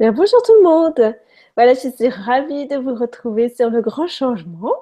Bien, 0.00 0.12
bonjour 0.12 0.42
tout 0.42 0.54
le 0.54 0.62
monde. 0.62 1.14
Voilà, 1.56 1.74
je 1.74 1.90
suis 1.90 2.08
ravie 2.08 2.66
de 2.66 2.76
vous 2.76 2.94
retrouver 2.94 3.50
sur 3.50 3.68
le 3.68 3.82
grand 3.82 4.06
changement. 4.08 4.72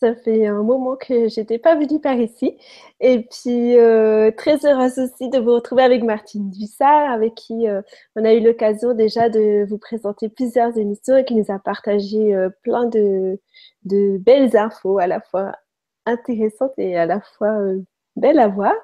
Ça 0.00 0.14
fait 0.14 0.46
un 0.46 0.62
moment 0.62 0.96
que 0.96 1.28
j'étais 1.28 1.58
pas 1.58 1.74
venue 1.76 2.00
par 2.00 2.16
ici. 2.16 2.56
Et 3.00 3.24
puis, 3.24 3.76
euh, 3.78 4.30
très 4.30 4.64
heureuse 4.64 4.98
aussi 4.98 5.28
de 5.28 5.38
vous 5.38 5.52
retrouver 5.54 5.82
avec 5.82 6.02
Martine 6.02 6.50
Dussard, 6.50 7.10
avec 7.12 7.34
qui 7.34 7.68
euh, 7.68 7.82
on 8.16 8.24
a 8.24 8.32
eu 8.32 8.40
l'occasion 8.40 8.94
déjà 8.94 9.28
de 9.28 9.66
vous 9.68 9.78
présenter 9.78 10.30
plusieurs 10.30 10.78
émissions 10.78 11.18
et 11.18 11.26
qui 11.26 11.34
nous 11.34 11.52
a 11.52 11.58
partagé 11.58 12.34
euh, 12.34 12.48
plein 12.62 12.86
de 12.86 13.38
belles 14.18 14.56
infos, 14.56 14.98
à 14.98 15.06
la 15.06 15.20
fois 15.20 15.52
intéressantes 16.06 16.72
et 16.78 16.96
à 16.96 17.04
la 17.04 17.20
fois 17.20 17.54
belle 18.18 18.38
à 18.38 18.48
voir. 18.48 18.74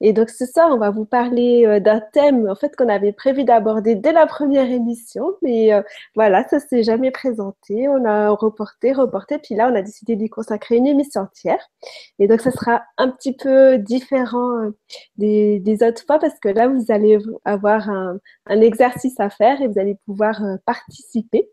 Et 0.00 0.12
donc 0.12 0.30
ce 0.30 0.46
soir, 0.46 0.68
on 0.70 0.78
va 0.78 0.90
vous 0.90 1.04
parler 1.04 1.64
euh, 1.66 1.80
d'un 1.80 2.00
thème 2.12 2.48
en 2.48 2.54
fait 2.54 2.76
qu'on 2.76 2.88
avait 2.88 3.12
prévu 3.12 3.44
d'aborder 3.44 3.94
dès 3.94 4.12
la 4.12 4.26
première 4.26 4.70
émission, 4.70 5.34
mais 5.42 5.72
euh, 5.72 5.82
voilà, 6.14 6.46
ça 6.48 6.60
s'est 6.60 6.82
jamais 6.82 7.10
présenté. 7.10 7.88
On 7.88 8.04
a 8.04 8.30
reporté, 8.30 8.92
reporté, 8.92 9.38
puis 9.38 9.54
là, 9.54 9.70
on 9.70 9.74
a 9.74 9.82
décidé 9.82 10.16
d'y 10.16 10.28
consacrer 10.28 10.76
une 10.76 10.86
émission 10.86 11.22
entière. 11.22 11.70
Et 12.18 12.28
donc, 12.28 12.40
ça 12.40 12.50
sera 12.50 12.82
un 12.98 13.10
petit 13.10 13.34
peu 13.34 13.78
différent 13.78 14.64
euh, 14.64 14.70
des, 15.16 15.78
autres 15.82 16.04
fois 16.06 16.18
parce 16.18 16.38
que 16.40 16.48
là, 16.48 16.68
vous 16.68 16.86
allez 16.90 17.18
avoir 17.44 17.88
un 17.90 18.60
exercice 18.60 19.18
à 19.18 19.30
faire 19.30 19.60
et 19.60 19.68
vous 19.68 19.78
allez 19.78 19.96
pouvoir 20.06 20.40
participer. 20.66 21.48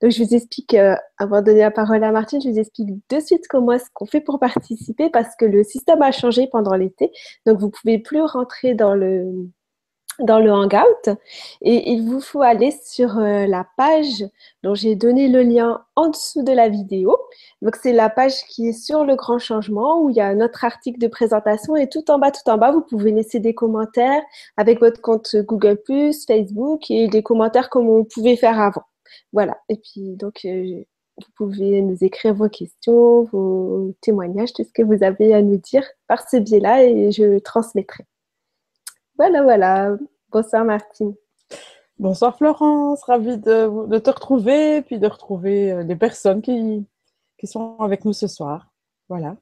Donc, 0.00 0.12
je 0.12 0.22
vous 0.22 0.34
explique, 0.34 0.74
euh, 0.74 0.94
avant 1.18 1.40
de 1.40 1.46
donner 1.46 1.60
la 1.60 1.70
parole 1.70 2.04
à 2.04 2.12
Martine, 2.12 2.40
je 2.40 2.48
vous 2.48 2.58
explique 2.58 2.88
de 3.08 3.20
suite 3.20 3.48
comment 3.48 3.72
est-ce 3.72 3.90
qu'on 3.92 4.06
fait 4.06 4.20
pour 4.20 4.38
participer 4.38 5.10
parce 5.10 5.34
que 5.36 5.44
le 5.44 5.64
système 5.64 6.02
a 6.02 6.12
changé 6.12 6.46
pendant 6.46 6.74
l'été. 6.74 7.10
Donc, 7.46 7.58
vous 7.58 7.70
pouvez 7.70 7.98
plus 7.98 8.22
rentrer 8.22 8.74
dans 8.74 8.94
le, 8.94 9.48
dans 10.20 10.40
le 10.40 10.52
Hangout 10.52 11.08
et 11.62 11.90
il 11.90 12.04
vous 12.08 12.20
faut 12.20 12.42
aller 12.42 12.72
sur 12.84 13.18
euh, 13.18 13.46
la 13.46 13.66
page 13.76 14.24
dont 14.62 14.74
j'ai 14.74 14.96
donné 14.96 15.28
le 15.28 15.42
lien 15.42 15.84
en 15.96 16.10
dessous 16.10 16.42
de 16.42 16.52
la 16.52 16.68
vidéo. 16.68 17.16
Donc, 17.62 17.76
c'est 17.76 17.92
la 17.92 18.10
page 18.10 18.44
qui 18.48 18.68
est 18.68 18.72
sur 18.72 19.04
le 19.04 19.16
grand 19.16 19.38
changement 19.38 20.00
où 20.00 20.10
il 20.10 20.16
y 20.16 20.20
a 20.20 20.34
notre 20.34 20.64
article 20.64 20.98
de 20.98 21.08
présentation 21.08 21.76
et 21.76 21.88
tout 21.88 22.10
en 22.10 22.18
bas, 22.18 22.30
tout 22.30 22.48
en 22.50 22.58
bas, 22.58 22.72
vous 22.72 22.82
pouvez 22.82 23.12
laisser 23.12 23.40
des 23.40 23.54
commentaires 23.54 24.22
avec 24.56 24.80
votre 24.80 25.00
compte 25.00 25.36
Google+, 25.36 25.78
Facebook 26.26 26.90
et 26.90 27.08
des 27.08 27.22
commentaires 27.22 27.70
comme 27.70 27.88
on 27.88 28.04
pouvait 28.04 28.36
faire 28.36 28.60
avant. 28.60 28.87
Voilà. 29.32 29.58
Et 29.68 29.76
puis, 29.76 30.16
donc, 30.16 30.44
euh, 30.44 30.82
vous 31.18 31.32
pouvez 31.36 31.82
nous 31.82 32.02
écrire 32.02 32.34
vos 32.34 32.48
questions, 32.48 33.24
vos 33.24 33.94
témoignages, 34.00 34.52
tout 34.52 34.64
ce 34.64 34.72
que 34.72 34.82
vous 34.82 35.02
avez 35.02 35.34
à 35.34 35.42
nous 35.42 35.56
dire 35.56 35.84
par 36.06 36.28
ce 36.28 36.36
biais-là 36.36 36.84
et 36.84 37.10
je 37.10 37.38
transmettrai. 37.38 38.04
Voilà, 39.16 39.42
voilà. 39.42 39.96
Bonsoir 40.30 40.64
Martine. 40.64 41.14
Bonsoir 41.98 42.36
Florence, 42.36 43.02
ravie 43.02 43.38
de, 43.38 43.98
te 43.98 44.10
retrouver, 44.10 44.82
puis 44.82 45.00
de 45.00 45.08
retrouver 45.08 45.72
euh, 45.72 45.82
les 45.82 45.96
personnes 45.96 46.40
qui, 46.42 46.86
qui 47.38 47.46
sont 47.48 47.76
avec 47.80 48.04
nous 48.04 48.12
ce 48.12 48.28
soir. 48.28 48.70
Voilà. 49.08 49.36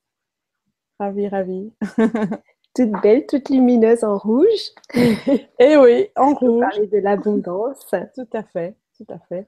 Ravie, 0.98 1.28
ravie. 1.28 1.72
toute 2.74 2.90
belle, 3.02 3.26
toute 3.26 3.50
lumineuse 3.50 4.04
en 4.04 4.16
rouge. 4.16 4.72
Et 4.94 5.46
eh 5.58 5.76
oui, 5.76 6.08
en 6.16 6.32
rouge. 6.34 6.60
Parler 6.60 6.86
de 6.86 6.98
l'abondance. 6.98 7.84
Tout 8.14 8.28
à 8.32 8.42
fait, 8.42 8.74
tout 8.96 9.06
à 9.10 9.18
fait. 9.18 9.46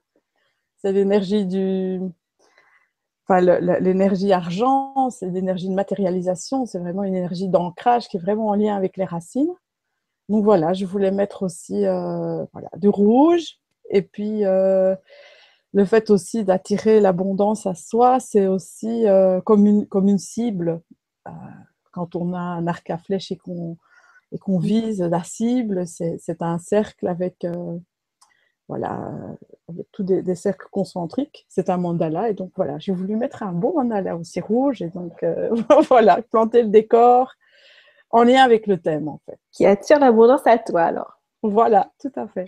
C'est 0.79 0.93
l'énergie 0.93 1.47
du. 1.47 2.01
Enfin, 3.29 3.41
l'énergie 3.81 4.33
argent, 4.33 5.11
c'est 5.11 5.29
l'énergie 5.29 5.69
de 5.69 5.75
matérialisation, 5.75 6.65
c'est 6.65 6.79
vraiment 6.79 7.05
une 7.05 7.15
énergie 7.15 7.49
d'ancrage 7.49 8.09
qui 8.09 8.17
est 8.17 8.21
vraiment 8.21 8.47
en 8.49 8.55
lien 8.55 8.75
avec 8.75 8.97
les 8.97 9.05
racines. 9.05 9.53
Donc 10.29 10.45
voilà, 10.45 10.73
je 10.73 10.87
voulais 10.87 11.11
mettre 11.11 11.43
aussi 11.43 11.87
euh, 11.87 12.45
voilà, 12.53 12.69
du 12.77 12.89
rouge. 12.89 13.59
Et 13.91 14.03
puis, 14.03 14.45
euh, 14.47 14.95
le 15.75 15.85
fait 15.85 16.11
aussi 16.11 16.45
d'attirer 16.45 17.01
l'abondance 17.01 17.67
à 17.67 17.75
soi, 17.75 18.21
c'est 18.21 18.47
aussi 18.47 19.07
euh, 19.07 19.41
comme, 19.43 19.67
une, 19.67 19.87
comme 19.87 20.09
une 20.09 20.19
cible. 20.19 20.81
quand 21.93 22.17
on 22.17 22.33
a 22.35 22.39
un 22.39 22.67
arc 22.67 22.89
à 22.91 22.99
flèche 22.99 23.33
et 23.33 23.37
qu'on 23.37 23.77
et 24.33 24.39
qu'on 24.39 24.59
vise 24.59 25.01
la 25.01 25.25
cible, 25.25 25.87
c'est 25.87 26.43
un 26.43 26.59
cercle 26.59 27.09
avec 27.09 27.47
voilà, 28.69 29.11
avec 29.69 29.91
tous 29.93 30.03
des, 30.05 30.35
cercles 30.35 30.69
concentriques. 30.71 31.47
C'est 31.49 31.71
un 31.71 31.79
mandala. 31.79 32.29
Et 32.29 32.35
donc, 32.35 32.53
voilà, 32.55 32.79
j'ai 32.79 32.93
voulu 32.93 33.17
mettre 33.17 33.43
un 33.43 33.53
beau 33.53 33.73
mandala 33.75 34.17
aussi 34.17 34.41
rouge. 34.41 34.83
Et 34.83 34.89
donc, 34.89 35.23
euh, 35.23 35.51
voilà, 35.89 36.21
planter 36.31 36.63
le 36.63 36.69
décor 36.69 37.33
en 38.11 38.23
lien 38.23 38.43
avec 38.43 38.67
le 38.67 38.79
thème, 38.79 39.09
en 39.09 39.21
fait. 39.27 39.39
Qui 39.53 39.67
attire 39.67 39.99
l'abondance 39.99 40.47
à 40.47 40.59
toi, 40.59 40.83
alors. 40.83 41.18
Voilà, 41.43 41.93
tout 42.01 42.11
à 42.17 42.27
fait. 42.27 42.47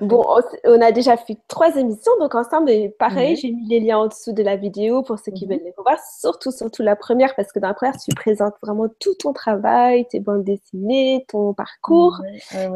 Bon, 0.00 0.24
on 0.64 0.80
a 0.80 0.92
déjà 0.92 1.16
fait 1.18 1.36
trois 1.46 1.76
émissions, 1.76 2.12
donc 2.20 2.34
ensemble, 2.34 2.70
et 2.70 2.88
pareil, 2.88 3.36
j'ai 3.36 3.50
mis 3.50 3.68
les 3.68 3.80
liens 3.80 3.98
en 3.98 4.06
dessous 4.06 4.32
de 4.32 4.42
la 4.42 4.56
vidéo 4.56 5.02
pour 5.02 5.18
ceux 5.18 5.32
qui 5.32 5.44
mhm. 5.44 5.52
veulent 5.52 5.64
les 5.64 5.74
voir. 5.76 5.98
Surtout, 6.18 6.50
surtout 6.50 6.82
la 6.82 6.96
première, 6.96 7.34
parce 7.34 7.52
que 7.52 7.58
dans 7.58 7.68
la 7.68 7.74
première, 7.74 7.98
tu 7.98 8.14
présentes 8.14 8.54
vraiment 8.62 8.88
tout 8.98 9.14
ton 9.18 9.34
travail, 9.34 10.06
tes 10.08 10.20
bandes 10.20 10.44
dessinées, 10.44 11.26
ton 11.28 11.52
parcours. 11.52 12.22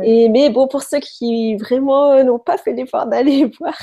Et, 0.03 0.29
mais 0.29 0.51
bon, 0.51 0.69
pour 0.69 0.83
ceux 0.83 1.01
qui 1.01 1.57
vraiment 1.57 2.23
n'ont 2.25 2.39
pas 2.39 2.59
fait 2.59 2.73
l'effort 2.73 3.07
d'aller 3.07 3.47
voir 3.59 3.75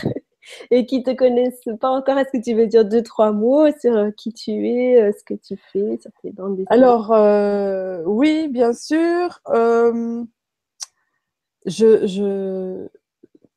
et 0.70 0.86
qui 0.86 1.04
te 1.04 1.12
connaissent 1.12 1.68
pas 1.80 1.90
encore, 1.90 2.18
est-ce 2.18 2.38
que 2.38 2.44
tu 2.44 2.54
veux 2.54 2.68
dire 2.68 2.86
deux, 2.86 3.04
trois 3.04 3.32
mots 3.32 3.72
sur 3.80 3.96
euh, 3.96 4.10
qui 4.12 4.34
tu 4.34 4.68
es, 4.68 5.02
euh, 5.02 5.12
ce 5.18 5.24
que 5.24 5.40
tu 5.40 5.56
fais 5.72 5.98
sur 6.02 6.12
tes 6.22 6.32
bandes 6.32 6.58
dessinées? 6.58 6.68
Alors, 6.70 7.12
euh, 7.12 8.02
oui, 8.06 8.48
bien 8.50 8.74
sûr. 8.74 9.40
Je, 11.66 12.08
je, 12.08 12.88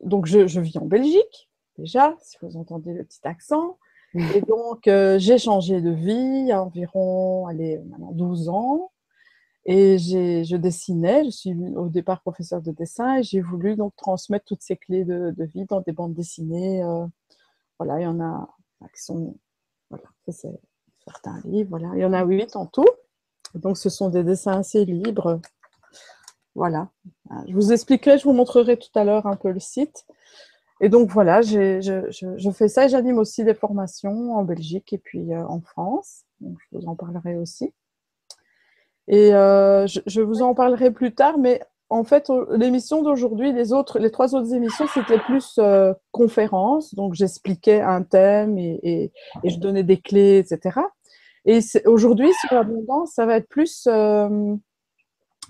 donc, 0.04 0.26
je, 0.26 0.60
vis 0.60 0.76
en 0.78 0.84
Belgique, 0.84 1.48
déjà, 1.78 2.14
si 2.20 2.36
vous 2.42 2.56
entendez 2.56 2.92
le 2.92 3.04
petit 3.04 3.20
accent. 3.24 3.78
Et 4.14 4.40
donc, 4.42 4.86
euh, 4.86 5.18
j'ai 5.18 5.38
changé 5.38 5.80
de 5.80 5.90
vie 5.90 6.52
environ, 6.52 7.46
allez, 7.46 7.78
maintenant 7.86 8.12
12 8.12 8.48
ans. 8.48 8.92
Et 9.66 9.98
je 9.98 10.56
dessinais, 10.56 11.24
je 11.24 11.30
suis 11.30 11.54
au 11.74 11.88
départ 11.88 12.20
professeur 12.20 12.60
de 12.60 12.70
dessin 12.70 13.16
et 13.16 13.22
j'ai 13.22 13.40
voulu 13.40 13.76
donc 13.76 13.96
transmettre 13.96 14.44
toutes 14.44 14.60
ces 14.60 14.76
clés 14.76 15.04
de, 15.04 15.34
vie 15.38 15.64
dans 15.64 15.80
des 15.80 15.92
bandes 15.92 16.12
dessinées. 16.12 16.82
Euh, 16.82 17.06
voilà, 17.78 17.98
il 18.00 18.04
y 18.04 18.06
en 18.06 18.20
a 18.20 18.46
qui 18.94 19.02
sont, 19.02 19.36
voilà, 19.88 20.04
certains 21.06 21.40
livres, 21.46 21.70
voilà, 21.70 21.88
il 21.94 22.00
y 22.00 22.04
en 22.04 22.12
a 22.12 22.22
huit 22.24 22.56
en 22.56 22.66
tout. 22.66 22.86
Donc, 23.54 23.78
ce 23.78 23.88
sont 23.88 24.10
des 24.10 24.22
dessins 24.22 24.58
assez 24.58 24.84
libres 24.84 25.40
voilà. 26.54 26.88
Je 27.48 27.54
vous 27.54 27.72
expliquerai, 27.72 28.18
je 28.18 28.24
vous 28.24 28.32
montrerai 28.32 28.76
tout 28.76 28.96
à 28.96 29.04
l'heure 29.04 29.26
un 29.26 29.36
peu 29.36 29.50
le 29.50 29.60
site. 29.60 30.06
Et 30.80 30.88
donc 30.88 31.10
voilà, 31.10 31.40
je, 31.40 32.50
fais 32.52 32.68
ça 32.68 32.84
et 32.84 32.88
j'anime 32.88 33.18
aussi 33.18 33.44
des 33.44 33.54
formations 33.54 34.36
en 34.36 34.44
Belgique 34.44 34.92
et 34.92 34.98
puis 34.98 35.32
euh, 35.32 35.46
en 35.46 35.60
France. 35.60 36.24
Je 36.40 36.46
vous 36.72 36.86
en 36.86 36.96
parlerai 36.96 37.36
aussi. 37.36 37.72
Et 39.06 39.34
euh, 39.34 39.86
je, 39.86 40.20
vous 40.20 40.42
en 40.42 40.54
parlerai 40.54 40.90
plus 40.90 41.14
tard, 41.14 41.38
mais 41.38 41.60
en 41.90 42.04
fait, 42.04 42.30
l'émission 42.50 43.02
d'aujourd'hui, 43.02 43.52
les 43.52 43.66
les 44.00 44.10
trois 44.10 44.34
autres 44.34 44.52
émissions, 44.52 44.86
c'était 44.92 45.18
plus 45.18 45.58
euh, 45.58 45.92
conférences. 46.10 46.94
Donc 46.94 47.14
j'expliquais 47.14 47.80
un 47.80 48.02
thème 48.02 48.58
et, 48.58 49.12
je 49.44 49.56
donnais 49.58 49.84
des 49.84 50.00
clés, 50.00 50.38
etc. 50.38 50.80
Et 51.44 51.60
aujourd'hui, 51.86 52.32
sur 52.40 52.54
l'abondance, 52.54 53.12
ça 53.12 53.26
va 53.26 53.36
être 53.36 53.48
plus 53.48 53.86
un 53.86 54.58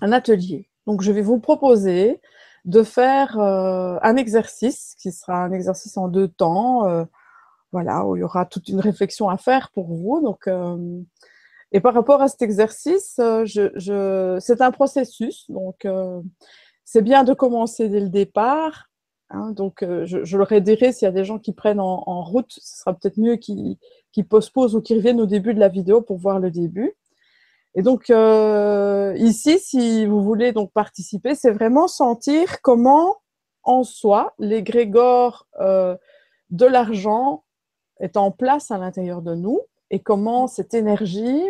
atelier. 0.01 0.69
Donc, 0.87 1.01
je 1.01 1.11
vais 1.11 1.21
vous 1.21 1.39
proposer 1.39 2.21
de 2.65 2.81
faire 2.83 3.39
euh, 3.39 3.97
un 4.01 4.15
exercice 4.17 4.95
qui 4.97 5.11
sera 5.11 5.43
un 5.43 5.51
exercice 5.51 5.97
en 5.97 6.07
deux 6.07 6.27
temps, 6.27 6.87
euh, 6.87 7.05
voilà, 7.71 8.05
où 8.05 8.15
il 8.15 8.19
y 8.19 8.23
aura 8.23 8.45
toute 8.45 8.67
une 8.69 8.79
réflexion 8.79 9.29
à 9.29 9.37
faire 9.37 9.69
pour 9.71 9.87
vous. 9.87 10.21
Donc, 10.21 10.47
euh, 10.47 11.01
et 11.71 11.79
par 11.79 11.93
rapport 11.93 12.21
à 12.21 12.27
cet 12.27 12.41
exercice, 12.41 13.19
c'est 13.45 14.61
un 14.61 14.71
processus, 14.71 15.49
donc 15.49 15.85
c'est 16.85 17.01
bien 17.01 17.23
de 17.23 17.33
commencer 17.33 17.89
dès 17.89 17.99
le 17.99 18.09
départ. 18.09 18.89
Hein. 19.31 19.51
donc, 19.51 19.79
je, 19.81 20.23
je, 20.23 20.37
le 20.37 20.43
redirai 20.43 20.93
s'il 20.93 21.07
y 21.07 21.09
a 21.09 21.11
des 21.11 21.25
gens 21.25 21.39
qui 21.39 21.51
prennent 21.51 21.79
en, 21.79 22.03
en 22.05 22.23
route, 22.23 22.51
ce 22.51 22.77
sera 22.77 22.93
peut-être 22.93 23.17
mieux 23.17 23.35
qu'ils 23.35 23.77
postposent 24.29 24.75
ou 24.75 24.81
qu'ils 24.81 24.97
reviennent 24.97 25.19
au 25.19 25.25
début 25.25 25.53
de 25.53 25.59
la 25.59 25.67
vidéo 25.67 26.01
pour 26.01 26.17
voir 26.17 26.39
le 26.39 26.51
début. 26.51 26.95
Et 27.75 27.81
donc 27.81 28.09
euh, 28.09 29.13
ici, 29.17 29.59
si 29.59 30.05
vous 30.05 30.23
voulez 30.23 30.53
donc 30.53 30.71
participer, 30.71 31.35
c'est 31.35 31.51
vraiment 31.51 31.87
sentir 31.87 32.61
comment 32.61 33.17
en 33.63 33.83
soi 33.83 34.33
l'égrégore 34.39 35.45
euh, 35.59 35.97
de 36.51 36.65
l'argent 36.65 37.43
est 37.99 38.15
en 38.15 38.31
place 38.31 38.71
à 38.71 38.77
l'intérieur 38.77 39.21
de 39.21 39.35
nous 39.35 39.59
et 39.91 39.99
comment 39.99 40.47
cette 40.47 40.73
énergie, 40.73 41.43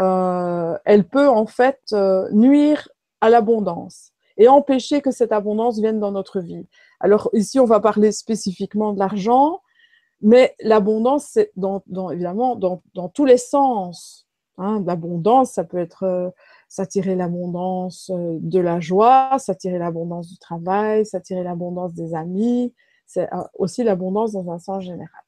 euh, 0.00 0.76
elle 0.84 1.04
peut 1.04 1.28
en 1.28 1.46
fait 1.46 1.94
nuire 2.32 2.88
à 3.20 3.30
l'abondance 3.30 4.12
et 4.38 4.48
empêcher 4.48 5.00
que 5.00 5.12
cette 5.12 5.32
abondance 5.32 5.78
vienne 5.78 6.00
dans 6.00 6.12
notre 6.12 6.40
vie. 6.40 6.66
Alors 6.98 7.30
ici, 7.32 7.60
on 7.60 7.64
va 7.66 7.78
parler 7.78 8.10
spécifiquement 8.10 8.92
de 8.92 8.98
l'argent, 8.98 9.60
mais 10.20 10.56
l'abondance, 10.60 11.28
c'est 11.30 11.52
dans, 11.56 11.82
évidemment 12.10 12.56
dans, 12.56 12.82
dans 12.94 13.08
tous 13.08 13.24
les 13.24 13.38
sens 13.38 14.25
Hein, 14.58 14.82
l'abondance, 14.86 15.52
ça 15.52 15.64
peut 15.64 15.78
être 15.78 16.04
euh, 16.04 16.30
s'attirer 16.68 17.14
l'abondance 17.14 18.10
euh, 18.14 18.38
de 18.40 18.58
la 18.58 18.80
joie, 18.80 19.38
s'attirer 19.38 19.78
l'abondance 19.78 20.28
du 20.28 20.38
travail, 20.38 21.04
s'attirer 21.04 21.42
l'abondance 21.42 21.92
des 21.94 22.14
amis, 22.14 22.74
c'est 23.06 23.28
aussi 23.54 23.84
l'abondance 23.84 24.32
dans 24.32 24.50
un 24.50 24.58
sens 24.58 24.84
général. 24.84 25.22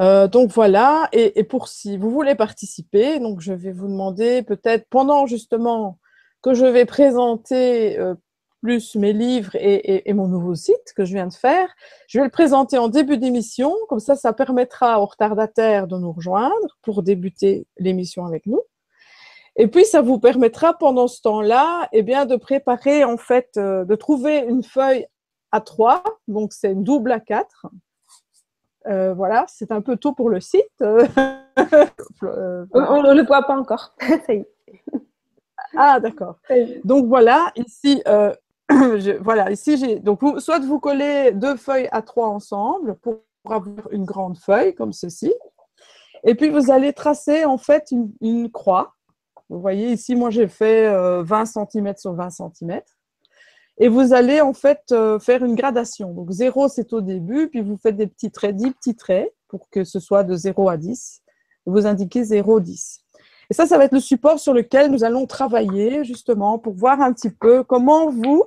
Euh, 0.00 0.26
donc 0.26 0.50
voilà, 0.50 1.08
et, 1.12 1.44
pour 1.44 1.68
si 1.68 1.96
vous 1.98 2.10
voulez 2.10 2.34
participer, 2.34 3.18
donc 3.20 3.40
je 3.40 3.52
vais 3.52 3.72
vous 3.72 3.88
demander 3.88 4.42
peut-être 4.42 4.86
pendant 4.88 5.26
justement 5.26 5.98
que 6.42 6.54
je 6.54 6.64
vais 6.64 6.86
présenter 6.86 7.98
euh, 7.98 8.14
plus 8.62 8.94
mes 8.94 9.12
livres 9.12 9.54
et, 9.54 10.12
mon 10.12 10.28
nouveau 10.28 10.54
site 10.54 10.92
que 10.96 11.04
je 11.04 11.12
viens 11.14 11.26
de 11.26 11.34
faire, 11.34 11.68
je 12.06 12.18
vais 12.18 12.24
le 12.24 12.30
présenter 12.30 12.78
en 12.78 12.88
début 12.88 13.18
d'émission, 13.18 13.74
comme 13.88 14.00
ça 14.00 14.14
ça 14.14 14.32
permettra 14.32 15.00
aux 15.00 15.06
retardataires 15.06 15.86
de 15.86 15.98
nous 15.98 16.12
rejoindre 16.12 16.78
pour 16.82 17.02
débuter 17.02 17.66
l'émission 17.78 18.24
avec 18.24 18.46
nous. 18.46 18.62
Et 19.56 19.66
puis 19.66 19.84
ça 19.84 20.00
vous 20.00 20.18
permettra 20.18 20.78
pendant 20.78 21.08
ce 21.08 21.20
temps-là, 21.22 21.88
eh 21.92 22.02
bien 22.02 22.24
de 22.24 22.36
préparer 22.36 23.04
en 23.04 23.16
fait, 23.16 23.50
euh, 23.56 23.84
de 23.84 23.94
trouver 23.96 24.38
une 24.38 24.62
feuille 24.62 25.06
à 25.50 25.60
3, 25.60 26.02
donc 26.28 26.52
c'est 26.52 26.72
une 26.72 26.84
double 26.84 27.12
à 27.12 27.20
4 27.20 27.66
euh, 28.88 29.14
voilà, 29.14 29.44
c'est 29.48 29.70
un 29.70 29.80
peu 29.80 29.96
tôt 29.96 30.12
pour 30.12 30.30
le 30.30 30.40
site. 30.40 30.64
Euh, 32.24 32.64
on 32.72 33.02
ne 33.02 33.12
le 33.12 33.26
voit 33.26 33.42
pas 33.42 33.56
encore. 33.56 33.94
Ah, 35.76 36.00
d'accord. 36.00 36.36
Donc 36.84 37.06
voilà, 37.06 37.50
ici, 37.56 38.02
euh, 38.06 38.32
voilà, 39.20 39.50
ici 39.50 39.76
j'ai 39.76 39.98
donc 39.98 40.20
soit 40.38 40.60
vous 40.60 40.80
collez 40.80 41.32
deux 41.32 41.56
feuilles 41.56 41.88
à 41.92 42.02
trois 42.02 42.28
ensemble 42.28 42.96
pour 42.96 43.20
avoir 43.48 43.90
une 43.90 44.04
grande 44.04 44.38
feuille 44.38 44.74
comme 44.74 44.92
ceci, 44.92 45.32
et 46.24 46.34
puis 46.34 46.48
vous 46.50 46.70
allez 46.70 46.92
tracer 46.92 47.44
en 47.44 47.58
fait 47.58 47.92
une, 48.20 48.50
croix. 48.50 48.94
Vous 49.48 49.60
voyez 49.60 49.92
ici, 49.92 50.14
moi 50.14 50.30
j'ai 50.30 50.48
fait 50.48 50.88
20 51.22 51.44
cm 51.46 51.94
sur 51.96 52.14
20 52.14 52.30
cm. 52.30 52.80
Et 53.78 53.88
vous 53.88 54.12
allez 54.12 54.40
en 54.40 54.52
fait 54.52 54.80
euh, 54.92 55.18
faire 55.18 55.44
une 55.44 55.54
gradation. 55.54 56.12
Donc 56.12 56.30
0, 56.30 56.68
c'est 56.68 56.92
au 56.92 57.00
début, 57.00 57.48
puis 57.48 57.62
vous 57.62 57.76
faites 57.76 57.96
des 57.96 58.06
petits 58.06 58.30
traits, 58.30 58.54
10 58.54 58.70
petits 58.72 58.94
traits 58.94 59.34
pour 59.48 59.70
que 59.70 59.84
ce 59.84 59.98
soit 59.98 60.24
de 60.24 60.36
0 60.36 60.68
à 60.68 60.76
10. 60.76 61.22
Vous 61.66 61.86
indiquez 61.86 62.22
0, 62.22 62.60
10. 62.60 63.00
Et 63.50 63.54
ça, 63.54 63.66
ça 63.66 63.78
va 63.78 63.84
être 63.84 63.92
le 63.92 64.00
support 64.00 64.38
sur 64.38 64.52
lequel 64.52 64.90
nous 64.90 65.04
allons 65.04 65.26
travailler 65.26 66.04
justement 66.04 66.58
pour 66.58 66.74
voir 66.74 67.00
un 67.00 67.12
petit 67.12 67.30
peu 67.30 67.64
comment 67.64 68.10
vous, 68.10 68.44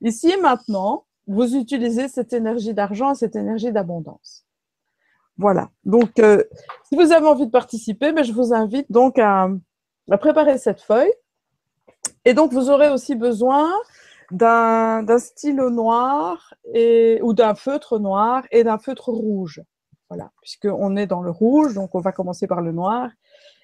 ici 0.00 0.30
et 0.30 0.40
maintenant, 0.40 1.04
vous 1.26 1.56
utilisez 1.56 2.08
cette 2.08 2.32
énergie 2.32 2.74
d'argent 2.74 3.12
et 3.12 3.14
cette 3.14 3.36
énergie 3.36 3.72
d'abondance. 3.72 4.44
Voilà. 5.38 5.70
Donc, 5.84 6.18
euh, 6.18 6.42
si 6.88 6.96
vous 6.96 7.12
avez 7.12 7.26
envie 7.26 7.46
de 7.46 7.50
participer, 7.50 8.12
ben, 8.12 8.24
je 8.24 8.32
vous 8.32 8.52
invite 8.54 8.90
donc 8.92 9.18
à, 9.18 9.48
à 10.10 10.18
préparer 10.18 10.58
cette 10.58 10.80
feuille. 10.80 11.12
Et 12.24 12.34
donc, 12.34 12.52
vous 12.52 12.70
aurez 12.70 12.90
aussi 12.90 13.14
besoin 13.14 13.70
d'un 14.30 15.18
stylo 15.18 15.70
noir 15.70 16.54
et, 16.72 17.20
ou 17.22 17.34
d'un 17.34 17.54
feutre 17.54 17.98
noir 17.98 18.44
et 18.50 18.64
d'un 18.64 18.78
feutre 18.78 19.10
rouge. 19.10 19.62
Voilà, 20.08 20.30
puisqu'on 20.42 20.96
est 20.96 21.06
dans 21.06 21.22
le 21.22 21.30
rouge, 21.30 21.74
donc 21.74 21.94
on 21.94 22.00
va 22.00 22.12
commencer 22.12 22.46
par 22.46 22.60
le 22.60 22.72
noir. 22.72 23.10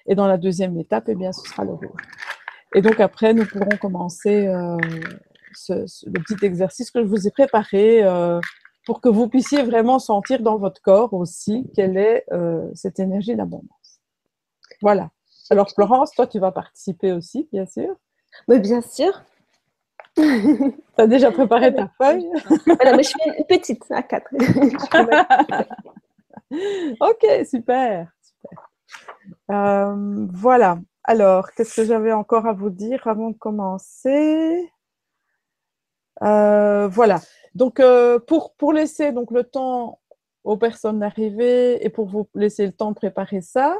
Et 0.07 0.15
dans 0.15 0.27
la 0.27 0.37
deuxième 0.37 0.77
étape, 0.77 1.05
eh 1.07 1.15
bien, 1.15 1.31
ce 1.31 1.47
sera 1.47 1.63
le 1.63 1.73
rouge. 1.73 2.01
Et 2.73 2.81
donc 2.81 2.99
après, 2.99 3.33
nous 3.33 3.45
pourrons 3.45 3.77
commencer 3.79 4.47
euh, 4.47 4.77
le 5.69 6.23
petit 6.23 6.45
exercice 6.45 6.91
que 6.91 7.01
je 7.01 7.07
vous 7.07 7.27
ai 7.27 7.31
préparé 7.31 8.03
euh, 8.03 8.39
pour 8.85 9.01
que 9.01 9.09
vous 9.09 9.27
puissiez 9.27 9.63
vraiment 9.63 9.99
sentir 9.99 10.41
dans 10.41 10.57
votre 10.57 10.81
corps 10.81 11.13
aussi 11.13 11.69
quelle 11.75 11.97
est 11.97 12.25
euh, 12.31 12.69
cette 12.73 12.99
énergie 12.99 13.35
d'abondance. 13.35 13.99
Voilà. 14.81 15.11
Alors 15.49 15.69
Florence, 15.69 16.11
toi, 16.11 16.27
tu 16.27 16.39
vas 16.39 16.51
participer 16.51 17.11
aussi, 17.11 17.47
bien 17.51 17.65
sûr. 17.65 17.95
Oui, 18.47 18.59
bien 18.59 18.81
sûr. 18.81 19.21
tu 20.15 20.73
as 20.97 21.07
déjà 21.07 21.31
préparé 21.31 21.73
ta 21.73 21.89
feuille? 21.97 22.29
voilà, 22.65 22.95
mais 22.95 23.03
je 23.03 23.09
fais 23.09 23.37
une 23.37 23.45
petite 23.45 23.83
à 23.91 24.03
quatre. 24.03 24.29
ok, 26.99 27.45
super. 27.45 28.11
Euh, 29.51 30.27
voilà. 30.31 30.79
Alors, 31.03 31.51
qu'est-ce 31.51 31.81
que 31.81 31.85
j'avais 31.85 32.13
encore 32.13 32.45
à 32.45 32.53
vous 32.53 32.69
dire 32.69 33.05
avant 33.07 33.31
de 33.31 33.37
commencer? 33.37 34.71
Euh, 36.23 36.87
Voilà. 36.87 37.21
Donc, 37.55 37.79
euh, 37.79 38.19
pour, 38.19 38.53
pour 38.53 38.73
laisser 38.73 39.11
donc, 39.11 39.31
le 39.31 39.43
temps 39.43 39.99
aux 40.43 40.57
personnes 40.57 40.99
d'arriver 40.99 41.85
et 41.85 41.89
pour 41.89 42.07
vous 42.07 42.27
laisser 42.33 42.65
le 42.65 42.71
temps 42.71 42.89
de 42.89 42.95
préparer 42.95 43.41
ça, 43.41 43.77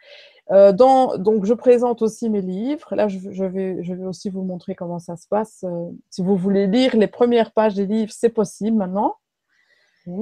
Euh, 0.51 0.73
donc, 0.73 1.47
je 1.47 1.55
présente 1.55 2.03
aussi 2.03 2.29
mes 2.29 2.43
livres. 2.43 2.95
Là, 2.95 3.09
je, 3.09 3.45
vais, 3.45 3.81
aussi 4.05 4.29
vous 4.29 4.43
montrer 4.43 4.75
comment 4.75 4.99
ça 4.99 5.17
se 5.17 5.27
passe. 5.27 5.65
Euh, 5.65 5.89
si 6.11 6.23
vous 6.23 6.37
voulez 6.37 6.67
lire 6.67 6.95
les 6.99 7.07
premières 7.07 7.53
pages 7.53 7.77
des 7.77 7.87
livres, 7.87 8.13
c'est 8.13 8.29
possible 8.29 8.77
maintenant. 8.77 9.17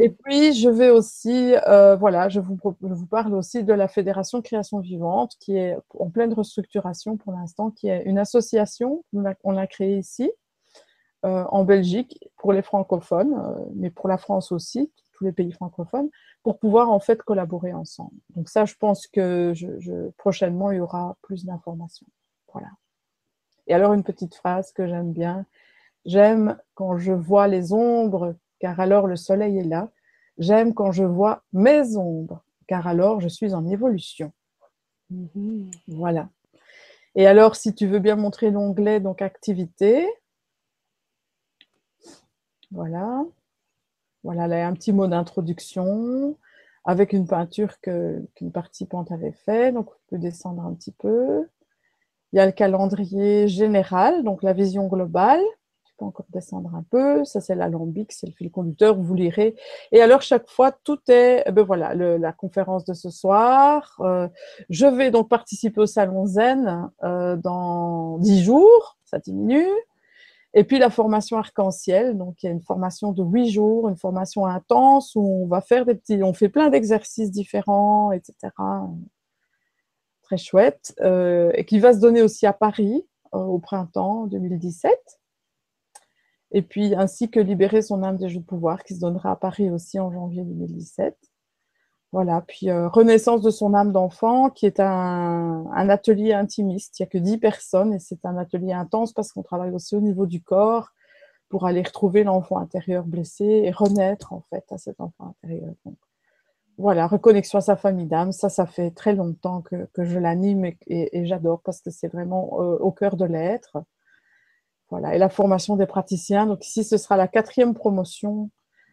Et 0.01 0.11
puis, 0.11 0.53
je 0.53 0.69
vais 0.69 0.91
aussi, 0.91 1.55
euh, 1.67 1.97
voilà, 1.97 2.29
je 2.29 2.41
vous, 2.41 2.59
je 2.83 2.95
vous 2.95 3.07
parle 3.07 3.35
aussi 3.35 3.65
de 3.65 3.73
la 3.73 3.89
Fédération 3.89 4.43
Création 4.43 4.81
Vivante, 4.81 5.37
qui 5.39 5.57
est 5.57 5.77
en 5.99 6.11
pleine 6.11 6.33
restructuration 6.33 7.17
pour 7.17 7.33
l'instant, 7.33 7.71
qui 7.71 7.89
est 7.89 8.03
une 8.05 8.19
association, 8.19 9.05
on 9.13 9.53
l'a 9.53 9.67
créée 9.67 9.99
ici, 9.99 10.31
en 11.23 11.65
Belgique, 11.65 12.21
pour 12.37 12.53
les 12.53 12.63
francophones, 12.63 13.67
mais 13.75 13.91
pour 13.91 14.09
la 14.09 14.17
France 14.17 14.53
aussi, 14.53 14.93
tous 15.17 15.25
les 15.25 15.33
pays 15.33 15.53
francophones, 15.53 16.09
pour 16.43 16.59
pouvoir 16.59 16.91
en 16.91 17.01
fait 17.01 17.23
collaborer 17.23 17.73
ensemble. 17.73 18.17
Donc 18.37 18.49
ça, 18.49 18.65
je 18.65 18.75
pense 18.79 19.07
que 19.07 19.53
je, 19.55 20.11
prochainement, 20.17 20.71
il 20.71 20.77
y 20.77 20.81
aura 20.81 21.17
plus 21.23 21.45
d'informations. 21.45 22.07
Voilà. 22.53 22.69
Et 23.67 23.75
alors, 23.75 23.95
une 23.95 24.05
petite 24.05 24.35
phrase 24.35 24.73
que 24.73 24.87
j'aime 24.87 25.13
bien. 25.13 25.45
J'aime 26.05 26.57
quand 26.75 26.99
je 26.99 27.13
vois 27.13 27.49
les 27.49 27.73
ombres, 27.73 28.37
car 28.59 28.79
alors 28.81 29.07
le 29.07 29.17
soleil 29.17 29.59
est 29.59 29.65
là. 29.65 29.91
J'aime 30.39 30.75
quand 30.75 30.93
je 30.93 31.05
vois 31.05 31.43
mes 31.53 31.97
ombres, 31.97 32.45
car 32.67 32.87
alors 32.87 33.21
je 33.21 33.29
suis 33.29 33.55
en 33.55 33.67
évolution. 33.67 34.33
Mm-hmm. 35.13 35.73
Voilà. 35.89 36.29
Et 37.15 37.27
alors, 37.27 37.57
si 37.57 37.75
tu 37.75 37.87
veux 37.87 37.99
bien 37.99 38.17
montrer 38.17 38.51
l'onglet, 38.51 39.01
donc 39.01 39.23
activité. 39.23 40.07
Voilà. 42.71 43.25
Voilà, 44.23 44.47
là, 44.47 44.67
un 44.67 44.75
petit 44.75 44.93
mot 44.93 45.07
d'introduction 45.07 46.37
avec 46.85 47.13
une 47.15 47.27
peinture 47.27 47.81
qu'une 47.81 48.53
participante 48.53 49.11
avait 49.13 49.33
fait. 49.33 49.73
Donc, 49.73 49.91
on 49.91 49.99
peut 50.11 50.19
descendre 50.19 50.63
un 50.63 50.75
petit 50.75 50.93
peu. 50.93 51.49
Il 52.33 52.37
y 52.37 52.41
a 52.41 52.47
le 52.47 52.53
calendrier 52.53 53.49
général, 53.49 54.23
donc 54.23 54.43
la 54.43 54.53
vision 54.53 54.87
globale. 54.87 55.43
Peux 55.99 56.05
encore 56.05 56.27
descendre 56.31 56.75
un 56.75 56.85
peu. 56.91 57.25
Ça, 57.25 57.41
c'est 57.41 57.55
l'alambic, 57.55 58.13
c'est 58.13 58.27
le 58.27 58.33
fil 58.33 58.51
conducteur, 58.51 59.01
vous 59.01 59.15
lirez. 59.15 59.55
Et 59.93 60.03
alors, 60.03 60.21
chaque 60.21 60.49
fois, 60.49 60.71
tout 60.71 60.99
est, 61.09 61.43
eh 61.47 61.53
ben 61.53 61.63
voilà, 61.63 61.95
la 61.95 62.33
conférence 62.33 62.85
de 62.85 62.93
ce 62.93 63.09
soir. 63.09 63.97
Euh, 64.01 64.29
je 64.69 64.87
vais 64.87 65.11
donc 65.11 65.29
participer 65.29 65.81
au 65.81 65.87
Salon 65.87 66.27
Zen 66.27 66.91
euh, 67.03 67.37
dans 67.37 68.19
dix 68.19 68.43
jours, 68.43 68.99
ça 69.05 69.19
diminue. 69.19 69.71
Et 70.53 70.65
puis 70.65 70.79
la 70.79 70.91
formation 70.91 71.37
arc-en-ciel, 71.37 72.17
donc 72.17 72.43
il 72.43 72.47
y 72.47 72.49
a 72.49 72.53
une 72.53 72.63
formation 72.63 73.13
de 73.13 73.23
huit 73.23 73.51
jours, 73.51 73.89
une 73.89 73.97
formation 73.97 74.47
intense 74.47 75.15
où 75.15 75.21
on 75.21 75.47
va 75.47 75.61
faire 75.61 75.85
des 75.85 75.95
petits, 75.95 76.23
on 76.23 76.33
fait 76.33 76.49
plein 76.49 76.71
d'exercices 76.71 77.31
différents, 77.31 78.11
etc. 78.13 78.35
Très 80.23 80.39
chouette, 80.39 80.95
euh, 81.03 81.53
et 81.55 81.65
qui 81.67 81.79
va 81.79 81.93
se 81.93 81.99
donner 81.99 82.23
aussi 82.23 82.47
à 82.47 82.55
Paris 82.55 83.07
au 83.33 83.59
printemps 83.59 84.27
2017. 84.27 84.99
Et 86.57 86.63
puis 86.63 86.95
ainsi 86.95 87.31
que 87.31 87.39
libérer 87.39 87.83
son 87.83 88.03
âme 88.03 88.17
des 88.17 88.31
jeux 88.31 88.41
de 88.41 88.45
pouvoir 88.47 88.83
qui 88.83 88.95
se 88.95 89.01
donnera 89.01 89.33
à 89.33 89.37
Paris 89.37 89.71
aussi 89.71 90.01
en 90.01 90.11
janvier 90.11 90.43
2017. 90.43 91.15
Voilà, 92.13 92.43
puis 92.49 92.71
euh, 92.71 92.89
Renaissance 92.89 93.43
de 93.43 93.51
son 93.51 93.75
âme 93.75 93.93
d'enfant, 93.93 94.49
qui 94.49 94.65
est 94.65 94.81
un, 94.81 95.67
atelier 95.75 96.33
intimiste. 96.33 96.99
Il 96.99 97.03
n'y 97.03 97.09
a 97.09 97.11
que 97.11 97.19
10 97.19 97.37
personnes 97.37 97.93
et 97.93 97.99
c'est 97.99 98.25
un 98.25 98.39
atelier 98.39 98.73
intense 98.73 99.13
parce 99.13 99.33
qu'on 99.33 99.43
travaille 99.43 99.73
aussi 99.73 99.97
au 99.97 100.01
niveau 100.01 100.25
du 100.25 100.43
corps 100.43 100.93
pour 101.51 101.67
aller 101.67 101.83
retrouver 101.83 102.25
l'enfant 102.25 102.57
intérieur 102.57 103.05
blessé 103.05 103.45
et 103.45 103.71
renaître 103.71 104.33
en 104.33 104.43
fait 104.49 104.65
à 104.71 104.79
cet 104.79 104.99
enfant 104.99 105.35
intérieur. 105.43 105.75
voilà, 106.79 107.07
reconnexion 107.07 107.59
à 107.59 107.61
sa 107.61 107.77
famille 107.77 108.07
d'âme, 108.07 108.33
ça, 108.33 108.49
ça 108.49 108.65
fait 108.65 108.93
très 108.93 109.15
longtemps 109.15 109.61
que, 109.61 109.87
je 109.99 110.19
l'anime 110.19 110.73
et, 110.87 111.27
j'adore 111.27 111.61
parce 111.61 111.83
que 111.83 111.91
c'est 111.91 112.09
vraiment 112.09 112.63
euh, 112.63 112.79
au 112.79 112.93
cœur 112.93 113.17
de 113.17 113.27
l'être. 113.27 113.77
Voilà, 114.91 115.15
et 115.15 115.19
la 115.19 115.29
formation 115.29 115.77
des 115.77 115.87
praticiens. 115.87 116.47
Donc 116.47 116.65
ici, 116.67 116.85
ce 116.85 116.97
sera 116.97 117.17
la 117.17 117.29
quatrième 117.29 117.75
promotion 117.75 118.51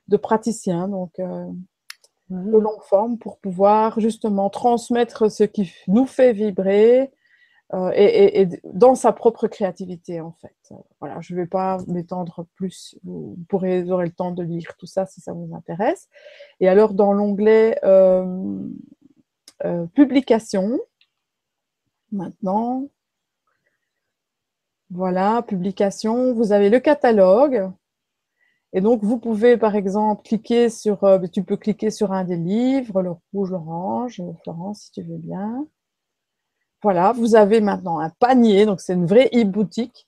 de 0.08 0.18
praticiens. 0.18 0.88
Donc, 0.88 1.20
euh, 1.20 1.46
que 2.30 2.58
l'on 2.58 2.80
forme 2.82 3.18
pour 3.18 3.38
pouvoir 3.40 4.00
justement 4.00 4.50
transmettre 4.50 5.32
ce 5.32 5.44
qui 5.44 5.72
nous 5.88 6.06
fait 6.06 6.34
vibrer 6.34 7.12
euh, 7.74 7.92
et, 7.96 8.48
dans 8.66 8.96
sa 8.96 9.12
propre 9.14 9.48
créativité 9.48 10.22
en 10.22 10.32
fait. 10.34 10.74
Voilà, 11.00 11.20
je 11.22 11.34
ne 11.34 11.42
vais 11.42 11.48
pas 11.48 11.80
m'étendre 11.88 12.46
plus, 12.56 12.96
vous, 13.04 13.38
pourrez, 13.50 13.90
aurez 13.90 14.06
le 14.06 14.12
temps 14.12 14.32
de 14.32 14.44
lire 14.44 14.76
tout 14.78 14.86
ça 14.86 15.06
si 15.06 15.22
ça 15.22 15.34
vous 15.34 15.50
intéresse. 15.56 16.08
Et 16.60 16.68
alors 16.68 16.94
dans 16.94 17.14
l'onglet 17.14 17.80
euh, 17.84 18.60
euh, 19.66 19.88
publication, 19.88 20.80
maintenant, 22.12 22.90
voilà, 24.94 25.42
publication, 25.42 26.34
vous 26.34 26.52
avez 26.52 26.70
le 26.70 26.80
catalogue 26.80 27.72
et 28.74 28.82
donc, 28.82 29.04
vous 29.04 29.20
pouvez, 29.20 29.56
par 29.56 29.76
exemple, 29.76 30.24
cliquer 30.24 30.70
sur, 30.70 31.04
euh, 31.04 31.20
tu 31.32 31.44
peux 31.44 31.58
cliquer 31.58 31.92
sur 31.92 32.12
un 32.12 32.24
des 32.24 32.36
livres, 32.36 33.04
le 33.04 33.12
rouge, 33.32 33.52
l'orange, 33.52 34.22
Florence, 34.42 34.86
si 34.86 34.92
tu 34.92 35.04
veux 35.04 35.18
bien. 35.18 35.68
Voilà, 36.82 37.14
vous 37.14 37.36
avez 37.36 37.62
maintenant 37.62 38.00
un 38.00 38.10
panier, 38.10 38.66
donc 38.66 38.82
c'est 38.82 38.94
une 38.94 39.06
vraie 39.06 39.30
e-boutique. 39.34 40.08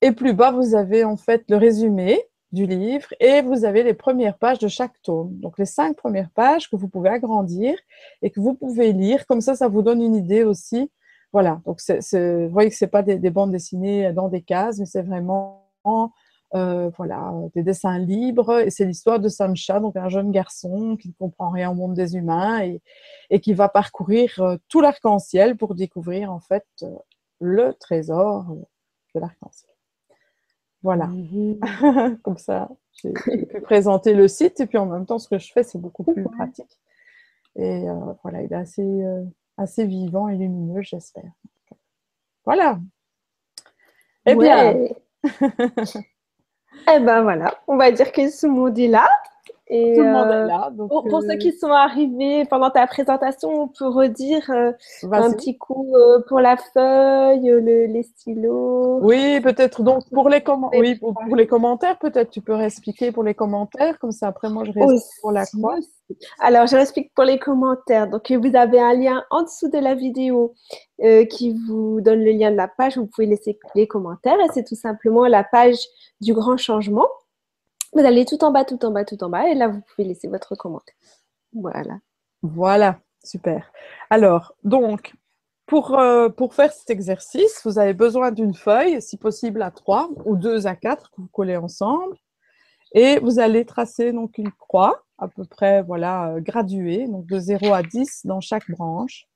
Et 0.00 0.12
plus 0.12 0.32
bas, 0.32 0.52
vous 0.52 0.76
avez 0.76 1.04
en 1.04 1.16
fait 1.16 1.44
le 1.48 1.56
résumé 1.56 2.22
du 2.52 2.66
livre 2.66 3.08
et 3.20 3.42
vous 3.42 3.64
avez 3.64 3.82
les 3.82 3.94
premières 3.94 4.38
pages 4.38 4.60
de 4.60 4.68
chaque 4.68 5.00
tome. 5.02 5.34
Donc, 5.40 5.58
les 5.58 5.66
cinq 5.66 5.96
premières 5.96 6.30
pages 6.30 6.70
que 6.70 6.76
vous 6.76 6.88
pouvez 6.88 7.10
agrandir 7.10 7.76
et 8.22 8.30
que 8.30 8.40
vous 8.40 8.54
pouvez 8.54 8.92
lire. 8.92 9.26
Comme 9.26 9.40
ça, 9.40 9.56
ça 9.56 9.66
vous 9.66 9.82
donne 9.82 10.00
une 10.00 10.14
idée 10.14 10.44
aussi. 10.44 10.90
Voilà, 11.34 11.60
donc 11.66 11.80
vous 11.88 12.48
voyez 12.48 12.70
que 12.70 12.76
ce 12.76 12.84
n'est 12.84 12.90
pas 12.90 13.02
des, 13.02 13.18
des, 13.18 13.30
bandes 13.30 13.50
dessinées 13.50 14.12
dans 14.12 14.28
des 14.28 14.40
cases, 14.40 14.78
mais 14.78 14.86
c'est 14.86 15.02
vraiment 15.02 15.64
euh, 16.54 16.90
voilà, 16.96 17.34
des 17.56 17.64
dessins 17.64 17.98
libres. 17.98 18.60
Et 18.60 18.70
c'est 18.70 18.84
l'histoire 18.84 19.18
de 19.18 19.28
Sancha, 19.28 19.80
donc 19.80 19.96
un 19.96 20.08
jeune 20.08 20.30
garçon 20.30 20.96
qui 20.96 21.08
ne 21.08 21.14
comprend 21.14 21.50
rien 21.50 21.72
au 21.72 21.74
monde 21.74 21.94
des 21.94 22.14
humains 22.14 22.62
et, 23.30 23.40
qui 23.40 23.52
va 23.52 23.68
parcourir 23.68 24.30
euh, 24.38 24.56
tout 24.68 24.80
l'arc-en-ciel 24.80 25.56
pour 25.56 25.74
découvrir 25.74 26.30
en 26.30 26.38
fait 26.38 26.64
euh, 26.84 26.90
le 27.40 27.74
trésor 27.80 28.46
de 29.16 29.20
l'arc-en-ciel. 29.20 29.72
Voilà. 30.84 31.06
Mhm. 31.06 32.18
Comme 32.22 32.38
ça, 32.38 32.68
j'ai 33.02 33.12
pu 33.12 33.60
présenter 33.60 34.14
le 34.14 34.28
site 34.28 34.60
et 34.60 34.66
puis 34.66 34.78
en 34.78 34.86
même 34.86 35.04
temps, 35.04 35.18
ce 35.18 35.28
que 35.28 35.40
je 35.40 35.50
fais, 35.50 35.64
c'est 35.64 35.80
beaucoup 35.80 36.04
plus 36.04 36.22
pratique. 36.22 36.78
Et 37.56 37.86
voilà, 38.22 38.42
il 38.42 38.52
est 38.52 38.56
assez, 38.56 39.02
assez 39.56 39.86
vivant 39.86 40.28
et 40.28 40.36
lumineux, 40.36 40.82
j'espère. 40.82 41.30
Voilà. 42.44 42.78
Eh 44.26 44.34
bien, 44.34 44.74
Eh 46.86 47.00
ben 47.00 47.22
voilà, 47.22 47.54
on 47.66 47.76
va 47.76 47.90
dire 47.92 48.12
que 48.12 48.28
ce 48.30 48.46
monde 48.46 48.78
est 48.78 48.88
là. 48.88 49.08
Et, 49.68 49.94
Tout 49.94 50.02
le 50.02 50.12
monde 50.12 50.28
est 50.28 50.34
euh, 50.34 50.46
là. 50.46 50.70
pour, 50.76 51.22
ceux 51.22 51.30
euh, 51.30 51.36
qui 51.36 51.50
sont 51.52 51.70
arrivés 51.70 52.44
pendant 52.44 52.68
ta 52.68 52.86
présentation, 52.86 53.48
on 53.48 53.68
peut 53.68 53.88
redire 53.88 54.50
euh, 54.50 54.72
un 55.10 55.32
petit 55.32 55.56
coup 55.56 55.90
pour 56.28 56.40
la 56.40 56.58
feuille, 56.58 57.50
les 57.62 58.02
stylos. 58.02 58.98
Oui, 59.00 59.40
peut-être. 59.40 59.82
Donc 59.82 60.02
pour 60.12 60.28
les, 60.28 60.44
oui, 60.78 60.96
pour, 60.96 61.36
les 61.36 61.46
commentaires, 61.46 61.98
peut-être 61.98 62.30
tu 62.30 62.42
peux 62.42 62.60
expliquer 62.60 63.10
pour 63.10 63.22
les 63.22 63.32
commentaires, 63.32 63.98
comme 63.98 64.12
ça 64.12 64.26
après 64.28 64.50
moi 64.50 64.64
je 64.64 64.72
reste 64.72 65.08
pour 65.22 65.32
la 65.32 65.46
croix. 65.46 65.78
Alors 66.40 66.66
je 66.66 66.76
explique 66.76 67.14
pour 67.14 67.24
les 67.24 67.38
commentaires. 67.38 68.08
Donc 68.08 68.30
vous 68.30 68.56
avez 68.56 68.80
un 68.80 68.92
lien 68.92 69.24
en 69.30 69.44
dessous 69.44 69.70
de 69.70 69.78
la 69.78 69.94
vidéo 69.94 70.52
qui 71.30 71.56
vous 71.66 72.02
donne 72.02 72.22
le 72.22 72.32
lien 72.32 72.50
de 72.50 72.56
la 72.56 72.68
page. 72.68 72.98
Vous 72.98 73.06
pouvez 73.06 73.26
laisser 73.26 73.58
les 73.74 73.86
commentaires 73.86 74.38
et 74.40 74.48
c'est 74.52 74.64
tout 74.64 74.76
simplement 74.76 75.26
la 75.26 75.42
page 75.42 75.78
du 76.20 76.34
grand 76.34 76.58
changement. 76.58 77.06
Vous 77.94 78.00
allez 78.00 78.24
tout 78.24 78.42
en 78.42 78.50
bas, 78.50 78.64
tout 78.64 78.84
en 78.84 78.90
bas, 78.90 79.04
tout 79.04 79.22
en 79.22 79.28
bas, 79.28 79.48
et 79.48 79.54
là, 79.54 79.68
vous 79.68 79.80
pouvez 79.80 80.08
laisser 80.08 80.26
votre 80.26 80.56
commentaire. 80.56 80.96
Voilà. 81.52 81.98
Voilà, 82.42 82.98
super. 83.22 83.72
Alors, 84.10 84.54
donc, 84.64 85.14
pour, 85.66 85.98
euh, 85.98 86.28
pour 86.28 86.54
faire 86.54 86.72
cet 86.72 86.90
exercice, 86.90 87.62
vous 87.64 87.78
avez 87.78 87.94
besoin 87.94 88.32
d'une 88.32 88.54
feuille, 88.54 89.00
si 89.00 89.16
possible 89.16 89.62
à 89.62 89.70
3 89.70 90.10
ou 90.24 90.36
2 90.36 90.66
à 90.66 90.74
4 90.74 91.10
que 91.10 91.20
vous 91.20 91.28
collez 91.28 91.56
ensemble. 91.56 92.16
Et 92.92 93.18
vous 93.20 93.38
allez 93.38 93.64
tracer 93.64 94.12
donc 94.12 94.38
une 94.38 94.52
croix, 94.52 95.04
à 95.18 95.28
peu 95.28 95.44
près 95.44 95.82
voilà, 95.82 96.32
euh, 96.32 96.40
graduée, 96.40 97.06
donc 97.06 97.26
de 97.26 97.38
0 97.38 97.72
à 97.72 97.82
10 97.82 98.26
dans 98.26 98.40
chaque 98.40 98.70
branche. 98.70 99.26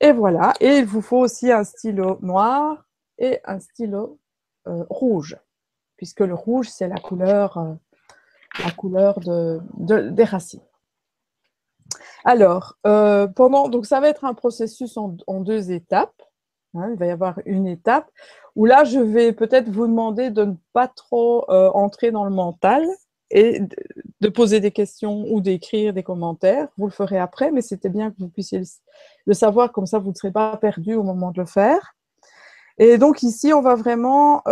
Et 0.00 0.12
voilà, 0.12 0.54
et 0.60 0.78
il 0.78 0.86
vous 0.86 1.02
faut 1.02 1.18
aussi 1.18 1.52
un 1.52 1.62
stylo 1.62 2.18
noir 2.22 2.86
et 3.18 3.38
un 3.44 3.60
stylo 3.60 4.18
euh, 4.66 4.84
rouge 4.88 5.36
puisque 6.00 6.20
le 6.20 6.32
rouge, 6.32 6.70
c'est 6.70 6.88
la 6.88 6.96
couleur, 6.96 7.58
euh, 7.58 7.74
la 8.64 8.70
couleur 8.70 9.20
de, 9.20 9.60
des 10.08 10.24
racines. 10.24 10.62
Alors, 12.24 12.78
euh, 12.86 13.26
pendant, 13.26 13.68
donc 13.68 13.84
ça 13.84 14.00
va 14.00 14.08
être 14.08 14.24
un 14.24 14.32
processus 14.32 14.96
en, 14.96 15.40
deux 15.40 15.72
étapes. 15.72 16.22
Hein, 16.72 16.88
il 16.94 16.98
va 16.98 17.04
y 17.04 17.10
avoir 17.10 17.38
une 17.44 17.66
étape 17.66 18.10
où 18.56 18.64
là, 18.64 18.84
je 18.84 18.98
vais 18.98 19.34
peut-être 19.34 19.68
vous 19.68 19.86
demander 19.86 20.30
de 20.30 20.44
ne 20.44 20.54
pas 20.72 20.88
trop 20.88 21.44
euh, 21.50 21.68
entrer 21.74 22.10
dans 22.12 22.24
le 22.24 22.30
mental 22.30 22.86
et 23.30 23.60
de 24.22 24.28
poser 24.30 24.60
des 24.60 24.70
questions 24.70 25.26
ou 25.30 25.42
d'écrire 25.42 25.92
des 25.92 26.02
commentaires. 26.02 26.68
Vous 26.78 26.86
le 26.86 26.92
ferez 26.92 27.18
après, 27.18 27.50
mais 27.50 27.60
c'était 27.60 27.90
bien 27.90 28.10
que 28.10 28.16
vous 28.20 28.28
puissiez 28.28 28.62
le, 29.26 29.34
savoir, 29.34 29.70
comme 29.70 29.84
ça 29.84 29.98
vous 29.98 30.12
ne 30.12 30.16
serez 30.16 30.32
pas 30.32 30.56
perdu 30.56 30.94
au 30.94 31.02
moment 31.02 31.30
de 31.30 31.40
le 31.40 31.46
faire. 31.46 31.94
Et 32.78 32.96
donc 32.96 33.22
ici, 33.22 33.52
on 33.52 33.60
va 33.60 33.74
vraiment 33.74 34.42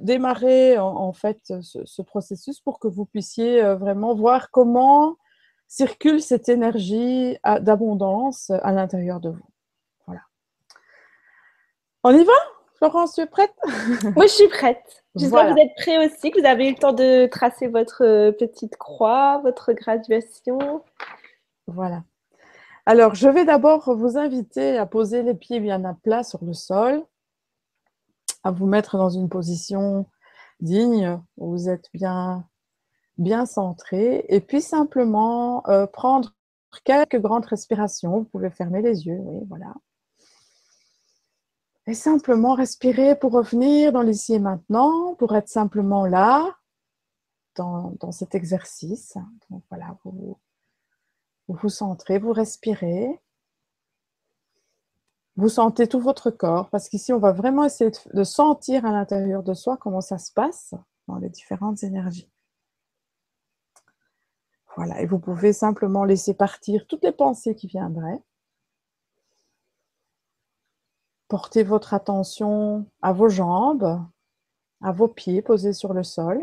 démarrer 0.00 0.78
en, 0.78 1.12
fait 1.12 1.38
ce, 1.62 2.02
processus 2.02 2.60
pour 2.60 2.78
que 2.78 2.88
vous 2.88 3.06
puissiez 3.06 3.62
euh, 3.62 3.76
vraiment 3.76 4.14
voir 4.14 4.50
comment 4.50 5.16
circule 5.66 6.20
cette 6.20 6.48
énergie 6.48 7.36
d'abondance 7.60 8.50
à 8.50 8.72
l'intérieur 8.72 9.20
de 9.20 9.30
vous. 9.30 9.48
Voilà. 10.06 10.22
On 12.02 12.12
y 12.12 12.24
va? 12.24 12.32
Florence, 12.74 13.14
tu 13.14 13.20
es 13.20 13.26
prête? 13.26 13.54
Moi, 14.16 14.26
je 14.26 14.32
suis 14.32 14.48
prête. 14.48 15.04
J'espère 15.14 15.48
que 15.48 15.52
vous 15.52 15.58
êtes 15.58 15.74
prêts 15.76 16.06
aussi, 16.06 16.30
que 16.30 16.40
vous 16.40 16.46
avez 16.46 16.68
eu 16.68 16.70
le 16.72 16.78
temps 16.78 16.92
de 16.92 17.26
tracer 17.26 17.68
votre 17.68 18.04
euh, 18.04 18.32
petite 18.32 18.76
croix, 18.76 19.38
votre 19.44 19.72
graduation. 19.72 20.82
Voilà. 21.66 22.02
Alors, 22.86 23.14
je 23.14 23.28
vais 23.28 23.44
d'abord 23.44 23.94
vous 23.94 24.16
inviter 24.16 24.78
à 24.78 24.86
poser 24.86 25.22
les 25.22 25.34
pieds 25.34 25.60
bien 25.60 25.84
à 25.84 25.94
plat 25.94 26.22
sur 26.22 26.42
le 26.42 26.54
sol 26.54 27.04
à 28.44 28.50
vous 28.50 28.66
mettre 28.66 28.96
dans 28.96 29.10
une 29.10 29.28
position 29.28 30.06
digne, 30.60 31.20
où 31.36 31.50
vous 31.50 31.68
êtes 31.68 31.88
bien, 31.94 32.46
bien 33.18 33.46
centré, 33.46 34.24
et 34.28 34.40
puis 34.40 34.62
simplement 34.62 35.66
euh, 35.68 35.86
prendre 35.86 36.30
quelques 36.84 37.20
grandes 37.20 37.46
respirations. 37.46 38.18
Vous 38.18 38.24
pouvez 38.24 38.50
fermer 38.50 38.82
les 38.82 39.06
yeux, 39.06 39.18
oui, 39.20 39.44
voilà. 39.48 39.74
Et 41.86 41.94
simplement 41.94 42.54
respirer 42.54 43.18
pour 43.18 43.32
revenir 43.32 43.92
dans 43.92 44.02
l'ici 44.02 44.34
et 44.34 44.38
maintenant, 44.38 45.14
pour 45.14 45.34
être 45.34 45.48
simplement 45.48 46.06
là, 46.06 46.56
dans, 47.56 48.12
cet 48.12 48.34
exercice. 48.34 49.16
Donc 49.50 49.62
voilà, 49.70 49.96
vous 50.04 50.38
vous 51.48 51.68
centrez, 51.68 52.18
vous 52.18 52.32
respirez. 52.32 53.20
Vous 55.40 55.48
sentez 55.48 55.88
tout 55.88 56.00
votre 56.00 56.30
corps, 56.30 56.68
parce 56.68 56.90
qu'ici, 56.90 57.14
on 57.14 57.18
va 57.18 57.32
vraiment 57.32 57.64
essayer 57.64 57.90
de 58.12 58.24
sentir 58.24 58.84
à 58.84 58.92
l'intérieur 58.92 59.42
de 59.42 59.54
soi 59.54 59.78
comment 59.78 60.02
ça 60.02 60.18
se 60.18 60.30
passe 60.34 60.74
dans 61.08 61.16
les 61.16 61.30
différentes 61.30 61.82
énergies. 61.82 62.30
Voilà, 64.76 65.00
et 65.00 65.06
vous 65.06 65.18
pouvez 65.18 65.54
simplement 65.54 66.04
laisser 66.04 66.34
partir 66.34 66.86
toutes 66.86 67.02
les 67.02 67.12
pensées 67.12 67.54
qui 67.54 67.68
viendraient. 67.68 68.22
Portez 71.28 71.62
votre 71.62 71.94
attention 71.94 72.84
à 73.00 73.14
vos 73.14 73.30
jambes, 73.30 74.04
à 74.82 74.92
vos 74.92 75.08
pieds 75.08 75.40
posés 75.40 75.72
sur 75.72 75.94
le 75.94 76.02
sol. 76.02 76.42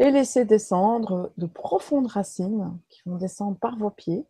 Et 0.00 0.10
laissez 0.10 0.44
descendre 0.44 1.32
de 1.36 1.46
profondes 1.46 2.08
racines 2.08 2.76
qui 2.88 3.00
vont 3.06 3.16
descendre 3.16 3.56
par 3.58 3.76
vos 3.76 3.90
pieds 3.90 4.26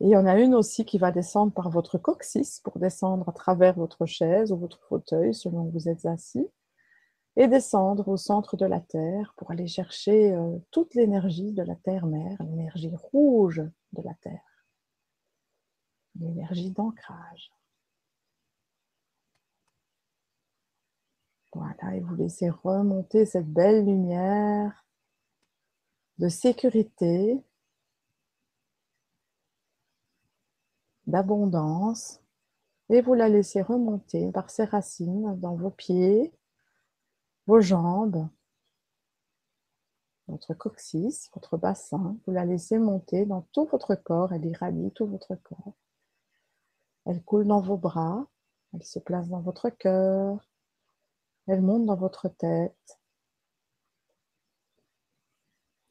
et 0.00 0.06
il 0.06 0.10
y 0.10 0.16
en 0.16 0.26
a 0.26 0.38
une 0.38 0.54
aussi 0.54 0.84
qui 0.84 0.98
va 0.98 1.10
descendre 1.12 1.52
par 1.52 1.70
votre 1.70 1.98
coccyx 1.98 2.60
pour 2.60 2.78
descendre 2.78 3.28
à 3.28 3.32
travers 3.32 3.74
votre 3.74 4.04
chaise 4.06 4.52
ou 4.52 4.56
votre 4.58 4.80
fauteuil 4.88 5.34
selon 5.34 5.62
où 5.62 5.70
vous 5.70 5.88
êtes 5.88 6.04
assis. 6.06 6.46
et 7.36 7.48
descendre 7.48 8.08
au 8.08 8.16
centre 8.16 8.56
de 8.56 8.66
la 8.66 8.80
Terre 8.80 9.34
pour 9.36 9.50
aller 9.50 9.66
chercher 9.66 10.32
euh, 10.34 10.58
toute 10.70 10.94
l'énergie 10.94 11.52
de 11.52 11.62
la 11.62 11.76
Terre-mère, 11.76 12.42
l'énergie 12.42 12.92
rouge 12.94 13.62
de 13.92 14.02
la 14.02 14.14
Terre, 14.22 14.66
l'énergie 16.18 16.70
d'ancrage. 16.70 17.50
Voilà, 21.52 21.94
et 21.96 22.00
vous 22.00 22.14
laissez 22.16 22.50
remonter 22.50 23.24
cette 23.24 23.46
belle 23.48 23.84
lumière 23.84 24.84
de 26.18 26.28
sécurité, 26.28 27.42
d'abondance, 31.06 32.20
et 32.88 33.00
vous 33.00 33.14
la 33.14 33.28
laissez 33.28 33.62
remonter 33.62 34.30
par 34.32 34.50
ses 34.50 34.64
racines 34.64 35.38
dans 35.40 35.54
vos 35.56 35.70
pieds, 35.70 36.32
vos 37.46 37.60
jambes, 37.60 38.28
votre 40.28 40.54
coccyx, 40.54 41.30
votre 41.34 41.56
bassin. 41.56 42.16
Vous 42.26 42.32
la 42.32 42.44
laissez 42.44 42.78
monter 42.78 43.26
dans 43.26 43.42
tout 43.52 43.66
votre 43.66 43.94
corps. 43.94 44.32
Elle 44.32 44.44
irradie 44.46 44.90
tout 44.92 45.06
votre 45.06 45.36
corps. 45.36 45.74
Elle 47.04 47.22
coule 47.22 47.46
dans 47.46 47.60
vos 47.60 47.76
bras. 47.76 48.26
Elle 48.74 48.82
se 48.82 48.98
place 48.98 49.28
dans 49.28 49.40
votre 49.40 49.70
cœur. 49.70 50.48
Elle 51.46 51.62
monte 51.62 51.86
dans 51.86 51.96
votre 51.96 52.28
tête. 52.28 52.98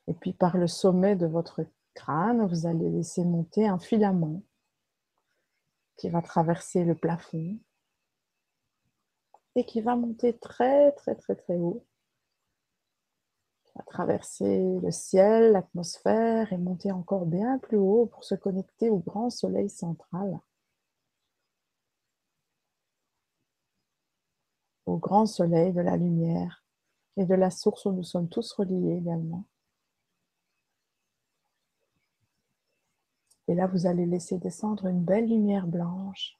Et 0.07 0.13
puis 0.13 0.33
par 0.33 0.57
le 0.57 0.67
sommet 0.67 1.15
de 1.15 1.25
votre 1.25 1.65
crâne, 1.93 2.45
vous 2.45 2.67
allez 2.67 2.89
laisser 2.89 3.23
monter 3.23 3.67
un 3.67 3.79
filament 3.79 4.41
qui 5.97 6.09
va 6.09 6.21
traverser 6.21 6.83
le 6.83 6.95
plafond 6.95 7.57
et 9.55 9.65
qui 9.65 9.81
va 9.81 9.95
monter 9.95 10.37
très 10.37 10.91
très 10.93 11.15
très 11.15 11.35
très 11.35 11.57
haut. 11.57 11.85
Qui 13.63 13.71
va 13.75 13.83
traverser 13.83 14.79
le 14.81 14.91
ciel, 14.91 15.53
l'atmosphère 15.53 16.51
et 16.53 16.57
monter 16.57 16.91
encore 16.91 17.25
bien 17.25 17.57
plus 17.59 17.77
haut 17.77 18.07
pour 18.07 18.23
se 18.23 18.35
connecter 18.35 18.89
au 18.89 18.97
grand 18.99 19.29
soleil 19.29 19.69
central. 19.69 20.39
Au 24.85 24.97
grand 24.97 25.25
soleil 25.25 25.73
de 25.73 25.81
la 25.81 25.97
lumière 25.97 26.63
et 27.17 27.25
de 27.25 27.33
la 27.35 27.49
source 27.49 27.85
où 27.85 27.91
nous 27.91 28.03
sommes 28.03 28.29
tous 28.29 28.51
reliés 28.53 28.97
également. 28.97 29.45
Et 33.47 33.55
là, 33.55 33.67
vous 33.67 33.85
allez 33.85 34.05
laisser 34.05 34.37
descendre 34.37 34.87
une 34.87 35.03
belle 35.03 35.29
lumière 35.29 35.67
blanche. 35.67 36.39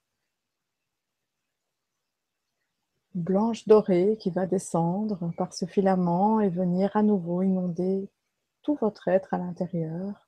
Blanche 3.14 3.68
dorée 3.68 4.18
qui 4.20 4.30
va 4.30 4.46
descendre 4.46 5.32
par 5.38 5.54
ce 5.54 5.66
filament 5.66 6.42
et 6.42 6.50
venir 6.50 6.96
à 6.98 7.04
nouveau 7.04 7.44
inonder 7.44 8.10
tout 8.62 8.76
votre 8.76 9.08
être 9.08 9.34
à 9.34 9.38
l'intérieur, 9.38 10.28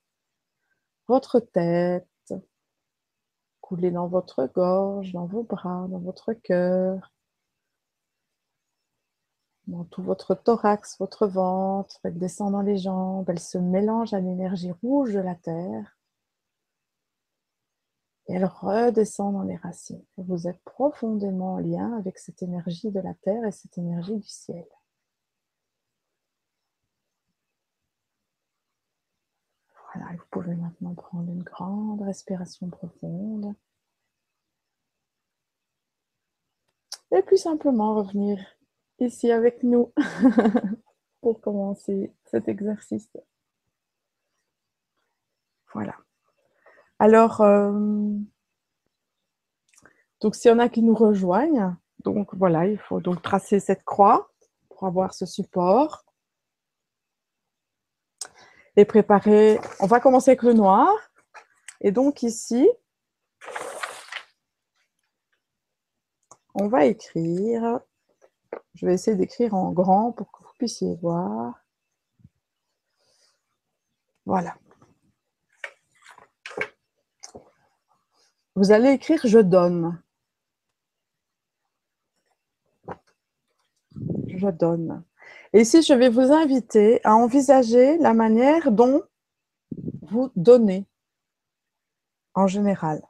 votre 1.06 1.40
tête, 1.40 2.06
couler 3.60 3.90
dans 3.90 4.06
votre 4.06 4.46
gorge, 4.46 5.12
dans 5.12 5.26
vos 5.26 5.42
bras, 5.42 5.86
dans 5.88 5.98
votre 5.98 6.32
cœur, 6.32 7.12
dans 9.66 9.84
tout 9.84 10.02
votre 10.02 10.34
thorax, 10.34 10.96
votre 10.98 11.26
ventre, 11.26 12.00
elle 12.04 12.18
descend 12.18 12.52
dans 12.52 12.62
les 12.62 12.78
jambes, 12.78 13.28
elle 13.28 13.38
se 13.38 13.58
mélange 13.58 14.14
à 14.14 14.20
l'énergie 14.20 14.72
rouge 14.72 15.12
de 15.12 15.20
la 15.20 15.34
terre 15.34 15.97
elle 18.28 18.44
redescend 18.44 19.32
dans 19.32 19.42
les 19.42 19.56
racines. 19.56 20.04
Vous 20.18 20.46
êtes 20.48 20.60
profondément 20.64 21.54
en 21.54 21.58
lien 21.58 21.96
avec 21.96 22.18
cette 22.18 22.42
énergie 22.42 22.90
de 22.90 23.00
la 23.00 23.14
terre 23.14 23.44
et 23.44 23.52
cette 23.52 23.78
énergie 23.78 24.16
du 24.16 24.28
ciel. 24.28 24.66
Voilà, 29.94 30.12
vous 30.12 30.24
pouvez 30.30 30.54
maintenant 30.54 30.94
prendre 30.94 31.30
une 31.30 31.42
grande 31.42 32.02
respiration 32.02 32.68
profonde. 32.68 33.54
Et 37.10 37.22
puis 37.22 37.38
simplement 37.38 37.94
revenir 37.94 38.38
ici 38.98 39.30
avec 39.30 39.62
nous 39.62 39.92
pour 41.22 41.40
commencer 41.40 42.12
cet 42.26 42.48
exercice. 42.48 43.08
Voilà. 45.72 45.96
Alors, 46.98 47.40
euh, 47.42 47.72
donc 50.20 50.34
s'il 50.34 50.50
y 50.50 50.54
en 50.54 50.58
a 50.58 50.68
qui 50.68 50.82
nous 50.82 50.94
rejoignent, 50.94 51.76
donc 52.04 52.34
voilà, 52.34 52.66
il 52.66 52.78
faut 52.78 53.00
donc 53.00 53.22
tracer 53.22 53.60
cette 53.60 53.84
croix 53.84 54.30
pour 54.68 54.84
avoir 54.86 55.14
ce 55.14 55.26
support. 55.26 56.04
Et 58.76 58.84
préparer, 58.84 59.60
on 59.80 59.86
va 59.86 60.00
commencer 60.00 60.30
avec 60.30 60.42
le 60.42 60.52
noir. 60.52 60.88
Et 61.80 61.92
donc 61.92 62.22
ici, 62.22 62.68
on 66.54 66.68
va 66.68 66.86
écrire, 66.86 67.80
je 68.74 68.86
vais 68.86 68.94
essayer 68.94 69.16
d'écrire 69.16 69.54
en 69.54 69.72
grand 69.72 70.12
pour 70.12 70.30
que 70.32 70.42
vous 70.42 70.52
puissiez 70.58 70.96
voir. 70.96 71.54
Voilà. 74.26 74.56
Vous 78.58 78.72
allez 78.72 78.90
écrire 78.90 79.20
je 79.24 79.38
donne. 79.38 80.02
Je 84.26 84.48
donne. 84.48 85.04
Et 85.52 85.60
ici, 85.60 85.80
je 85.82 85.94
vais 85.94 86.08
vous 86.08 86.32
inviter 86.32 87.00
à 87.04 87.14
envisager 87.14 87.98
la 87.98 88.14
manière 88.14 88.72
dont 88.72 89.02
vous 90.02 90.32
donnez 90.34 90.86
en 92.34 92.48
général. 92.48 93.00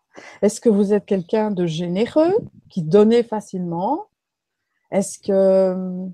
Est-ce 0.43 0.61
que 0.61 0.69
vous 0.69 0.93
êtes 0.93 1.07
quelqu'un 1.07 1.51
de 1.51 1.65
généreux, 1.65 2.37
qui 2.69 2.83
donnait 2.83 3.23
facilement? 3.23 4.09
Est-ce 4.91 5.19
que 5.19 6.11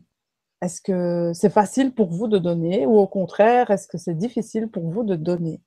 est-ce 0.60 0.80
que 0.80 1.32
c'est 1.34 1.50
facile 1.50 1.92
pour 1.92 2.10
vous 2.10 2.28
de 2.28 2.38
donner 2.38 2.86
ou 2.86 2.98
au 2.98 3.08
contraire, 3.08 3.72
est-ce 3.72 3.88
que 3.88 3.98
c'est 3.98 4.16
difficile 4.16 4.68
pour 4.68 4.88
vous 4.88 5.02
de 5.02 5.16
donner? 5.16 5.60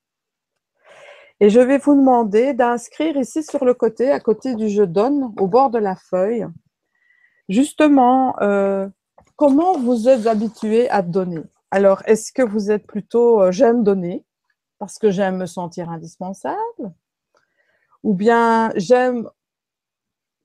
Et 1.39 1.49
je 1.49 1.59
vais 1.59 1.77
vous 1.77 1.95
demander 1.95 2.53
d'inscrire 2.53 3.15
ici 3.17 3.43
sur 3.43 3.63
le 3.63 3.73
côté, 3.73 4.11
à 4.11 4.19
côté 4.19 4.55
du 4.55 4.69
je 4.69 4.83
donne, 4.83 5.33
au 5.39 5.47
bord 5.47 5.69
de 5.69 5.77
la 5.77 5.95
feuille, 5.95 6.47
justement, 7.47 8.39
euh, 8.41 8.87
comment 9.35 9.77
vous 9.77 10.09
êtes 10.09 10.25
habitué 10.25 10.89
à 10.89 11.01
donner. 11.01 11.43
Alors, 11.69 12.01
est-ce 12.05 12.31
que 12.31 12.41
vous 12.41 12.71
êtes 12.71 12.87
plutôt 12.87 13.41
euh, 13.41 13.51
j'aime 13.51 13.83
donner 13.83 14.25
parce 14.79 14.97
que 14.99 15.11
j'aime 15.11 15.37
me 15.37 15.45
sentir 15.45 15.89
indispensable 15.89 16.93
Ou 18.03 18.13
bien 18.13 18.71
j'aime, 18.75 19.29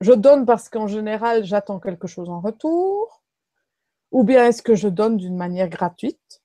je 0.01 0.13
donne 0.13 0.45
parce 0.45 0.69
qu'en 0.69 0.89
général, 0.89 1.45
j'attends 1.45 1.81
quelque 1.81 2.07
chose 2.07 2.29
en 2.29 2.41
retour 2.41 3.23
Ou 4.11 4.25
bien 4.25 4.47
est-ce 4.47 4.63
que 4.63 4.75
je 4.75 4.89
donne 4.89 5.17
d'une 5.17 5.37
manière 5.37 5.69
gratuite? 5.69 6.42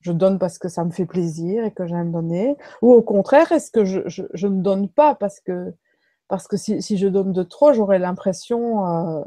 Je 0.00 0.12
donne 0.12 0.38
parce 0.38 0.58
que 0.58 0.68
ça 0.68 0.84
me 0.84 0.90
fait 0.90 1.06
plaisir 1.06 1.64
et 1.64 1.72
que 1.72 1.86
j'aime 1.86 2.12
donner 2.12 2.56
Ou 2.82 2.92
au 2.92 3.02
contraire, 3.02 3.50
est-ce 3.52 3.70
que 3.70 3.84
je, 3.84 4.46
ne 4.46 4.62
donne 4.62 4.88
pas 4.88 5.14
parce 5.14 5.40
que, 5.40 5.74
si, 6.56 6.96
je 6.96 7.08
donne 7.08 7.32
de 7.32 7.42
trop, 7.42 7.72
j'aurais 7.72 7.98
l'impression 7.98 8.86
euh, 8.86 9.24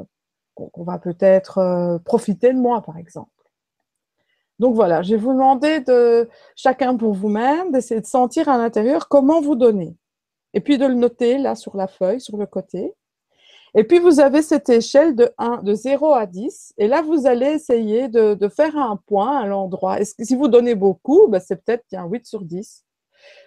qu'on 0.55 0.83
va 0.83 0.99
peut-être 0.99 1.57
euh, 1.57 1.99
profiter 1.99 2.53
de 2.53 2.59
moi, 2.59 2.81
par 2.81 2.97
exemple. 2.97 3.29
Donc 4.59 4.75
voilà, 4.75 5.01
je 5.01 5.15
vous 5.15 5.33
demander 5.33 5.79
de, 5.79 6.29
chacun 6.55 6.95
pour 6.95 7.13
vous-même, 7.13 7.71
d'essayer 7.71 7.99
de 7.99 8.05
sentir 8.05 8.47
à 8.47 8.59
l'intérieur 8.59 9.07
comment 9.07 9.41
vous 9.41 9.55
donnez. 9.55 9.97
Et 10.53 10.61
puis 10.61 10.77
de 10.77 10.85
le 10.85 10.93
noter 10.93 11.39
là 11.39 11.55
sur 11.55 11.75
la 11.75 11.87
feuille, 11.87 12.21
sur 12.21 12.37
le 12.37 12.45
côté. 12.45 12.93
Et 13.73 13.85
puis, 13.85 13.99
vous 13.99 14.19
avez 14.19 14.41
cette 14.41 14.69
échelle 14.69 15.15
de 15.15 15.31
1, 15.37 15.61
de 15.63 15.73
0 15.73 16.13
à 16.13 16.25
10. 16.25 16.73
Et 16.77 16.87
là, 16.87 17.01
vous 17.01 17.25
allez 17.25 17.47
essayer 17.47 18.09
de, 18.09 18.33
de 18.33 18.47
faire 18.49 18.75
un 18.77 18.97
point 18.97 19.37
à 19.39 19.47
l'endroit. 19.47 19.97
Si 20.03 20.35
vous 20.35 20.49
donnez 20.49 20.75
beaucoup, 20.75 21.27
ben, 21.29 21.39
c'est 21.39 21.63
peut-être 21.63 21.85
un 21.93 22.05
8 22.05 22.25
sur 22.25 22.43
10. 22.43 22.83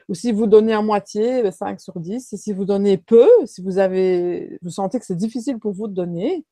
Ou 0.09 0.15
si 0.15 0.33
vous 0.33 0.47
donnez 0.47 0.73
à 0.73 0.83
moitié, 0.83 1.43
ben 1.43 1.53
5 1.53 1.81
sur 1.81 1.99
10. 2.01 2.33
Et 2.33 2.37
si 2.37 2.53
vous 2.53 2.65
donnez 2.65 2.97
peu, 2.97 3.29
si 3.47 3.63
vous, 3.63 3.79
avez, 3.79 4.59
vous 4.63 4.71
sentez 4.71 4.99
que 4.99 5.07
c'est 5.07 5.17
difficile 5.17 5.59
pour 5.59 5.73
vous 5.73 5.89
de 5.89 5.95
donner, 5.95 6.45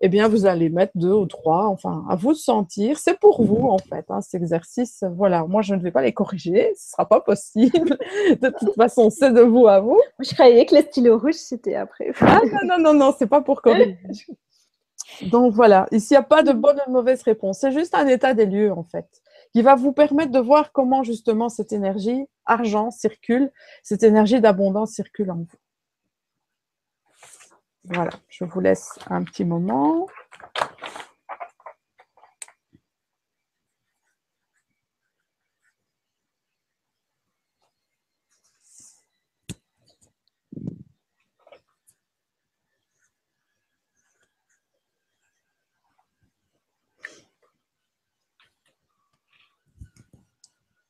eh 0.00 0.08
bien, 0.08 0.28
vous 0.28 0.44
allez 0.44 0.68
mettre 0.68 0.92
deux 0.94 1.12
ou 1.12 1.26
trois, 1.26 1.68
enfin, 1.68 2.04
à 2.08 2.16
vous 2.16 2.32
de 2.32 2.38
sentir. 2.38 2.98
C'est 2.98 3.18
pour 3.18 3.42
vous, 3.42 3.68
en 3.68 3.78
fait, 3.78 4.04
hein, 4.10 4.20
cet 4.20 4.42
exercice. 4.42 5.02
Voilà, 5.16 5.46
moi, 5.46 5.62
je 5.62 5.74
ne 5.74 5.80
vais 5.80 5.90
pas 5.90 6.02
les 6.02 6.12
corriger, 6.12 6.72
ce 6.76 6.88
ne 6.88 6.90
sera 6.90 7.08
pas 7.08 7.20
possible. 7.20 7.98
De 8.42 8.50
toute 8.58 8.74
façon, 8.74 9.10
c'est 9.10 9.32
de 9.32 9.40
vous 9.40 9.66
à 9.66 9.80
vous. 9.80 10.00
Je 10.20 10.34
croyais 10.34 10.66
que 10.66 10.74
le 10.74 10.82
stylo 10.82 11.18
rouge, 11.18 11.34
c'était 11.34 11.76
après. 11.76 12.12
Ah 12.20 12.40
non, 12.44 12.76
non, 12.76 12.78
non, 12.78 12.94
non, 12.94 13.14
c'est 13.18 13.26
pas 13.26 13.40
pour 13.40 13.62
corriger. 13.62 13.98
Donc 15.30 15.54
voilà, 15.54 15.86
ici, 15.92 16.08
il 16.10 16.14
n'y 16.14 16.18
a 16.18 16.22
pas 16.22 16.42
de 16.42 16.52
bonne 16.52 16.78
ou 16.84 16.90
de 16.90 16.92
mauvaise 16.92 17.22
réponse. 17.22 17.58
C'est 17.60 17.72
juste 17.72 17.94
un 17.94 18.06
état 18.06 18.34
des 18.34 18.46
lieux, 18.46 18.72
en 18.72 18.82
fait, 18.82 19.06
qui 19.52 19.62
va 19.62 19.76
vous 19.76 19.92
permettre 19.92 20.32
de 20.32 20.40
voir 20.40 20.72
comment, 20.72 21.04
justement, 21.04 21.48
cette 21.48 21.72
énergie 21.72 22.26
argent 22.44 22.90
circule, 22.90 23.50
cette 23.82 24.02
énergie 24.02 24.40
d'abondance 24.40 24.90
circule 24.90 25.30
en 25.30 25.36
vous. 25.36 25.58
Voilà, 27.88 28.10
je 28.28 28.44
vous 28.44 28.58
laisse 28.58 28.98
un 29.08 29.22
petit 29.22 29.44
moment. 29.44 30.08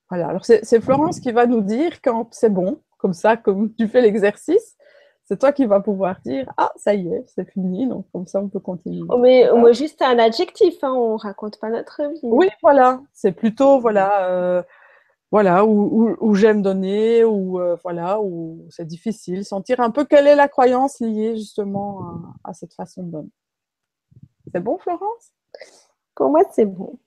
Voilà, 0.09 0.29
alors 0.29 0.45
c'est 0.47 0.81
Florence 0.81 1.21
qui 1.21 1.33
va 1.33 1.47
nous 1.47 1.61
dire 1.61 2.01
quand 2.01 2.33
c'est 2.33 2.49
bon, 2.49 2.81
comme 2.97 3.13
ça, 3.13 3.37
comme 3.37 3.75
tu 3.75 3.87
fais 3.87 4.01
l'exercice. 4.01 4.76
C'est 5.27 5.39
toi 5.39 5.53
qui 5.53 5.67
vas 5.67 5.81
pouvoir 5.81 6.21
dire 6.25 6.49
Ah, 6.57 6.73
ça 6.77 6.95
y 6.95 7.09
est, 7.13 7.25
c'est 7.27 7.51
fini, 7.51 7.87
donc 7.89 8.07
comme 8.13 8.27
ça 8.27 8.41
on 8.41 8.49
peut 8.49 8.61
continuer. 8.61 9.05
Oh, 9.09 9.19
mais 9.19 9.51
moi, 9.53 9.73
juste 9.73 10.01
un 10.03 10.19
adjectif, 10.19 10.83
hein, 10.83 10.93
on 10.93 11.17
raconte 11.17 11.59
pas 11.59 11.69
notre 11.69 12.03
vie. 12.13 12.21
Oui, 12.23 12.49
voilà, 12.63 13.01
c'est 13.13 13.33
plutôt 13.33 13.81
voilà, 13.81 14.29
euh, 14.31 14.63
voilà 15.33 15.65
où, 15.67 16.35
j'aime 16.35 16.63
donner, 16.63 17.25
ou 17.25 17.61
euh, 17.61 17.77
voilà, 17.83 18.21
où 18.21 18.67
c'est 18.71 18.87
difficile, 18.87 19.45
sentir 19.45 19.81
un 19.81 19.91
peu 19.91 20.05
quelle 20.05 20.29
est 20.29 20.37
la 20.37 20.49
croyance 20.49 21.01
liée 21.01 21.37
justement 21.37 22.01
à, 22.45 22.51
à 22.51 22.55
cette 22.55 22.75
façon 22.75 23.03
de 23.03 23.11
donner. 23.11 23.31
C'est 24.53 24.61
bon, 24.61 24.79
Florence? 24.79 25.33
Pour 26.15 26.31
moi, 26.31 26.43
c'est 26.53 26.67
bon. 26.67 26.99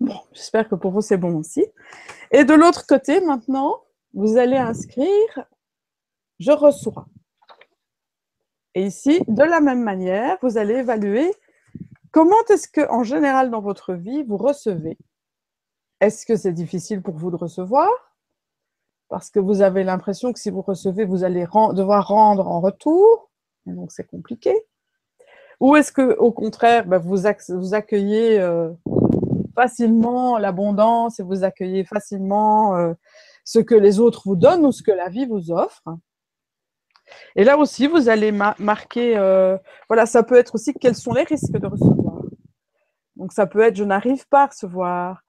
Bon, 0.00 0.16
j'espère 0.32 0.68
que 0.68 0.74
pour 0.74 0.90
vous, 0.90 1.02
c'est 1.02 1.18
bon 1.18 1.36
aussi. 1.36 1.64
Et 2.32 2.44
de 2.44 2.54
l'autre 2.54 2.86
côté, 2.86 3.20
maintenant, 3.20 3.80
vous 4.12 4.38
allez 4.38 4.56
inscrire 4.56 5.46
je 6.40 6.52
reçois. 6.52 7.06
Et 8.74 8.84
ici, 8.84 9.20
de 9.26 9.42
la 9.42 9.60
même 9.60 9.82
manière, 9.82 10.38
vous 10.42 10.58
allez 10.58 10.74
évaluer 10.74 11.32
comment 12.12 12.36
est-ce 12.48 12.68
que, 12.68 12.88
en 12.90 13.02
général, 13.02 13.50
dans 13.50 13.60
votre 13.60 13.94
vie, 13.94 14.22
vous 14.22 14.36
recevez. 14.36 14.96
Est-ce 16.00 16.24
que 16.24 16.36
c'est 16.36 16.52
difficile 16.52 17.02
pour 17.02 17.14
vous 17.14 17.30
de 17.30 17.36
recevoir? 17.36 17.90
Parce 19.08 19.30
que 19.30 19.40
vous 19.40 19.60
avez 19.60 19.82
l'impression 19.82 20.32
que 20.32 20.38
si 20.38 20.50
vous 20.50 20.62
recevez, 20.62 21.04
vous 21.04 21.24
allez 21.24 21.46
devoir 21.72 22.08
rendre 22.08 22.46
en 22.46 22.60
retour. 22.60 23.30
Et 23.66 23.72
donc, 23.72 23.90
c'est 23.92 24.06
compliqué. 24.06 24.54
Ou 25.58 25.76
est-ce 25.76 25.92
que, 25.92 26.16
au 26.16 26.32
contraire, 26.32 26.86
ben, 26.86 26.98
vous, 26.98 27.26
accueillez 27.26 28.40
euh, 28.40 28.70
facilement 29.54 30.38
l'abondance 30.38 31.20
et 31.20 31.22
vous 31.22 31.44
accueillez 31.44 31.84
facilement 31.84 32.76
euh, 32.76 32.94
ce 33.44 33.58
que 33.58 33.74
les 33.74 34.00
autres 34.00 34.22
vous 34.24 34.36
donnent 34.36 34.64
ou 34.64 34.72
ce 34.72 34.82
que 34.82 34.92
la 34.92 35.08
vie 35.08 35.26
vous 35.26 35.50
offre? 35.50 35.84
Et 37.36 37.44
là 37.44 37.58
aussi, 37.58 37.86
vous 37.86 38.08
allez 38.08 38.32
marquer, 38.32 39.16
euh, 39.16 39.56
voilà, 39.88 40.06
ça 40.06 40.22
peut 40.22 40.36
être 40.36 40.54
aussi 40.54 40.74
quels 40.74 40.94
sont 40.94 41.12
les 41.12 41.24
risques 41.24 41.56
de 41.56 41.66
recevoir. 41.66 42.22
Donc, 43.16 43.32
ça 43.32 43.46
peut 43.46 43.60
être 43.60 43.76
je 43.76 43.84
n'arrive 43.84 44.26
pas 44.28 44.44
à 44.44 44.46
recevoir. 44.46 45.22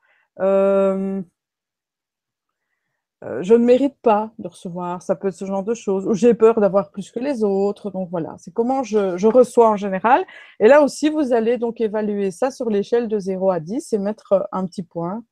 Euh, 3.23 3.41
je 3.41 3.53
ne 3.53 3.63
mérite 3.63 3.95
pas 4.01 4.31
de 4.39 4.47
recevoir, 4.47 5.03
ça 5.03 5.15
peut 5.15 5.27
être 5.27 5.35
ce 5.35 5.45
genre 5.45 5.63
de 5.63 5.75
choses, 5.75 6.07
ou 6.07 6.13
j'ai 6.13 6.33
peur 6.33 6.59
d'avoir 6.59 6.89
plus 6.89 7.11
que 7.11 7.19
les 7.19 7.43
autres. 7.43 7.91
Donc 7.91 8.09
voilà, 8.09 8.35
c'est 8.39 8.51
comment 8.51 8.81
je, 8.81 9.27
reçois 9.27 9.69
en 9.69 9.75
général. 9.77 10.25
Et 10.59 10.67
là 10.67 10.81
aussi, 10.81 11.09
vous 11.09 11.31
allez 11.31 11.57
donc 11.59 11.81
évaluer 11.81 12.31
ça 12.31 12.49
sur 12.49 12.69
l'échelle 12.69 13.07
de 13.07 13.19
0 13.19 13.51
à 13.51 13.59
10 13.59 13.93
et 13.93 13.97
mettre 13.99 14.47
un 14.51 14.65
petit 14.65 14.83
point 14.83 15.23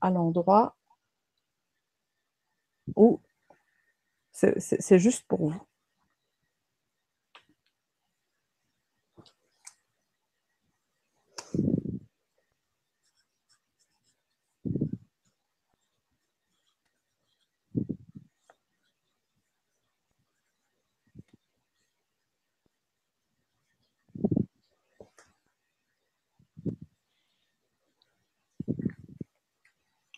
à 0.00 0.10
l'endroit 0.10 0.74
où 2.96 3.20
c'est 4.32 4.98
juste 4.98 5.26
pour 5.28 5.50
vous. 5.50 5.67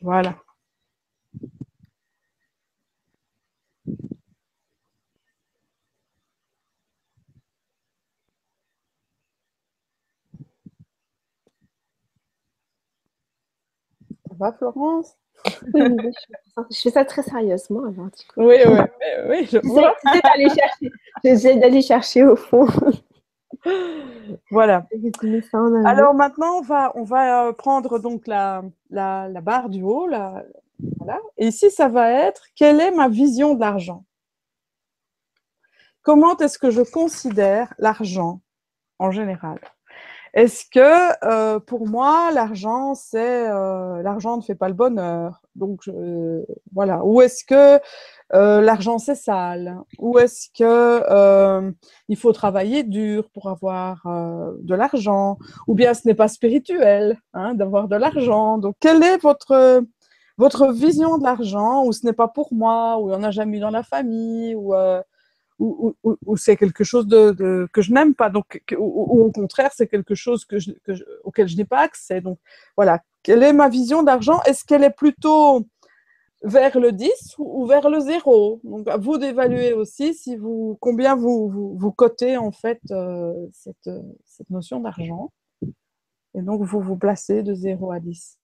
Voilà. 0.01 0.37
Ça 14.29 14.35
va, 14.39 14.53
Florence? 14.53 15.17
Oui, 15.75 15.83
je, 16.71 16.81
fais 16.83 16.91
ça 16.91 17.05
très 17.05 17.23
sérieusement 17.23 17.85
avant. 17.85 18.05
Du 18.05 18.27
coup. 18.27 18.43
Oui, 18.43 18.57
oui, 18.67 18.79
oui, 19.29 19.49
je 19.51 19.59
vois. 19.67 19.95
J'essaie 21.25 21.57
d'aller 21.57 21.83
chercher 21.83 22.25
au 22.25 22.37
fond. 22.37 22.67
voilà. 24.51 24.87
Alors 25.85 26.15
maintenant, 26.15 26.59
on 26.59 26.63
va, 26.63 26.93
on 26.95 27.05
va 27.05 27.47
euh, 27.47 27.53
prendre 27.53 27.99
donc 27.99 28.27
la, 28.27 28.63
la, 28.91 29.29
barre 29.41 29.69
du 29.69 29.83
haut. 29.83 30.07
La, 30.07 30.45
voilà. 30.99 31.19
Et 31.37 31.49
ici, 31.49 31.71
ça 31.71 31.89
va 31.89 32.11
être 32.11 32.45
quelle 32.55 32.81
est 32.81 32.91
ma 32.91 33.09
vision 33.09 33.55
de 33.55 33.61
l'argent? 33.61 34.05
Comment 36.03 36.37
est-ce 36.39 36.59
que 36.59 36.71
je 36.71 36.83
considère 36.83 37.75
l'argent 37.79 38.41
en 38.99 39.11
général? 39.11 39.61
Est-ce 40.33 40.65
que 40.73 41.25
euh, 41.25 41.59
pour 41.59 41.89
moi, 41.89 42.31
l'argent, 42.33 42.95
c'est 42.95 43.51
euh, 43.51 44.01
l'argent 44.03 44.37
ne 44.37 44.43
fait 44.43 44.55
pas 44.55 44.69
le 44.69 44.75
bonheur? 44.75 45.43
Donc 45.57 45.91
voilà. 46.73 47.05
Ou 47.05 47.21
est-ce 47.23 47.45
que 47.45 47.81
euh, 48.33 48.61
l'argent 48.61 48.99
c'est 48.99 49.17
sale? 49.17 49.79
Ou 49.99 50.19
est-ce 50.19 50.49
que 50.57 51.03
euh, 51.11 51.71
il 52.09 52.17
faut 52.17 52.33
travailler 52.33 52.85
dur 52.85 53.29
pour 53.35 53.49
avoir 53.49 54.03
euh, 54.07 54.53
de 54.61 54.75
l'argent? 54.75 55.39
Ou 55.67 55.75
bien 55.75 55.95
ce 55.95 56.07
n'est 56.07 56.15
pas 56.15 56.29
spirituel 56.29 57.19
hein, 57.35 57.55
d'avoir 57.55 57.89
de 57.89 57.97
l'argent? 57.97 58.59
Donc 58.59 58.77
quelle 58.81 59.03
est 59.03 59.19
votre 59.19 59.83
votre 60.39 60.73
vision 60.73 61.19
de 61.19 61.25
l'argent? 61.25 61.85
Ou 61.85 61.93
ce 61.93 62.07
n'est 62.07 62.13
pas 62.13 62.29
pour 62.29 62.55
moi? 62.55 62.99
Ou 63.01 63.09
il 63.09 63.11
n'y 63.11 63.17
en 63.17 63.25
a 63.25 63.33
jamais 63.33 63.57
eu 63.59 63.61
dans 63.61 63.71
la 63.71 63.83
famille? 63.83 64.55
Ou 64.55 64.75
ou, 65.61 66.37
c'est 66.37 66.57
quelque 66.57 66.85
chose 66.85 67.07
que 67.09 67.83
je 67.83 67.93
n'aime 67.93 68.15
pas, 68.15 68.31
donc 68.31 68.63
ou, 68.77 69.25
au 69.27 69.31
contraire 69.31 69.71
c'est 69.75 69.87
quelque 69.87 70.15
chose 70.15 70.45
que 70.45 70.57
auquel 71.23 71.49
je 71.49 71.57
n'ai 71.57 71.65
pas 71.65 71.81
accès. 71.81 72.21
Donc 72.21 72.39
voilà, 72.77 73.03
quelle 73.23 73.43
est 73.43 73.53
ma 73.53 73.69
vision 73.69 74.03
d'argent? 74.03 74.41
Est-ce 74.47 74.65
qu'elle 74.65 74.85
est 74.85 74.97
plutôt 74.97 75.67
vers 76.43 76.79
le 76.79 76.93
10 76.93 77.37
ou, 77.39 77.67
vers 77.67 77.89
le 77.91 78.01
0. 78.01 78.61
Donc, 78.65 78.89
à 78.89 78.97
vous 78.97 79.19
d'évaluer 79.19 79.73
aussi 79.75 80.15
si 80.15 80.37
vous, 80.37 80.79
combien 80.81 81.15
vous, 81.15 81.77
vous, 81.77 81.93
cotez 81.93 82.37
en 82.37 82.51
fait 82.51 82.81
euh, 82.91 83.35
cette, 83.53 83.91
cette, 84.25 84.49
notion 84.51 84.81
d'argent. 84.81 85.33
Et 86.35 86.43
donc, 86.43 86.63
vous 86.63 86.81
vous 86.81 86.97
placez 86.97 87.43
de 87.43 87.53
0 87.53 87.93
à 87.93 88.01
10. 88.01 88.40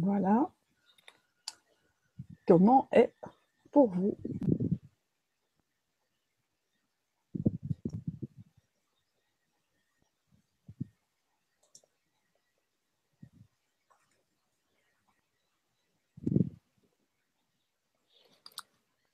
Voilà. 0.00 0.48
Comment 2.46 2.88
est 2.92 3.12
pour 3.70 3.88
vous 3.88 4.16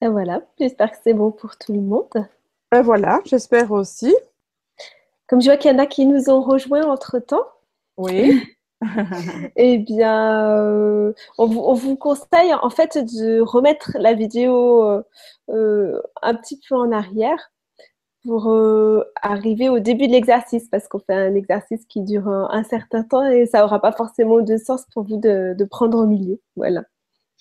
Et 0.02 0.08
voilà, 0.08 0.42
j'espère 0.58 0.90
que 0.90 0.96
c'est 1.02 1.12
bon 1.12 1.30
pour 1.30 1.56
tout 1.58 1.74
le 1.74 1.80
monde. 1.80 2.26
Et 2.74 2.80
voilà, 2.80 3.20
j'espère 3.26 3.70
aussi. 3.70 4.14
Comme 5.26 5.42
je 5.42 5.46
vois 5.46 5.58
qu'il 5.58 5.70
y 5.70 5.74
en 5.74 5.78
a 5.78 5.86
qui 5.86 6.06
nous 6.06 6.30
ont 6.30 6.40
rejoints 6.40 6.86
entre-temps. 6.86 7.46
Oui. 7.96 8.56
eh 9.56 9.78
bien, 9.78 10.56
euh, 10.56 11.12
on, 11.38 11.46
vous, 11.74 11.96
conseille 11.96 12.54
en 12.62 12.70
fait 12.70 12.96
de 12.96 13.40
remettre 13.40 13.96
la 13.98 14.14
vidéo 14.14 14.84
euh, 14.84 15.02
euh, 15.50 16.00
un 16.22 16.34
petit 16.34 16.58
peu 16.66 16.76
en 16.76 16.90
arrière 16.90 17.52
pour 18.22 18.52
arriver 19.22 19.70
au 19.70 19.78
début 19.78 20.06
de 20.06 20.12
l'exercice 20.12 20.68
parce 20.68 20.88
qu'on 20.88 20.98
fait 20.98 21.14
un 21.14 21.34
exercice 21.34 21.86
qui 21.86 22.02
dure 22.02 22.28
un, 22.28 22.62
certain 22.64 23.02
temps 23.02 23.24
et 23.24 23.46
ça 23.46 23.60
n'aura 23.60 23.80
pas 23.80 23.92
forcément 23.92 24.40
de 24.40 24.58
sens 24.58 24.84
pour 24.92 25.04
vous 25.04 25.16
de, 25.16 25.54
de, 25.56 25.64
prendre 25.64 25.96
au 25.96 26.06
milieu. 26.06 26.38
Voilà. 26.54 26.84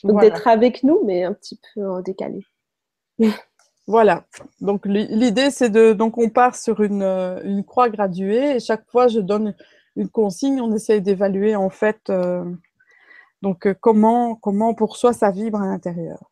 Donc 0.06 0.22
d'être 0.22 0.48
avec 0.48 0.84
nous, 0.84 1.02
mais 1.06 1.26
un 1.26 1.34
petit 1.34 1.60
peu 1.74 1.90
en 1.90 2.02
décalé. 2.02 2.42
Voilà. 3.88 4.24
Donc 4.62 4.86
l'idée, 4.86 5.50
c'est 5.50 5.72
de. 5.72 5.94
Donc 5.94 6.20
on 6.20 6.30
part 6.30 6.56
sur 6.56 6.82
une, 6.82 7.02
une, 7.02 7.64
croix 7.64 7.90
graduée 7.90 8.58
et 8.58 8.60
chaque 8.60 8.86
fois, 8.92 9.08
je 9.08 9.20
donne 9.20 9.56
une 10.00 10.10
consigne. 10.10 10.62
On 10.62 10.74
essaye 10.74 11.02
d'évaluer 11.02 11.56
en 11.56 11.70
fait. 11.70 12.10
Euh, 12.10 12.44
donc 13.42 13.72
comment 13.82 14.36
comment 14.36 14.74
pour 14.74 14.98
soi 14.98 15.14
ça 15.14 15.32
vibre 15.32 15.62
à 15.62 15.68
l'intérieur. 15.68 16.32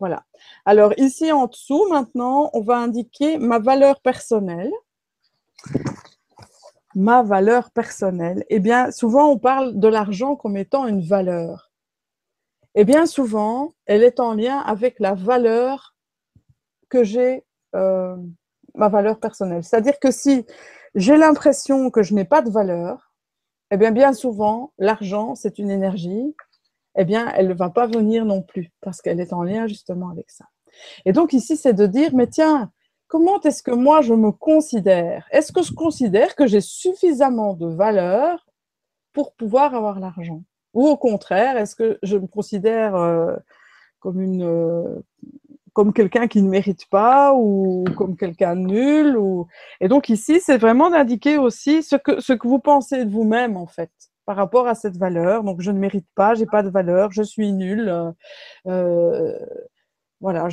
Voilà. 0.00 0.24
Alors 0.64 0.92
ici 0.98 1.32
en 1.32 1.46
dessous, 1.46 1.88
maintenant, 1.88 2.50
on 2.52 2.60
va 2.60 2.76
indiquer 2.76 3.38
ma 3.38 3.58
valeur 3.58 4.00
personnelle. 4.00 4.72
Ma 6.94 7.22
valeur 7.22 7.70
personnelle. 7.70 8.44
Eh 8.50 8.60
bien, 8.60 8.92
souvent, 8.92 9.28
on 9.30 9.38
parle 9.38 9.78
de 9.80 9.88
l'argent 9.88 10.36
comme 10.36 10.56
étant 10.56 10.86
une 10.86 11.00
valeur. 11.00 11.72
Et 12.76 12.84
bien 12.84 13.06
souvent, 13.06 13.72
elle 13.86 14.02
est 14.02 14.20
en 14.20 14.34
lien 14.34 14.58
avec 14.58 15.00
la 15.00 15.14
valeur 15.14 15.94
que 16.88 17.02
j'ai, 17.02 17.44
euh, 17.74 18.16
ma 18.74 18.88
valeur 18.88 19.18
personnelle. 19.18 19.64
C'est-à-dire 19.64 19.98
que 19.98 20.10
si 20.10 20.46
j'ai 20.94 21.16
l'impression 21.16 21.90
que 21.90 22.02
je 22.02 22.14
n'ai 22.14 22.24
pas 22.24 22.42
de 22.42 22.50
valeur, 22.50 23.03
eh 23.74 23.76
bien, 23.76 23.90
bien 23.90 24.12
souvent, 24.12 24.72
l'argent, 24.78 25.34
c'est 25.34 25.58
une 25.58 25.68
énergie, 25.68 26.36
eh 26.96 27.04
bien, 27.04 27.28
elle 27.34 27.48
ne 27.48 27.54
va 27.54 27.70
pas 27.70 27.88
venir 27.88 28.24
non 28.24 28.40
plus 28.40 28.70
parce 28.80 29.02
qu'elle 29.02 29.18
est 29.18 29.32
en 29.32 29.42
lien 29.42 29.66
justement 29.66 30.10
avec 30.10 30.30
ça. 30.30 30.44
Et 31.04 31.12
donc 31.12 31.32
ici, 31.32 31.56
c'est 31.56 31.72
de 31.74 31.86
dire, 31.86 32.14
mais 32.14 32.28
tiens, 32.28 32.70
comment 33.08 33.40
est-ce 33.40 33.64
que 33.64 33.72
moi 33.72 34.00
je 34.00 34.14
me 34.14 34.30
considère? 34.30 35.26
Est-ce 35.32 35.50
que 35.50 35.62
je 35.62 35.72
considère 35.72 36.36
que 36.36 36.46
j'ai 36.46 36.60
suffisamment 36.60 37.54
de 37.54 37.66
valeur 37.66 38.46
pour 39.12 39.34
pouvoir 39.34 39.74
avoir 39.74 39.98
l'argent? 39.98 40.44
Ou 40.72 40.86
au 40.86 40.96
contraire, 40.96 41.56
est-ce 41.56 41.74
que 41.74 41.98
je 42.04 42.16
me 42.16 42.28
considère 42.28 42.94
euh, 42.94 43.34
comme 43.98 44.20
une 44.20 44.44
euh, 44.44 45.02
comme 45.74 45.92
quelqu'un 45.92 46.26
qui 46.26 46.40
ne 46.40 46.48
mérite 46.48 46.86
pas 46.88 47.34
ou 47.34 47.84
comme 47.96 48.16
quelqu'un 48.16 48.54
nul 48.54 49.18
ou... 49.18 49.46
Et 49.80 49.88
donc 49.88 50.08
ici, 50.08 50.40
c'est 50.40 50.56
vraiment 50.56 50.88
d'indiquer 50.88 51.36
aussi 51.36 51.82
ce 51.82 51.96
que, 51.96 52.20
ce 52.20 52.32
que 52.32 52.48
vous 52.48 52.60
pensez 52.60 53.04
de 53.04 53.10
vous-même 53.10 53.56
en 53.58 53.66
fait 53.66 53.90
par 54.24 54.36
rapport 54.36 54.66
à 54.66 54.74
cette 54.74 54.96
valeur. 54.96 55.44
Donc, 55.44 55.60
je 55.60 55.70
ne 55.70 55.78
mérite 55.78 56.06
pas, 56.14 56.34
j'ai 56.34 56.46
pas 56.46 56.62
de 56.62 56.70
valeur, 56.70 57.12
je 57.12 57.22
suis 57.22 57.52
nul. 57.52 57.88
Euh, 57.88 58.10
euh, 58.66 59.38
voilà. 60.20 60.48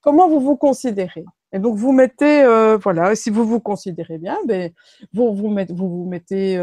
Comment 0.00 0.28
vous 0.28 0.40
vous 0.40 0.56
considérez? 0.56 1.24
Et 1.52 1.58
donc, 1.58 1.76
vous 1.76 1.92
mettez, 1.92 2.42
euh, 2.42 2.76
voilà, 2.76 3.14
si 3.14 3.30
vous 3.30 3.44
vous 3.46 3.60
considérez 3.60 4.18
bien, 4.18 4.36
ben, 4.46 4.72
vous, 5.12 5.34
vous, 5.34 5.48
mettez, 5.48 5.72
vous, 5.72 5.88
vous 5.88 6.08
mettez 6.08 6.58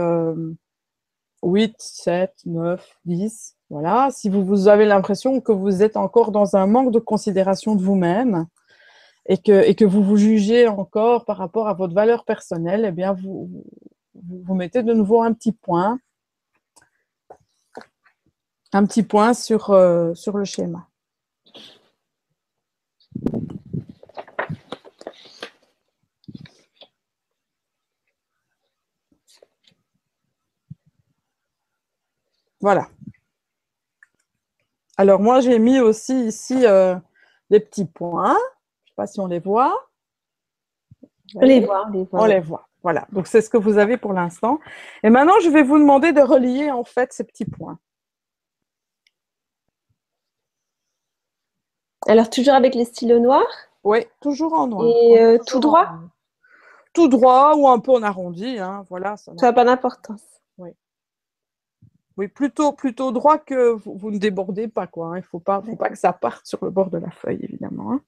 8, 1.44 1.76
7, 1.78 2.34
9, 2.46 2.98
10. 3.06 3.56
Voilà. 3.70 4.10
Si 4.12 4.30
vous, 4.30 4.68
avez 4.68 4.86
l'impression 4.86 5.42
que 5.42 5.52
vous 5.52 5.84
êtes 5.84 5.98
encore 5.98 6.32
dans 6.32 6.56
un 6.56 6.68
manque 6.68 6.92
de 6.92 7.00
considération 7.00 7.76
de 7.76 7.82
vous-même, 7.82 8.46
et 9.28 9.38
que, 9.38 9.86
vous 9.86 10.04
vous 10.04 10.18
jugez 10.18 10.68
encore 10.68 11.26
par 11.26 11.38
rapport 11.38 11.68
à 11.68 11.74
votre 11.74 11.96
valeur 11.96 12.26
personnelle, 12.26 12.86
eh 12.88 12.92
bien, 12.92 13.14
vous, 13.14 13.50
mettez 14.54 14.84
de 14.84 14.94
nouveau 14.94 15.22
un 15.22 15.34
petit 15.34 15.52
point 15.52 16.00
un 18.74 18.86
petit 18.86 19.04
point 19.04 19.34
sur, 19.34 19.70
euh, 19.70 20.14
sur 20.16 20.38
le 20.38 20.44
schéma. 20.44 20.90
Voilà. 32.62 32.88
Alors 34.98 35.20
moi, 35.20 35.42
j'ai 35.42 35.60
mis 35.60 35.80
aussi 35.80 36.28
ici 36.28 36.66
euh, 36.66 36.96
des 37.50 37.60
petits 37.60 37.86
points. 37.86 38.34
Je 38.34 38.84
ne 38.84 38.88
sais 38.88 38.96
pas 38.96 39.08
si 39.08 39.20
on 39.20 39.28
les 39.28 39.40
voit. 39.40 39.90
On 41.36 41.42
les 41.42 41.60
voit, 41.60 41.86
on 41.88 41.92
les 41.92 42.04
voit. 42.04 42.22
On 42.22 42.26
les 42.26 42.40
voit. 42.40 42.70
Voilà. 42.82 43.08
Donc 43.12 43.28
c'est 43.28 43.42
ce 43.42 43.50
que 43.50 43.58
vous 43.58 43.78
avez 43.78 43.98
pour 43.98 44.14
l'instant. 44.14 44.60
Et 45.04 45.10
maintenant, 45.10 45.40
je 45.42 45.50
vais 45.50 45.64
vous 45.64 45.78
demander 45.78 46.14
de 46.14 46.22
relier 46.22 46.72
en 46.72 46.84
fait 46.84 47.12
ces 47.14 47.24
petits 47.24 47.46
points. 47.46 47.80
Alors, 52.08 52.30
toujours 52.30 52.54
avec 52.54 52.76
les 52.76 52.86
stylos 52.86 53.20
noirs? 53.20 53.48
Oui, 53.84 54.06
toujours 54.22 54.54
en 54.54 54.68
noir. 54.68 54.86
Et 54.86 55.20
euh, 55.20 55.40
tout 55.46 55.60
droit? 55.60 55.90
Tout 56.94 57.08
droit 57.08 57.56
ou 57.56 57.68
un 57.68 57.80
peu 57.80 57.92
en 57.92 58.04
arrondi, 58.04 58.60
hein, 58.60 58.86
voilà. 58.90 59.18
Ça 59.18 59.34
n'a 59.34 59.54
pas 59.54 59.66
d'importance. 59.66 60.22
Oui. 62.18 62.28
Plutôt, 62.28 62.74
droit 63.12 63.38
que 63.38 63.72
vous, 63.74 64.12
ne 64.12 64.18
débordez 64.18 64.68
pas, 64.68 64.88
quoi. 64.88 65.08
Hein. 65.08 65.18
Il 65.18 65.22
ne 65.22 65.26
faut 65.26 65.40
pas, 65.40 65.62
faut 65.62 65.76
pas 65.76 65.90
que 65.90 65.98
ça 65.98 66.14
parte 66.14 66.46
sur 66.46 66.64
le 66.64 66.72
bord 66.72 66.90
de 66.90 66.98
la 66.98 67.12
feuille, 67.12 67.40
évidemment. 67.44 67.94
Hein. 67.94 68.02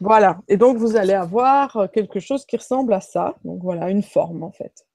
Voilà. 0.00 0.40
Et 0.48 0.56
donc, 0.56 0.76
vous 0.76 0.96
allez 0.96 1.14
avoir 1.14 1.76
euh, 1.76 1.86
quelque 1.88 2.20
chose 2.20 2.44
qui 2.46 2.56
ressemble 2.56 2.92
à 2.92 3.00
ça. 3.00 3.34
Donc, 3.44 3.62
voilà, 3.62 3.90
une 3.90 4.02
forme, 4.02 4.42
en 4.42 4.50
fait. 4.50 4.86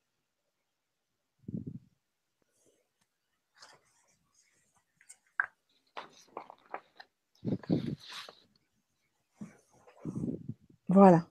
Voilà. 10.88 11.26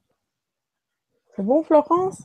C'est 1.37 1.43
bon, 1.43 1.63
Florence? 1.63 2.23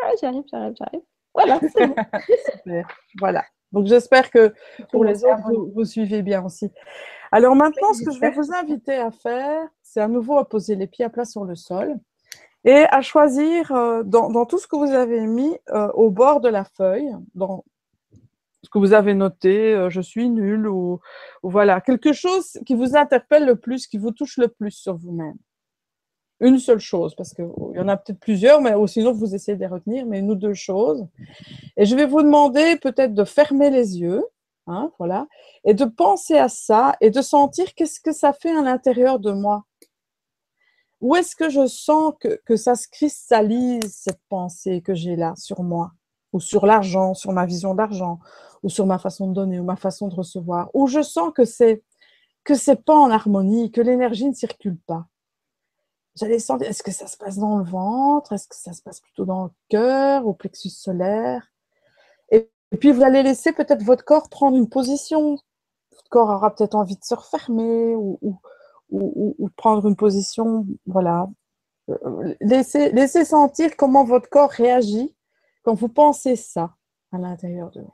Ah, 0.00 0.10
J'arrive, 0.20 0.44
j'arrive, 0.50 0.74
j'arrive. 0.78 1.02
Voilà, 1.34 1.60
c'est 1.60 1.86
bon. 1.86 1.94
Super. 2.52 2.88
Voilà. 3.18 3.44
Donc, 3.72 3.86
j'espère 3.86 4.30
que 4.30 4.54
pour 4.90 5.04
les 5.04 5.24
autres, 5.24 5.52
vous, 5.74 5.84
suivez 5.84 6.22
bien 6.22 6.44
aussi. 6.44 6.70
Alors 7.30 7.54
maintenant, 7.54 7.92
ce 7.92 8.04
que 8.04 8.10
je 8.10 8.20
vais 8.20 8.30
vous 8.30 8.54
inviter 8.54 8.94
à 8.94 9.10
faire, 9.10 9.68
c'est 9.82 10.00
à 10.00 10.08
nouveau 10.08 10.38
à 10.38 10.48
poser 10.48 10.76
les 10.76 10.86
pieds 10.86 11.04
à 11.04 11.10
plat 11.10 11.26
sur 11.26 11.44
le 11.44 11.54
sol 11.54 11.96
et 12.64 12.86
à 12.90 13.02
choisir 13.02 13.70
euh, 13.72 14.02
dans, 14.02 14.46
tout 14.46 14.58
ce 14.58 14.66
que 14.66 14.76
vous 14.76 14.92
avez 14.92 15.26
mis 15.26 15.56
euh, 15.70 15.88
au 15.92 16.10
bord 16.10 16.40
de 16.40 16.48
la 16.48 16.64
feuille, 16.64 17.10
dans 17.34 17.64
que 18.70 18.78
vous 18.78 18.92
avez 18.92 19.14
noté, 19.14 19.74
euh, 19.74 19.90
je 19.90 20.00
suis 20.00 20.28
nul 20.28 20.68
ou, 20.68 21.00
voilà, 21.42 21.80
quelque 21.80 22.12
chose 22.12 22.58
qui 22.66 22.74
vous 22.74 22.96
interpelle 22.96 23.46
le 23.46 23.56
plus, 23.56 23.86
qui 23.86 23.98
vous 23.98 24.12
touche 24.12 24.36
le 24.38 24.48
plus 24.48 24.72
sur 24.72 24.96
vous-même. 24.96 25.36
Une 26.40 26.58
seule 26.58 26.78
chose, 26.78 27.16
parce 27.16 27.34
qu'il 27.34 27.48
y 27.74 27.80
en 27.80 27.88
a 27.88 27.96
peut-être 27.96 28.20
plusieurs, 28.20 28.60
mais 28.60 28.72
sinon 28.86 29.12
vous 29.12 29.34
essayez 29.34 29.56
de 29.56 29.60
les 29.60 29.66
retenir, 29.66 30.06
mais 30.06 30.20
une 30.20 30.30
ou 30.30 30.36
deux 30.36 30.54
choses. 30.54 31.06
Et 31.76 31.84
je 31.84 31.96
vais 31.96 32.06
vous 32.06 32.22
demander 32.22 32.76
peut-être 32.76 33.12
de 33.12 33.24
fermer 33.24 33.70
les 33.70 33.98
yeux 33.98 34.22
Hein, 34.70 34.92
voilà, 34.98 35.26
et 35.64 35.72
de 35.72 35.86
penser 35.86 36.36
à 36.36 36.50
ça 36.50 36.94
et 37.00 37.10
de 37.10 37.22
sentir 37.22 37.74
qu'est-ce 37.74 38.00
que 38.00 38.12
ça 38.12 38.34
fait 38.34 38.50
à 38.50 38.60
l'intérieur 38.60 39.18
de 39.18 39.32
moi. 39.32 39.64
Où 41.00 41.16
est-ce 41.16 41.34
que 41.34 41.48
je 41.48 41.66
sens 41.66 42.12
que 42.20 42.56
ça 42.56 42.74
se 42.74 42.86
cristallise, 42.86 43.90
cette 43.90 44.20
pensée 44.28 44.82
que 44.82 44.94
j'ai 44.94 45.16
là 45.16 45.32
sur 45.36 45.62
moi, 45.62 45.92
ou 46.32 46.40
sur 46.40 46.66
l'argent, 46.66 47.14
sur 47.14 47.32
ma 47.32 47.46
vision 47.46 47.74
d'argent, 47.74 48.18
ou 48.62 48.68
sur 48.68 48.86
ma 48.86 48.98
façon 48.98 49.28
de 49.28 49.34
donner, 49.34 49.60
ou 49.60 49.64
ma 49.64 49.76
façon 49.76 50.08
de 50.08 50.14
recevoir, 50.14 50.70
où 50.74 50.86
je 50.86 51.02
sens 51.02 51.32
que 51.34 51.44
c'est 51.44 51.82
que 52.44 52.54
c'est 52.54 52.82
pas 52.82 52.96
en 52.96 53.10
harmonie, 53.10 53.70
que 53.70 53.82
l'énergie 53.82 54.26
ne 54.26 54.32
circule 54.32 54.78
pas. 54.86 55.06
J'allais 56.14 56.38
sentir, 56.38 56.68
est-ce 56.68 56.82
que 56.82 56.90
ça 56.90 57.06
se 57.06 57.16
passe 57.16 57.36
dans 57.36 57.58
le 57.58 57.64
ventre? 57.64 58.32
Est-ce 58.32 58.48
que 58.48 58.56
ça 58.56 58.72
se 58.72 58.80
passe 58.80 59.00
plutôt 59.00 59.26
dans 59.26 59.44
le 59.44 59.50
cœur, 59.68 60.26
au 60.26 60.32
plexus 60.32 60.70
solaire? 60.70 61.46
Et 62.70 62.76
puis, 62.78 62.92
vous 62.92 63.02
allez 63.02 63.22
laisser 63.22 63.52
peut-être 63.52 63.82
votre 63.82 64.04
corps 64.04 64.28
prendre 64.28 64.56
une 64.56 64.68
position. 64.68 65.38
Votre 65.90 66.08
corps 66.10 66.28
aura 66.28 66.54
peut-être 66.54 66.74
envie 66.74 66.96
de 66.96 67.04
se 67.04 67.14
refermer 67.14 67.94
ou, 67.94 68.18
ou, 68.22 69.34
ou, 69.38 69.48
prendre 69.56 69.86
une 69.86 69.96
position. 69.96 70.66
Voilà. 70.86 71.28
Euh, 71.88 72.34
laissez, 72.40 72.92
laissez 72.92 73.24
sentir 73.24 73.76
comment 73.76 74.04
votre 74.04 74.28
corps 74.28 74.50
réagit 74.50 75.14
quand 75.68 75.74
vous 75.74 75.90
pensez 75.90 76.34
ça 76.34 76.74
à 77.12 77.18
l'intérieur 77.18 77.70
de 77.72 77.82
vous. 77.82 77.92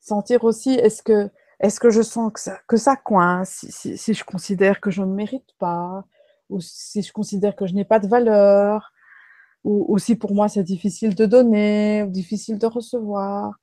Sentir 0.00 0.42
aussi, 0.42 0.70
est-ce 0.70 1.02
que, 1.02 1.30
est 1.60 1.78
que 1.78 1.90
je 1.90 2.00
sens 2.00 2.32
que 2.32 2.40
ça, 2.40 2.58
que 2.66 2.78
ça 2.78 2.96
coince, 2.96 3.50
si, 3.50 3.70
si, 3.70 3.98
si 3.98 4.14
je 4.14 4.24
considère 4.24 4.80
que 4.80 4.90
je 4.90 5.02
ne 5.02 5.12
mérite 5.12 5.52
pas, 5.58 6.06
ou 6.48 6.62
si 6.62 7.02
je 7.02 7.12
considère 7.12 7.54
que 7.56 7.66
je 7.66 7.74
n'ai 7.74 7.84
pas 7.84 7.98
de 7.98 8.08
valeur, 8.08 8.90
ou, 9.64 9.84
aussi 9.94 10.16
pour 10.16 10.34
moi 10.34 10.48
c'est 10.48 10.62
difficile 10.64 11.14
de 11.14 11.26
donner 11.26 12.04
ou 12.04 12.10
difficile 12.10 12.56
de 12.58 12.66
recevoir. 12.66 13.60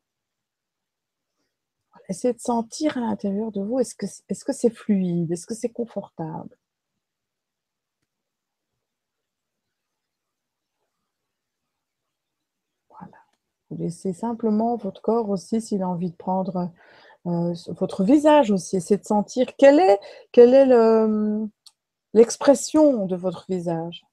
Essayez 2.09 2.35
de 2.35 2.39
sentir 2.39 2.95
à 2.97 3.01
l'intérieur 3.01 3.51
de 3.51 3.61
vous, 3.61 3.79
est-ce 3.79 3.95
que 3.95 4.05
c'est 4.05 4.23
-ce 4.31 4.53
c'est 4.53 4.69
fluide, 4.69 5.31
est-ce 5.31 5.47
que 5.47 5.55
c'est 5.55 5.69
confortable 5.69 6.55
Voilà. 12.89 13.17
Vous 13.69 13.77
laissez 13.77 14.13
simplement 14.13 14.75
votre 14.77 15.01
corps 15.01 15.29
aussi, 15.29 15.61
s'il 15.61 15.83
a 15.83 15.87
envie 15.87 16.11
de 16.11 16.15
prendre 16.15 16.71
euh, 17.27 17.53
votre 17.67 18.03
visage 18.03 18.51
aussi. 18.51 18.77
Essayez 18.77 18.99
de 18.99 19.05
sentir 19.05 19.55
quelle 19.57 19.79
est, 19.79 19.99
quelle 20.31 20.53
est 20.53 20.67
l'expression 22.13 23.05
de 23.05 23.15
votre 23.15 23.45
visage. 23.49 24.03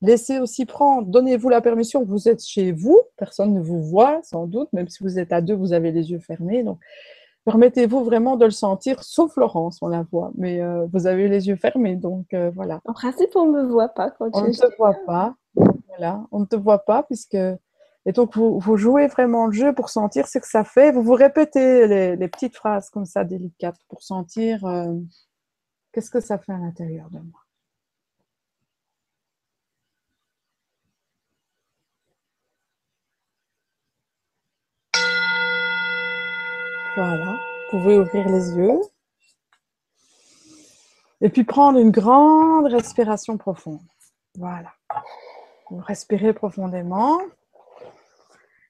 Laissez 0.00 0.38
aussi 0.38 0.64
prendre, 0.64 1.08
donnez-vous 1.08 1.48
la 1.48 1.60
permission, 1.60 2.04
vous 2.04 2.28
êtes 2.28 2.44
chez 2.44 2.70
vous, 2.70 3.00
personne 3.16 3.52
ne 3.52 3.60
vous 3.60 3.82
voit 3.82 4.20
sans 4.22 4.46
doute, 4.46 4.72
même 4.72 4.88
si 4.88 5.02
vous 5.02 5.18
êtes 5.18 5.32
à 5.32 5.40
deux, 5.40 5.54
vous 5.54 5.72
avez 5.72 5.90
les 5.90 6.12
yeux 6.12 6.20
fermés. 6.20 6.62
Donc, 6.62 6.78
permettez-vous 7.44 8.04
vraiment 8.04 8.36
de 8.36 8.44
le 8.44 8.52
sentir, 8.52 9.02
sauf 9.02 9.36
Laurence, 9.36 9.78
on 9.82 9.88
la 9.88 10.04
voit, 10.04 10.30
mais 10.36 10.62
euh, 10.62 10.86
vous 10.92 11.08
avez 11.08 11.28
les 11.28 11.48
yeux 11.48 11.56
fermés, 11.56 11.96
donc 11.96 12.32
euh, 12.32 12.52
voilà. 12.54 12.80
En 12.84 12.92
principe, 12.92 13.30
on 13.34 13.46
ne 13.46 13.62
me 13.62 13.68
voit 13.68 13.88
pas 13.88 14.10
quand 14.12 14.28
on 14.34 14.46
ne 14.46 14.52
te 14.52 14.76
voit 14.76 14.96
pas, 15.04 15.34
voilà, 15.88 16.24
on 16.30 16.40
ne 16.40 16.44
te 16.44 16.54
voit 16.54 16.84
pas 16.84 17.02
puisque 17.02 17.38
et 18.06 18.12
donc 18.12 18.36
vous, 18.36 18.58
vous, 18.58 18.76
jouez 18.76 19.06
vraiment 19.06 19.46
le 19.46 19.52
jeu 19.52 19.74
pour 19.74 19.90
sentir 19.90 20.28
ce 20.28 20.38
que 20.38 20.46
ça 20.46 20.64
fait. 20.64 20.92
Vous 20.92 21.02
vous 21.02 21.14
répétez 21.14 21.86
les, 22.16 22.28
petites 22.28 22.56
phrases 22.56 22.90
comme 22.90 23.04
ça 23.04 23.24
délicates 23.24 23.80
pour 23.88 24.02
sentir 24.02 24.64
euh, 24.64 24.94
qu'est-ce 25.92 26.10
que 26.10 26.20
ça 26.20 26.38
fait 26.38 26.52
à 26.52 26.58
l'intérieur 26.58 27.10
de 27.10 27.18
moi. 27.18 27.40
Voilà, 36.96 37.38
vous 37.70 37.78
pouvez 37.78 37.98
ouvrir 37.98 38.28
les 38.28 38.56
yeux. 38.56 38.80
Et 41.20 41.28
puis 41.28 41.44
prendre 41.44 41.78
une 41.78 41.90
grande 41.90 42.66
respiration 42.66 43.36
profonde. 43.36 43.80
Voilà. 44.36 44.72
Vous 45.70 45.78
respirez 45.78 46.32
profondément. 46.32 47.20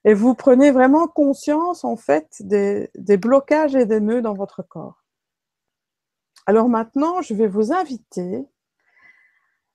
Et 0.05 0.15
vous 0.15 0.35
prenez 0.35 0.71
vraiment 0.71 1.09
conscience, 1.09 1.85
en 1.85 1.97
fait, 1.97 2.29
des, 2.41 3.17
blocages 3.17 3.75
et 3.75 3.85
des 3.85 4.01
nœuds 4.01 4.23
dans 4.23 4.35
votre 4.35 4.63
corps. 4.63 5.05
Alors 6.47 6.69
maintenant, 6.69 7.21
je 7.21 7.35
vais 7.35 7.49
vous 7.49 7.73
inviter 7.73 8.47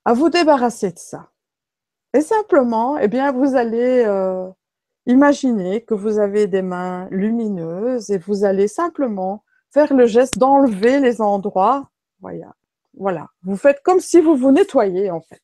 à 0.05 0.13
vous 0.13 0.29
débarrasser 0.29 0.91
de 0.91 0.99
ça. 0.99 1.29
Et 2.13 2.21
simplement, 2.21 2.97
eh 2.97 3.07
bien, 3.07 3.31
vous 3.31 3.55
allez 3.55 4.03
euh, 4.05 4.49
Imaginez 5.05 5.81
que 5.81 5.93
vous 5.93 6.17
avez 6.17 6.47
des 6.47 6.61
mains 6.61 7.07
lumineuses 7.11 8.09
et 8.09 8.17
vous 8.17 8.45
allez 8.45 8.69
simplement 8.69 9.43
faire 9.69 9.93
le 9.93 10.05
geste 10.05 10.37
d'enlever 10.37 10.99
les 10.99 11.21
endroits. 11.21 11.89
Voilà. 12.21 12.55
voilà. 12.97 13.27
Vous 13.43 13.57
faites 13.57 13.81
comme 13.83 13.99
si 13.99 14.21
vous 14.21 14.35
vous 14.35 14.51
nettoyez 14.51 15.11
en 15.11 15.19
fait. 15.19 15.41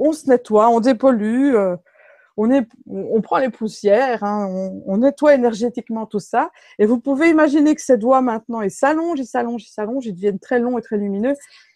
On 0.00 0.12
se 0.12 0.28
nettoie, 0.28 0.68
on 0.68 0.80
dépollue, 0.80 1.54
euh, 1.54 1.76
on, 2.38 3.20
prend 3.20 3.38
les 3.38 3.50
poussières, 3.50 4.22
hein, 4.22 4.48
on, 4.50 4.82
on, 4.86 4.96
nettoie 4.98 5.34
énergétiquement 5.34 6.06
tout 6.06 6.20
ça. 6.20 6.50
Et 6.78 6.86
vous 6.86 6.98
pouvez 6.98 7.28
imaginer 7.28 7.74
que 7.74 7.82
ces 7.82 7.96
doigts 7.96 8.22
maintenant, 8.22 8.60
ils 8.60 8.70
s'allongent, 8.70 9.18
ils 9.18 9.26
s'allongent, 9.26 9.64
ils 9.64 9.72
s'allongent, 9.72 10.06
ils 10.06 10.14
deviennent 10.14 10.38
très 10.38 10.60
longs 10.60 10.78
et 10.78 10.82
très 10.82 10.96
lumineux 10.96 11.34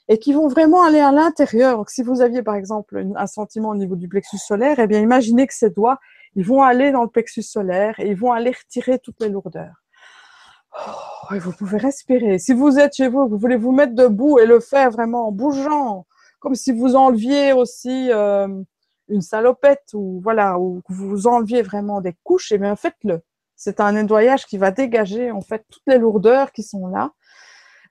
et 0.08 0.18
qui 0.18 0.32
vont 0.32 0.48
vraiment 0.48 0.82
aller 0.82 1.00
à 1.00 1.12
l'intérieur. 1.12 1.78
Donc, 1.78 1.90
si 1.90 2.02
vous 2.02 2.20
aviez 2.20 2.42
par 2.42 2.54
exemple 2.54 3.04
un 3.16 3.26
sentiment 3.26 3.70
au 3.70 3.76
niveau 3.76 3.96
du 3.96 4.08
plexus 4.08 4.38
solaire, 4.38 4.78
eh 4.78 4.86
bien, 4.86 5.00
imaginez 5.00 5.46
que 5.46 5.54
ces 5.54 5.70
doigts, 5.70 5.98
ils 6.34 6.44
vont 6.44 6.62
aller 6.62 6.92
dans 6.92 7.02
le 7.02 7.08
plexus 7.08 7.42
solaire 7.42 7.98
et 7.98 8.08
ils 8.08 8.16
vont 8.16 8.32
aller 8.32 8.50
retirer 8.50 8.98
toutes 8.98 9.20
les 9.20 9.28
lourdeurs. 9.28 9.74
Oh, 10.74 11.34
et 11.34 11.38
vous 11.38 11.52
pouvez 11.52 11.78
respirer. 11.78 12.38
Si 12.38 12.52
vous 12.52 12.78
êtes 12.78 12.94
chez 12.96 13.08
vous, 13.08 13.28
vous 13.28 13.38
voulez 13.38 13.56
vous 13.56 13.72
mettre 13.72 13.94
debout 13.94 14.38
et 14.38 14.46
le 14.46 14.60
faire 14.60 14.90
vraiment 14.90 15.28
en 15.28 15.32
bougeant, 15.32 16.06
comme 16.40 16.54
si 16.54 16.72
vous 16.72 16.96
enleviez 16.96 17.52
aussi 17.52 18.10
euh, 18.10 18.48
une 19.08 19.22
salopette 19.22 19.90
ou 19.94 20.20
voilà, 20.22 20.58
ou 20.58 20.82
que 20.86 20.92
vous 20.92 21.26
enleviez 21.26 21.62
vraiment 21.62 22.00
des 22.00 22.14
couches, 22.24 22.52
et 22.52 22.56
eh 22.56 22.58
bien 22.58 22.76
faites-le. 22.76 23.20
C'est 23.56 23.80
un 23.80 23.92
nettoyage 23.92 24.46
qui 24.46 24.58
va 24.58 24.70
dégager 24.70 25.30
en 25.30 25.40
fait 25.40 25.64
toutes 25.70 25.82
les 25.86 25.98
lourdeurs 25.98 26.52
qui 26.52 26.62
sont 26.62 26.88
là. 26.88 27.12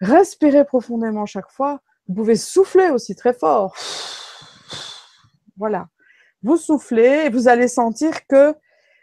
Respirez 0.02 0.66
profondément 0.66 1.26
chaque 1.26 1.50
fois. 1.50 1.82
Vous 2.08 2.16
pouvez 2.16 2.36
souffler 2.36 2.90
aussi 2.90 3.16
très 3.16 3.34
fort. 3.34 3.76
Voilà 5.58 5.88
vous 6.44 6.58
soufflez 6.58 7.26
et 7.26 7.30
vous 7.30 7.48
allez 7.48 7.68
sentir 7.68 8.26
que 8.28 8.56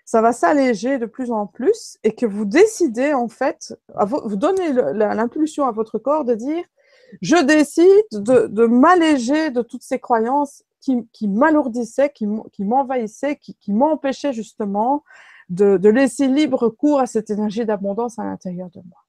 ça 0.04 0.22
va 0.22 0.32
s'alléger 0.32 0.98
de 0.98 1.06
plus 1.06 1.30
en 1.30 1.46
plus 1.46 1.98
et 2.02 2.14
que 2.14 2.26
vous 2.26 2.44
décidez 2.44 3.12
en 3.12 3.28
fait, 3.28 3.74
vous 4.24 4.36
donnez 4.36 4.72
l'impulsion 4.72 5.66
à 5.66 5.72
votre 5.72 5.98
corps 5.98 6.24
de 6.24 6.34
dire 6.34 6.64
je 7.22 7.36
décide 7.36 7.86
de, 8.12 8.66
m'alléger 8.66 9.50
de 9.50 9.62
toutes 9.62 9.82
ces 9.82 9.98
croyances 9.98 10.62
qui, 10.80 11.28
m'alourdissaient, 11.28 12.10
qui, 12.10 12.26
m'envahissaient, 12.64 13.36
qui, 13.36 13.72
m'empêchaient 13.72 14.32
justement 14.32 15.04
de, 15.48 15.76
de 15.76 15.88
laisser 15.88 16.28
libre 16.28 16.68
cours 16.68 17.00
à 17.00 17.06
cette 17.06 17.30
énergie 17.30 17.64
d'abondance 17.64 18.18
à 18.18 18.24
l'intérieur 18.24 18.70
de 18.70 18.80
moi. 18.80 19.04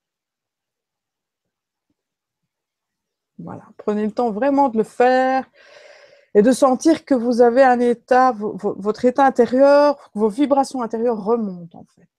Voilà, 3.40 3.64
prenez 3.78 4.06
le 4.06 4.12
temps 4.12 4.32
vraiment 4.32 4.68
de 4.70 4.78
le 4.78 4.84
faire 4.84 5.50
et 6.36 6.42
de 6.42 6.52
sentir 6.52 7.06
que 7.06 7.16
vous 7.16 7.42
avez 7.42 7.64
un 7.64 7.80
état, 7.80 8.34
votre 8.34 9.06
état 9.06 9.26
intérieur, 9.26 10.12
vos 10.14 10.30
vibrations 10.30 10.82
intérieures 10.82 11.24
remontent 11.24 11.80
en 11.80 11.86
fait. 11.96 12.10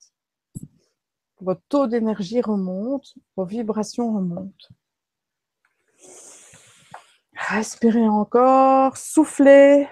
Votre 1.40 1.62
taux 1.68 1.86
d'énergie 1.86 2.40
remonte, 2.40 3.14
vos 3.36 3.44
vibrations 3.44 4.14
remontent. 4.14 4.68
Respirez 7.50 8.06
encore, 8.06 8.96
soufflez. 8.96 9.88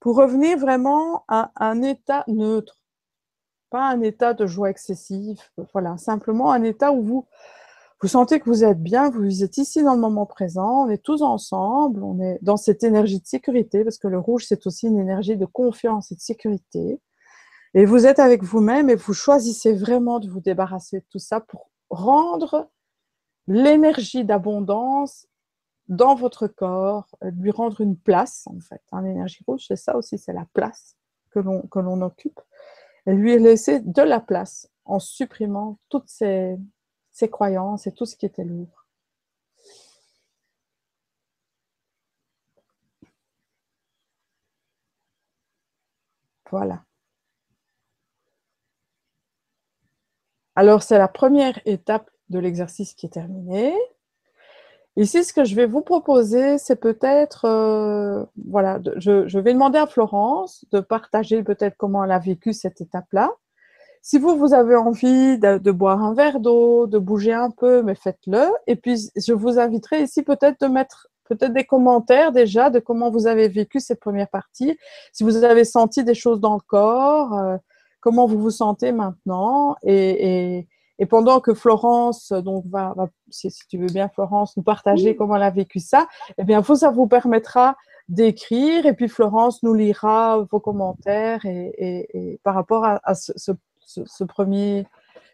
Pour 0.00 0.16
revenir 0.16 0.58
vraiment 0.58 1.24
à 1.28 1.50
un 1.56 1.80
état 1.80 2.24
neutre, 2.28 2.78
pas 3.70 3.88
un 3.88 4.02
état 4.02 4.34
de 4.34 4.46
joie 4.46 4.68
excessive, 4.68 5.40
voilà, 5.72 5.96
simplement 5.96 6.52
un 6.52 6.62
état 6.62 6.92
où 6.92 7.02
vous 7.02 7.26
vous 8.02 8.08
sentez 8.08 8.38
que 8.38 8.50
vous 8.50 8.64
êtes 8.64 8.82
bien, 8.82 9.08
vous 9.08 9.42
êtes 9.42 9.56
ici 9.56 9.82
dans 9.82 9.94
le 9.94 10.00
moment 10.00 10.26
présent, 10.26 10.84
on 10.84 10.90
est 10.90 11.02
tous 11.02 11.22
ensemble, 11.22 12.02
on 12.04 12.20
est 12.20 12.38
dans 12.42 12.58
cette 12.58 12.84
énergie 12.84 13.20
de 13.20 13.26
sécurité, 13.26 13.82
parce 13.82 13.96
que 13.96 14.08
le 14.08 14.18
rouge, 14.18 14.44
c'est 14.46 14.66
aussi 14.66 14.88
une 14.88 14.98
énergie 14.98 15.38
de 15.38 15.46
confiance 15.46 16.12
et 16.12 16.16
de 16.16 16.20
sécurité. 16.20 17.00
Et 17.72 17.86
vous 17.86 18.04
êtes 18.04 18.18
avec 18.18 18.42
vous-même 18.42 18.90
et 18.90 18.94
vous 18.94 19.14
choisissez 19.14 19.72
vraiment 19.72 20.20
de 20.20 20.28
vous 20.28 20.40
débarrasser 20.40 21.00
de 21.00 21.06
tout 21.10 21.18
ça 21.18 21.40
pour 21.40 21.70
rendre 21.88 22.68
l'énergie 23.48 24.24
d'abondance 24.24 25.26
dans 25.88 26.14
votre 26.14 26.46
corps, 26.46 27.08
lui 27.22 27.50
rendre 27.50 27.80
une 27.80 27.96
place, 27.96 28.46
en 28.46 28.60
fait. 28.60 28.82
Hein, 28.92 29.02
l'énergie 29.02 29.42
rouge, 29.46 29.64
c'est 29.66 29.76
ça 29.76 29.96
aussi, 29.96 30.18
c'est 30.18 30.34
la 30.34 30.46
place 30.52 30.96
que 31.30 31.40
l'on, 31.40 32.02
occupe. 32.02 32.40
Et 33.06 33.14
lui 33.14 33.38
laisser 33.38 33.80
de 33.80 34.02
la 34.02 34.20
place 34.20 34.70
en 34.84 34.98
supprimant 34.98 35.78
toutes 35.88 36.08
ces, 36.08 36.56
ses 37.10 37.30
croyances 37.30 37.86
et 37.86 37.92
tout 37.92 38.06
ce 38.06 38.16
qui 38.16 38.26
était 38.26 38.44
lourd. 38.44 38.86
Voilà. 46.50 46.84
Alors, 50.54 50.82
c'est 50.82 50.98
la 50.98 51.08
première 51.08 51.60
étape 51.66 52.10
de 52.30 52.38
l'exercice 52.38 52.94
qui 52.94 53.06
est 53.06 53.10
terminée. 53.10 53.74
Ici, 54.96 55.22
ce 55.22 55.32
que 55.32 55.44
je 55.44 55.54
vais 55.54 55.66
vous 55.66 55.82
proposer, 55.82 56.58
c'est 56.58 56.80
peut-être, 56.80 57.44
euh, 57.44 58.24
voilà, 58.48 58.80
je, 58.96 59.28
je, 59.28 59.38
vais 59.38 59.52
demander 59.52 59.78
à 59.78 59.86
Florence 59.86 60.64
de 60.72 60.80
partager 60.80 61.42
peut-être 61.44 61.76
comment 61.76 62.04
elle 62.04 62.10
a 62.10 62.18
vécu 62.18 62.52
cette 62.52 62.80
étape-là. 62.80 63.30
Si 64.02 64.18
vous, 64.18 64.36
vous 64.36 64.54
avez 64.54 64.74
envie 64.74 65.38
de, 65.38 65.70
boire 65.70 66.02
un 66.02 66.14
verre 66.14 66.40
d'eau, 66.40 66.86
de 66.86 66.98
bouger 66.98 67.32
un 67.32 67.50
peu, 67.50 67.82
mais 67.82 67.94
faites-le. 67.94 68.48
Et 68.66 68.76
puis, 68.76 69.10
je 69.16 69.32
vous 69.32 69.58
inviterai 69.58 70.02
ici 70.02 70.22
peut-être 70.22 70.60
de 70.60 70.66
mettre 70.66 71.08
peut-être 71.28 71.52
des 71.52 71.64
commentaires 71.64 72.32
déjà 72.32 72.70
de 72.70 72.78
comment 72.78 73.10
vous 73.10 73.26
avez 73.26 73.48
vécu 73.48 73.80
cette 73.80 74.00
première 74.00 74.28
partie. 74.28 74.78
Si 75.12 75.24
vous 75.24 75.44
avez 75.44 75.64
senti 75.64 76.04
des 76.04 76.14
choses 76.14 76.40
dans 76.40 76.54
le 76.54 76.62
corps, 76.66 77.34
euh, 77.34 77.56
comment 78.00 78.26
vous 78.26 78.40
vous 78.40 78.50
sentez 78.50 78.92
maintenant. 78.92 79.76
Et, 79.82 80.66
pendant 81.06 81.40
que 81.40 81.54
Florence, 81.54 82.32
donc 82.32 82.64
va, 82.66 82.94
si, 83.30 83.50
tu 83.68 83.78
veux 83.78 83.86
bien 83.86 84.08
Florence, 84.08 84.56
nous 84.56 84.62
partager 84.62 85.14
comment 85.14 85.36
elle 85.36 85.42
a 85.42 85.50
vécu 85.50 85.78
ça, 85.78 86.08
eh 86.38 86.44
bien 86.44 86.60
vous, 86.60 86.76
ça 86.76 86.90
vous 86.90 87.06
permettra 87.06 87.76
d'écrire 88.08 88.86
et 88.86 88.94
puis 88.94 89.08
Florence 89.08 89.62
nous 89.62 89.74
lira 89.74 90.38
vos 90.50 90.60
commentaires 90.60 91.44
et, 91.44 92.40
par 92.42 92.54
rapport 92.54 92.84
à, 92.84 93.14
ce, 93.14 93.52
ce, 93.78 94.24
premier, 94.24 94.86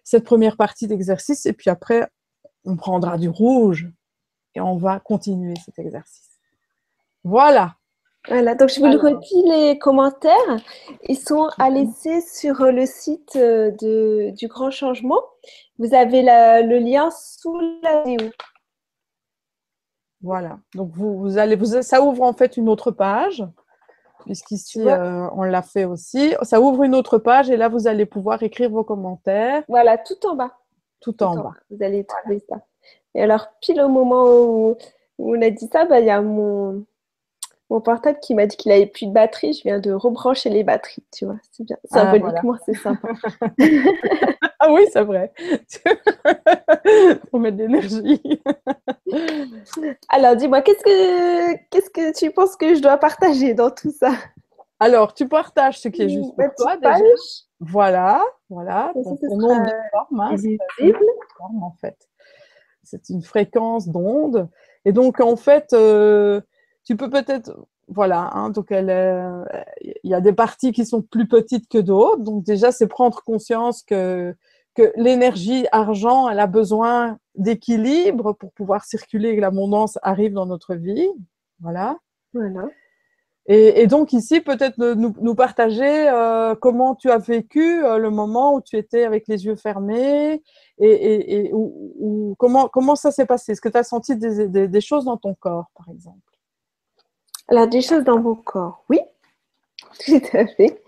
cette 0.02 0.24
première 0.24 0.56
partie 0.56 0.86
d'exercice. 0.86 1.46
Et 1.46 1.52
puis 1.52 1.70
après, 1.70 2.08
on 2.64 2.76
prendra 2.76 3.16
du 3.16 3.28
rouge 3.28 3.88
et 4.54 4.60
on 4.60 4.76
va 4.76 5.00
continuer 5.00 5.54
cet 5.64 5.78
exercice. 5.78 6.30
Voilà. 7.22 7.76
Voilà, 8.28 8.54
donc 8.54 8.70
je 8.70 8.80
vous 8.80 8.86
le 8.86 8.96
redis, 8.96 9.42
les 9.44 9.78
commentaires, 9.78 10.32
ils 11.02 11.18
sont 11.18 11.48
à 11.58 11.68
laisser 11.68 12.22
sur 12.22 12.54
le 12.64 12.86
site 12.86 13.36
euh, 13.36 13.70
de, 13.72 14.30
du 14.30 14.48
Grand 14.48 14.70
Changement. 14.70 15.22
Vous 15.78 15.94
avez 15.94 16.22
le 16.22 16.78
lien 16.78 17.10
sous 17.10 17.58
la 17.82 18.02
vidéo. 18.02 18.30
Voilà, 20.22 20.58
donc 20.74 20.90
vous, 20.94 21.18
vous 21.18 21.36
allez, 21.36 21.54
vous, 21.54 21.82
ça 21.82 22.00
ouvre 22.00 22.22
en 22.22 22.32
fait 22.32 22.56
une 22.56 22.70
autre 22.70 22.90
page 22.90 23.44
puisqu'ici, 24.24 24.80
euh, 24.80 25.28
on 25.32 25.42
l'a 25.42 25.62
fait 25.62 25.84
aussi. 25.84 26.34
Ça 26.42 26.60
ouvre 26.60 26.82
une 26.82 26.94
autre 26.94 27.18
page 27.18 27.50
et 27.50 27.56
là, 27.56 27.68
vous 27.68 27.86
allez 27.86 28.06
pouvoir 28.06 28.42
écrire 28.42 28.70
vos 28.70 28.84
commentaires. 28.84 29.62
Voilà, 29.68 29.98
tout 29.98 30.26
en 30.26 30.34
bas. 30.34 30.52
Tout, 31.00 31.22
en, 31.22 31.36
bas. 31.36 31.54
Vous 31.70 31.82
allez 31.82 32.04
trouver 32.04 32.42
ça. 32.48 32.56
Et 33.14 33.22
alors, 33.22 33.48
pile 33.60 33.80
au 33.80 33.88
moment 33.88 34.24
où, 34.26 34.76
on 35.18 35.40
a 35.42 35.50
dit 35.50 35.68
ça, 35.70 35.84
bah, 35.84 36.00
il 36.00 36.06
y 36.06 36.10
a 36.10 36.20
mon, 36.20 36.84
mon 37.70 37.80
portable 37.80 38.18
qui 38.20 38.34
m'a 38.34 38.46
dit 38.46 38.56
qu'il 38.56 38.72
avait 38.72 38.86
plus 38.86 39.06
de 39.06 39.12
batterie. 39.12 39.52
Je 39.52 39.62
viens 39.62 39.78
de 39.78 39.92
rebrancher 39.92 40.50
les 40.50 40.64
batteries, 40.64 41.04
tu 41.12 41.24
vois. 41.24 41.36
C'est 41.50 41.64
bien. 41.64 41.76
Ah, 41.90 42.12
Symboliquement, 42.12 42.56
c'est 42.64 42.74
sympa. 42.74 43.08
ah 44.60 44.72
oui, 44.72 44.86
c'est 44.92 45.02
vrai. 45.02 45.32
Pour 47.30 47.40
mettre 47.40 47.56
de 47.56 47.62
l'énergie. 47.62 48.22
Alors, 50.08 50.36
dis-moi, 50.36 50.60
qu'est-ce 50.62 50.84
que, 50.84 51.56
qu'est-ce 51.70 51.90
que 51.90 52.16
tu 52.16 52.30
penses 52.32 52.56
que 52.56 52.74
je 52.74 52.80
dois 52.80 52.98
partager 52.98 53.54
dans 53.54 53.70
tout 53.70 53.90
ça? 53.90 54.12
Alors, 54.78 55.14
tu 55.14 55.28
partages 55.28 55.80
ce 55.80 55.88
qui 55.88 56.02
est 56.02 56.08
juste 56.08 56.34
pour 56.36 56.54
toi 56.56 56.76
déjà. 56.76 56.98
Voilà, 57.60 58.22
voilà. 58.50 58.92
Donc, 58.94 59.22
nom 59.22 59.62
de 59.62 59.70
forme, 59.90 60.20
hein, 60.20 60.36
forme, 61.38 61.62
en 61.62 61.74
fait. 61.80 61.96
C'est 62.82 63.08
une 63.08 63.22
fréquence 63.22 63.88
d'onde. 63.88 64.50
Et 64.84 64.92
donc, 64.92 65.20
en 65.20 65.36
fait, 65.36 65.72
euh, 65.72 66.42
tu 66.84 66.96
peux 66.96 67.10
peut-être, 67.10 67.56
voilà, 67.88 68.30
hein, 68.34 68.50
donc 68.50 68.70
elle 68.70 68.90
il 69.82 70.10
y 70.10 70.14
a 70.14 70.20
des 70.20 70.32
parties 70.32 70.72
qui 70.72 70.86
sont 70.86 71.02
plus 71.02 71.26
petites 71.28 71.68
que 71.68 71.78
d'autres. 71.78 72.22
Donc 72.22 72.44
déjà, 72.44 72.72
c'est 72.72 72.86
prendre 72.86 73.22
conscience 73.22 73.82
que 73.82 74.34
que 74.74 74.92
l'énergie 74.96 75.66
argent, 75.72 76.28
elle 76.28 76.40
a 76.40 76.46
besoin 76.46 77.18
d'équilibre 77.36 78.32
pour 78.32 78.52
pouvoir 78.52 78.84
circuler 78.84 79.30
et 79.30 79.36
que 79.36 79.40
l'abondance 79.40 79.98
arrive 80.02 80.32
dans 80.32 80.46
notre 80.46 80.74
vie. 80.74 81.08
Voilà. 81.60 81.96
Voilà. 82.32 82.68
Et, 83.46 83.86
donc 83.86 84.14
ici, 84.14 84.40
peut-être 84.40 84.78
nous, 84.78 85.14
nous 85.20 85.34
partager 85.34 86.08
euh, 86.08 86.54
comment 86.54 86.94
tu 86.94 87.10
as 87.10 87.18
vécu 87.18 87.84
euh, 87.84 87.98
le 87.98 88.08
moment 88.08 88.54
où 88.54 88.62
tu 88.62 88.76
étais 88.78 89.04
avec 89.04 89.28
les 89.28 89.44
yeux 89.44 89.56
fermés 89.56 90.42
et, 90.78 91.46
et, 91.48 91.50
ou, 91.52 92.34
comment, 92.38 92.68
comment 92.68 92.96
ça 92.96 93.10
s'est 93.10 93.26
passé? 93.26 93.52
Est-ce 93.52 93.60
que 93.60 93.68
tu 93.68 93.76
as 93.76 93.82
senti 93.82 94.16
des, 94.16 94.48
des, 94.48 94.80
choses 94.80 95.04
dans 95.04 95.18
ton 95.18 95.34
corps, 95.34 95.70
par 95.76 95.90
exemple? 95.90 96.33
Alors, 97.48 97.68
des 97.68 97.82
choses 97.82 98.04
dans 98.04 98.18
mon 98.18 98.34
corps, 98.34 98.84
oui, 98.88 99.00
tout 100.06 100.20
à 100.32 100.46
fait. 100.46 100.82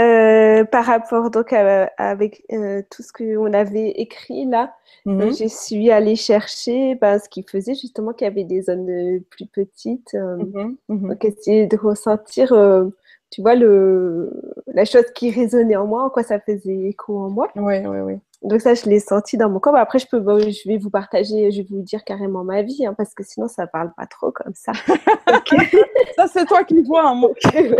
Euh, 0.00 0.64
par 0.64 0.84
rapport 0.84 1.30
donc 1.30 1.52
avec 1.52 2.44
euh, 2.52 2.82
tout 2.90 3.02
ce 3.02 3.12
qu'on 3.12 3.52
avait 3.52 3.90
écrit 3.90 4.44
là, 4.46 4.74
mhm. 5.06 5.20
euh, 5.20 5.32
je 5.32 5.46
suis 5.46 5.90
allée 5.90 6.16
chercher 6.16 6.96
ben, 6.96 7.18
ce 7.18 7.28
qui 7.28 7.44
faisait 7.44 7.74
justement 7.74 8.12
qu'il 8.12 8.26
y 8.26 8.30
avait 8.30 8.44
des 8.44 8.62
zones 8.62 9.20
plus 9.30 9.46
petites. 9.46 10.14
Mhm, 10.14 10.76
mhm. 10.88 11.08
Donc, 11.08 11.24
essayer 11.24 11.66
de 11.66 11.76
ressentir, 11.76 12.48
tu 13.30 13.42
vois, 13.42 13.54
le, 13.54 14.32
la 14.66 14.84
chose 14.84 15.06
qui 15.14 15.30
résonnait 15.30 15.76
en 15.76 15.86
moi, 15.86 16.04
en 16.04 16.10
quoi 16.10 16.24
ça 16.24 16.40
faisait 16.40 16.88
écho 16.88 17.18
en 17.18 17.30
moi. 17.30 17.48
Oui, 17.54 17.78
oui, 17.86 17.98
oui. 18.00 18.14
Donc 18.42 18.60
ça, 18.62 18.74
je 18.74 18.86
l'ai 18.86 19.00
senti 19.00 19.36
dans 19.36 19.50
mon 19.50 19.60
corps. 19.60 19.76
Après, 19.76 19.98
je 19.98 20.06
peux, 20.06 20.18
je 20.18 20.68
vais 20.68 20.78
vous 20.78 20.88
partager, 20.88 21.50
je 21.50 21.58
vais 21.58 21.66
vous 21.68 21.82
dire 21.82 22.04
carrément 22.04 22.42
ma 22.42 22.62
vie, 22.62 22.86
hein, 22.86 22.94
parce 22.94 23.14
que 23.14 23.22
sinon, 23.22 23.48
ça 23.48 23.66
parle 23.66 23.92
pas 23.94 24.06
trop 24.06 24.32
comme 24.32 24.54
ça. 24.54 24.72
ça, 26.16 26.26
c'est 26.26 26.46
toi 26.46 26.64
qui 26.64 26.80
vois. 26.82 27.10
Hein, 27.10 27.20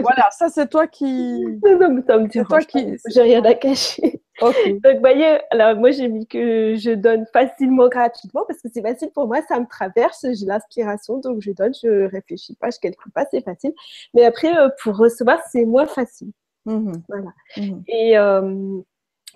voilà, 0.03 0.29
ça, 0.33 0.49
c'est 0.51 0.69
toi 0.69 0.87
qui. 0.87 1.45
Non, 1.65 1.79
non, 1.79 1.95
mais 1.95 2.03
ça 2.07 2.19
me 2.19 2.27
dit 2.27 2.43
toi 2.43 2.61
qui. 2.61 2.97
J'ai 3.09 3.23
rien 3.23 3.45
à 3.45 3.55
cacher. 3.55 4.23
Donc, 4.41 4.55
vous 4.95 5.01
voyez, 5.01 5.39
alors 5.51 5.77
moi, 5.77 5.91
j'ai 5.91 6.09
mis 6.09 6.27
que 6.27 6.75
je 6.77 6.93
donne 6.93 7.27
facilement, 7.33 7.89
gratuitement, 7.89 8.45
parce 8.47 8.61
que 8.61 8.69
c'est 8.73 8.83
facile 8.83 9.11
pour 9.15 9.27
moi, 9.27 9.41
ça 9.47 9.61
me 9.61 9.67
traverse, 9.67 10.27
j'ai 10.33 10.47
l'inspiration, 10.47 11.19
donc 11.19 11.41
je 11.41 11.53
donne, 11.53 11.73
je 11.75 12.11
réfléchis 12.11 12.57
pas, 12.57 12.71
je 12.71 12.79
calcule 12.79 13.13
pas, 13.13 13.27
c'est 13.31 13.45
facile. 13.45 13.73
Mais 14.15 14.25
après, 14.25 14.57
euh, 14.57 14.69
pour 14.83 14.97
recevoir, 14.97 15.41
c'est 15.51 15.65
moins 15.65 15.87
facile. 15.87 16.33
Mmh 16.67 16.93
voilà. 17.09 17.33
Mmh 17.57 17.83
Et 17.89 18.19
euh, 18.19 18.81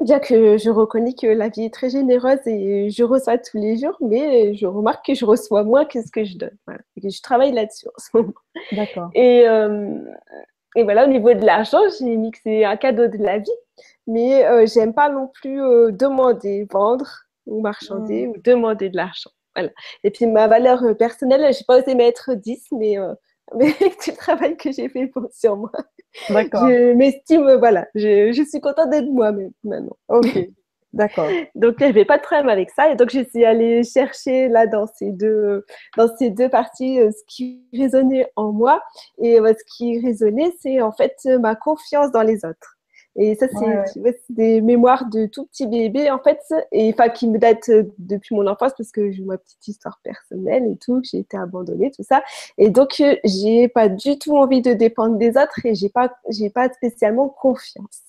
Bien 0.01 0.19
que 0.19 0.59
je 0.59 0.71
reconnais 0.71 1.15
que 1.15 1.27
la 1.27 1.49
vie 1.49 1.65
est 1.65 1.75
très 1.75 1.89
généreuse 1.89 2.45
et 2.47 2.91
je 2.91 3.05
reçois 3.05 3.39
tous 3.39 3.59
les 3.59 3.77
jours, 3.77 3.97
mais 4.01 4.55
je 4.55 4.67
remarque 4.67 5.07
que 5.07 5.15
je 5.15 5.25
reçois 5.25 5.63
moins 5.63 5.85
que 5.85 6.03
ce 6.03 6.11
que 6.11 6.25
je 6.25 6.37
donne. 6.37 6.57
Voilà. 6.67 6.81
Et 7.01 7.11
je 7.11 7.23
travaille 7.23 7.53
là-dessus 7.53 7.87
en 7.87 7.99
ce 7.99 8.09
moment. 8.15 8.35
D'accord. 8.73 9.11
Et, 9.15 9.49
euh, 9.49 9.99
et, 10.75 10.83
voilà, 10.83 11.05
au 11.05 11.09
niveau 11.09 11.33
de 11.33 11.47
l'argent, 11.47 11.79
j'ai 11.99 12.17
mis 12.17 12.33
que 12.33 12.39
c'est 12.43 12.65
un 12.65 12.77
cadeau 12.77 13.07
de 13.07 13.19
la 13.19 13.39
vie, 13.39 13.51
mais 14.09 14.45
euh, 14.45 14.67
j'aime 14.67 14.95
pas 14.95 15.11
non 15.11 15.29
plus 15.29 15.63
euh, 15.63 15.93
demander, 15.93 16.67
vendre 16.73 17.09
ou 17.47 17.61
marchander 17.61 18.27
mmh. 18.27 18.31
ou 18.31 18.35
demander 18.43 18.89
de 18.89 18.97
l'argent. 18.97 19.31
Voilà. 19.55 19.71
Et 20.03 20.11
puis 20.11 20.27
ma 20.27 20.49
valeur 20.49 20.83
euh, 20.83 20.95
personnelle, 20.95 21.53
j'ai 21.55 21.65
pas 21.65 21.79
osé 21.79 21.95
mettre 21.95 22.35
10, 22.35 22.69
mais 22.73 22.97
mais 23.57 23.73
tout 23.73 24.11
le 24.11 24.17
travail 24.17 24.57
que 24.57 24.73
j'ai 24.73 24.89
fait 24.89 25.07
pour, 25.07 25.29
sur 25.33 25.57
moi. 25.57 25.73
D'accord. 26.31 26.69
Je 26.69 26.93
m'estime, 26.95 27.57
voilà, 27.59 27.87
je, 27.95 28.33
je 28.33 28.43
suis 28.43 28.61
contente 28.61 28.91
d'être 28.91 29.11
moi-même 29.11 29.53
maintenant. 29.65 29.97
Ok, 30.09 30.49
d'accord. 30.93 31.29
donc, 31.55 31.75
il 31.81 31.85
n'y 31.85 31.91
avait 31.91 32.05
pas 32.05 32.19
de 32.19 32.23
problème 32.23 32.49
avec 32.49 32.71
ça. 32.71 32.91
Et 32.91 32.97
donc, 32.97 33.11
je 33.11 33.25
suis 33.25 33.45
allée 33.45 33.83
chercher 33.83 34.49
là 34.49 34.67
dans 34.67 34.87
ces 34.87 35.11
deux, 35.11 35.65
dans 35.97 36.09
ces 36.17 36.31
deux 36.31 36.49
parties 36.49 37.01
euh, 37.01 37.11
ce 37.11 37.23
qui 37.27 37.65
résonnait 37.73 38.31
en 38.37 38.53
moi. 38.53 38.83
Et 39.23 39.41
euh, 39.41 39.53
ce 39.53 39.77
qui 39.77 40.01
résonnait, 40.01 40.53
c'est 40.61 40.81
en 40.81 40.93
fait 40.93 41.17
ma 41.41 41.55
confiance 41.55 42.11
dans 42.13 42.23
les 42.23 42.45
autres. 42.45 42.74
Et 43.17 43.37
ça, 43.37 43.47
c'est 43.49 44.17
des 44.29 44.61
mémoires 44.61 45.09
de 45.09 45.27
tout 45.27 45.47
petit 45.47 45.67
bébé, 45.67 46.11
en 46.11 46.19
fait, 46.19 46.41
et 46.73 46.93
enfin, 46.93 47.09
qui 47.09 47.29
me 47.29 47.39
datent 47.39 47.69
euh, 47.69 47.85
depuis 47.99 48.35
mon 48.35 48.47
enfance 48.47 48.73
parce 48.77 48.91
que 48.91 49.12
j'ai 49.12 49.23
ma 49.23 49.39
petite 49.39 49.69
histoire 49.69 50.01
personnelle 50.03 50.65
et 50.67 50.77
tout, 50.77 51.01
j'ai 51.05 51.19
été 51.19 51.37
abandonnée, 51.37 51.93
tout 51.93 52.03
ça. 52.03 52.25
Et 52.59 52.71
donc, 52.71 53.01
euh, 53.01 53.15
j'ai 53.25 53.69
pas 53.69 53.89
du 53.89 54.19
tout 54.19 54.37
envie 54.37 54.62
de 54.62 54.73
dépendre 54.73 55.17
des 55.17 55.31
autres 55.31 55.65
et 55.65 55.77
j'ai 55.77 55.91
pas, 55.91 56.12
j'ai 56.29 56.51
pas 56.51 56.69
spécialement 56.73 57.29
confiance. 57.29 58.01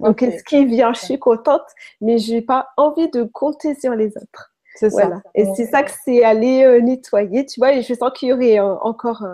Donc, 0.00 0.20
ce 0.20 0.42
qui 0.44 0.64
vient, 0.64 0.92
je 0.94 1.00
suis 1.00 1.18
contente, 1.18 1.66
mais 2.00 2.18
j'ai 2.18 2.40
pas 2.40 2.68
envie 2.76 3.10
de 3.10 3.22
compter 3.22 3.74
sur 3.74 3.94
les 3.94 4.16
autres. 4.16 4.54
C'est 4.76 4.90
ça. 4.90 5.22
Et 5.34 5.44
c'est 5.54 5.66
ça 5.66 5.82
que 5.82 5.90
c'est 6.04 6.24
aller 6.24 6.64
euh, 6.64 6.80
nettoyer, 6.80 7.44
tu 7.44 7.60
vois, 7.60 7.74
et 7.74 7.82
je 7.82 7.94
sens 7.94 8.10
qu'il 8.14 8.30
y 8.30 8.32
aurait 8.32 8.58
encore 8.58 9.24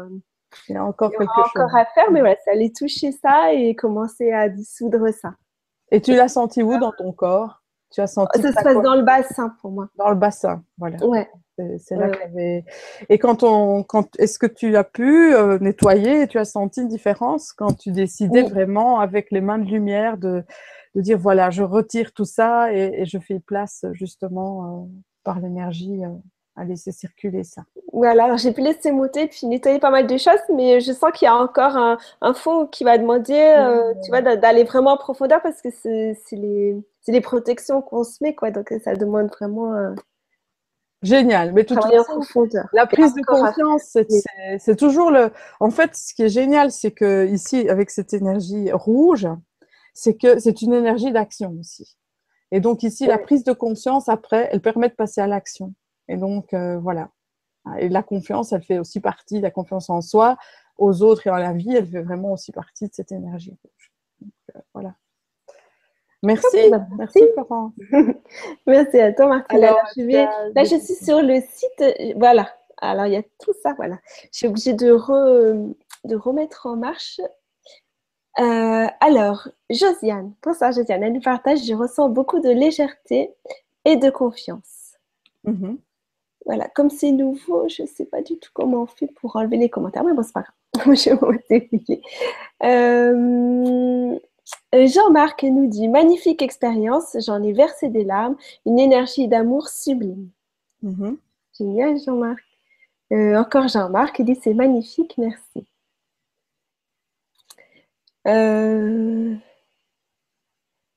il 0.68 0.74
y 0.74 0.78
a 0.78 0.84
encore 0.84 1.10
quelque 1.10 1.42
chose. 1.52 1.62
à 1.74 1.84
faire, 1.86 2.10
mais 2.10 2.20
voilà, 2.20 2.36
c'est 2.44 2.50
aller 2.50 2.72
toucher 2.72 3.12
ça 3.12 3.52
et 3.52 3.74
commencer 3.74 4.32
à 4.32 4.48
dissoudre 4.48 5.12
ça. 5.12 5.34
Et 5.90 6.00
tu 6.00 6.14
l'as 6.14 6.28
senti 6.28 6.62
où 6.62 6.78
dans 6.78 6.92
ton 6.92 7.12
corps? 7.12 7.62
Tu 7.90 8.00
as 8.00 8.06
senti 8.06 8.40
Ça 8.40 8.52
se 8.52 8.62
passe 8.62 8.82
dans 8.82 8.94
le 8.94 9.02
bassin 9.02 9.56
pour 9.60 9.72
moi. 9.72 9.88
Dans 9.96 10.10
le 10.10 10.14
bassin, 10.14 10.62
voilà. 10.78 11.04
Ouais. 11.04 11.28
C'est 11.78 11.96
là 11.96 12.08
qu'il 12.08 12.20
y 12.20 12.24
avait. 12.24 12.64
Et 13.08 13.18
quand 13.18 13.42
on, 13.42 13.82
quand 13.82 14.08
est-ce 14.18 14.38
que 14.38 14.46
tu 14.46 14.76
as 14.76 14.84
pu 14.84 15.34
euh, 15.34 15.58
nettoyer 15.58 16.26
Tu 16.28 16.38
as 16.38 16.44
senti 16.44 16.80
une 16.80 16.88
différence 16.88 17.52
quand 17.52 17.74
tu 17.74 17.92
décidais 17.92 18.42
vraiment 18.42 19.00
avec 19.00 19.30
les 19.30 19.40
mains 19.40 19.58
de 19.58 19.68
lumière 19.68 20.16
de, 20.16 20.42
de 20.94 21.00
dire 21.00 21.18
voilà, 21.18 21.50
je 21.50 21.62
retire 21.62 22.12
tout 22.12 22.24
ça 22.24 22.72
et, 22.72 23.04
je 23.04 23.18
fais 23.18 23.40
place 23.40 23.84
justement 23.92 24.64
euh, 24.64 24.86
par 25.24 25.40
l'énergie. 25.40 26.04
Euh, 26.04 26.08
à 26.56 26.64
laisser 26.64 26.92
circuler 26.92 27.44
ça. 27.44 27.62
Voilà, 27.92 28.36
j'ai 28.36 28.52
pu 28.52 28.60
laisser 28.60 28.92
monter 28.92 29.28
puis 29.28 29.46
nettoyer 29.46 29.78
pas 29.78 29.90
mal 29.90 30.06
de 30.06 30.16
choses, 30.16 30.40
mais 30.54 30.80
je 30.80 30.92
sens 30.92 31.10
qu'il 31.12 31.26
y 31.26 31.28
a 31.28 31.36
encore 31.36 31.76
un, 31.76 31.98
un 32.20 32.34
fond 32.34 32.66
qui 32.66 32.84
va 32.84 32.98
demander, 32.98 33.54
euh, 33.56 33.94
tu 34.04 34.10
vois, 34.10 34.22
d'aller 34.22 34.64
vraiment 34.64 34.92
en 34.92 34.96
profondeur 34.96 35.40
parce 35.42 35.60
que 35.60 35.70
c'est 35.70 36.16
les, 36.32 36.76
les, 37.08 37.20
protections 37.20 37.82
qu'on 37.82 38.04
se 38.04 38.22
met, 38.22 38.34
quoi. 38.34 38.50
Donc 38.50 38.72
ça 38.84 38.94
demande 38.94 39.28
vraiment. 39.28 39.74
Euh, 39.74 39.94
génial, 41.02 41.52
mais 41.52 41.64
tout 41.64 41.74
la 42.72 42.86
prise 42.86 43.14
de 43.14 43.22
conscience, 43.22 43.96
c'est 44.58 44.76
toujours 44.76 45.10
le. 45.10 45.30
En 45.60 45.70
fait, 45.70 45.96
ce 45.96 46.14
qui 46.14 46.22
est 46.22 46.28
génial, 46.28 46.70
c'est 46.70 46.90
que 46.90 47.26
ici, 47.26 47.68
avec 47.68 47.90
cette 47.90 48.12
énergie 48.12 48.70
rouge, 48.72 49.28
c'est 49.94 50.16
que 50.16 50.38
c'est 50.38 50.62
une 50.62 50.74
énergie 50.74 51.12
d'action 51.12 51.54
aussi. 51.58 51.96
Et 52.52 52.60
donc 52.60 52.82
ici, 52.82 53.06
la 53.06 53.18
prise 53.18 53.44
de 53.44 53.52
conscience, 53.52 54.08
après, 54.08 54.48
elle 54.52 54.60
permet 54.60 54.88
de 54.88 54.94
passer 54.94 55.20
à 55.20 55.26
l'action. 55.26 55.72
Et 56.10 56.16
donc, 56.16 56.52
euh, 56.52 56.78
voilà. 56.78 57.08
Et 57.78 57.88
la 57.88 58.02
confiance, 58.02 58.52
elle 58.52 58.62
fait 58.62 58.78
aussi 58.78 59.00
partie, 59.00 59.40
la 59.40 59.50
confiance 59.50 59.88
en 59.90 60.00
soi, 60.00 60.36
aux 60.76 61.02
autres 61.02 61.26
et 61.26 61.30
en 61.30 61.36
la 61.36 61.52
vie, 61.52 61.76
elle 61.76 61.86
fait 61.86 62.02
vraiment 62.02 62.32
aussi 62.32 62.52
partie 62.52 62.88
de 62.88 62.92
cette 62.92 63.12
énergie 63.12 63.56
Donc, 64.20 64.32
euh, 64.56 64.60
voilà. 64.74 64.94
Merci. 66.22 66.58
Merci, 66.98 67.20
Florence. 67.34 67.72
merci 68.66 68.98
à 68.98 69.12
toi, 69.12 69.28
Martine. 69.28 69.64
Alors, 69.64 69.78
je 69.96 70.02
vais... 70.02 70.26
Là, 70.54 70.64
je 70.64 70.76
suis 70.76 70.96
sur 70.96 71.22
le 71.22 71.40
site. 71.40 72.16
Voilà. 72.16 72.52
Alors, 72.82 73.06
il 73.06 73.12
y 73.12 73.16
a 73.16 73.22
tout 73.38 73.54
ça. 73.62 73.72
Voilà. 73.74 73.98
Je 74.32 74.38
suis 74.38 74.46
obligée 74.48 74.74
de, 74.74 74.86
de 76.04 76.16
remettre 76.16 76.66
en 76.66 76.76
marche. 76.76 77.20
Euh, 78.38 78.86
alors, 79.00 79.48
Josiane, 79.70 80.34
ça, 80.58 80.72
Josiane, 80.72 81.02
elle 81.02 81.12
nous 81.12 81.20
partage 81.20 81.64
Je 81.64 81.74
ressens 81.74 82.08
beaucoup 82.08 82.40
de 82.40 82.50
légèreté 82.50 83.34
et 83.84 83.96
de 83.96 84.10
confiance. 84.10 84.96
Mm-hmm. 85.46 85.78
Voilà, 86.50 86.66
comme 86.66 86.90
c'est 86.90 87.12
nouveau, 87.12 87.68
je 87.68 87.82
ne 87.82 87.86
sais 87.86 88.06
pas 88.06 88.22
du 88.22 88.36
tout 88.36 88.50
comment 88.52 88.82
on 88.82 88.86
fait 88.86 89.06
pour 89.06 89.36
enlever 89.36 89.56
les 89.56 89.70
commentaires, 89.70 90.02
mais 90.02 90.14
bon, 90.14 90.24
c'est 90.24 90.32
pas 90.32 90.42
grave. 90.42 90.96
je 90.96 91.10
vais 91.48 92.00
euh, 92.64 94.18
Jean-Marc 94.72 95.44
nous 95.44 95.68
dit 95.68 95.86
Magnifique 95.86 96.42
expérience, 96.42 97.16
j'en 97.24 97.40
ai 97.44 97.52
versé 97.52 97.88
des 97.88 98.02
larmes, 98.02 98.36
une 98.66 98.80
énergie 98.80 99.28
d'amour 99.28 99.68
sublime. 99.68 100.28
Mm-hmm. 100.82 101.16
Génial, 101.56 102.00
Jean-Marc. 102.04 102.42
Euh, 103.12 103.36
encore 103.36 103.68
Jean-Marc, 103.68 104.18
il 104.18 104.24
dit 104.24 104.38
C'est 104.42 104.54
magnifique, 104.54 105.14
merci. 105.18 105.64
Euh, 108.26 109.36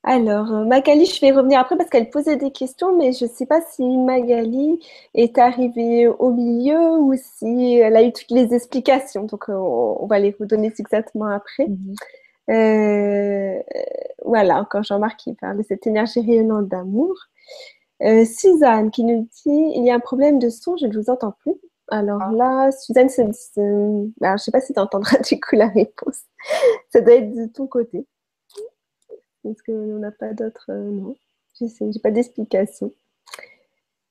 Alors, 0.05 0.51
euh, 0.51 0.65
Magali, 0.65 1.05
je 1.05 1.21
vais 1.21 1.31
revenir 1.31 1.59
après 1.59 1.77
parce 1.77 1.89
qu'elle 1.89 2.09
posait 2.09 2.35
des 2.35 2.51
questions, 2.51 2.97
mais 2.97 3.13
je 3.13 3.23
ne 3.23 3.29
sais 3.29 3.45
pas 3.45 3.61
si 3.61 3.83
Magali 3.83 4.79
est 5.13 5.37
arrivée 5.37 6.07
au 6.07 6.31
milieu 6.31 6.97
ou 6.97 7.13
si 7.15 7.75
elle 7.75 7.95
a 7.95 8.03
eu 8.03 8.11
toutes 8.11 8.31
les 8.31 8.53
explications. 8.53 9.23
Donc, 9.23 9.49
euh, 9.49 9.53
on, 9.53 10.05
va 10.07 10.19
les 10.19 10.35
redonner 10.37 10.73
exactement 10.77 11.27
après. 11.27 11.67
Mhm. 11.67 11.95
Euh, 12.49 13.61
voilà, 14.25 14.59
encore 14.59 14.83
Jean-Marc 14.83 15.17
qui 15.19 15.33
parle 15.35 15.57
de 15.57 15.63
cette 15.63 15.87
énergie 15.87 16.19
rayonnante 16.19 16.67
d'amour. 16.67 17.15
Euh, 18.01 18.25
Suzanne 18.25 18.91
qui 18.91 19.05
nous 19.05 19.21
dit 19.21 19.71
il 19.75 19.85
y 19.85 19.91
a 19.91 19.95
un 19.95 19.99
problème 20.01 20.39
de 20.39 20.49
son, 20.49 20.75
je 20.75 20.87
ne 20.87 20.93
vous 20.93 21.09
entends 21.09 21.33
plus. 21.39 21.53
Alors 21.89 22.21
Ah. 22.21 22.31
là, 22.33 22.71
Suzanne, 22.71 23.07
alors, 23.17 23.33
je 23.57 24.21
ne 24.21 24.37
sais 24.37 24.51
pas 24.51 24.61
si 24.61 24.73
tu 24.73 24.79
entendras 24.79 25.17
du 25.29 25.39
coup 25.39 25.55
la 25.55 25.67
réponse. 25.67 26.23
Ça 26.89 26.99
doit 27.01 27.13
être 27.15 27.33
de 27.33 27.45
ton 27.47 27.67
côté. 27.67 28.05
Est-ce 29.45 29.63
qu'on 29.63 29.99
n'a 29.99 30.11
pas 30.11 30.33
d'autres? 30.33 30.71
Euh, 30.71 30.91
Non, 30.91 31.15
je 31.59 31.65
sais, 31.67 31.91
j'ai 31.91 31.99
pas 31.99 32.11
d'explication. 32.11 32.91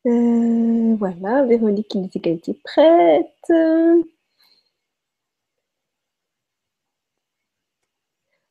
Euh, 0.06 0.96
voilà, 0.96 1.44
Véronique 1.46 1.88
qui 1.88 2.54
prête. 2.64 3.52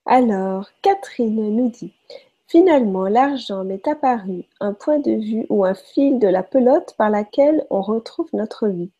Alors, 0.05 0.69
Catherine 0.82 1.55
nous 1.55 1.69
dit 1.69 1.93
Finalement, 2.47 3.07
l'argent 3.07 3.63
m'est 3.63 3.88
apparu 3.88 4.43
un 4.59 4.73
point 4.73 4.99
de 4.99 5.11
vue 5.11 5.45
ou 5.49 5.63
un 5.63 5.73
fil 5.73 6.19
de 6.19 6.27
la 6.27 6.43
pelote 6.43 6.95
par 6.97 7.09
laquelle 7.09 7.65
on 7.69 7.82
retrouve 7.82 8.27
notre 8.34 8.67
vie. 8.67 8.91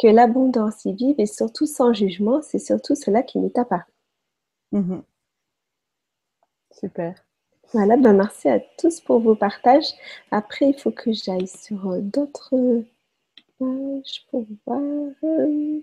Que 0.00 0.08
l'abondance 0.08 0.84
y 0.84 0.92
vive 0.92 1.16
et 1.18 1.26
surtout 1.26 1.66
sans 1.66 1.92
jugement, 1.92 2.40
c'est 2.42 2.60
surtout 2.60 2.94
cela 2.94 3.22
qui 3.22 3.38
m'est 3.40 3.58
apparu. 3.58 3.90
Mhm. 4.72 5.02
Super. 6.78 7.14
Voilà, 7.72 7.96
ben 7.96 8.12
merci 8.12 8.48
à 8.48 8.60
tous 8.78 9.00
pour 9.00 9.20
vos 9.20 9.34
partages. 9.34 9.88
Après, 10.30 10.66
il 10.68 10.78
faut 10.78 10.90
que 10.90 11.12
j'aille 11.12 11.48
sur 11.48 11.90
euh, 11.90 12.00
d'autres 12.00 12.82
pages 13.58 14.26
pour 14.30 14.44
voir. 14.66 14.80
euh. 15.24 15.80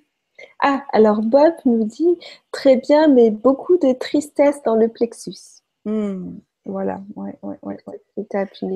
Ah, 0.59 0.83
alors 0.91 1.21
Bob 1.21 1.53
nous 1.65 1.83
dit 1.85 2.17
très 2.51 2.77
bien, 2.77 3.07
mais 3.07 3.29
beaucoup 3.31 3.77
de 3.77 3.93
tristesse 3.93 4.61
dans 4.63 4.75
le 4.75 4.87
plexus. 4.87 5.61
Hmm. 5.85 6.37
Voilà, 6.65 7.01
ouais, 7.15 7.37
ouais, 7.41 7.57
ouais, 7.63 7.77
ouais. 7.87 8.01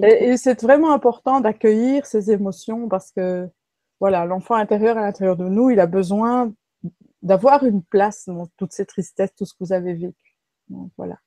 Et, 0.04 0.30
et 0.30 0.38
c'est 0.38 0.62
vraiment 0.62 0.92
important 0.92 1.40
d'accueillir 1.40 2.06
ces 2.06 2.32
émotions 2.32 2.88
parce 2.90 3.12
que 3.12 3.48
voilà, 4.00 4.26
l'enfant 4.26 4.56
intérieur 4.56 4.98
à 4.98 5.02
l'intérieur 5.02 5.38
de 5.38 5.48
nous, 5.48 5.70
il 5.70 5.80
a 5.80 5.86
besoin 5.86 6.52
d'avoir 7.22 7.64
une 7.64 7.84
place 7.84 8.26
dans 8.28 8.48
toutes 8.58 8.74
ces 8.74 8.86
tristesses, 8.86 9.34
tout 9.36 9.46
ce 9.46 9.54
que 9.54 9.64
vous 9.64 9.74
avez 9.74 9.94
vécu. 9.94 10.38
Donc 10.70 10.92
voilà. 10.98 11.18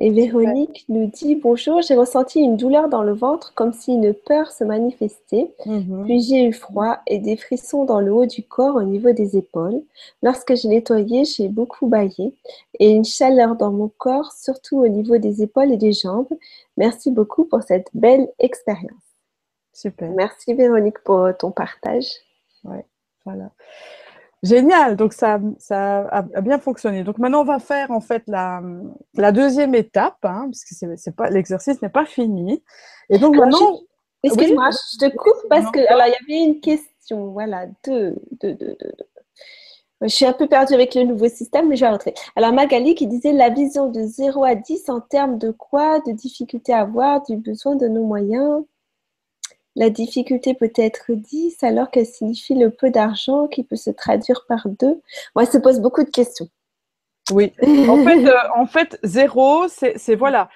Et 0.00 0.10
Véronique 0.10 0.84
nous 0.88 1.06
dit 1.06 1.34
Bonjour, 1.34 1.82
j'ai 1.82 1.96
ressenti 1.96 2.38
une 2.38 2.56
douleur 2.56 2.88
dans 2.88 3.02
le 3.02 3.12
ventre 3.12 3.52
comme 3.54 3.72
si 3.72 3.92
une 3.92 4.14
peur 4.14 4.52
se 4.52 4.62
manifestait. 4.62 5.52
Mhm. 5.66 6.04
Puis 6.04 6.20
j'ai 6.20 6.44
eu 6.44 6.52
froid 6.52 7.00
et 7.08 7.18
des 7.18 7.36
frissons 7.36 7.84
dans 7.84 8.00
le 8.00 8.12
haut 8.12 8.26
du 8.26 8.44
corps 8.44 8.76
au 8.76 8.84
niveau 8.84 9.10
des 9.10 9.36
épaules. 9.36 9.82
Lorsque 10.22 10.54
j'ai 10.54 10.68
nettoyé, 10.68 11.24
j'ai 11.24 11.48
beaucoup 11.48 11.88
baillé 11.88 12.32
et 12.78 12.90
une 12.90 13.04
chaleur 13.04 13.56
dans 13.56 13.72
mon 13.72 13.88
corps, 13.88 14.30
surtout 14.32 14.78
au 14.78 14.88
niveau 14.88 15.18
des 15.18 15.42
épaules 15.42 15.72
et 15.72 15.76
des 15.76 15.92
jambes. 15.92 16.28
Merci 16.76 17.10
beaucoup 17.10 17.44
pour 17.44 17.64
cette 17.64 17.88
belle 17.92 18.28
expérience. 18.38 19.02
Super. 19.72 20.10
Merci 20.10 20.54
Véronique 20.54 21.00
pour 21.00 21.28
ton 21.36 21.50
partage. 21.50 22.06
Voilà. 23.24 23.50
Génial, 24.42 24.96
donc 24.96 25.12
ça, 25.12 25.40
ça 25.58 26.02
a 26.12 26.40
bien 26.40 26.58
fonctionné. 26.58 27.02
Donc 27.02 27.18
maintenant, 27.18 27.40
on 27.40 27.44
va 27.44 27.58
faire 27.58 27.90
en 27.90 28.00
fait 28.00 28.22
la, 28.28 28.62
la 29.14 29.32
deuxième 29.32 29.74
étape, 29.74 30.18
hein, 30.22 30.44
parce 30.46 30.64
que 30.64 30.74
c'est, 30.74 30.96
c'est 30.96 31.16
pas, 31.16 31.28
l'exercice 31.28 31.82
n'est 31.82 31.88
pas 31.88 32.04
fini. 32.06 32.62
Et 33.10 33.18
donc 33.18 33.36
maintenant, 33.36 33.80
Excuse-moi, 34.24 34.68
Oui. 34.70 34.76
je 35.00 35.06
te 35.08 35.16
coupe 35.16 35.48
parce 35.48 35.70
que 35.70 35.78
alors 35.88 36.06
il 36.06 36.10
y 36.10 36.34
avait 36.34 36.44
une 36.44 36.60
question. 36.60 37.30
Voilà, 37.30 37.66
deux, 37.84 38.16
deux, 38.40 38.54
deux, 38.54 38.76
deux, 38.80 38.94
deux. 38.98 39.06
Je 40.02 40.08
suis 40.08 40.26
un 40.26 40.32
peu 40.32 40.46
perdue 40.46 40.74
avec 40.74 40.94
le 40.94 41.02
nouveau 41.04 41.28
système, 41.28 41.68
mais 41.68 41.76
je 41.76 41.84
vais 41.84 41.90
rentrer. 41.90 42.14
Alors 42.36 42.52
Magali 42.52 42.94
qui 42.94 43.06
disait 43.06 43.32
la 43.32 43.48
vision 43.50 43.88
de 43.90 44.02
0 44.02 44.44
à 44.44 44.54
10 44.54 44.88
en 44.90 45.00
termes 45.00 45.38
de 45.38 45.50
quoi 45.50 46.00
De 46.00 46.12
difficulté 46.12 46.72
à 46.72 46.80
avoir, 46.80 47.22
du 47.24 47.36
besoin 47.36 47.74
de 47.76 47.88
nos 47.88 48.04
moyens? 48.04 48.64
La 49.78 49.90
difficulté 49.90 50.54
peut 50.54 50.72
être 50.76 51.04
10 51.12 51.62
alors 51.62 51.90
qu'elle 51.92 52.04
signifie 52.04 52.54
le 52.56 52.70
peu 52.70 52.90
d'argent 52.90 53.46
qui 53.46 53.62
peut 53.62 53.76
se 53.76 53.90
traduire 53.90 54.44
par 54.48 54.68
2. 54.68 55.00
Ouais, 55.36 55.46
ça 55.46 55.60
pose 55.60 55.78
beaucoup 55.80 56.02
de 56.02 56.10
questions. 56.10 56.48
oui, 57.32 57.52
en 57.88 57.96
fait, 58.04 58.26
euh, 58.26 58.34
en 58.56 58.66
fait 58.66 58.98
zéro, 59.04 59.68
c'est, 59.68 60.16
voilà, 60.16 60.48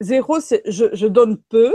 zéro, 0.00 0.38
c'est 0.40 0.62
je, 0.66 0.84
je 0.92 1.06
donne 1.06 1.38
peu, 1.48 1.74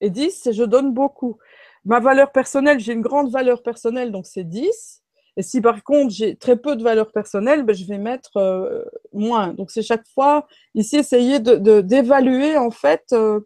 et 0.00 0.08
10, 0.10 0.30
c'est 0.42 0.52
je 0.52 0.62
donne 0.64 0.92
beaucoup. 0.94 1.36
Ma 1.84 1.98
valeur 1.98 2.30
personnelle, 2.30 2.78
j'ai 2.78 2.92
une 2.92 3.02
grande 3.02 3.30
valeur 3.30 3.62
personnelle, 3.62 4.12
donc 4.12 4.26
c'est 4.26 4.44
10. 4.44 5.02
Et 5.36 5.42
si 5.42 5.60
par 5.60 5.82
contre 5.82 6.10
j'ai 6.14 6.36
très 6.36 6.56
peu 6.56 6.76
de 6.76 6.84
valeur 6.84 7.10
personnelle, 7.10 7.64
ben, 7.64 7.74
je 7.74 7.84
vais 7.86 7.98
mettre 7.98 8.36
euh, 8.36 8.84
moins. 9.12 9.48
Donc 9.52 9.72
c'est 9.72 9.82
chaque 9.82 10.06
fois 10.14 10.46
ici 10.76 10.96
essayer 10.96 11.40
de, 11.40 11.56
de- 11.56 11.80
d'évaluer 11.80 12.56
en 12.56 12.70
fait 12.70 13.02
euh, 13.12 13.40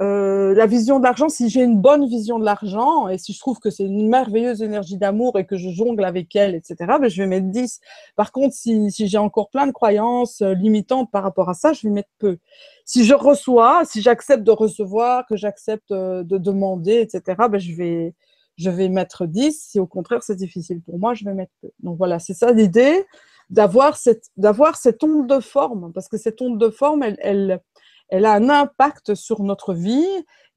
euh, 0.00 0.54
la 0.54 0.66
vision 0.66 0.98
de 0.98 1.04
l'argent. 1.04 1.28
Si 1.28 1.48
j'ai 1.48 1.62
une 1.62 1.80
bonne 1.80 2.06
vision 2.06 2.38
de 2.38 2.44
l'argent 2.44 3.08
et 3.08 3.18
si 3.18 3.32
je 3.32 3.40
trouve 3.40 3.58
que 3.58 3.70
c'est 3.70 3.84
une 3.84 4.08
merveilleuse 4.08 4.62
énergie 4.62 4.96
d'amour 4.96 5.38
et 5.38 5.44
que 5.44 5.56
je 5.56 5.70
jongle 5.70 6.04
avec 6.04 6.36
elle, 6.36 6.54
etc., 6.54 6.76
ben, 7.00 7.08
je 7.08 7.20
vais 7.20 7.26
mettre 7.26 7.48
10. 7.48 7.80
Par 8.14 8.30
contre, 8.30 8.54
si, 8.54 8.90
si 8.92 9.08
j'ai 9.08 9.18
encore 9.18 9.50
plein 9.50 9.66
de 9.66 9.72
croyances 9.72 10.40
euh, 10.42 10.54
limitantes 10.54 11.10
par 11.10 11.24
rapport 11.24 11.48
à 11.48 11.54
ça, 11.54 11.72
je 11.72 11.86
vais 11.86 11.92
mettre 11.92 12.10
peu. 12.18 12.38
Si 12.84 13.04
je 13.04 13.14
reçois, 13.14 13.82
si 13.84 14.00
j'accepte 14.00 14.44
de 14.44 14.52
recevoir, 14.52 15.26
que 15.26 15.36
j'accepte 15.36 15.90
euh, 15.90 16.22
de 16.22 16.38
demander, 16.38 17.00
etc., 17.00 17.36
ben, 17.50 17.58
je 17.58 17.74
vais 17.74 18.14
je 18.56 18.70
vais 18.70 18.88
mettre 18.88 19.26
10. 19.26 19.68
Si 19.70 19.80
au 19.80 19.86
contraire 19.86 20.22
c'est 20.22 20.36
difficile 20.36 20.80
pour 20.82 20.98
moi, 20.98 21.14
je 21.14 21.24
vais 21.24 21.34
mettre 21.34 21.52
peu. 21.60 21.70
Donc 21.80 21.96
voilà, 21.96 22.18
c'est 22.18 22.34
ça 22.34 22.52
l'idée, 22.52 23.04
d'avoir 23.50 23.96
cette, 23.96 24.26
d'avoir 24.36 24.76
cette 24.76 25.02
onde 25.02 25.26
de 25.26 25.40
forme, 25.40 25.92
parce 25.92 26.08
que 26.08 26.18
cette 26.18 26.42
onde 26.42 26.58
de 26.58 26.70
forme, 26.70 27.02
elle, 27.02 27.16
elle, 27.20 27.60
elle 28.08 28.24
a 28.26 28.32
un 28.32 28.48
impact 28.48 29.14
sur 29.14 29.42
notre 29.42 29.74
vie 29.74 30.06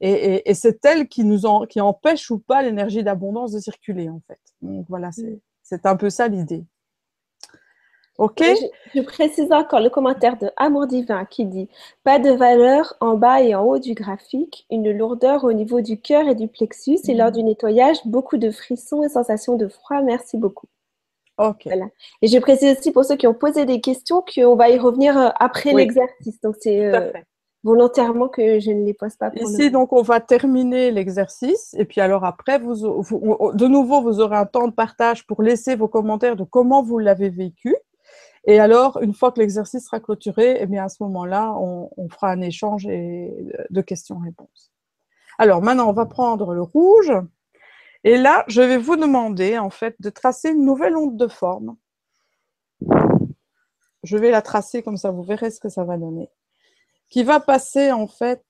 et, 0.00 0.10
et, 0.10 0.50
et 0.50 0.54
c'est 0.54 0.84
elle 0.84 1.08
qui 1.08 1.24
nous 1.24 1.46
en, 1.46 1.66
qui 1.66 1.80
empêche 1.80 2.30
ou 2.30 2.38
pas 2.38 2.62
l'énergie 2.62 3.02
d'abondance 3.04 3.52
de 3.52 3.60
circuler 3.60 4.08
en 4.08 4.20
fait. 4.26 4.40
Donc 4.60 4.86
voilà, 4.88 5.12
c'est, 5.12 5.40
c'est 5.62 5.86
un 5.86 5.96
peu 5.96 6.10
ça 6.10 6.28
l'idée. 6.28 6.64
Ok? 8.18 8.42
Je, 8.42 8.98
je 8.98 9.02
précise 9.02 9.50
encore 9.52 9.80
le 9.80 9.88
commentaire 9.88 10.36
de 10.38 10.50
Amour 10.56 10.86
Divin 10.86 11.24
qui 11.24 11.46
dit 11.46 11.68
Pas 12.04 12.18
de 12.18 12.30
valeur 12.30 12.94
en 13.00 13.16
bas 13.16 13.40
et 13.42 13.54
en 13.54 13.64
haut 13.64 13.78
du 13.78 13.94
graphique, 13.94 14.66
une 14.70 14.90
lourdeur 14.92 15.44
au 15.44 15.52
niveau 15.52 15.80
du 15.80 15.98
cœur 16.00 16.28
et 16.28 16.34
du 16.34 16.46
plexus, 16.46 16.98
et 17.08 17.14
lors 17.14 17.32
du 17.32 17.42
nettoyage, 17.42 17.96
beaucoup 18.04 18.36
de 18.36 18.50
frissons 18.50 19.02
et 19.02 19.08
sensations 19.08 19.56
de 19.56 19.66
froid. 19.66 20.02
Merci 20.02 20.36
beaucoup. 20.36 20.66
Ok. 21.38 21.62
Voilà. 21.64 21.86
Et 22.20 22.28
je 22.28 22.38
précise 22.38 22.76
aussi 22.78 22.92
pour 22.92 23.04
ceux 23.06 23.16
qui 23.16 23.26
ont 23.26 23.34
posé 23.34 23.64
des 23.64 23.80
questions 23.80 24.22
qu'on 24.22 24.56
va 24.56 24.68
y 24.68 24.78
revenir 24.78 25.16
euh, 25.16 25.30
après 25.40 25.72
Oui. 25.72 25.82
l'exercice. 25.82 26.38
Donc 26.42 26.56
c'est 26.60 26.84
euh. 26.84 27.10
Volontairement 27.64 28.28
que 28.28 28.58
je 28.60 28.70
ne 28.70 28.84
les 28.84 28.94
pose 28.94 29.14
pas 29.16 29.30
pour 29.30 29.40
le 29.40 29.48
Ici, 29.48 29.70
donc, 29.70 29.92
on 29.92 30.02
va 30.02 30.20
terminer 30.20 30.90
l'exercice. 30.90 31.74
Et 31.78 31.84
puis, 31.84 32.00
alors 32.00 32.24
après, 32.24 32.58
vous, 32.58 33.02
vous- 33.02 33.52
de 33.54 33.66
nouveau, 33.66 34.00
vous 34.02 34.20
aurez 34.20 34.36
un 34.36 34.46
temps 34.46 34.66
de 34.68 34.72
partage 34.72 35.26
pour 35.26 35.42
laisser 35.42 35.76
vos 35.76 35.88
commentaires 35.88 36.36
de 36.36 36.44
comment 36.44 36.82
vous 36.82 36.98
l'avez 36.98 37.30
vécu. 37.30 37.74
Et 38.44 38.58
alors, 38.58 38.98
une 39.00 39.14
fois 39.14 39.30
que 39.30 39.38
l'exercice 39.38 39.84
sera 39.84 40.00
clôturé, 40.00 40.56
eh 40.60 40.66
bien, 40.66 40.84
à 40.84 40.88
ce 40.88 41.02
moment-là, 41.04 41.54
on, 41.56 41.90
on 41.96 42.08
fera 42.08 42.30
un 42.30 42.40
échange 42.40 42.86
et- 42.86 43.32
de 43.70 43.80
questions-réponses. 43.80 44.72
Alors, 45.38 45.62
maintenant, 45.62 45.88
on 45.88 45.92
va 45.92 46.06
prendre 46.06 46.52
le 46.52 46.62
rouge. 46.62 47.12
Et 48.04 48.16
là, 48.16 48.44
je 48.48 48.60
vais 48.60 48.78
vous 48.78 48.96
demander, 48.96 49.58
en 49.58 49.70
fait, 49.70 49.94
de 50.00 50.10
tracer 50.10 50.50
une 50.50 50.64
nouvelle 50.64 50.96
onde 50.96 51.16
de 51.16 51.28
forme. 51.28 51.76
Je 54.02 54.16
vais 54.16 54.32
la 54.32 54.42
tracer 54.42 54.82
comme 54.82 54.96
ça, 54.96 55.12
vous 55.12 55.22
verrez 55.22 55.50
ce 55.52 55.60
que 55.60 55.68
ça 55.68 55.84
va 55.84 55.96
donner. 55.96 56.28
Qui 57.12 57.24
va 57.24 57.40
passer, 57.40 57.92
en 57.92 58.06
fait, 58.06 58.42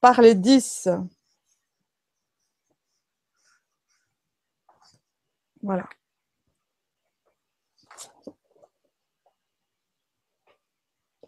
par 0.00 0.20
les 0.20 0.34
10. 0.34 0.88
Voilà. 5.62 5.88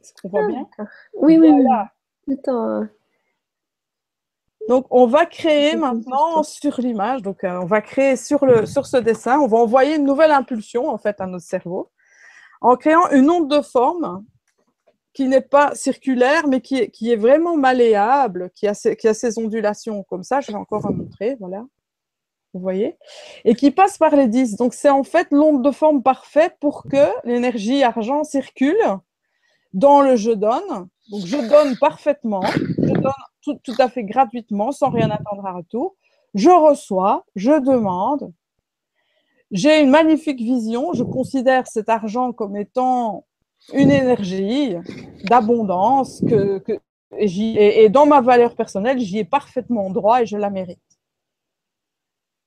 Est-ce 0.01 0.13
qu'on 0.21 0.29
voit 0.29 0.49
bien? 0.49 0.69
Oui, 1.15 1.39
oui, 1.39 1.53
oui. 1.53 2.35
Attends, 2.35 2.81
euh, 2.81 2.85
Donc, 4.69 4.87
on 4.91 5.07
va 5.07 5.25
créer 5.25 5.77
maintenant 5.77 6.43
sur 6.43 6.81
l'image, 6.81 7.23
donc 7.23 7.45
euh, 7.45 7.61
on 7.61 7.67
va 7.67 7.81
créer 7.81 8.17
sur, 8.17 8.45
le, 8.45 8.67
sur 8.67 8.87
ce 8.87 8.97
dessin, 8.97 9.39
on 9.39 9.47
va 9.47 9.59
envoyer 9.59 9.95
une 9.95 10.05
nouvelle 10.05 10.33
impulsion 10.33 10.89
en 10.89 10.99
fait 10.99 11.21
à 11.21 11.27
notre 11.27 11.47
cerveau 11.47 11.93
en 12.61 12.75
créant 12.75 13.09
une 13.11 13.31
onde 13.31 13.49
de 13.49 13.61
forme 13.61 14.25
qui 15.17 15.29
n'est 15.29 15.41
pas 15.41 15.75
circulaire, 15.75 16.47
mais 16.47 16.61
qui 16.61 16.77
est, 16.77 17.17
vraiment 17.17 17.57
malléable, 17.57 18.51
qui 18.55 18.69
a, 18.69 18.75
ses, 18.75 19.39
ondulations 19.39 20.03
comme 20.03 20.23
ça. 20.23 20.43
Je 20.43 20.53
vais 20.53 20.59
encore 20.59 20.85
en 20.85 20.93
montrer, 20.93 21.39
voilà. 21.41 21.65
vous 22.53 22.61
voyez, 22.61 22.99
et 23.47 23.55
qui 23.55 23.71
passe 23.71 23.97
par 23.97 24.15
les 24.15 24.29
10. 24.29 24.57
Donc 24.57 24.75
c'est 24.75 24.91
en 24.91 25.05
fait 25.05 25.29
l'onde 25.31 25.65
de 25.65 25.71
forme 25.71 26.03
parfaite 26.03 26.57
pour 26.61 26.83
que 26.83 27.07
l'énergie 27.25 27.83
argent 27.83 28.25
circule 28.25 28.77
dans 29.73 30.03
le 30.03 30.17
je 30.17 30.33
donne. 30.33 30.87
Donc 31.11 31.25
je 31.25 31.49
donne 31.49 31.79
parfaitement, 31.79 32.43
je 32.43 32.93
donne 32.93 33.13
tout, 33.41 33.59
tout 33.65 33.77
à 33.79 33.89
fait 33.89 34.05
gratuitement, 34.05 34.71
sans 34.71 34.91
rien 34.91 35.09
attendre 35.11 35.47
à 35.47 35.53
retour. 35.55 35.97
Je 36.35 36.51
reçois, 36.51 37.25
je 37.37 37.53
demande. 37.53 38.35
J'ai 39.51 39.81
une 39.81 39.89
magnifique 39.89 40.41
vision, 40.41 40.93
je 40.93 41.05
considère 41.05 41.67
cet 41.69 41.89
argent 41.89 42.35
comme 42.35 42.59
étant 42.59 43.25
une 43.73 43.91
énergie 43.91 44.77
d'abondance 45.25 46.23
que, 46.29 46.59
que 46.59 46.81
et, 47.19 47.89
dans 47.89 48.07
ma 48.07 48.21
valeur 48.21 48.55
personnelle, 48.55 48.99
j'y 48.99 49.19
ai 49.19 49.25
parfaitement 49.25 49.91
droit 49.91 50.23
et 50.23 50.27
je 50.27 50.37
la 50.37 50.51
mérite. 50.51 50.81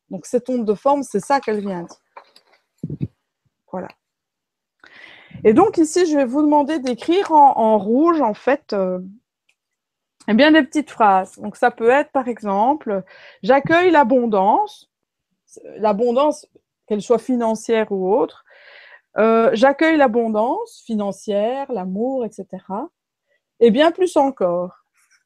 Donc 0.10 0.26
cette 0.26 0.50
onde 0.50 0.66
de 0.66 0.74
forme, 0.74 1.04
c'est 1.04 1.20
ça 1.20 1.40
qu'elle 1.40 1.62
vient 1.62 1.84
dire. 1.84 3.08
Voilà. 3.72 3.88
Et 5.44 5.54
donc 5.54 5.78
ici, 5.78 6.06
je 6.06 6.16
vais 6.18 6.26
vous 6.26 6.42
demander 6.42 6.80
d'écrire 6.80 7.32
en, 7.32 7.78
rouge, 7.78 8.22
en 8.22 8.34
fait, 8.34 8.74
euh, 8.74 9.00
eh 10.28 10.34
bien 10.34 10.52
des 10.52 10.64
petites 10.64 10.90
phrases. 10.90 11.38
Donc 11.38 11.56
ça 11.56 11.72
peut 11.72 11.90
être, 11.90 12.12
par 12.12 12.28
exemple, 12.28 13.04
j'accueille 13.44 13.92
l'abondance, 13.92 14.90
l'abondance, 15.78 16.48
qu'elle 16.88 17.02
soit 17.02 17.20
financière 17.20 17.92
ou 17.92 18.14
autre. 18.14 18.44
Euh, 19.18 19.50
j'accueille 19.54 19.98
l'abondance 19.98 20.84
financière, 20.86 21.72
l'amour, 21.72 22.26
etc. 22.26 22.46
Et 23.60 23.72
bien 23.72 23.92
plus 23.92 24.16
encore. 24.18 24.76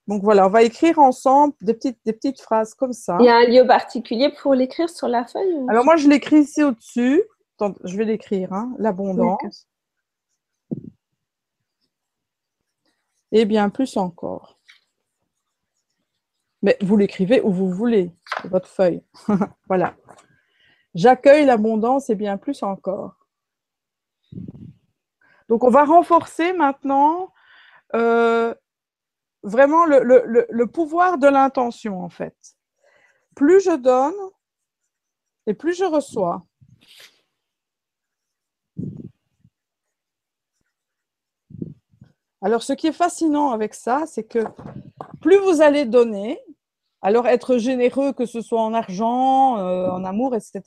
Donc 0.08 0.22
voilà, 0.24 0.48
on 0.48 0.50
va 0.50 0.64
écrire 0.64 1.00
ensemble 1.00 1.54
des 1.62 1.74
petites, 1.74 2.00
des 2.06 2.14
petites 2.14 2.42
phrases 2.42 2.74
comme 2.74 2.94
ça. 2.94 3.18
Il 3.20 3.26
y 3.26 3.30
a 3.30 3.38
un 3.38 3.46
lieu 3.46 3.66
particulier 3.66 4.34
pour 4.42 4.54
l'écrire 4.54 4.90
sur 4.90 5.08
la 5.08 5.26
feuille 5.26 5.56
Alors 5.70 5.86
moi, 5.86 5.96
je 5.96 6.08
l'écris 6.08 6.42
ici 6.42 6.64
au-dessus. 6.64 7.24
Je 7.86 7.96
vais 7.96 8.04
l'écrire, 8.04 8.52
hein, 8.52 8.74
l'abondance. 8.78 9.68
Et 13.32 13.46
bien 13.46 13.70
plus 13.70 13.96
encore. 13.96 14.60
Mais 16.62 16.78
vous 16.82 16.98
l'écrivez 16.98 17.42
où 17.42 17.52
vous 17.52 17.70
voulez, 17.70 18.12
votre 18.46 18.68
feuille. 18.68 19.02
voilà. 19.68 19.96
J'accueille 20.94 21.46
l'abondance 21.46 22.10
et 22.10 22.16
bien 22.16 22.38
plus 22.38 22.64
encore. 22.64 23.23
Donc 25.50 25.64
on 25.64 25.70
va 25.70 25.86
renforcer 25.86 26.54
maintenant 26.54 27.34
euh, 27.96 28.54
vraiment 29.44 29.86
le, 29.86 30.66
pouvoir 30.66 31.18
de 31.18 31.28
l'intention, 31.28 32.02
en 32.02 32.10
fait. 32.10 32.36
Plus 33.36 33.62
je 33.62 33.76
donne 33.76 34.14
et 35.48 35.54
plus 35.54 35.74
je 35.74 35.84
reçois. 35.84 36.46
Alors, 42.42 42.64
ce 42.64 42.74
qui 42.74 42.88
est 42.88 42.94
fascinant 42.94 43.52
avec 43.52 43.74
ça, 43.74 44.04
c'est 44.06 44.26
que 44.26 44.40
plus 45.22 45.38
vous 45.40 45.62
allez 45.62 45.86
donner, 45.86 46.40
alors 47.02 47.28
être 47.28 47.58
généreux, 47.58 48.12
que 48.12 48.26
ce 48.26 48.42
soit 48.42 48.62
en 48.62 48.74
argent, 48.74 49.58
euh, 49.60 49.90
en 49.90 50.04
amour, 50.04 50.36
etc., 50.36 50.62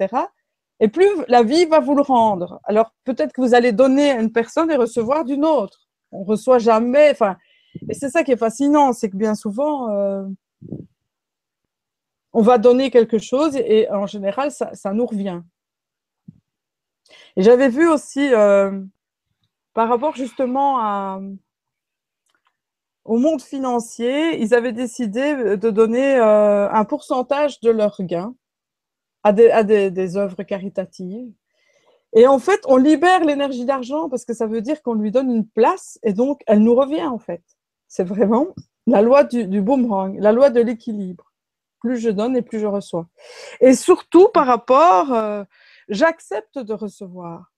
et 0.80 0.88
plus 0.88 1.08
la 1.28 1.42
vie 1.42 1.64
va 1.66 1.80
vous 1.80 1.94
le 1.94 2.02
rendre. 2.02 2.60
Alors, 2.64 2.92
peut-être 3.04 3.32
que 3.32 3.40
vous 3.40 3.54
allez 3.54 3.72
donner 3.72 4.10
à 4.10 4.20
une 4.20 4.32
personne 4.32 4.70
et 4.70 4.76
recevoir 4.76 5.24
d'une 5.24 5.44
autre. 5.44 5.88
On 6.12 6.24
reçoit 6.24 6.58
jamais, 6.58 7.10
enfin, 7.10 7.36
et 7.88 7.94
c'est 7.94 8.10
ça 8.10 8.24
qui 8.24 8.32
est 8.32 8.36
fascinant, 8.36 8.92
c'est 8.92 9.10
que 9.10 9.16
bien 9.16 9.34
souvent, 9.34 9.90
euh, 9.90 10.24
on 12.32 12.42
va 12.42 12.58
donner 12.58 12.90
quelque 12.90 13.18
chose 13.18 13.56
et, 13.56 13.90
en 13.90 14.06
général, 14.06 14.50
ça, 14.50 14.92
nous 14.92 15.06
revient. 15.06 15.42
Et 17.36 17.42
j'avais 17.42 17.68
vu 17.68 17.88
aussi, 17.88 18.32
euh, 18.34 18.80
par 19.74 19.88
rapport 19.88 20.14
justement 20.14 21.20
au 23.04 23.18
monde 23.18 23.40
financier, 23.40 24.40
ils 24.42 24.54
avaient 24.54 24.72
décidé 24.72 25.56
de 25.56 25.70
donner 25.70 26.16
euh, 26.16 26.68
un 26.70 26.84
pourcentage 26.84 27.60
de 27.60 27.70
leurs 27.70 28.02
gains 28.02 28.34
à 29.26 29.64
des, 29.64 30.16
œuvres 30.16 30.42
caritatives. 30.42 31.32
Et 32.12 32.26
en 32.26 32.38
fait, 32.38 32.60
on 32.66 32.76
libère 32.76 33.24
l'énergie 33.24 33.64
d'argent 33.64 34.08
parce 34.08 34.24
que 34.24 34.34
ça 34.34 34.46
veut 34.46 34.62
dire 34.62 34.82
qu'on 34.82 34.94
lui 34.94 35.10
donne 35.10 35.30
une 35.30 35.46
place 35.46 35.98
et 36.02 36.12
donc 36.12 36.42
elle 36.46 36.60
nous 36.60 36.74
revient 36.74 37.06
en 37.06 37.18
fait. 37.18 37.42
C'est 37.88 38.04
vraiment 38.04 38.48
la 38.86 39.02
loi 39.02 39.24
du, 39.24 39.60
boomerang, 39.60 40.16
la 40.18 40.32
loi 40.32 40.50
de 40.50 40.60
l'équilibre. 40.60 41.32
Plus 41.80 41.98
je 41.98 42.10
donne 42.10 42.36
et 42.36 42.42
plus 42.42 42.58
je 42.58 42.66
reçois. 42.66 43.06
Et 43.60 43.74
surtout 43.74 44.28
par 44.32 44.46
rapport, 44.46 45.12
euh, 45.12 45.44
j'accepte 45.88 46.58
de 46.58 46.72
recevoir. 46.72 47.52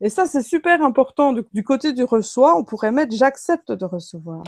Et 0.00 0.08
ça, 0.08 0.24
c'est 0.24 0.42
super 0.42 0.82
important. 0.82 1.34
Du, 1.34 1.42
du, 1.52 1.62
côté 1.62 1.92
du 1.92 2.04
reçoit, 2.04 2.56
on 2.56 2.64
pourrait 2.64 2.92
mettre 2.92 3.14
j'accepte 3.14 3.72
de 3.72 3.84
recevoir. 3.84 4.42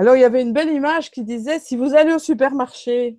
Alors, 0.00 0.16
il 0.16 0.20
y 0.20 0.24
avait 0.24 0.40
une 0.40 0.54
belle 0.54 0.70
image 0.70 1.10
qui 1.10 1.24
disait 1.24 1.58
si 1.58 1.76
vous 1.76 1.92
allez 1.94 2.14
au 2.14 2.18
supermarché 2.18 3.18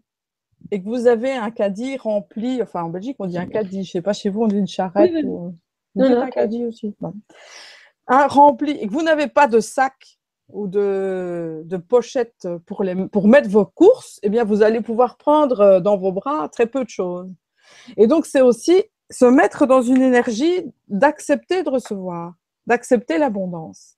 et 0.71 0.81
que 0.81 0.89
vous 0.89 1.05
avez 1.05 1.31
un 1.31 1.51
caddie 1.51 1.95
rempli, 1.95 2.59
enfin 2.59 2.81
en 2.81 2.89
Belgique 2.89 3.17
on 3.19 3.27
dit 3.27 3.37
un 3.37 3.45
caddie, 3.45 3.83
je 3.83 3.89
ne 3.89 3.91
sais 3.91 4.01
pas 4.01 4.13
chez 4.13 4.29
vous 4.29 4.41
on 4.41 4.47
dit 4.47 4.57
une 4.57 4.65
charrette. 4.65 5.13
Ou... 5.23 5.53
Non, 5.93 6.09
non, 6.09 6.21
un 6.21 6.29
caddie 6.31 6.65
aussi. 6.65 6.95
Un 8.07 8.25
rempli 8.25 8.71
et 8.71 8.87
que 8.87 8.91
vous 8.91 9.03
n'avez 9.03 9.27
pas 9.27 9.45
de 9.45 9.59
sac 9.59 10.17
ou 10.49 10.67
de, 10.67 11.61
de 11.65 11.77
pochette 11.77 12.47
pour, 12.65 12.83
les, 12.83 12.95
pour 13.09 13.27
mettre 13.27 13.47
vos 13.47 13.65
courses, 13.65 14.19
eh 14.23 14.29
bien, 14.29 14.43
vous 14.43 14.63
allez 14.63 14.81
pouvoir 14.81 15.17
prendre 15.17 15.59
euh, 15.59 15.79
dans 15.81 15.97
vos 15.97 16.11
bras 16.11 16.49
très 16.49 16.65
peu 16.65 16.83
de 16.83 16.89
choses. 16.89 17.29
Et 17.95 18.07
donc, 18.07 18.25
c'est 18.25 18.41
aussi 18.41 18.85
se 19.11 19.25
mettre 19.25 19.67
dans 19.67 19.83
une 19.83 20.01
énergie 20.01 20.63
d'accepter 20.87 21.61
de 21.61 21.69
recevoir, 21.69 22.33
d'accepter 22.65 23.19
l'abondance. 23.19 23.97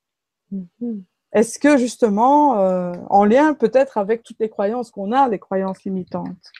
Mm-hmm. 0.52 1.04
Est-ce 1.34 1.60
que 1.60 1.78
justement, 1.78 2.60
euh, 2.60 2.94
en 3.10 3.26
lien 3.26 3.54
peut-être 3.54 3.98
avec 3.98 4.24
toutes 4.24 4.40
les 4.40 4.50
croyances 4.50 4.92
qu'on 4.92 5.12
a, 5.12 5.28
les 5.28 5.40
croyances 5.40 5.84
limitantes? 5.84 6.52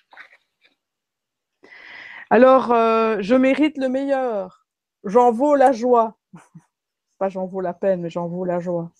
Alors, 2.30 2.72
euh, 2.74 3.18
je 3.22 3.36
mérite 3.36 3.78
le 3.78 3.88
meilleur 3.88 4.64
j'en 5.04 5.32
vaux 5.32 5.56
la 5.56 5.72
joie. 5.72 6.18
Pas 7.20 7.30
j'en 7.30 7.46
vaux 7.46 7.62
la 7.62 7.74
peine, 7.74 8.02
mais 8.02 8.10
j'en 8.10 8.28
vaux 8.28 8.46
la 8.46 8.60
joie. 8.60 8.92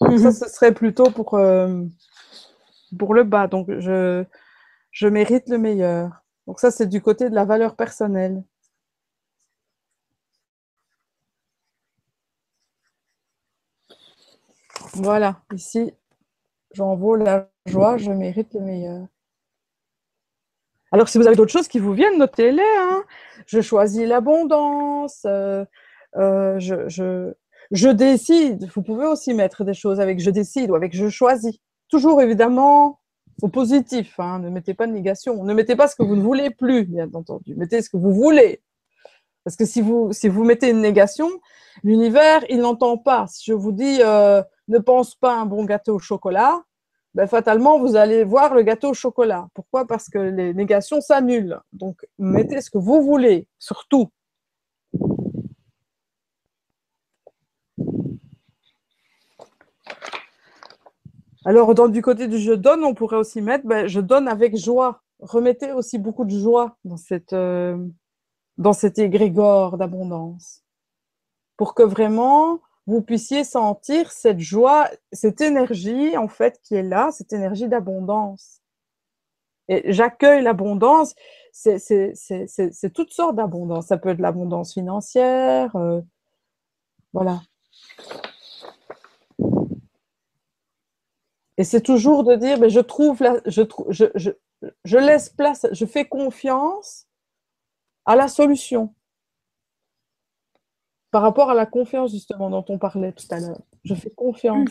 ça, 0.00 0.32
ce 0.32 0.48
serait 0.48 0.74
plutôt 0.74 1.10
pour, 1.10 1.34
euh, 1.34 1.84
pour 2.98 3.14
le 3.14 3.24
bas. 3.24 3.46
Donc, 3.46 3.68
je, 3.78 4.24
je 4.90 5.08
mérite 5.08 5.48
le 5.48 5.58
meilleur. 5.58 6.22
Donc, 6.46 6.60
ça, 6.60 6.70
c'est 6.70 6.86
du 6.86 7.00
côté 7.00 7.30
de 7.30 7.34
la 7.34 7.44
valeur 7.44 7.76
personnelle. 7.76 8.42
Voilà, 15.00 15.40
ici, 15.54 15.92
j'en 16.72 16.96
vaux 16.96 17.14
la 17.14 17.48
joie, 17.66 17.96
je 17.98 18.10
mérite 18.10 18.54
le 18.54 18.60
meilleur. 18.60 19.06
Alors, 20.90 21.08
si 21.08 21.18
vous 21.18 21.26
avez 21.26 21.36
d'autres 21.36 21.52
choses 21.52 21.68
qui 21.68 21.78
vous 21.78 21.92
viennent, 21.92 22.18
notez-les. 22.18 22.62
Hein. 22.78 23.04
Je 23.46 23.60
choisis 23.60 24.06
l'abondance. 24.06 25.22
Euh, 25.26 25.64
euh, 26.16 26.58
je, 26.58 27.88
décide. 27.90 28.68
Vous 28.74 28.82
pouvez 28.82 29.06
aussi 29.06 29.34
mettre 29.34 29.64
des 29.64 29.74
choses 29.74 30.00
avec 30.00 30.18
je 30.20 30.30
décide 30.30 30.70
ou 30.70 30.74
avec 30.74 30.96
je 30.96 31.08
choisis. 31.08 31.58
Toujours 31.88 32.22
évidemment 32.22 33.00
au 33.42 33.48
positif. 33.48 34.18
Hein. 34.18 34.38
Ne 34.40 34.48
mettez 34.48 34.74
pas 34.74 34.86
de 34.86 34.92
négation. 34.92 35.44
Ne 35.44 35.54
mettez 35.54 35.76
pas 35.76 35.88
ce 35.88 35.94
que 35.94 36.02
vous 36.02 36.16
ne 36.16 36.22
voulez 36.22 36.50
plus, 36.50 36.84
bien 36.84 37.08
entendu. 37.12 37.54
Mettez 37.54 37.82
ce 37.82 37.90
que 37.90 37.98
vous 37.98 38.12
voulez. 38.12 38.62
Parce 39.44 39.56
que 39.56 39.66
si 39.66 39.80
vous, 39.80 40.10
mettez 40.44 40.70
une 40.70 40.80
négation, 40.80 41.28
l'univers, 41.84 42.44
il 42.48 42.60
n'entend 42.60 42.96
pas. 42.98 43.26
Si 43.28 43.44
je 43.46 43.54
vous 43.54 43.72
dis 43.72 43.98
euh, 44.02 44.42
ne 44.68 44.78
pense 44.78 45.14
pas 45.14 45.34
un 45.34 45.46
bon 45.46 45.64
gâteau 45.64 45.96
au 45.96 45.98
chocolat, 45.98 46.62
ben, 47.14 47.26
fatalement, 47.26 47.78
vous 47.78 47.96
allez 47.96 48.22
voir 48.22 48.54
le 48.54 48.62
gâteau 48.62 48.90
au 48.90 48.94
chocolat. 48.94 49.48
Pourquoi? 49.54 49.86
Parce 49.86 50.08
que 50.08 50.18
les 50.18 50.54
négations 50.54 51.00
s'annulent. 51.00 51.60
Donc, 51.72 52.06
mettez 52.18 52.60
ce 52.60 52.70
que 52.70 52.78
vous 52.78 53.02
voulez, 53.02 53.48
surtout. 53.58 54.10
Alors, 61.44 61.74
du 61.88 62.02
côté 62.02 62.28
du 62.28 62.38
je 62.38 62.52
donne, 62.52 62.84
on 62.84 62.94
pourrait 62.94 63.16
aussi 63.16 63.40
mettre 63.40 63.66
ben, 63.66 63.86
je 63.86 64.00
donne 64.00 64.28
avec 64.28 64.56
joie. 64.56 65.02
Remettez 65.20 65.72
aussi 65.72 65.98
beaucoup 65.98 66.24
de 66.24 66.38
joie 66.38 66.76
dans, 66.84 66.98
cette, 66.98 67.32
euh, 67.32 67.76
dans 68.58 68.74
cet 68.74 68.98
égrégore 68.98 69.78
d'abondance. 69.78 70.62
Pour 71.56 71.74
que 71.74 71.82
vraiment 71.82 72.60
vous 72.88 73.02
puissiez 73.02 73.44
sentir 73.44 74.10
cette 74.10 74.40
joie, 74.40 74.90
cette 75.12 75.42
énergie 75.42 76.16
en 76.16 76.26
fait 76.26 76.58
qui 76.62 76.74
est 76.74 76.82
là, 76.82 77.10
cette 77.12 77.34
énergie 77.34 77.68
d'abondance. 77.68 78.62
Et 79.68 79.92
j'accueille 79.92 80.42
l'abondance, 80.42 81.14
c'est 81.52 82.92
toutes 82.94 83.12
sortes 83.12 83.36
d'abondance. 83.36 83.88
Ça 83.88 83.98
peut 83.98 84.08
être 84.08 84.20
l'abondance 84.20 84.72
financière, 84.72 85.76
euh, 85.76 86.00
voilà. 87.12 87.42
Et 91.58 91.64
c'est 91.64 91.82
toujours 91.82 92.24
de 92.24 92.36
dire, 92.36 92.58
mais 92.58 92.70
je 92.70 92.80
trouve, 92.80 93.18
je 93.46 94.96
laisse 94.96 95.28
place, 95.28 95.66
je 95.72 95.84
fais 95.84 96.06
confiance 96.06 97.06
à 98.06 98.16
la 98.16 98.28
solution. 98.28 98.94
Par 101.10 101.22
rapport 101.22 101.50
à 101.50 101.54
la 101.54 101.66
confiance, 101.66 102.10
justement, 102.10 102.50
dont 102.50 102.64
on 102.68 102.78
parlait 102.78 103.12
tout 103.12 103.26
à 103.30 103.40
l'heure. 103.40 103.60
Je 103.84 103.94
fais 103.94 104.10
confiance. 104.10 104.68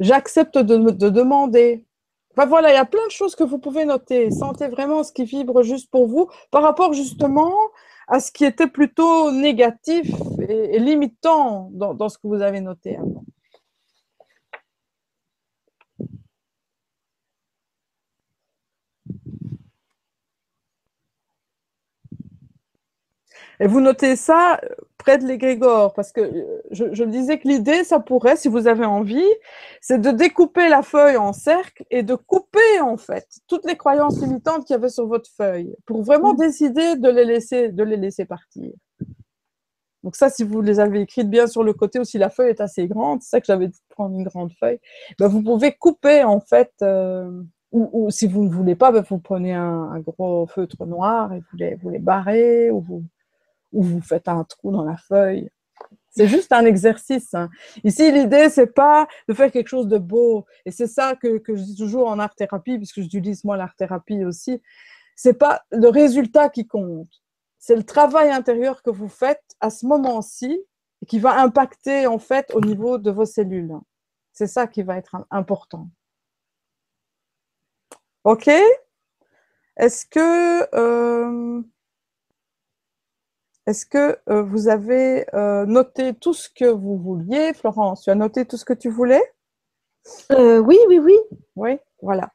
J'accepte 0.00 0.58
de, 0.58 0.90
de, 0.90 1.08
demander. 1.08 1.86
Enfin 2.32 2.46
voilà, 2.46 2.70
il 2.70 2.74
y 2.74 2.78
a 2.78 2.84
plein 2.84 3.06
de 3.06 3.12
choses 3.12 3.36
que 3.36 3.44
vous 3.44 3.58
pouvez 3.58 3.84
noter. 3.84 4.30
Sentez 4.30 4.68
vraiment 4.68 5.04
ce 5.04 5.12
qui 5.12 5.24
vibre 5.24 5.62
juste 5.62 5.90
pour 5.90 6.08
vous 6.08 6.28
par 6.50 6.62
rapport 6.62 6.92
justement 6.94 7.52
à 8.08 8.20
ce 8.20 8.32
qui 8.32 8.44
était 8.44 8.66
plutôt 8.66 9.30
négatif 9.30 10.10
et, 10.48 10.78
limitant 10.78 11.70
dans, 11.72 11.94
dans, 11.94 12.08
ce 12.08 12.18
que 12.18 12.26
vous 12.26 12.42
avez 12.42 12.60
noté 12.60 12.96
avant. 12.96 13.24
Et 23.60 23.66
vous 23.66 23.80
notez 23.80 24.16
ça 24.16 24.60
euh, 24.62 24.68
près 24.98 25.18
de 25.18 25.26
l'égrégore, 25.26 25.92
parce 25.94 26.12
que 26.12 26.20
euh, 26.20 26.62
je, 26.70 27.04
disais 27.04 27.38
que 27.38 27.48
l'idée, 27.48 27.84
ça 27.84 28.00
pourrait, 28.00 28.36
si 28.36 28.48
vous 28.48 28.66
avez 28.66 28.84
envie, 28.84 29.22
c'est 29.80 30.00
de 30.00 30.10
découper 30.10 30.68
la 30.68 30.82
feuille 30.82 31.16
en 31.16 31.32
cercle 31.32 31.84
et 31.90 32.02
de 32.02 32.14
couper, 32.14 32.80
en 32.80 32.96
fait, 32.96 33.26
toutes 33.46 33.64
les 33.66 33.76
croyances 33.76 34.20
limitantes 34.20 34.64
qu'il 34.64 34.74
y 34.74 34.78
avait 34.78 34.88
sur 34.88 35.06
votre 35.06 35.30
feuille, 35.30 35.74
pour 35.86 36.02
vraiment 36.02 36.34
mmh. 36.34 36.38
décider 36.38 36.96
de 36.96 37.08
les 37.08 37.24
laisser, 37.24 37.68
de 37.68 37.82
les 37.82 37.96
laisser 37.96 38.24
partir. 38.24 38.72
Donc 40.02 40.16
ça, 40.16 40.28
si 40.28 40.44
vous 40.44 40.60
les 40.60 40.80
avez 40.80 41.00
écrites 41.00 41.30
bien 41.30 41.46
sur 41.46 41.64
le 41.64 41.72
côté 41.72 41.98
ou 41.98 42.04
si 42.04 42.18
la 42.18 42.28
feuille 42.28 42.50
est 42.50 42.60
assez 42.60 42.86
grande, 42.86 43.22
c'est 43.22 43.30
ça 43.30 43.40
que 43.40 43.46
j'avais 43.46 43.68
dit 43.68 43.78
de 43.78 43.94
prendre 43.94 44.14
une 44.14 44.24
grande 44.24 44.52
feuille, 44.52 44.78
ben 45.18 45.28
vous 45.28 45.42
pouvez 45.42 45.72
couper, 45.72 46.22
en 46.24 46.40
fait, 46.40 46.72
euh, 46.82 47.42
ou, 47.72 47.88
ou, 47.92 48.10
si 48.10 48.26
vous 48.26 48.44
ne 48.44 48.50
voulez 48.50 48.74
pas, 48.74 48.92
ben 48.92 49.02
vous 49.08 49.18
prenez 49.18 49.54
un, 49.54 49.90
un, 49.92 50.00
gros 50.00 50.46
feutre 50.46 50.84
noir 50.84 51.32
et 51.32 51.38
vous 51.38 51.56
les, 51.56 51.74
vous 51.76 51.88
les 51.88 51.98
barrez, 51.98 52.70
ou 52.70 52.80
vous 52.80 53.02
ou 53.74 53.82
vous 53.82 54.00
faites 54.00 54.28
un 54.28 54.44
trou 54.44 54.70
dans 54.70 54.84
la 54.84 54.96
feuille. 54.96 55.50
C'est 56.10 56.28
juste 56.28 56.52
un 56.52 56.64
exercice. 56.64 57.34
Hein. 57.34 57.50
Ici, 57.82 58.10
l'idée, 58.12 58.48
c'est 58.48 58.72
pas 58.72 59.08
de 59.28 59.34
faire 59.34 59.50
quelque 59.50 59.68
chose 59.68 59.88
de 59.88 59.98
beau. 59.98 60.46
Et 60.64 60.70
c'est 60.70 60.86
ça 60.86 61.16
que, 61.16 61.42
je 61.46 61.62
dis 61.62 61.76
toujours 61.76 62.06
en 62.06 62.18
art 62.20 62.34
thérapie, 62.36 62.76
puisque 62.78 63.00
j'utilise 63.00 63.42
moi 63.44 63.56
l'art 63.56 63.74
thérapie 63.74 64.24
aussi. 64.24 64.62
C'est 65.16 65.34
pas 65.34 65.62
le 65.72 65.88
résultat 65.88 66.48
qui 66.48 66.66
compte. 66.66 67.10
C'est 67.58 67.76
le 67.76 67.82
travail 67.82 68.30
intérieur 68.30 68.82
que 68.82 68.90
vous 68.90 69.08
faites 69.08 69.42
à 69.60 69.70
ce 69.70 69.86
moment-ci 69.86 70.60
et 71.02 71.06
qui 71.06 71.18
va 71.18 71.40
impacter 71.40 72.06
en 72.06 72.18
fait 72.18 72.52
au 72.54 72.60
niveau 72.60 72.98
de 72.98 73.10
vos 73.10 73.24
cellules. 73.24 73.72
C'est 74.32 74.46
ça 74.46 74.66
qui 74.66 74.82
va 74.82 74.96
être 74.96 75.16
important. 75.30 75.88
Ok? 78.24 78.48
Est-ce 79.76 80.06
que 80.06 80.68
euh, 80.76 81.62
est-ce 83.66 83.86
que 83.86 84.18
euh, 84.28 84.42
vous 84.42 84.68
avez 84.68 85.26
euh, 85.34 85.64
noté 85.64 86.14
tout 86.14 86.34
ce 86.34 86.48
que 86.50 86.66
vous 86.66 86.98
vouliez, 86.98 87.54
Florence 87.54 88.02
Tu 88.02 88.10
as 88.10 88.14
noté 88.14 88.44
tout 88.44 88.56
ce 88.56 88.64
que 88.64 88.74
tu 88.74 88.90
voulais? 88.90 89.22
Euh, 90.32 90.58
Oui, 90.58 90.78
oui, 90.88 90.98
oui. 90.98 91.16
Oui, 91.56 91.78
voilà. 92.02 92.30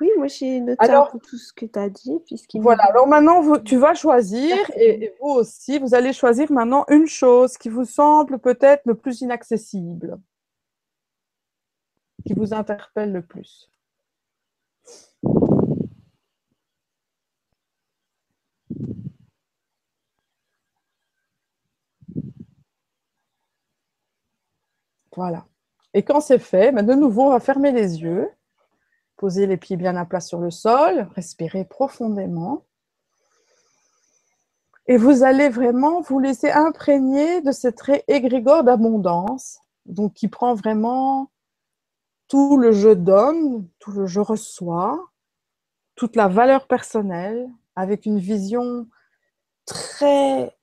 Oui, 0.00 0.10
moi 0.18 0.26
j'ai 0.26 0.60
noté 0.60 0.76
alors, 0.84 1.10
tout 1.10 1.38
ce 1.38 1.54
que 1.54 1.64
tu 1.64 1.78
as 1.78 1.88
dit. 1.88 2.18
Voilà, 2.54 2.84
alors 2.84 3.06
maintenant 3.06 3.40
vous, 3.40 3.58
tu 3.58 3.78
vas 3.78 3.94
choisir, 3.94 4.54
et, 4.76 5.04
et, 5.04 5.14
vous 5.20 5.30
aussi, 5.30 5.78
vous 5.78 5.94
allez 5.94 6.12
choisir 6.12 6.52
maintenant 6.52 6.84
une 6.88 7.06
chose 7.06 7.56
qui 7.56 7.70
vous 7.70 7.86
semble 7.86 8.38
peut-être 8.38 8.82
le 8.84 8.94
plus 8.94 9.22
inaccessible, 9.22 10.18
qui 12.26 12.34
vous 12.34 12.52
interpelle 12.52 13.12
le 13.12 13.22
plus. 13.22 13.70
Voilà. 25.16 25.46
Et 25.94 26.02
quand 26.02 26.20
c'est 26.20 26.38
fait, 26.38 26.72
ben 26.72 26.84
de 26.84 26.94
nouveau, 26.94 27.22
on 27.22 27.30
va 27.30 27.40
fermer 27.40 27.72
les 27.72 28.02
yeux, 28.02 28.28
poser 29.16 29.46
les 29.46 29.56
pieds 29.56 29.76
bien 29.76 29.96
à 29.96 30.04
plat 30.04 30.20
sur 30.20 30.40
le 30.40 30.50
sol, 30.50 31.08
respirer 31.14 31.64
profondément. 31.64 32.64
Et 34.86 34.98
vous 34.98 35.24
allez 35.24 35.48
vraiment 35.48 36.00
vous 36.00 36.20
laisser 36.20 36.50
imprégner 36.50 37.40
de 37.40 37.50
cette 37.50 37.82
égrégore 38.06 38.62
d'abondance, 38.62 39.58
donc 39.86 40.12
qui 40.14 40.28
prend 40.28 40.54
vraiment 40.54 41.30
tout 42.28 42.56
le 42.56 42.72
je 42.72 42.90
donne, 42.90 43.66
tout 43.78 43.92
le 43.92 44.06
je 44.06 44.20
reçois, 44.20 45.02
toute 45.94 46.14
la 46.14 46.28
valeur 46.28 46.66
personnelle, 46.66 47.48
avec 47.74 48.06
une 48.06 48.18
vision 48.18 48.86
très 49.64 50.55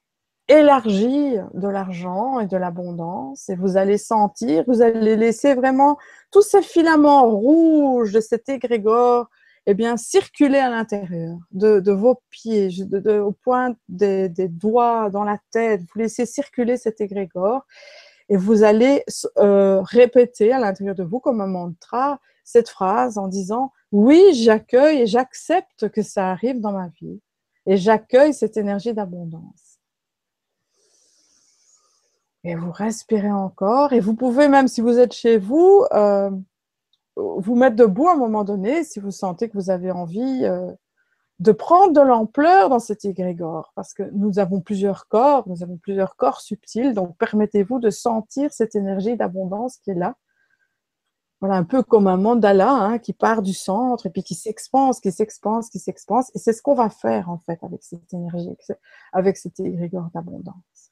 élargie 0.48 1.36
de 1.54 1.68
l'argent 1.68 2.40
et 2.40 2.48
de 2.48 2.58
l'abondance 2.58 3.50
et 3.50 3.56
vous 3.56 3.78
allez 3.78 3.98
sentir, 3.98 4.64
vous 4.68 4.82
allez 4.82 5.16
laisser 5.16 5.54
vraiment 5.54 5.98
tous 6.32 6.42
ces 6.42 6.62
filaments 6.62 7.30
rouges 7.30 8.12
de 8.12 8.20
cet 8.20 8.50
égrégore 8.50 9.28
eh 9.66 9.74
bien, 9.74 9.96
circuler 9.96 10.58
à 10.58 10.70
l'intérieur 10.70 11.38
de, 11.52 11.92
vos 11.92 12.22
pieds, 12.30 12.70
de, 12.80 13.20
au 13.20 13.32
point 13.32 13.76
des, 13.88 14.28
des, 14.28 14.50
doigts, 14.50 15.10
dans 15.10 15.24
la 15.24 15.40
tête. 15.52 15.82
Vous 15.82 16.00
laissez 16.00 16.26
circuler 16.26 16.76
cet 16.76 17.00
égrégore 17.00 17.66
et 18.30 18.36
vous 18.36 18.64
allez 18.64 19.04
euh, 19.38 19.82
répéter 19.82 20.52
à 20.52 20.60
l'intérieur 20.60 20.96
de 20.96 21.04
vous 21.04 21.20
comme 21.20 21.42
un 21.42 21.48
mantra 21.48 22.20
cette 22.44 22.70
phrase 22.70 23.18
en 23.18 23.28
disant 23.28 23.72
oui, 23.92 24.34
j'accueille 24.34 25.02
et 25.02 25.08
j'accepte 25.08 25.90
que 25.90 26.02
ça 26.02 26.32
arrive 26.32 26.60
dans 26.60 26.74
ma 26.74 26.90
vie 27.00 27.22
et 27.66 27.78
j'accueille 27.78 28.34
cette 28.34 28.58
énergie 28.58 28.94
d'abondance. 28.94 29.73
Et 32.44 32.56
vous 32.56 32.72
respirez 32.72 33.32
encore. 33.32 33.94
Et 33.94 34.00
vous 34.00 34.16
pouvez, 34.16 34.48
même 34.50 34.68
si 34.68 34.82
vous 34.82 35.00
êtes 35.00 35.14
chez 35.14 35.38
vous, 35.38 35.86
euh, 35.94 36.30
vous 37.16 37.56
mettre 37.56 37.76
debout 37.76 38.08
à 38.08 38.14
un 38.14 38.18
moment 38.18 38.44
donné 38.44 38.84
si 38.84 39.00
vous 39.00 39.12
sentez 39.12 39.50
que 39.50 39.58
vous 39.58 39.70
avez 39.70 39.92
envie 39.92 40.44
euh, 40.44 40.72
de 41.40 41.52
prendre 41.52 41.94
de 41.94 42.02
l'ampleur 42.02 42.70
dans 42.70 42.80
cet 42.80 43.06
égrégore. 43.06 43.72
Parce 43.76 43.94
que 43.94 44.04
nous 44.14 44.40
avons 44.40 44.60
plusieurs 44.62 45.08
corps, 45.08 45.48
nous 45.48 45.64
avons 45.64 45.78
plusieurs 45.78 46.16
corps 46.16 46.42
subtils. 46.42 46.94
Donc, 46.94 47.18
permettez-vous 47.18 47.80
de 47.80 47.90
sentir 47.90 48.52
cette 48.52 48.76
énergie 48.76 49.16
d'abondance 49.16 49.78
qui 49.78 49.92
est 49.92 49.96
là. 49.96 50.16
Voilà, 51.40 51.56
un 51.56 51.66
peu 51.66 51.84
comme 51.84 52.08
un 52.08 52.16
mandala 52.16 52.72
hein, 52.72 53.00
qui 53.00 53.12
part 53.12 53.42
du 53.42 53.54
centre 53.54 54.06
et 54.06 54.10
puis 54.10 54.24
qui 54.24 54.34
s'expanse, 54.34 55.02
qui 55.02 55.12
s'expanse, 55.12 55.70
qui 55.70 55.80
s'expanse. 55.80 56.32
Et 56.36 56.40
c'est 56.40 56.54
ce 56.54 56.62
qu'on 56.62 56.74
va 56.74 56.90
faire 56.90 57.30
en 57.30 57.38
fait 57.38 57.62
avec 57.64 57.84
cette 57.84 58.14
énergie, 58.14 58.56
avec 59.12 59.36
cet 59.38 59.60
égrégore 59.60 60.10
d'abondance. 60.14 60.83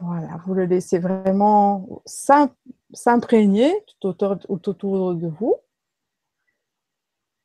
Voilà, 0.00 0.40
vous 0.44 0.54
le 0.54 0.64
laissez 0.64 0.98
vraiment 0.98 2.02
s'imprégner 2.92 3.72
tout 4.00 4.08
autour, 4.08 5.14
de 5.14 5.28
vous. 5.28 5.54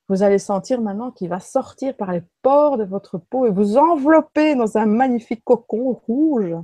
Vous 0.08 0.24
allez 0.24 0.40
sentir 0.40 0.82
maintenant 0.82 1.12
qu'il 1.12 1.30
va 1.30 1.40
sortir 1.40 1.96
par 1.96 2.12
les 2.12 2.24
pores 2.42 2.78
de 2.78 2.84
votre 2.84 3.20
peau 3.20 3.46
et 3.46 3.52
vous 3.52 3.78
envelopper 3.78 4.56
dans 4.56 4.78
un 4.78 4.88
magnifique 4.88 5.44
cocon 5.44 5.94
rouge 6.08 6.56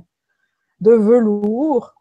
de 0.80 0.90
velours. 0.90 1.94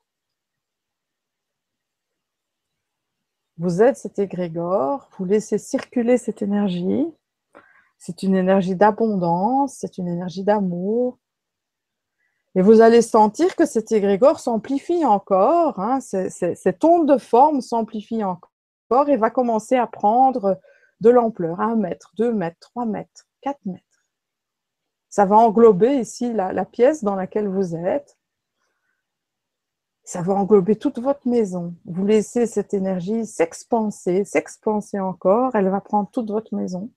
Vous 3.57 3.83
êtes 3.83 3.97
cet 3.97 4.17
égrégore, 4.17 5.09
vous 5.17 5.25
laissez 5.25 5.59
circuler 5.59 6.17
cette 6.17 6.41
énergie. 6.41 7.05
C'est 7.99 8.23
une 8.23 8.35
énergie 8.35 8.75
d'abondance, 8.75 9.75
c'est 9.79 9.99
une 9.99 10.07
énergie 10.07 10.43
d'amour, 10.43 11.19
et 12.55 12.61
vous 12.61 12.81
allez 12.81 13.01
sentir 13.01 13.55
que 13.55 13.65
cet 13.65 13.91
égrégore 13.91 14.39
s'amplifie 14.39 15.05
encore, 15.05 15.79
hein, 15.79 15.99
cette 15.99 16.83
onde 16.83 17.11
de 17.11 17.17
forme 17.17 17.61
s'amplifie 17.61 18.23
encore 18.23 18.51
et 19.07 19.17
va 19.17 19.29
commencer 19.29 19.75
à 19.75 19.87
prendre 19.87 20.59
de 21.01 21.09
l'ampleur, 21.09 21.59
un 21.59 21.75
mètre, 21.75 22.13
deux 22.17 22.31
mètres, 22.31 22.57
trois 22.61 22.85
mètres, 22.85 23.27
quatre 23.41 23.63
mètres. 23.65 23.83
Ça 25.09 25.25
va 25.25 25.35
englober 25.35 25.99
ici 25.99 26.31
la, 26.31 26.53
la 26.53 26.65
pièce 26.65 27.03
dans 27.03 27.15
laquelle 27.15 27.47
vous 27.47 27.75
êtes. 27.75 28.17
Ça 30.03 30.21
va 30.21 30.33
englober 30.33 30.75
toute 30.75 30.99
votre 30.99 31.27
maison. 31.27 31.73
Vous 31.85 32.05
laissez 32.05 32.45
cette 32.45 32.73
énergie 32.73 33.25
s'expanser, 33.25 34.23
s'expanser 34.23 34.99
encore. 34.99 35.55
Elle 35.55 35.69
va 35.69 35.81
prendre 35.81 36.09
toute 36.11 36.29
votre 36.29 36.53
maison. 36.53 36.91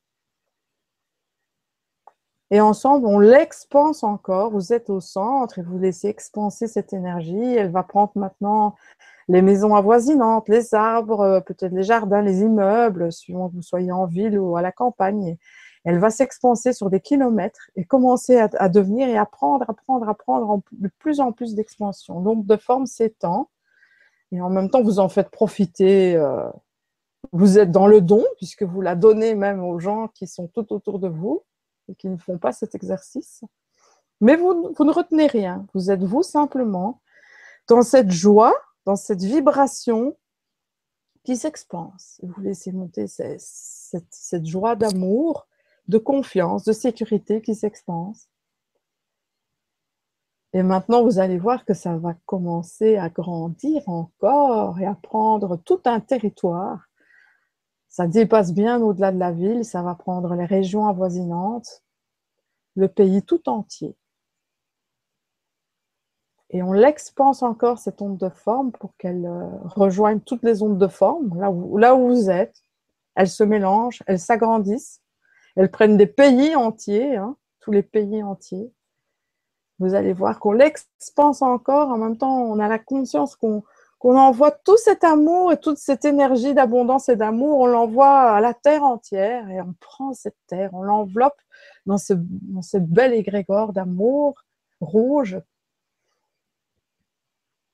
Et 2.51 2.61
ensemble, 2.61 3.07
on 3.07 3.19
l'expanse 3.19 4.03
encore. 4.03 4.51
Vous 4.51 4.73
êtes 4.73 4.89
au 4.89 5.01
centre 5.01 5.59
et 5.59 5.63
vous 5.63 5.79
laissez 5.79 6.09
expanser 6.09 6.67
cette 6.67 6.93
énergie. 6.93 7.55
Elle 7.55 7.71
va 7.71 7.83
prendre 7.83 8.13
maintenant 8.15 8.75
les 9.29 9.43
maisons 9.43 9.75
avoisinantes, 9.75 10.49
les 10.49 10.75
arbres, 10.75 11.21
euh, 11.21 11.41
peut-être 11.41 11.73
les 11.73 11.83
jardins, 11.83 12.23
les 12.23 12.41
immeubles, 12.41 13.13
suivant 13.13 13.51
que 13.51 13.57
vous 13.57 13.63
soyez 13.63 13.93
en 13.93 14.07
ville 14.07 14.39
ou 14.39 14.57
à 14.57 14.63
la 14.63 14.73
campagne. 14.73 15.37
Elle 15.85 15.99
va 15.99 16.11
s'expanser 16.11 16.73
sur 16.73 16.91
des 16.91 17.01
kilomètres 17.01 17.71
et 17.77 17.85
commencer 17.85 18.39
à, 18.39 18.69
devenir 18.69 19.09
et 19.09 19.19
à 19.19 19.27
prendre, 19.27 19.69
à 19.69 19.75
prendre, 19.75 20.09
à 20.09 20.15
prendre 20.15 20.63
de 20.73 20.91
plus 20.99 21.21
en 21.21 21.33
plus 21.33 21.55
d'expansion. 21.55 22.21
Donc, 22.21 22.47
de 22.47 22.57
forme 22.57 22.87
s'étend. 22.87 23.51
Et 24.33 24.41
en 24.41 24.51
même 24.51 24.71
temps, 24.71 24.83
vous 24.83 24.99
en 24.99 25.09
faites 25.09 25.31
profiter. 25.31 26.17
Euh, 26.17 26.49
vous 27.33 27.59
êtes 27.59 27.71
dans 27.71 27.87
le 27.87 28.01
don, 28.01 28.25
puisque 28.39 28.63
vous 28.63 28.81
la 28.81 28.95
donnez 28.95 29.35
même 29.35 29.63
aux 29.63 29.79
gens 29.79 30.09
qui 30.09 30.27
sont 30.27 30.49
tout 30.49 30.73
autour 30.73 30.99
de 30.99 31.09
vous 31.09 31.43
et 31.89 31.95
qui 31.95 32.09
ne 32.09 32.17
font 32.17 32.39
pas 32.39 32.53
cet 32.53 32.75
exercice. 32.75 33.43
Mais 34.21 34.37
vous, 34.37 34.73
vous 34.77 34.85
ne 34.85 34.93
retenez 34.93 35.27
rien. 35.27 35.67
Vous 35.75 35.91
êtes 35.91 36.03
vous 36.03 36.23
simplement 36.23 37.01
dans 37.69 37.83
cette 37.83 38.11
joie, 38.11 38.55
dans 38.85 38.97
cette 38.97 39.23
vibration 39.23 40.17
qui 41.25 41.37
s'expanse. 41.37 42.21
Vous 42.23 42.41
laissez 42.41 42.73
monter 42.73 43.07
cette, 43.07 44.07
cette 44.11 44.47
joie 44.47 44.77
d'amour, 44.77 45.47
de 45.87 45.99
confiance, 45.99 46.65
de 46.65 46.73
sécurité 46.73 47.43
qui 47.43 47.55
s'expanse. 47.55 48.29
Et 50.55 50.63
maintenant, 50.63 51.03
vous 51.03 51.19
allez 51.19 51.39
voir 51.39 51.65
que 51.65 51.75
ça 51.75 51.97
va 51.99 52.15
commencer 52.25 52.97
à 52.97 53.11
grandir 53.11 53.87
encore 53.87 54.81
et 54.81 54.87
à 54.87 54.95
prendre 54.95 55.57
tout 55.57 55.81
un 55.85 56.01
territoire. 56.01 56.88
Ça 57.89 58.07
dépasse 58.07 58.53
bien 58.53 58.81
au-delà 58.81 59.13
de 59.13 59.19
la 59.19 59.33
ville, 59.33 59.65
ça 59.65 59.83
va 59.83 59.95
prendre 59.95 60.35
les 60.35 60.45
régions 60.45 60.87
avoisinantes, 60.87 61.83
le 62.77 62.89
pays 62.89 63.23
tout 63.23 63.49
entier. 63.49 63.97
Et 66.51 66.63
on 66.63 66.73
l'expanse 66.73 67.43
encore, 67.43 67.79
cette 67.79 68.01
onde 68.01 68.17
de 68.17 68.29
forme, 68.29 68.73
pour 68.73 68.97
qu'elle 68.97 69.27
euh, 69.27 69.49
rejoigne 69.65 70.21
toutes 70.21 70.43
les 70.43 70.63
ondes 70.63 70.79
de 70.79 70.89
forme, 70.89 71.39
là 71.41 71.95
où, 71.95 72.09
vous 72.09 72.31
êtes. 72.31 72.63
Elles 73.15 73.29
se 73.29 73.45
mélangent, 73.45 74.03
elles 74.07 74.21
s'agrandissent, 74.21 75.03
elles 75.57 75.71
prennent 75.71 75.97
des 75.97 76.07
pays 76.07 76.55
entiers, 76.57 77.17
hein, 77.17 77.37
tous 77.61 77.73
les 77.73 77.83
pays 77.83 78.23
entiers 78.23 78.73
vous 79.79 79.95
allez 79.95 80.13
voir 80.13 80.39
qu'on 80.41 80.53
l'expanse 80.53 81.43
encore. 81.43 81.91
En 81.91 81.99
même 81.99 82.17
temps, 82.17 82.43
on 82.43 82.59
a 82.59 82.69
la 82.69 82.79
conscience 82.79 83.37
qu'on 83.37 83.63
envoie 84.05 84.51
tout 84.51 84.77
cet 84.77 85.03
amour 85.05 85.53
et 85.53 85.59
toute 85.59 85.79
cette 85.79 86.05
énergie 86.05 86.55
d'abondance 86.55 87.09
et 87.09 87.17
d'amour, 87.17 87.61
on 87.61 87.67
l'envoie 87.67 88.33
à 88.33 88.41
la 88.41 88.55
terre 88.55 88.85
entière 88.85 89.49
et 89.51 89.61
on 89.61 89.75
prend 89.81 90.13
cette 90.13 90.37
terre, 90.47 90.71
on 90.73 90.83
l'enveloppe 90.83 91.41
dans 91.87 91.99
ce, 91.99 92.15
dans 92.17 92.63
ce 92.63 92.77
bel 92.77 93.13
égrégore 93.13 93.73
d'amour 93.73 94.45
rouge, 94.81 95.41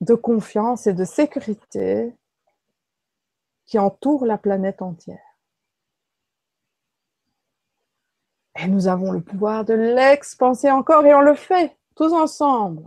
de 0.01 0.15
confiance 0.15 0.87
et 0.87 0.95
de 0.95 1.05
sécurité 1.05 2.15
qui 3.67 3.79
entoure 3.79 4.27
la 4.27 4.39
planète 4.39 4.83
entière. 4.83 5.19
Et 8.57 8.69
nous 8.69 8.87
avons 8.87 9.13
le 9.13 9.21
pouvoir 9.21 9.65
de 9.65 9.75
l'expanser 9.75 10.71
encore 10.71 11.05
et 11.05 11.15
on 11.15 11.21
le 11.21 11.35
fait 11.35 11.77
tous 11.97 12.13
ensemble. 12.13 12.87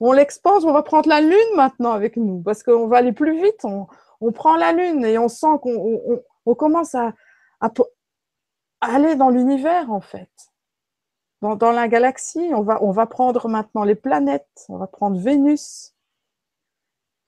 On 0.00 0.12
l'expanse, 0.12 0.64
on 0.64 0.72
va 0.72 0.82
prendre 0.82 1.08
la 1.08 1.20
lune 1.20 1.56
maintenant 1.56 1.92
avec 1.92 2.16
nous, 2.16 2.42
parce 2.42 2.62
qu'on 2.62 2.86
va 2.86 2.98
aller 2.98 3.12
plus 3.12 3.40
vite. 3.40 3.64
On, 3.64 3.86
prend 4.32 4.56
la 4.56 4.72
lune 4.72 5.04
et 5.04 5.18
on 5.18 5.28
sent 5.28 5.58
qu'on 5.62 6.54
commence 6.54 6.94
à, 6.94 7.12
aller 8.80 9.16
dans 9.16 9.30
l'univers, 9.30 9.90
en 9.90 10.00
fait. 10.00 10.30
Dans, 11.42 11.72
la 11.72 11.88
galaxie, 11.88 12.50
on 12.54 12.62
va, 12.62 12.82
on 12.82 12.90
va 12.90 13.06
prendre 13.06 13.48
maintenant 13.48 13.84
les 13.84 13.94
planètes, 13.94 14.64
on 14.70 14.78
va 14.78 14.86
prendre 14.86 15.18
Vénus, 15.18 15.94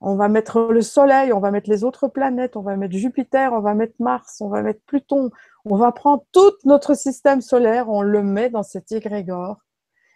on 0.01 0.17
va 0.17 0.29
mettre 0.29 0.61
le 0.73 0.83
Soleil, 0.83 1.33
on 1.33 1.41
va 1.41 1.51
mettre 1.51 1.71
les 1.71 1.85
autres 1.85 2.09
planètes, 2.09 2.57
on 2.57 2.63
va 2.63 2.77
mettre 2.77 2.95
Jupiter, 2.95 3.53
on 3.53 3.61
va 3.61 3.75
mettre 3.75 3.95
Mars, 3.99 4.41
on 4.41 4.49
va 4.49 4.63
mettre 4.63 4.81
Pluton, 4.87 5.31
on 5.65 5.77
va 5.77 5.93
prendre 5.93 6.25
tout 6.33 6.53
notre 6.65 6.95
système 6.95 7.41
solaire, 7.41 7.89
on 7.89 8.03
le 8.03 8.23
met 8.23 8.51
dans 8.51 8.63
cet 8.63 8.93
égrégore 8.93 9.59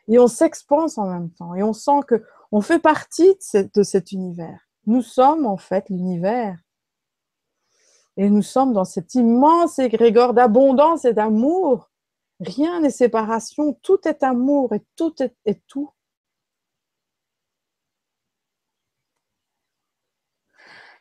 et 0.08 0.18
on 0.18 0.28
s'expanse 0.28 0.98
en 0.98 1.06
même 1.06 1.30
temps 1.30 1.54
et 1.54 1.62
on 1.62 1.72
sent 1.72 2.00
que 2.06 2.22
on 2.52 2.60
fait 2.60 2.80
partie 2.80 3.36
de, 3.54 3.82
cet 3.82 4.12
univers. 4.12 4.68
Nous 4.86 5.02
sommes 5.02 5.46
en 5.46 5.56
fait 5.56 5.88
l'univers. 5.88 6.58
Et 8.16 8.28
nous 8.28 8.42
sommes 8.42 8.72
dans 8.72 8.84
cet 8.84 9.14
immense 9.14 9.78
égrégore 9.78 10.34
d'abondance 10.34 11.04
et 11.04 11.14
d'amour. 11.14 11.90
Rien 12.40 12.80
n'est 12.80 12.90
séparation, 12.90 13.74
tout 13.82 14.06
est 14.08 14.22
amour 14.22 14.74
et 14.74 14.82
tout 14.96 15.14
est, 15.22 15.60
tout. 15.66 15.90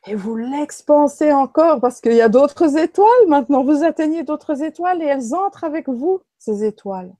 Et 0.05 0.15
vous 0.15 0.35
l'expansez 0.35 1.31
encore 1.33 1.81
parce 1.81 1.99
qu'il 1.99 2.13
y 2.13 2.21
a 2.21 2.29
d'autres 2.29 2.77
étoiles 2.77 3.27
maintenant. 3.27 3.63
Vous 3.63 3.83
atteignez 3.83 4.23
d'autres 4.23 4.61
étoiles 4.63 5.01
et 5.01 5.05
elles 5.05 5.33
entrent 5.33 5.63
avec 5.63 5.89
vous, 5.89 6.21
ces 6.37 6.63
étoiles. 6.63 7.13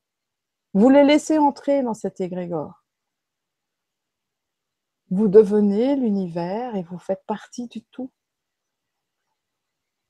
Vous 0.73 0.89
les 0.89 1.03
laissez 1.03 1.38
entrer 1.38 1.82
dans 1.82 1.93
cet 1.93 2.21
égrégore. 2.21 2.78
Vous 5.12 5.28
devenez 5.28 5.95
l'univers 5.95 6.76
et 6.76 6.84
vous 6.84 6.99
faites 6.99 7.24
partie 7.26 7.68
du 7.68 7.82
tout. 7.84 8.12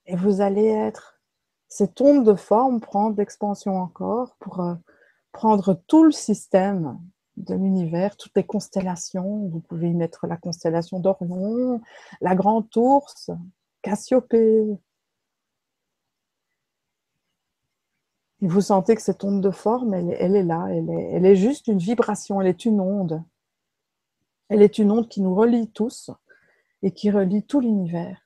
Et 0.05 0.15
vous 0.15 0.41
allez 0.41 0.65
être, 0.65 1.21
cette 1.67 2.01
onde 2.01 2.25
de 2.25 2.35
forme 2.35 2.79
prend 2.81 3.11
d'expansion 3.11 3.77
encore 3.77 4.35
pour 4.39 4.61
euh, 4.61 4.75
prendre 5.31 5.73
tout 5.87 6.03
le 6.03 6.11
système 6.11 6.99
de 7.37 7.53
l'univers, 7.53 8.17
toutes 8.17 8.35
les 8.35 8.45
constellations. 8.45 9.47
Vous 9.47 9.59
pouvez 9.61 9.89
y 9.89 9.93
mettre 9.93 10.27
la 10.27 10.35
constellation 10.35 10.99
d'Orion, 10.99 11.81
la 12.21 12.35
Grande 12.35 12.67
Ourse, 12.75 13.31
Cassiopée, 13.81 14.79
Et 18.41 18.47
vous 18.47 18.61
sentez 18.61 18.95
que 18.95 19.01
cette 19.01 19.23
onde 19.23 19.41
de 19.41 19.51
forme, 19.51 19.93
elle, 19.93 20.35
est 20.35 20.43
là, 20.43 20.67
elle 20.69 20.89
est, 20.89 21.11
elle 21.11 21.25
est 21.25 21.35
juste 21.35 21.67
une 21.67 21.77
vibration, 21.77 22.39
elle 22.39 22.47
est 22.47 22.65
une 22.65 22.79
onde. 22.79 23.21
Elle 24.49 24.63
est 24.63 24.79
une 24.79 24.91
onde 24.91 25.07
qui 25.07 25.21
nous 25.21 25.35
relie 25.35 25.69
tous 25.71 26.11
et 26.81 26.91
qui 26.91 27.11
relie 27.11 27.43
tout 27.43 27.59
l'univers. 27.59 28.25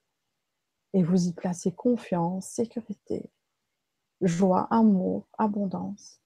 Et 0.94 1.04
vous 1.04 1.28
y 1.28 1.34
placez 1.34 1.74
confiance, 1.74 2.48
sécurité, 2.48 3.30
joie, 4.22 4.68
amour, 4.70 5.28
abondance. 5.38 6.22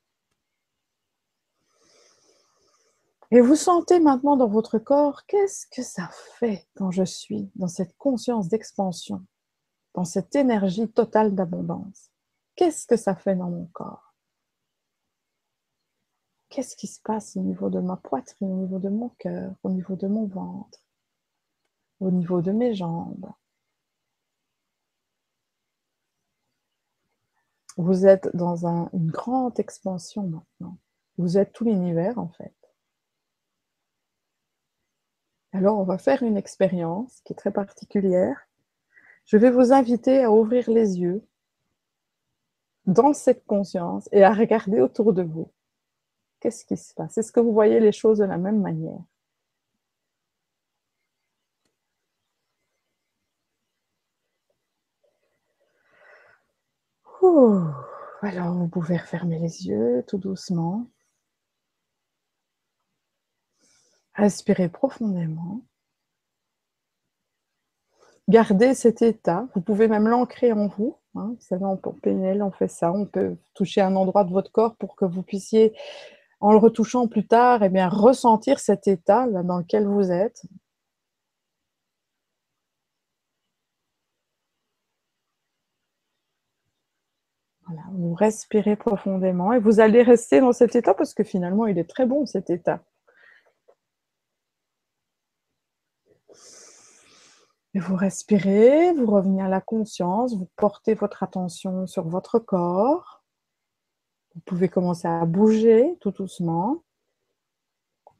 Et 3.31 3.41
vous 3.41 3.55
sentez 3.55 3.99
maintenant 3.99 4.37
dans 4.37 4.47
votre 4.47 4.77
corps, 4.77 5.25
qu'est-ce 5.25 5.67
que 5.67 5.81
ça 5.81 6.09
fait 6.39 6.67
quand 6.75 6.91
je 6.91 7.03
suis 7.03 7.51
dans 7.55 7.67
cette 7.67 7.97
conscience 7.97 8.47
d'expansion, 8.47 9.25
dans 9.95 10.05
cette 10.05 10.35
énergie 10.35 10.87
totale 10.89 11.35
d'abondance? 11.35 12.09
Qu'est-ce 12.55 12.87
que 12.87 12.95
ça 12.95 13.15
fait 13.15 13.35
dans 13.35 13.49
mon 13.49 13.65
corps? 13.73 14.06
Qu'est-ce 16.49 16.75
qui 16.75 16.87
se 16.87 17.01
passe 17.01 17.35
au 17.35 17.41
niveau 17.41 17.69
de 17.69 17.79
ma 17.79 17.97
poitrine, 17.97 18.51
au 18.51 18.57
niveau 18.57 18.79
de 18.79 18.89
mon 18.89 19.09
cœur, 19.19 19.53
au 19.63 19.69
niveau 19.69 19.95
de 19.95 20.07
mon 20.07 20.25
ventre, 20.25 20.79
au 21.99 22.11
niveau 22.11 22.41
de 22.41 22.51
mes 22.51 22.73
jambes? 22.73 23.31
Vous 27.77 28.07
êtes 28.07 28.35
dans 28.35 28.65
une 28.65 29.11
grande 29.11 29.59
expansion 29.59 30.23
maintenant. 30.23 30.79
Vous 31.17 31.37
êtes 31.37 31.53
tout 31.53 31.65
l'univers 31.65 32.17
en 32.17 32.29
fait. 32.29 32.55
Alors 35.51 35.77
on 35.77 35.83
va 35.83 35.97
faire 35.97 36.23
une 36.23 36.37
expérience 36.37 37.21
qui 37.21 37.33
est 37.33 37.35
très 37.35 37.51
particulière. 37.51 38.47
Je 39.25 39.37
vais 39.37 39.51
vous 39.51 39.73
inviter 39.73 40.23
à 40.23 40.31
ouvrir 40.31 40.69
les 40.69 40.99
yeux 40.99 41.27
dans 42.85 43.13
cette 43.13 43.45
conscience 43.45 44.07
et 44.11 44.23
à 44.23 44.33
regarder 44.33 44.81
autour 44.81 45.13
de 45.13 45.21
vous. 45.21 45.51
Qu'est-ce 46.39 46.65
qui 46.65 46.77
se 46.77 46.93
passe? 46.93 47.17
Est-ce 47.17 47.31
que 47.31 47.39
vous 47.39 47.53
voyez 47.53 47.79
les 47.79 47.91
choses 47.91 48.19
de 48.19 48.25
la 48.25 48.37
même 48.37 48.61
manière? 48.61 48.99
Alors, 58.21 58.53
vous 58.53 58.67
pouvez 58.67 58.97
refermer 58.97 59.39
les 59.39 59.67
yeux 59.67 60.03
tout 60.07 60.17
doucement. 60.17 60.87
Respirez 64.15 64.69
profondément. 64.69 65.61
Gardez 68.27 68.73
cet 68.73 69.01
état. 69.01 69.47
Vous 69.55 69.61
pouvez 69.61 69.87
même 69.87 70.07
l'ancrer 70.07 70.51
en 70.51 70.67
vous. 70.67 70.97
Hein. 71.15 71.35
Vous 71.39 71.45
savez, 71.45 71.65
en 71.65 71.77
PNL, 71.77 72.41
on 72.41 72.51
fait 72.51 72.67
ça. 72.67 72.91
On 72.91 73.05
peut 73.05 73.37
toucher 73.53 73.81
un 73.81 73.95
endroit 73.95 74.23
de 74.23 74.31
votre 74.31 74.51
corps 74.51 74.75
pour 74.75 74.95
que 74.95 75.05
vous 75.05 75.21
puissiez, 75.21 75.73
en 76.39 76.51
le 76.51 76.57
retouchant 76.57 77.07
plus 77.07 77.27
tard, 77.27 77.63
et 77.63 77.67
eh 77.67 77.69
bien, 77.69 77.89
ressentir 77.89 78.59
cet 78.59 78.87
état 78.87 79.27
dans 79.27 79.57
lequel 79.59 79.87
vous 79.87 80.11
êtes. 80.11 80.43
Voilà, 87.67 87.81
vous 87.91 88.13
respirez 88.13 88.75
profondément 88.77 89.51
et 89.53 89.59
vous 89.59 89.79
allez 89.79 90.01
rester 90.01 90.39
dans 90.39 90.53
cet 90.53 90.75
état 90.75 90.93
parce 90.93 91.13
que 91.13 91.23
finalement, 91.23 91.65
il 91.67 91.77
est 91.77 91.89
très 91.89 92.05
bon 92.05 92.25
cet 92.25 92.49
état. 92.49 92.81
vous 97.79 97.95
respirez, 97.95 98.93
vous 98.93 99.05
revenez 99.05 99.41
à 99.43 99.49
la 99.49 99.61
conscience, 99.61 100.35
vous 100.35 100.49
portez 100.55 100.93
votre 100.93 101.23
attention 101.23 101.87
sur 101.87 102.07
votre 102.07 102.39
corps. 102.39 103.16
Vous 104.37 104.43
pouvez 104.45 104.69
commencer 104.69 105.07
à 105.07 105.25
bouger 105.25 105.97
tout 105.99 106.11
doucement. 106.11 106.83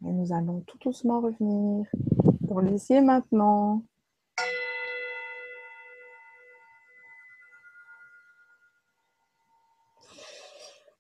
Et 0.04 0.12
nous 0.12 0.34
allons 0.34 0.62
tout 0.62 0.80
doucement 0.80 1.22
revenir 1.22 1.86
dans 2.42 2.58
l'ici 2.58 2.96
et 2.96 3.02
maintenant. 3.02 3.84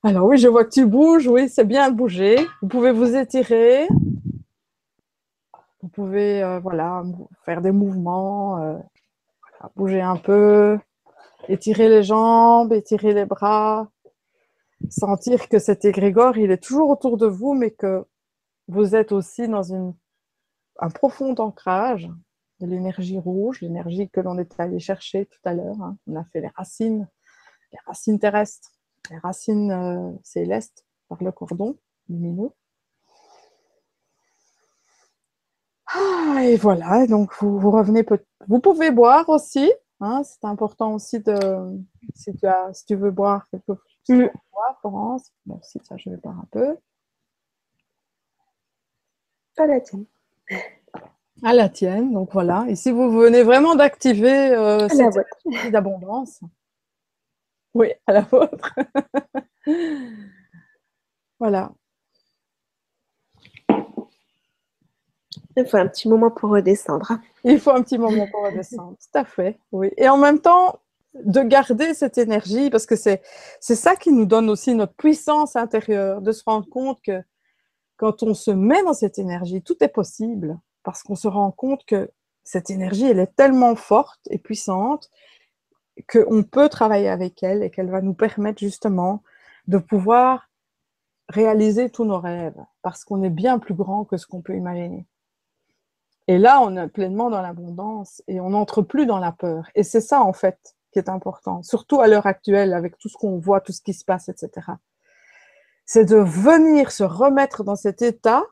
Alors 0.03 0.27
oui, 0.27 0.37
je 0.37 0.47
vois 0.47 0.65
que 0.65 0.69
tu 0.69 0.85
bouges. 0.85 1.27
Oui, 1.27 1.49
c'est 1.49 1.65
bien 1.65 1.89
de 1.89 1.95
bouger. 1.95 2.37
Vous 2.61 2.67
pouvez 2.67 2.91
vous 2.91 3.15
étirer. 3.15 3.87
Vous 5.81 5.89
pouvez 5.89 6.43
euh, 6.43 6.59
voilà, 6.59 7.01
faire 7.43 7.61
des 7.61 7.71
mouvements, 7.71 8.61
euh, 8.61 8.77
bouger 9.75 10.01
un 10.01 10.17
peu, 10.17 10.77
étirer 11.49 11.89
les 11.89 12.03
jambes, 12.03 12.71
étirer 12.71 13.15
les 13.15 13.25
bras 13.25 13.89
sentir 14.89 15.49
que 15.49 15.59
cet 15.59 15.85
égrégore, 15.85 16.37
il 16.37 16.51
est 16.51 16.63
toujours 16.63 16.89
autour 16.89 17.17
de 17.17 17.27
vous, 17.27 17.53
mais 17.53 17.71
que 17.71 18.05
vous 18.67 18.95
êtes 18.95 19.11
aussi 19.11 19.47
dans 19.47 19.63
une, 19.63 19.93
un 20.79 20.89
profond 20.89 21.33
ancrage 21.35 22.09
de 22.59 22.67
l'énergie 22.67 23.19
rouge, 23.19 23.61
l'énergie 23.61 24.09
que 24.09 24.19
l'on 24.19 24.37
est 24.37 24.59
allé 24.59 24.79
chercher 24.79 25.25
tout 25.25 25.39
à 25.45 25.53
l'heure. 25.53 25.81
Hein. 25.81 25.97
On 26.07 26.15
a 26.15 26.23
fait 26.25 26.41
les 26.41 26.47
racines, 26.49 27.07
les 27.71 27.79
racines 27.85 28.19
terrestres, 28.19 28.71
les 29.11 29.17
racines 29.17 29.71
euh, 29.71 30.11
célestes 30.23 30.85
par 31.07 31.23
le 31.23 31.31
cordon 31.31 31.77
lumineux. 32.09 32.51
Ah, 35.87 36.39
et 36.43 36.57
voilà, 36.57 37.07
donc 37.07 37.31
vous, 37.39 37.59
vous 37.59 37.71
revenez. 37.71 38.05
Vous 38.47 38.59
pouvez 38.59 38.91
boire 38.91 39.29
aussi. 39.29 39.71
Hein, 39.99 40.21
c'est 40.23 40.45
important 40.45 40.93
aussi 40.93 41.19
de. 41.19 41.35
Si 42.13 42.35
tu, 42.35 42.45
as, 42.45 42.73
si 42.73 42.85
tu 42.85 42.95
veux 42.95 43.11
boire 43.11 43.47
quelque 43.49 43.73
chose, 43.73 43.96
mm. 44.13 44.29
Florence. 44.81 45.31
Bon, 45.45 45.59
si 45.61 45.79
ça, 45.83 45.97
je 45.97 46.09
vais 46.09 46.17
boire 46.17 46.37
un 46.39 46.47
peu. 46.51 46.77
À 49.57 49.65
la 49.65 49.79
tienne. 49.81 50.05
À 51.43 51.53
la 51.53 51.69
tienne, 51.69 52.13
donc 52.13 52.31
voilà. 52.33 52.65
Et 52.67 52.75
si 52.75 52.91
vous 52.91 53.11
venez 53.11 53.43
vraiment 53.43 53.75
d'activer 53.75 54.51
euh, 54.53 54.87
cette 54.89 55.71
d'abondance. 55.71 56.41
Oui, 57.73 57.91
à 58.07 58.13
la 58.13 58.21
vôtre. 58.21 58.75
voilà. 61.39 61.71
Il 65.55 65.65
faut 65.65 65.77
un 65.77 65.87
petit 65.87 66.07
moment 66.07 66.29
pour 66.29 66.51
redescendre. 66.51 67.19
Il 67.43 67.59
faut 67.59 67.71
un 67.71 67.81
petit 67.81 67.97
moment 67.97 68.27
pour 68.31 68.45
redescendre, 68.45 68.95
tout 68.97 69.19
à 69.19 69.25
fait, 69.25 69.59
oui. 69.71 69.91
Et 69.97 70.07
en 70.07 70.17
même 70.17 70.39
temps, 70.39 70.79
de 71.23 71.41
garder 71.41 71.93
cette 71.93 72.17
énergie, 72.17 72.69
parce 72.69 72.85
que 72.85 72.95
c'est 72.95 73.21
ça 73.59 73.95
qui 73.95 74.11
nous 74.11 74.25
donne 74.25 74.49
aussi 74.49 74.75
notre 74.75 74.93
puissance 74.93 75.55
intérieure, 75.55 76.21
de 76.21 76.31
se 76.31 76.43
rendre 76.45 76.67
compte 76.69 77.01
que 77.01 77.21
quand 77.97 78.23
on 78.23 78.33
se 78.33 78.51
met 78.51 78.83
dans 78.83 78.93
cette 78.93 79.17
énergie, 79.17 79.61
tout 79.61 79.83
est 79.83 79.87
possible, 79.87 80.59
parce 80.83 81.03
qu'on 81.03 81.15
se 81.15 81.27
rend 81.27 81.51
compte 81.51 81.83
que 81.85 82.11
cette 82.43 82.69
énergie, 82.69 83.05
elle 83.05 83.19
est 83.19 83.35
tellement 83.35 83.75
forte 83.75 84.21
et 84.29 84.37
puissante 84.37 85.09
qu'on 86.07 86.43
peut 86.43 86.69
travailler 86.69 87.09
avec 87.09 87.41
elle 87.43 87.63
et 87.63 87.71
qu'elle 87.71 87.89
va 87.89 88.01
nous 88.01 88.13
permettre 88.13 88.59
justement 88.59 89.23
de 89.67 89.79
pouvoir 89.79 90.49
réaliser 91.27 91.89
tous 91.89 92.05
nos 92.05 92.19
rêves, 92.19 92.63
parce 92.83 93.03
qu'on 93.03 93.23
est 93.23 93.29
bien 93.29 93.59
plus 93.59 93.73
grand 93.73 94.05
que 94.05 94.15
ce 94.15 94.27
qu'on 94.27 94.41
peut 94.41 94.55
imaginer. 94.55 95.07
Et 96.27 96.37
là, 96.37 96.61
on 96.61 96.75
est 96.77 96.87
pleinement 96.87 97.29
dans 97.29 97.41
l'abondance 97.41 98.21
et 98.27 98.39
on 98.39 98.51
n'entre 98.51 98.81
plus 98.81 99.05
dans 99.05 99.19
la 99.19 99.31
peur. 99.31 99.69
Et 99.75 99.83
c'est 99.83 100.01
ça, 100.01 100.21
en 100.21 100.33
fait, 100.33 100.76
important, 101.09 101.63
surtout 101.63 102.01
à 102.01 102.07
l'heure 102.07 102.25
actuelle, 102.25 102.73
avec 102.73 102.97
tout 102.97 103.09
ce 103.09 103.17
qu'on 103.17 103.37
voit, 103.37 103.61
tout 103.61 103.71
ce 103.71 103.81
qui 103.81 103.93
se 103.93 104.03
passe, 104.03 104.29
etc. 104.29 104.67
C'est 105.85 106.05
de 106.05 106.17
venir 106.17 106.91
se 106.91 107.03
remettre 107.03 107.63
dans 107.63 107.75
cet 107.75 108.01
état 108.01 108.43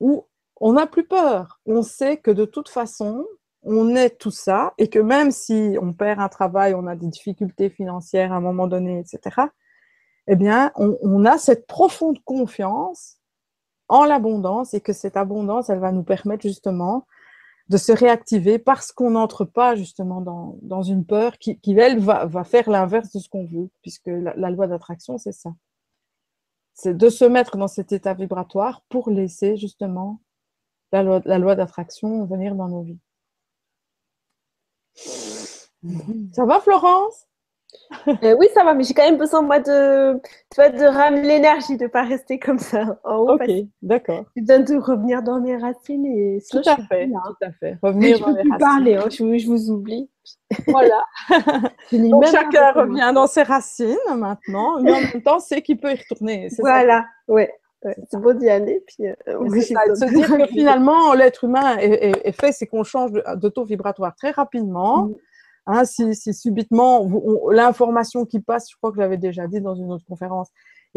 où 0.00 0.26
on 0.60 0.74
n'a 0.74 0.86
plus 0.86 1.06
peur. 1.06 1.60
On 1.66 1.82
sait 1.82 2.18
que 2.18 2.30
de 2.30 2.44
toute 2.44 2.68
façon, 2.68 3.26
on 3.62 3.96
est 3.96 4.18
tout 4.18 4.30
ça 4.30 4.74
et 4.78 4.88
que 4.88 4.98
même 4.98 5.30
si 5.30 5.76
on 5.80 5.92
perd 5.92 6.20
un 6.20 6.28
travail, 6.28 6.74
on 6.74 6.86
a 6.86 6.94
des 6.94 7.08
difficultés 7.08 7.70
financières 7.70 8.32
à 8.32 8.36
un 8.36 8.40
moment 8.40 8.66
donné, 8.66 9.00
etc., 9.00 9.48
eh 10.26 10.36
bien, 10.36 10.72
on 10.76 11.24
a 11.26 11.36
cette 11.36 11.66
profonde 11.66 12.18
confiance 12.24 13.18
en 13.88 14.04
l'abondance 14.04 14.74
et 14.74 14.80
que 14.80 14.92
cette 14.92 15.16
abondance, 15.16 15.68
elle 15.68 15.80
va 15.80 15.92
nous 15.92 16.02
permettre 16.02 16.42
justement 16.42 17.06
de 17.68 17.76
se 17.76 17.92
réactiver 17.92 18.58
parce 18.58 18.92
qu'on 18.92 19.10
n'entre 19.10 19.44
pas 19.44 19.74
justement 19.74 20.20
dans, 20.20 20.58
dans, 20.62 20.82
une 20.82 21.06
peur 21.06 21.38
qui, 21.38 21.58
qui 21.60 21.72
elle, 21.78 21.98
va, 21.98 22.26
va 22.26 22.44
faire 22.44 22.68
l'inverse 22.68 23.10
de 23.12 23.18
ce 23.18 23.28
qu'on 23.28 23.46
veut, 23.46 23.70
puisque 23.80 24.08
la, 24.08 24.50
loi 24.50 24.66
d'attraction, 24.66 25.16
c'est 25.16 25.32
ça. 25.32 25.54
C'est 26.74 26.96
de 26.96 27.08
se 27.08 27.24
mettre 27.24 27.56
dans 27.56 27.68
cet 27.68 27.92
état 27.92 28.14
vibratoire 28.14 28.82
pour 28.88 29.08
laisser 29.08 29.56
justement 29.56 30.20
la 30.92 31.02
loi, 31.02 31.22
la 31.24 31.38
loi 31.38 31.54
d'attraction 31.54 32.26
venir 32.26 32.54
dans 32.54 32.68
nos 32.68 32.82
vies. 32.82 32.98
Ça 36.32 36.44
va, 36.44 36.60
Florence? 36.60 37.26
Euh, 38.08 38.36
oui, 38.38 38.48
ça 38.54 38.64
va, 38.64 38.74
mais 38.74 38.84
j'ai 38.84 38.94
quand 38.94 39.04
même 39.04 39.18
besoin, 39.18 39.42
moi, 39.42 39.60
de, 39.60 40.14
tu 40.14 40.56
vois, 40.56 40.68
de 40.68 40.84
ramener 40.84 41.26
l'énergie, 41.26 41.76
de 41.76 41.84
ne 41.84 41.88
pas 41.88 42.02
rester 42.02 42.38
comme 42.38 42.58
ça 42.58 42.98
en 43.04 43.16
haut. 43.16 43.34
Ok, 43.34 43.48
d'accord. 43.82 44.24
J'ai 44.36 44.42
besoin 44.42 44.60
de 44.60 44.76
revenir 44.76 45.22
dans 45.22 45.40
mes 45.40 45.56
racines. 45.56 46.04
Et 46.06 46.38
tout, 46.50 46.58
à 46.66 46.76
fait, 46.76 47.08
tout 47.08 47.44
à 47.44 47.52
fait. 47.52 47.78
Revenir 47.82 48.20
dans 48.20 48.32
les 48.32 48.58
parler, 48.58 48.96
hein, 48.96 49.08
je, 49.10 49.38
je, 49.38 49.46
vous 49.46 49.70
oublie. 49.70 50.10
Voilà. 50.68 51.04
Donc, 51.92 52.26
chacun 52.26 52.72
revient 52.72 53.12
dans 53.14 53.26
ses 53.26 53.42
racines 53.42 53.96
maintenant, 54.16 54.80
mais 54.80 54.92
en 54.92 55.00
même 55.00 55.22
temps, 55.22 55.40
c'est 55.40 55.62
qu'il 55.62 55.78
peut 55.78 55.92
y 55.92 55.96
retourner. 55.96 56.48
Voilà, 56.58 57.06
ouais. 57.28 57.52
c'est 58.10 58.20
beau 58.20 58.32
d'y 58.32 58.48
aller. 58.48 58.82
Puis, 58.86 59.06
euh, 59.06 59.14
se 59.48 60.14
dire 60.14 60.36
que 60.36 60.46
finalement, 60.46 61.14
l'être 61.14 61.44
humain 61.44 61.76
est, 61.78 62.32
fait, 62.32 62.52
c'est 62.52 62.66
qu'on 62.66 62.84
change 62.84 63.12
de, 63.12 63.22
de, 63.36 63.48
taux 63.48 63.64
vibratoire 63.64 64.14
très 64.14 64.30
rapidement. 64.30 65.06
Mm. 65.06 65.14
Hein, 65.66 65.84
si, 65.86 66.14
subitement 66.34 67.08
l'information 67.50 68.26
qui 68.26 68.40
passe, 68.40 68.70
je 68.70 68.76
crois 68.76 68.90
que 68.90 68.98
j'avais 68.98 69.16
déjà 69.16 69.46
dit 69.46 69.62
dans 69.62 69.74
une 69.74 69.90
autre 69.92 70.04
conférence, 70.06 70.48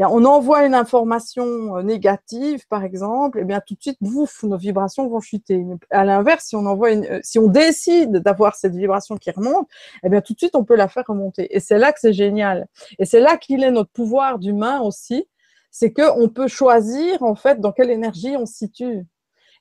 on 0.05 0.25
envoie 0.25 0.65
une 0.65 0.75
information 0.75 1.77
euh, 1.77 1.81
négative, 1.81 2.67
par 2.67 2.83
exemple, 2.83 3.39
et 3.39 3.45
bien 3.45 3.61
tout 3.65 3.73
de 3.73 3.81
suite, 3.81 3.97
bouf, 3.99 4.43
nos 4.43 4.57
vibrations 4.57 5.07
vont 5.07 5.21
chuter. 5.21 5.65
À 5.89 6.05
l'inverse, 6.05 6.45
si 6.45 6.55
on 6.55 6.65
envoie 6.67 6.89
euh, 6.89 7.19
si 7.23 7.39
on 7.39 7.47
décide 7.47 8.17
d'avoir 8.17 8.55
cette 8.55 8.75
vibration 8.75 9.17
qui 9.17 9.31
remonte, 9.31 9.67
eh 10.03 10.09
bien 10.09 10.21
tout 10.21 10.33
de 10.33 10.37
suite, 10.37 10.55
on 10.55 10.63
peut 10.63 10.75
la 10.75 10.87
faire 10.87 11.05
remonter. 11.07 11.55
Et 11.55 11.59
c'est 11.59 11.79
là 11.79 11.91
que 11.93 11.99
c'est 11.99 12.13
génial. 12.13 12.67
Et 12.99 13.05
c'est 13.05 13.19
là 13.19 13.37
qu'il 13.37 13.63
est 13.63 13.71
notre 13.71 13.91
pouvoir 13.91 14.37
d'humain 14.37 14.81
aussi, 14.81 15.27
c'est 15.71 15.91
que 15.91 16.03
on 16.21 16.29
peut 16.29 16.47
choisir 16.47 17.23
en 17.23 17.35
fait 17.35 17.59
dans 17.59 17.71
quelle 17.71 17.89
énergie 17.89 18.35
on 18.37 18.45
se 18.45 18.55
situe, 18.55 19.05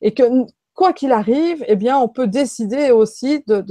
et 0.02 0.12
que 0.12 0.22
quoi 0.74 0.92
qu'il 0.92 1.12
arrive, 1.12 1.64
eh 1.66 1.76
bien 1.76 1.98
on 1.98 2.08
peut 2.08 2.26
décider 2.26 2.90
aussi 2.90 3.42
de 3.46 3.62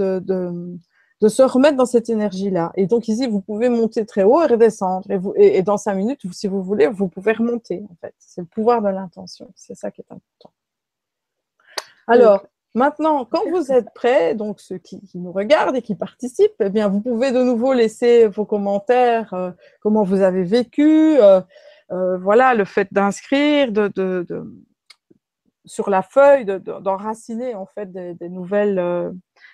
de 1.21 1.27
se 1.29 1.41
remettre 1.41 1.77
dans 1.77 1.85
cette 1.85 2.09
énergie-là. 2.09 2.71
Et 2.75 2.87
donc 2.87 3.07
ici, 3.07 3.27
vous 3.27 3.41
pouvez 3.41 3.69
monter 3.69 4.05
très 4.05 4.23
haut 4.23 4.41
et 4.41 4.47
redescendre. 4.47 5.09
Et, 5.09 5.17
vous, 5.17 5.33
et, 5.35 5.61
dans 5.61 5.77
cinq 5.77 5.95
minutes, 5.95 6.21
si 6.33 6.47
vous 6.47 6.61
voulez, 6.61 6.87
vous 6.87 7.07
pouvez 7.07 7.31
remonter, 7.31 7.83
en 7.89 7.95
fait. 8.01 8.13
C'est 8.19 8.41
le 8.41 8.47
pouvoir 8.47 8.81
de 8.81 8.89
l'intention. 8.89 9.49
C'est 9.55 9.75
ça 9.75 9.91
qui 9.91 10.01
est 10.01 10.11
important. 10.11 10.51
Alors, 12.07 12.45
maintenant, 12.73 13.25
quand 13.25 13.49
vous 13.49 13.71
êtes 13.71 13.93
prêts, 13.93 14.35
donc 14.35 14.59
ceux 14.59 14.77
qui, 14.77 15.01
nous 15.15 15.31
regardent 15.31 15.77
et 15.77 15.81
qui 15.81 15.95
participent, 15.95 16.55
eh 16.59 16.69
bien, 16.69 16.89
vous 16.89 17.01
pouvez 17.01 17.31
de 17.31 17.41
nouveau 17.41 17.73
laisser 17.73 18.27
vos 18.27 18.45
commentaires, 18.45 19.33
euh, 19.33 19.51
comment 19.79 20.03
vous 20.03 20.21
avez 20.21 20.43
vécu, 20.43 21.17
euh, 21.19 21.41
euh, 21.91 22.17
voilà, 22.17 22.53
le 22.53 22.65
fait 22.65 22.89
d'inscrire, 22.91 23.71
de, 23.71 23.87
de, 23.87 24.25
sur 25.65 25.89
la 25.89 26.01
feuille, 26.03 26.45
d'enraciner 26.45 27.55
en 27.55 27.65
fait 27.65 27.91
des, 27.91 28.29
nouvelles 28.29 29.13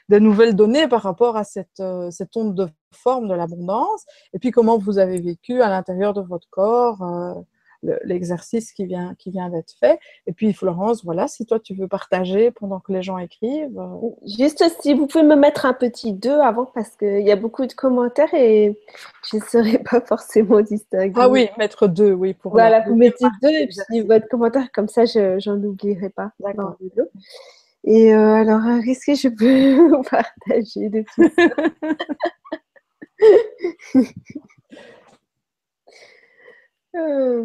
de 0.09 0.19
nouvelles 0.19 0.55
données 0.55 0.88
par 0.88 1.01
rapport 1.01 1.38
à 1.38 1.43
cette, 1.43 1.79
euh, 1.79 2.11
cette 2.11 2.36
onde 2.36 2.55
de 2.55 2.67
forme 2.91 3.27
de 3.27 3.34
l'abondance, 3.34 4.05
et 4.34 4.39
puis 4.39 4.51
comment 4.51 4.77
vous 4.77 4.99
avez 4.99 5.19
vécu 5.21 5.61
à 5.61 5.69
l'intérieur 5.69 6.13
de 6.13 6.21
votre 6.21 6.49
corps 6.49 7.01
euh, 7.03 7.34
l'exercice 8.03 8.73
qui 8.73 8.86
vient, 8.86 9.15
qui 9.17 9.32
vient 9.32 9.49
d'être 9.49 9.73
fait. 9.79 9.99
Et 10.27 10.34
puis 10.34 10.53
Florence, 10.53 11.03
voilà, 11.03 11.27
si 11.27 11.45
toi 11.45 11.59
tu 11.59 11.73
veux 11.73 11.88
partager 11.88 12.51
pendant 12.51 12.79
que 12.79 12.91
les 12.91 13.01
gens 13.01 13.17
écrivent. 13.17 13.79
Euh. 13.79 14.09
Juste 14.38 14.63
si 14.82 14.93
vous 14.93 15.07
pouvez 15.07 15.23
me 15.23 15.36
mettre 15.36 15.65
un 15.65 15.73
petit 15.73 16.13
2 16.13 16.29
avant, 16.39 16.65
parce 16.65 16.95
qu'il 16.95 17.21
y 17.21 17.32
a 17.32 17.36
beaucoup 17.36 17.65
de 17.65 17.73
commentaires 17.73 18.34
et 18.34 18.79
je 19.29 19.38
ne 19.38 19.41
saurais 19.41 19.79
pas 19.89 20.01
forcément 20.01 20.61
distinguer. 20.61 21.13
Ah 21.15 21.29
oui, 21.29 21.49
mettre 21.57 21.88
2, 21.88 22.13
oui. 22.13 22.34
Pour 22.34 22.51
voilà, 22.51 22.82
vous 22.82 22.95
mettez 22.95 23.25
2 23.41 23.49
et 23.49 23.67
puis 23.67 24.01
votre 24.01 24.27
commentaire, 24.27 24.71
comme 24.71 24.88
ça 24.88 25.05
je 25.05 25.49
n'en 25.49 25.63
oublierai 25.63 26.09
pas. 26.09 26.32
D'accord. 26.39 26.77
Et 27.84 28.13
euh, 28.13 28.36
alors, 28.36 28.65
euh, 28.65 28.82
qu'est-ce 28.84 29.05
que 29.05 29.15
je 29.15 29.27
peux 29.29 29.75
vous 29.89 30.03
partager 30.03 30.89
de 30.89 31.03
tout 31.15 31.29
ça 31.36 31.47
euh, 36.95 37.43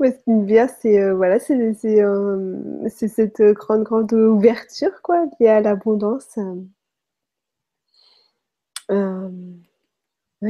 Ce 0.00 0.10
qui 0.24 0.30
me 0.30 0.44
vient, 0.46 0.68
c'est 0.68 1.10
voilà, 1.12 1.38
c'est 1.38 3.08
cette 3.08 3.42
grande, 3.42 3.84
grande 3.84 4.12
ouverture 4.12 5.00
quoi, 5.02 5.26
liée 5.40 5.48
à 5.48 5.60
l'abondance 5.60 6.38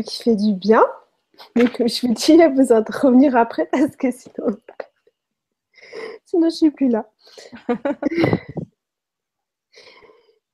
qui 0.06 0.22
fait 0.22 0.36
du 0.36 0.54
bien. 0.54 0.84
Mais 1.56 1.66
que 1.66 1.86
je 1.88 2.06
me 2.06 2.14
dis, 2.14 2.32
il 2.32 2.38
y 2.38 2.42
a 2.42 2.48
besoin 2.48 2.82
de 2.82 2.92
revenir 2.92 3.36
après 3.36 3.66
parce 3.66 3.96
que 3.96 4.10
sinon, 4.10 4.56
je 6.40 6.48
suis 6.48 6.70
plus 6.70 6.88
là. 6.88 7.10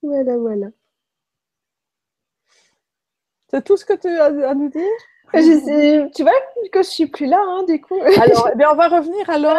voilà, 0.02 0.36
voilà. 0.36 0.66
C'est 3.50 3.64
tout 3.64 3.76
ce 3.76 3.84
que 3.84 3.94
tu 3.94 4.08
as 4.08 4.26
à 4.48 4.54
nous 4.54 4.68
dire? 4.68 4.82
Je 5.34 6.08
tu 6.14 6.22
vois 6.22 6.32
que 6.72 6.82
je 6.82 6.88
suis 6.88 7.06
plus 7.06 7.26
là, 7.26 7.40
hein, 7.42 7.64
du 7.64 7.80
coup. 7.80 7.98
Alors, 8.22 8.50
eh 8.52 8.56
bien, 8.56 8.70
on 8.72 8.76
va 8.76 8.88
revenir 8.88 9.28
alors. 9.28 9.56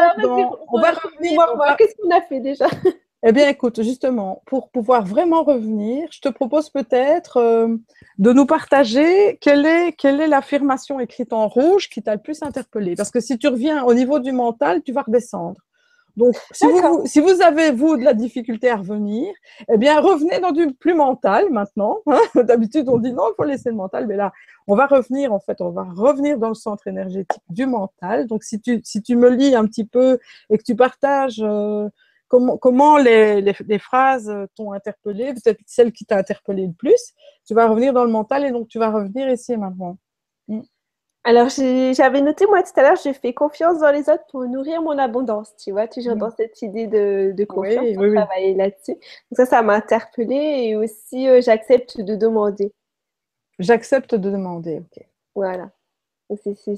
on 0.71 0.79
va 0.79 0.91
revenir. 0.91 1.75
Qu'est-ce 1.77 1.95
qu'on 2.01 2.09
a 2.09 2.21
fait 2.21 2.39
déjà 2.39 2.67
Eh 3.21 3.33
bien, 3.33 3.49
écoute, 3.49 3.83
justement, 3.83 4.41
pour 4.45 4.69
pouvoir 4.69 5.05
vraiment 5.05 5.43
revenir, 5.43 6.07
je 6.09 6.21
te 6.21 6.29
propose 6.29 6.69
peut-être 6.69 7.35
euh, 7.37 7.67
de 8.17 8.31
nous 8.31 8.45
partager 8.45 9.37
quelle 9.41 9.65
est, 9.65 9.91
quelle 9.91 10.21
est 10.21 10.27
l'affirmation 10.27 11.01
écrite 11.01 11.33
en 11.33 11.49
rouge 11.49 11.89
qui 11.89 12.01
t'a 12.01 12.15
le 12.15 12.21
plus 12.21 12.41
interpellé. 12.43 12.95
Parce 12.95 13.11
que 13.11 13.19
si 13.19 13.37
tu 13.37 13.49
reviens 13.49 13.83
au 13.83 13.93
niveau 13.93 14.19
du 14.19 14.31
mental, 14.31 14.81
tu 14.83 14.93
vas 14.93 15.01
redescendre. 15.01 15.59
Donc, 16.17 16.35
si 16.51 16.65
vous, 16.65 17.05
si 17.05 17.19
vous 17.19 17.41
avez, 17.41 17.71
vous, 17.71 17.97
de 17.97 18.03
la 18.03 18.13
difficulté 18.13 18.69
à 18.69 18.77
revenir, 18.77 19.33
eh 19.71 19.77
bien, 19.77 19.99
revenez 20.01 20.39
dans 20.39 20.51
du 20.51 20.73
plus 20.73 20.93
mental 20.93 21.49
maintenant. 21.49 21.99
Hein. 22.07 22.19
D'habitude, 22.43 22.89
on 22.89 22.97
dit 22.97 23.13
non, 23.13 23.23
il 23.29 23.33
faut 23.37 23.43
laisser 23.43 23.69
le 23.69 23.75
mental, 23.75 24.07
mais 24.07 24.15
là, 24.15 24.31
on 24.67 24.75
va 24.75 24.85
revenir, 24.87 25.33
en 25.33 25.39
fait, 25.39 25.61
on 25.61 25.69
va 25.69 25.83
revenir 25.95 26.37
dans 26.37 26.49
le 26.49 26.55
centre 26.55 26.87
énergétique 26.87 27.41
du 27.49 27.65
mental. 27.65 28.27
Donc, 28.27 28.43
si 28.43 28.59
tu, 28.59 28.81
si 28.83 29.01
tu 29.01 29.15
me 29.15 29.29
lis 29.29 29.55
un 29.55 29.65
petit 29.65 29.85
peu 29.85 30.19
et 30.49 30.57
que 30.57 30.63
tu 30.63 30.75
partages 30.75 31.41
euh, 31.41 31.87
comment, 32.27 32.57
comment 32.57 32.97
les, 32.97 33.41
les, 33.41 33.79
phrases 33.79 34.31
t'ont 34.55 34.73
interpellé, 34.73 35.33
peut-être 35.33 35.59
celle 35.65 35.91
qui 35.91 36.05
t'a 36.05 36.17
interpellé 36.17 36.67
le 36.67 36.73
plus, 36.73 37.13
tu 37.45 37.53
vas 37.53 37.67
revenir 37.67 37.93
dans 37.93 38.03
le 38.03 38.11
mental 38.11 38.45
et 38.45 38.51
donc 38.51 38.67
tu 38.67 38.79
vas 38.79 38.91
revenir 38.91 39.29
ici 39.29 39.57
maintenant. 39.57 39.97
Alors, 41.25 41.49
j'avais 41.49 42.21
noté, 42.21 42.45
moi, 42.47 42.63
tout 42.63 42.71
à 42.77 42.81
l'heure, 42.81 42.97
j'ai 43.03 43.13
fait 43.13 43.33
confiance 43.33 43.79
dans 43.79 43.91
les 43.91 44.09
autres 44.09 44.25
pour 44.31 44.45
nourrir 44.45 44.81
mon 44.81 44.97
abondance, 44.97 45.53
tu 45.57 45.71
vois, 45.71 45.87
toujours 45.87 46.15
mm. 46.15 46.19
dans 46.19 46.31
cette 46.31 46.61
idée 46.61 46.87
de, 46.87 47.33
de 47.35 47.45
confiance, 47.45 47.85
oui, 47.85 47.95
pour 47.95 48.13
travailler 48.13 48.53
là-dessus. 48.53 48.93
Donc 48.93 49.35
ça, 49.35 49.45
ça 49.45 49.61
m'a 49.61 49.75
interpellée 49.75 50.67
et 50.67 50.75
aussi, 50.75 51.27
euh, 51.27 51.41
j'accepte 51.41 51.99
de 51.99 52.15
demander. 52.15 52.71
J'accepte 53.59 54.15
de 54.15 54.29
demander, 54.29 54.79
ok. 54.79 55.05
Voilà. 55.35 55.71
C'est 56.43 56.55
sur, 56.55 56.77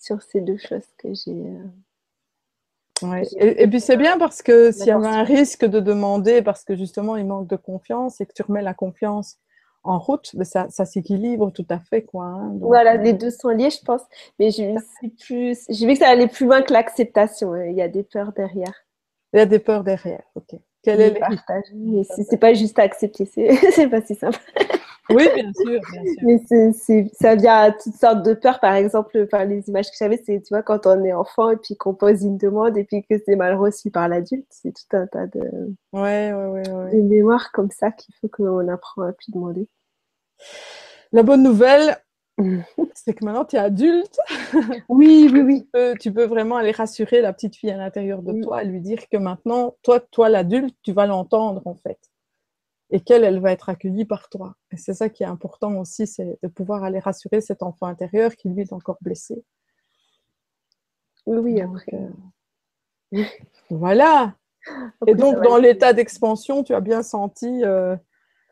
sur, 0.00 0.22
ces 0.22 0.40
deux 0.40 0.56
choses 0.56 0.88
que 0.96 1.12
j'ai... 1.12 1.32
Euh, 1.32 1.64
et, 3.36 3.68
puis 3.68 3.80
c'est 3.80 3.96
bien 3.96 4.18
parce 4.18 4.42
que 4.42 4.72
s'il 4.72 4.86
y 4.86 4.90
avait 4.90 5.06
un 5.06 5.22
risque 5.22 5.64
de 5.64 5.78
demander, 5.78 6.42
parce 6.42 6.64
que 6.64 6.74
justement 6.74 7.16
il 7.16 7.26
manque 7.26 7.46
de 7.46 7.54
confiance 7.54 8.20
et 8.20 8.26
que 8.26 8.32
tu 8.32 8.42
remets 8.42 8.62
la 8.62 8.74
confiance 8.74 9.38
en 9.88 9.98
route, 9.98 10.30
mais 10.34 10.44
ça, 10.44 10.66
ça 10.68 10.84
s'équilibre 10.84 11.50
tout 11.50 11.66
à 11.70 11.78
fait. 11.78 12.02
Quoi, 12.02 12.26
hein. 12.26 12.52
voilà, 12.60 12.96
les 12.96 13.12
deux 13.12 13.30
sont 13.30 13.48
liés, 13.48 13.70
je 13.70 13.82
pense. 13.84 14.02
Mais 14.38 14.50
j'ai 14.50 14.74
plus... 15.20 15.66
vu 15.68 15.92
que 15.92 15.98
ça 15.98 16.08
allait 16.08 16.28
plus 16.28 16.46
loin 16.46 16.62
que 16.62 16.72
l'acceptation. 16.72 17.52
Hein. 17.54 17.66
Il 17.66 17.76
y 17.76 17.82
a 17.82 17.88
des 17.88 18.02
peurs 18.02 18.32
derrière. 18.32 18.74
Il 19.32 19.38
y 19.38 19.42
a 19.42 19.46
des 19.46 19.58
peurs 19.58 19.84
derrière, 19.84 20.22
ok. 20.34 20.58
Quel 20.82 21.00
est 21.00 21.18
le 21.20 22.02
C'est 22.04 22.38
pas 22.38 22.54
juste 22.54 22.78
accepter, 22.78 23.26
c'est 23.72 23.88
pas 23.88 24.00
si 24.00 24.14
simple. 24.14 24.38
Oui, 25.10 25.26
bien 25.34 25.50
sûr. 25.54 25.80
Mais 26.22 26.38
ça 27.12 27.34
vient 27.34 27.54
à 27.54 27.72
toutes 27.72 27.94
sortes 27.94 28.22
de 28.24 28.34
peurs. 28.34 28.60
Par 28.60 28.74
exemple, 28.74 29.26
par 29.26 29.44
les 29.44 29.68
images 29.68 29.90
que 29.90 29.96
j'avais, 29.98 30.20
c'est, 30.24 30.40
tu 30.40 30.48
vois, 30.50 30.62
quand 30.62 30.86
on 30.86 31.02
est 31.02 31.12
enfant 31.12 31.50
et 31.50 31.56
puis 31.56 31.76
qu'on 31.76 31.94
pose 31.94 32.22
une 32.22 32.36
demande 32.36 32.76
et 32.76 32.84
puis 32.84 33.02
que 33.04 33.16
c'est 33.24 33.36
mal 33.36 33.54
reçu 33.54 33.90
par 33.90 34.08
l'adulte, 34.08 34.46
c'est 34.50 34.72
tout 34.72 34.96
un 34.96 35.06
tas 35.06 35.26
de, 35.26 35.40
ouais, 35.92 36.32
ouais, 36.32 36.70
ouais, 36.70 36.94
de 36.94 37.02
mémoires 37.02 37.50
comme 37.52 37.70
ça 37.70 37.90
qu'il 37.90 38.14
faut 38.20 38.28
qu'on 38.28 38.68
apprend 38.68 39.02
à 39.02 39.12
plus 39.12 39.32
demander. 39.32 39.66
La 41.12 41.22
bonne 41.22 41.42
nouvelle, 41.42 41.96
c'est 42.94 43.14
que 43.14 43.24
maintenant 43.24 43.44
tu 43.44 43.56
es 43.56 43.58
adulte. 43.58 44.18
Oui, 44.88 45.28
oui, 45.32 45.40
oui. 45.40 45.62
Tu 45.62 45.70
peux, 45.72 45.94
tu 45.98 46.12
peux, 46.12 46.26
vraiment 46.26 46.56
aller 46.56 46.72
rassurer 46.72 47.20
la 47.20 47.32
petite 47.32 47.56
fille 47.56 47.70
à 47.70 47.76
l'intérieur 47.76 48.22
de 48.22 48.42
toi 48.42 48.62
et 48.62 48.66
lui 48.66 48.80
dire 48.80 49.08
que 49.08 49.16
maintenant, 49.16 49.76
toi, 49.82 50.00
toi 50.00 50.28
l'adulte, 50.28 50.76
tu 50.82 50.92
vas 50.92 51.06
l'entendre 51.06 51.62
en 51.66 51.74
fait 51.74 51.98
et 52.90 53.00
qu'elle, 53.00 53.24
elle 53.24 53.40
va 53.40 53.52
être 53.52 53.68
accueillie 53.68 54.04
par 54.04 54.28
toi. 54.28 54.54
Et 54.72 54.76
c'est 54.76 54.94
ça 54.94 55.08
qui 55.08 55.22
est 55.22 55.26
important 55.26 55.76
aussi, 55.76 56.06
c'est 56.06 56.38
de 56.42 56.48
pouvoir 56.48 56.84
aller 56.84 56.98
rassurer 56.98 57.40
cet 57.40 57.62
enfant 57.62 57.86
intérieur 57.86 58.34
qui, 58.36 58.48
lui, 58.48 58.62
est 58.62 58.72
encore 58.72 58.98
blessé. 59.00 59.42
Oui, 61.26 61.38
oui, 61.38 61.60
après. 61.60 62.00
Euh, 63.14 63.24
voilà. 63.70 64.34
et 65.06 65.14
donc, 65.14 65.42
dans 65.42 65.58
l'état 65.58 65.92
d'expansion, 65.92 66.64
tu 66.64 66.74
as 66.74 66.80
bien 66.80 67.02
senti 67.02 67.62
euh, 67.64 67.96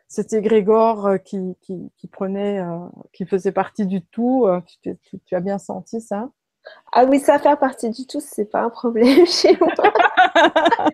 cet 0.09 0.33
égrégore 0.33 1.07
euh, 1.07 1.19
qui, 1.19 1.57
qui, 1.61 1.91
qui 1.97 2.07
prenait, 2.07 2.61
qui 3.13 3.27
faisait 3.27 3.53
partie 3.53 3.87
du 3.87 4.03
tout. 4.03 4.47
Tu, 4.83 4.97
tu, 5.25 5.35
as 5.35 5.41
bien 5.41 5.59
senti 5.59 6.01
ça? 6.01 6.31
Ah 6.93 7.05
oui, 7.05 7.21
ça 7.21 7.39
faire 7.39 7.59
partie 7.59 7.91
du 7.91 8.07
tout, 8.07 8.21
c'est 8.21 8.47
pas 8.47 8.63
un 8.63 8.71
problème 8.71 9.27
chez 9.27 9.57
moi. 9.59 9.73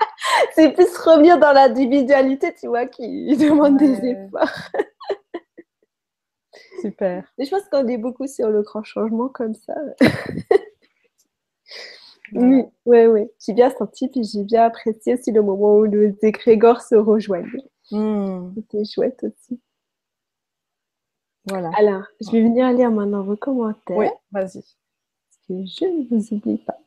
c'est 0.55 0.71
plus 0.73 0.97
revenir 0.99 1.39
dans 1.39 1.53
l'individualité, 1.53 2.55
tu 2.55 2.69
vois, 2.69 2.87
qui 2.87 3.37
demande 3.37 3.77
des 3.77 4.05
efforts. 4.05 4.71
Super. 6.81 7.25
Mais 7.39 7.45
je 7.45 7.51
pense 7.51 7.69
qu'on 7.71 7.87
est 7.87 7.99
beaucoup 7.99 8.27
sur 8.27 8.49
le 8.49 8.63
grand 8.63 8.83
changement 8.83 9.29
comme 9.29 9.55
ça. 9.55 9.75
oui, 12.33 12.65
oui, 12.87 13.07
oui. 13.07 13.31
J'ai 13.45 13.53
bien 13.53 13.71
senti, 13.71 14.09
puis 14.09 14.25
j'ai 14.25 14.43
bien 14.43 14.65
apprécié 14.65 15.15
aussi 15.15 15.31
le 15.31 15.43
moment 15.43 15.77
où 15.77 15.85
les 15.85 16.17
égrégores 16.23 16.83
se 16.83 16.97
rejoignent. 16.97 17.63
Hmm. 17.93 18.53
C'était 18.55 18.84
chouette 18.84 19.22
aussi. 19.22 19.61
Voilà. 21.45 21.70
Alors, 21.76 22.05
je 22.20 22.30
vais 22.30 22.43
venir 22.43 22.70
lire 22.72 22.90
maintenant 22.90 23.22
vos 23.22 23.36
commentaires. 23.36 23.97
Oui, 23.97 24.07
vas-y. 24.30 24.62
Je 25.49 25.84
ne 25.84 26.09
vous 26.09 26.34
oublie 26.34 26.59
pas. 26.59 26.78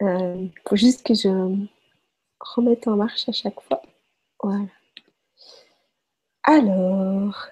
Il 0.00 0.06
euh, 0.06 0.46
faut 0.66 0.76
juste 0.76 1.04
que 1.04 1.14
je 1.14 1.28
remette 2.40 2.88
en 2.88 2.96
marche 2.96 3.28
à 3.28 3.32
chaque 3.32 3.60
fois. 3.60 3.82
Voilà. 4.42 4.66
Alors. 6.44 7.48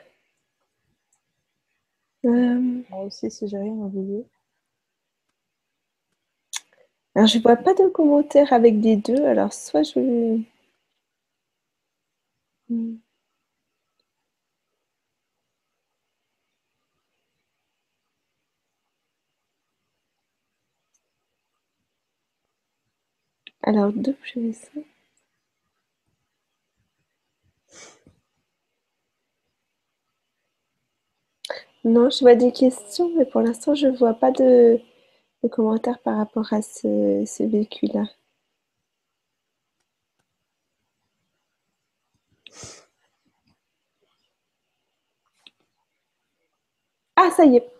Euh, 2.25 2.83
Moi 2.91 3.05
aussi, 3.05 3.31
si 3.31 3.49
j'ai 3.49 3.59
rien 3.59 3.73
oublié. 3.73 4.27
Alors, 7.15 7.27
je 7.27 7.39
ne 7.39 7.43
vois 7.43 7.57
pas 7.57 7.75
de 7.75 7.89
commentaires 7.89 8.53
avec 8.53 8.81
des 8.81 8.97
deux. 8.97 9.25
Alors, 9.25 9.53
soit 9.53 9.83
je. 9.83 10.41
Hmm. 12.71 12.95
Alors, 23.63 23.91
deux 23.95 24.13
ça. 24.53 24.69
Non, 31.85 32.09
je 32.11 32.21
vois 32.21 32.35
des 32.35 32.53
questions, 32.53 33.11
mais 33.17 33.25
pour 33.25 33.41
l'instant, 33.43 33.75
je 33.75 33.87
ne 33.89 33.97
vois 33.97 34.15
pas 34.15 34.31
de, 34.31 34.81
commentaires 35.51 35.99
par 36.01 36.17
rapport 36.19 36.53
à 36.53 36.63
ce, 36.63 37.25
ce 37.27 37.43
véhicule-là. 37.45 38.05
Ah, 47.17 47.29
ça 47.41 47.47
y 47.47 47.57
est. 47.57 47.71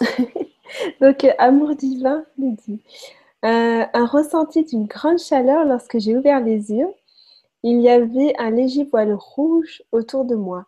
Donc, 1.00 1.26
amour 1.38 1.74
divin 1.74 2.24
nous 2.38 2.56
dit 2.66 2.82
euh, 3.44 3.84
un 3.92 4.06
ressenti 4.06 4.64
d'une 4.64 4.86
grande 4.86 5.18
chaleur 5.18 5.64
lorsque 5.64 5.98
j'ai 5.98 6.16
ouvert 6.16 6.40
les 6.40 6.72
yeux. 6.72 6.88
Il 7.62 7.80
y 7.80 7.88
avait 7.88 8.34
un 8.38 8.50
léger 8.50 8.84
voile 8.84 9.14
rouge 9.14 9.82
autour 9.92 10.24
de 10.24 10.34
moi. 10.34 10.66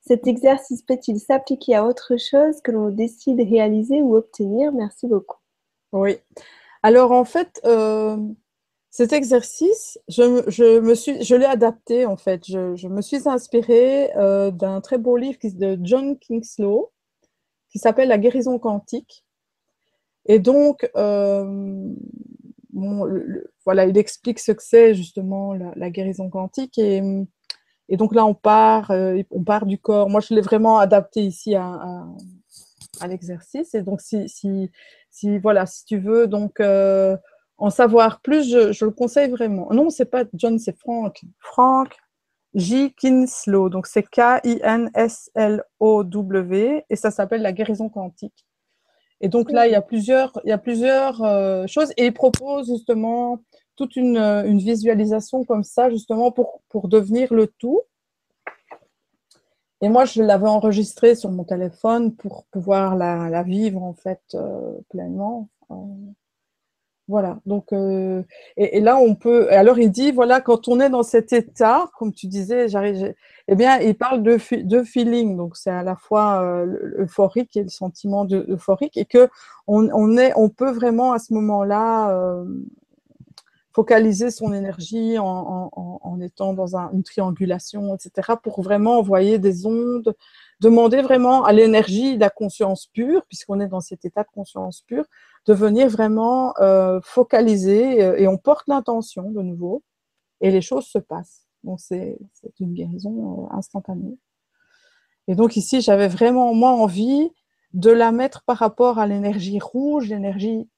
Cet 0.00 0.26
exercice 0.26 0.82
peut-il 0.82 1.20
s'appliquer 1.20 1.76
à 1.76 1.86
autre 1.86 2.16
chose 2.16 2.60
que 2.62 2.70
l'on 2.70 2.88
décide 2.88 3.38
de 3.38 3.44
réaliser 3.44 4.02
ou 4.02 4.16
obtenir? 4.16 4.72
Merci 4.72 5.06
beaucoup. 5.06 5.38
Oui. 5.92 6.18
Alors 6.82 7.12
en 7.12 7.24
fait, 7.24 7.60
euh, 7.64 8.16
cet 8.90 9.12
exercice, 9.12 9.98
je, 10.08 10.80
me 10.80 10.94
suis, 10.94 11.22
je 11.22 11.34
l'ai 11.34 11.44
adapté 11.44 12.06
en 12.06 12.16
fait. 12.16 12.44
Je, 12.46 12.88
me 12.88 13.02
suis 13.02 13.28
inspirée 13.28 14.10
euh, 14.16 14.50
d'un 14.50 14.80
très 14.80 14.98
beau 14.98 15.16
livre 15.16 15.38
de 15.44 15.78
John 15.82 16.18
Kingslow 16.18 16.90
qui 17.70 17.78
s'appelle 17.78 18.08
La 18.08 18.18
guérison 18.18 18.58
quantique. 18.58 19.24
Et 20.26 20.38
donc, 20.38 20.88
euh, 20.96 21.94
voilà, 23.64 23.86
il 23.86 23.96
explique 23.96 24.38
ce 24.38 24.52
que 24.52 24.62
c'est 24.62 24.94
justement 24.94 25.54
la, 25.54 25.90
guérison 25.90 26.28
quantique. 26.28 26.78
Et, 26.78 27.02
et, 27.88 27.96
donc 27.96 28.14
là, 28.14 28.26
on 28.26 28.34
part, 28.34 28.90
euh, 28.90 29.22
on 29.30 29.42
part 29.42 29.66
du 29.66 29.78
corps. 29.78 30.10
Moi, 30.10 30.20
je 30.20 30.34
l'ai 30.34 30.40
vraiment 30.40 30.78
adapté 30.78 31.22
ici 31.22 31.54
à, 31.54 32.06
l'exercice. 33.08 33.74
Et 33.74 33.82
donc, 33.82 34.00
si, 34.00 34.28
si, 34.28 34.70
si, 35.10 35.38
voilà, 35.38 35.66
si 35.66 35.84
tu 35.84 35.98
veux 35.98 36.26
donc 36.26 36.60
euh, 36.60 37.16
en 37.56 37.70
savoir 37.70 38.20
plus, 38.20 38.50
je, 38.50 38.72
je, 38.72 38.84
le 38.84 38.90
conseille 38.90 39.30
vraiment. 39.30 39.68
Non, 39.72 39.90
c'est 39.90 40.04
pas 40.04 40.24
John, 40.34 40.58
c'est 40.58 40.78
Frank. 40.78 41.20
Frank 41.38 41.96
J. 42.54 42.92
Kinslow. 42.94 43.68
Donc, 43.68 43.86
c'est 43.86 44.02
K-I-N-S-L-O-W. 44.02 44.44
Et 46.88 46.96
ça 46.96 47.10
s'appelle 47.10 47.42
la 47.42 47.52
guérison 47.52 47.88
quantique. 47.88 48.46
Et 49.20 49.28
donc 49.28 49.52
là, 49.52 49.66
il 49.66 49.72
y 49.72 49.76
a 49.76 49.82
plusieurs, 49.82 50.40
il 50.44 50.48
y 50.48 50.52
a 50.52 50.58
plusieurs 50.58 51.22
euh, 51.22 51.66
choses 51.66 51.92
et 51.96 52.06
il 52.06 52.12
propose 52.12 52.68
justement 52.68 53.38
toute 53.76 53.96
une, 53.96 54.16
euh, 54.16 54.42
visualisation 54.42 55.44
comme 55.44 55.64
ça, 55.64 55.90
justement 55.90 56.32
pour, 56.32 56.88
devenir 56.88 57.32
le 57.32 57.46
tout. 57.46 57.80
Et 59.82 59.88
moi, 59.88 60.04
je 60.04 60.22
l'avais 60.22 60.48
enregistrée 60.48 61.14
sur 61.14 61.30
mon 61.30 61.44
téléphone 61.44 62.14
pour 62.14 62.44
pouvoir 62.50 62.96
la, 62.96 63.42
vivre 63.42 63.82
en 63.82 63.94
fait 63.94 64.20
euh, 64.34 64.78
pleinement. 64.90 65.48
Voilà. 67.10 67.40
Donc, 67.44 67.72
euh, 67.72 68.22
et, 68.56 68.80
là, 68.80 68.96
on 68.96 69.14
peut. 69.14 69.52
Alors, 69.52 69.78
il 69.78 69.90
dit 69.90 70.12
voilà, 70.12 70.40
quand 70.40 70.68
on 70.68 70.80
est 70.80 70.88
dans 70.88 71.02
cet 71.02 71.32
état, 71.32 71.90
comme 71.98 72.12
tu 72.12 72.26
disais, 72.28 72.68
j'arrive. 72.68 73.14
Eh 73.48 73.56
bien, 73.56 73.78
il 73.80 73.96
parle 73.96 74.22
de, 74.22 74.38
de 74.62 74.82
feeling. 74.84 75.36
Donc, 75.36 75.56
c'est 75.56 75.70
à 75.70 75.82
la 75.82 75.96
fois 75.96 76.42
euphorique 76.98 77.56
et 77.56 77.64
le 77.64 77.68
sentiment 77.68 78.24
de, 78.24 78.46
euphorique, 78.48 78.96
et 78.96 79.04
que 79.04 79.28
on, 79.66 80.48
peut 80.50 80.70
vraiment 80.70 81.12
à 81.12 81.18
ce 81.18 81.34
moment-là 81.34 82.44
focaliser 83.72 84.30
son 84.30 84.52
énergie 84.52 85.16
en, 85.18 86.20
étant 86.20 86.54
dans 86.54 86.76
une 86.76 87.02
triangulation, 87.02 87.94
etc., 87.94 88.36
pour 88.42 88.62
vraiment 88.62 88.98
envoyer 88.98 89.38
des 89.38 89.66
ondes, 89.66 90.14
demander 90.60 91.00
vraiment 91.00 91.44
à 91.44 91.52
l'énergie 91.52 92.16
de 92.16 92.20
la 92.20 92.30
conscience 92.30 92.86
pure, 92.86 93.24
puisqu'on 93.26 93.60
est 93.60 93.66
dans 93.66 93.80
cet 93.80 94.04
état 94.04 94.22
de 94.22 94.28
conscience 94.32 94.82
pure, 94.82 95.04
de 95.46 95.54
venir 95.54 95.88
vraiment 95.88 96.54
euh, 96.58 97.00
focaliser 97.02 98.02
euh, 98.02 98.16
et 98.18 98.28
on 98.28 98.36
porte 98.36 98.68
l'intention 98.68 99.30
de 99.30 99.42
nouveau 99.42 99.82
et 100.40 100.50
les 100.50 100.60
choses 100.60 100.86
se 100.86 100.98
passent. 100.98 101.46
Donc 101.64 101.80
c'est 101.80 102.18
une 102.60 102.74
guérison 102.74 103.48
euh, 103.50 103.56
instantanée. 103.56 104.18
Et 105.28 105.34
donc 105.34 105.56
ici, 105.56 105.80
j'avais 105.80 106.08
vraiment 106.08 106.54
moi 106.54 106.70
envie 106.70 107.30
de 107.72 107.90
la 107.90 108.12
mettre 108.12 108.42
par 108.44 108.58
rapport 108.58 108.98
à 108.98 109.06
l'énergie 109.06 109.60
rouge, 109.60 110.08
l'énergie 110.08 110.68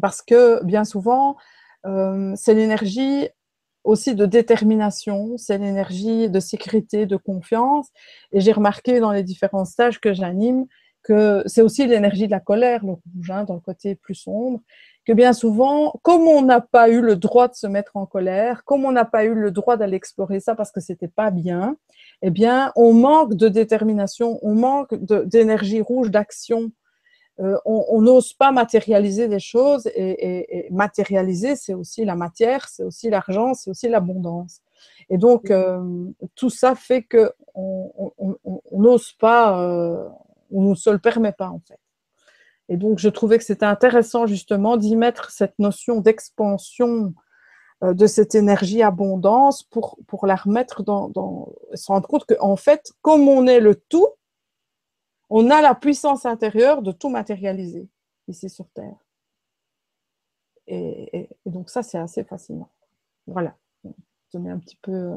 parce 0.00 0.22
que 0.22 0.64
bien 0.64 0.84
souvent, 0.84 1.36
c'est 1.84 2.54
l'énergie 2.54 3.28
aussi 3.84 4.14
de 4.14 4.26
détermination, 4.26 5.36
c'est 5.36 5.58
l'énergie 5.58 6.28
de 6.28 6.40
sécurité, 6.40 7.06
de 7.06 7.16
confiance. 7.16 7.88
Et 8.32 8.40
j'ai 8.40 8.52
remarqué 8.52 9.00
dans 9.00 9.12
les 9.12 9.22
différents 9.22 9.64
stages 9.64 10.00
que 10.00 10.12
j'anime 10.12 10.66
que 11.02 11.42
c'est 11.46 11.62
aussi 11.62 11.86
l'énergie 11.86 12.26
de 12.26 12.30
la 12.30 12.40
colère, 12.40 12.84
le 12.84 12.92
rouge, 12.92 13.30
hein, 13.30 13.44
dans 13.44 13.54
le 13.54 13.60
côté 13.60 13.94
plus 13.94 14.14
sombre, 14.14 14.60
que 15.06 15.12
bien 15.12 15.32
souvent, 15.32 15.94
comme 16.02 16.22
on 16.22 16.42
n'a 16.42 16.60
pas 16.60 16.90
eu 16.90 17.00
le 17.00 17.16
droit 17.16 17.48
de 17.48 17.54
se 17.54 17.66
mettre 17.66 17.96
en 17.96 18.06
colère, 18.06 18.64
comme 18.64 18.84
on 18.84 18.92
n'a 18.92 19.04
pas 19.04 19.24
eu 19.24 19.34
le 19.34 19.50
droit 19.50 19.76
d'aller 19.76 19.96
explorer 19.96 20.40
ça 20.40 20.54
parce 20.54 20.70
que 20.70 20.80
c'était 20.80 21.08
pas 21.08 21.30
bien, 21.30 21.76
eh 22.22 22.30
bien, 22.30 22.72
on 22.76 22.92
manque 22.92 23.34
de 23.34 23.48
détermination, 23.48 24.38
on 24.42 24.54
manque 24.54 24.94
d'énergie 24.94 25.80
rouge, 25.80 26.10
d'action, 26.10 26.70
euh, 27.40 27.56
on 27.64 28.02
n'ose 28.02 28.34
pas 28.34 28.52
matérialiser 28.52 29.26
des 29.26 29.40
choses 29.40 29.86
et, 29.94 30.66
matérialiser, 30.70 31.56
c'est 31.56 31.72
aussi 31.72 32.04
la 32.04 32.14
matière, 32.14 32.68
c'est 32.68 32.82
aussi 32.82 33.08
l'argent, 33.08 33.54
c'est 33.54 33.70
aussi 33.70 33.88
l'abondance. 33.88 34.60
Et 35.08 35.16
donc, 35.16 35.50
euh, 35.50 36.10
tout 36.34 36.50
ça 36.50 36.74
fait 36.74 37.02
que 37.02 37.32
on 37.54 38.36
n'ose 38.72 39.12
pas, 39.12 39.58
euh, 39.62 40.06
on 40.50 40.70
ne 40.70 40.74
se 40.74 40.90
le 40.90 40.98
permet 40.98 41.32
pas 41.32 41.48
en 41.48 41.60
fait. 41.66 41.78
Et 42.68 42.76
donc, 42.76 42.98
je 42.98 43.08
trouvais 43.08 43.38
que 43.38 43.44
c'était 43.44 43.66
intéressant 43.66 44.26
justement 44.26 44.76
d'y 44.76 44.94
mettre 44.96 45.30
cette 45.30 45.58
notion 45.58 46.00
d'expansion 46.00 47.14
de 47.82 48.06
cette 48.06 48.34
énergie 48.34 48.82
abondance 48.82 49.62
pour, 49.62 49.96
pour 50.06 50.26
la 50.26 50.36
remettre 50.36 50.82
dans, 50.82 51.08
dans 51.08 51.48
se 51.72 51.86
rendre 51.86 52.06
compte 52.06 52.26
qu'en 52.26 52.56
fait, 52.56 52.92
comme 53.00 53.26
on 53.26 53.46
est 53.46 53.60
le 53.60 53.74
tout, 53.74 54.06
on 55.30 55.48
a 55.50 55.62
la 55.62 55.74
puissance 55.74 56.26
intérieure 56.26 56.82
de 56.82 56.92
tout 56.92 57.08
matérialiser 57.08 57.88
ici 58.28 58.50
sur 58.50 58.68
Terre. 58.70 58.96
Et, 60.66 61.28
donc 61.46 61.70
ça, 61.70 61.82
c'est 61.82 61.98
assez 61.98 62.22
fascinant. 62.24 62.70
Voilà. 63.26 63.56
Donner 64.32 64.50
un 64.50 64.58
petit 64.58 64.78
peu. 64.82 64.92
Euh, 64.92 65.16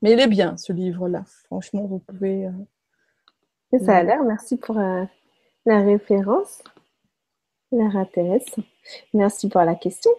mais 0.00 0.12
il 0.12 0.20
est 0.20 0.28
bien 0.28 0.56
ce 0.56 0.72
livre-là. 0.72 1.24
Franchement, 1.44 1.84
vous 1.84 1.98
pouvez. 1.98 2.46
Euh, 2.46 3.78
ça 3.84 3.96
a 3.96 4.02
l'air. 4.02 4.22
Merci 4.22 4.56
pour 4.56 4.78
euh, 4.78 5.04
la 5.66 5.82
référence. 5.82 6.62
La 7.70 7.90
RATS. 7.90 8.56
Merci 9.12 9.50
pour 9.50 9.60
la 9.60 9.74
question. 9.74 10.10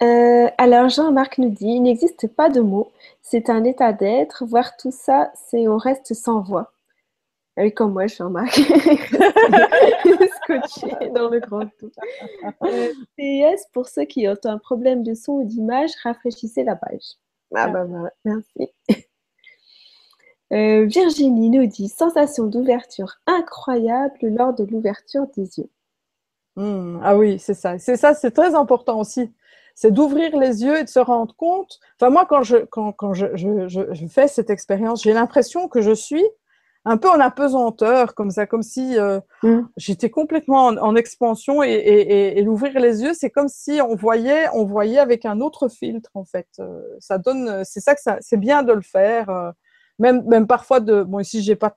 Alors 0.00 0.88
Jean-Marc 0.88 1.38
nous 1.38 1.50
dit, 1.50 1.68
il 1.68 1.82
n'existe 1.82 2.28
pas 2.28 2.48
de 2.50 2.60
mots, 2.60 2.92
c'est 3.22 3.50
un 3.50 3.64
état 3.64 3.92
d'être. 3.92 4.44
Voir 4.44 4.76
tout 4.76 4.90
ça, 4.90 5.32
c'est 5.34 5.68
on 5.68 5.78
reste 5.78 6.14
sans 6.14 6.40
voix. 6.40 6.72
Ah 7.58 7.62
oui, 7.62 7.72
comme 7.72 7.94
moi, 7.94 8.06
je 8.06 8.14
suis 8.14 8.22
en 8.22 8.28
marque. 8.28 8.54
Scotché 10.44 11.10
dans 11.10 11.30
le 11.30 11.40
grand 11.40 11.66
tout. 11.78 11.90
Euh, 12.62 12.92
PS, 13.16 13.66
pour 13.72 13.88
ceux 13.88 14.04
qui 14.04 14.28
ont 14.28 14.36
un 14.44 14.58
problème 14.58 15.02
de 15.02 15.14
son 15.14 15.32
ou 15.32 15.44
d'image, 15.44 15.90
rafraîchissez 16.02 16.64
la 16.64 16.76
page. 16.76 17.16
Ah 17.54 17.68
bah 17.68 17.84
voilà, 17.84 18.10
merci. 18.24 18.72
Euh, 20.52 20.84
Virginie 20.84 21.50
nous 21.50 21.66
dit 21.66 21.88
sensation 21.88 22.46
d'ouverture 22.46 23.16
incroyable 23.26 24.16
lors 24.22 24.54
de 24.54 24.62
l'ouverture 24.62 25.26
des 25.36 25.58
yeux. 25.58 25.68
Hmm, 26.54 27.00
ah 27.02 27.16
oui, 27.16 27.40
c'est 27.40 27.54
ça. 27.54 27.80
C'est 27.80 27.96
ça, 27.96 28.14
c'est 28.14 28.30
très 28.30 28.54
important 28.54 29.00
aussi 29.00 29.32
c'est 29.76 29.92
d'ouvrir 29.92 30.36
les 30.36 30.64
yeux 30.64 30.78
et 30.78 30.84
de 30.84 30.88
se 30.88 30.98
rendre 30.98 31.36
compte. 31.36 31.78
Enfin, 32.00 32.10
moi, 32.10 32.26
quand 32.26 32.42
je, 32.42 32.56
quand, 32.56 32.92
quand 32.92 33.12
je, 33.12 33.26
je, 33.36 33.68
je, 33.68 34.06
fais 34.06 34.26
cette 34.26 34.48
expérience, 34.48 35.02
j'ai 35.02 35.12
l'impression 35.12 35.68
que 35.68 35.82
je 35.82 35.92
suis 35.92 36.24
un 36.86 36.96
peu 36.96 37.10
en 37.10 37.20
apesanteur, 37.20 38.14
comme 38.14 38.30
ça, 38.30 38.46
comme 38.46 38.62
si 38.62 38.98
euh, 38.98 39.20
mm. 39.42 39.60
j'étais 39.76 40.08
complètement 40.08 40.66
en, 40.68 40.96
expansion 40.96 41.62
et, 41.62 41.72
et, 41.72 42.38
et, 42.38 42.42
l'ouvrir 42.42 42.80
les 42.80 43.02
yeux, 43.02 43.12
c'est 43.12 43.28
comme 43.28 43.48
si 43.48 43.80
on 43.82 43.94
voyait, 43.96 44.48
on 44.54 44.64
voyait 44.64 44.98
avec 44.98 45.26
un 45.26 45.40
autre 45.40 45.68
filtre 45.68 46.10
en 46.14 46.24
fait. 46.24 46.48
Euh, 46.58 46.80
ça 46.98 47.18
donne, 47.18 47.62
c'est 47.64 47.80
ça 47.80 47.94
que 47.94 48.00
ça, 48.00 48.16
c'est 48.20 48.38
bien 48.38 48.62
de 48.62 48.72
le 48.72 48.82
faire, 48.82 49.28
euh, 49.28 49.50
même, 49.98 50.24
même 50.26 50.46
parfois 50.46 50.80
de, 50.80 51.02
bon 51.02 51.18
ici 51.18 51.42
j'ai 51.42 51.56
pas 51.56 51.76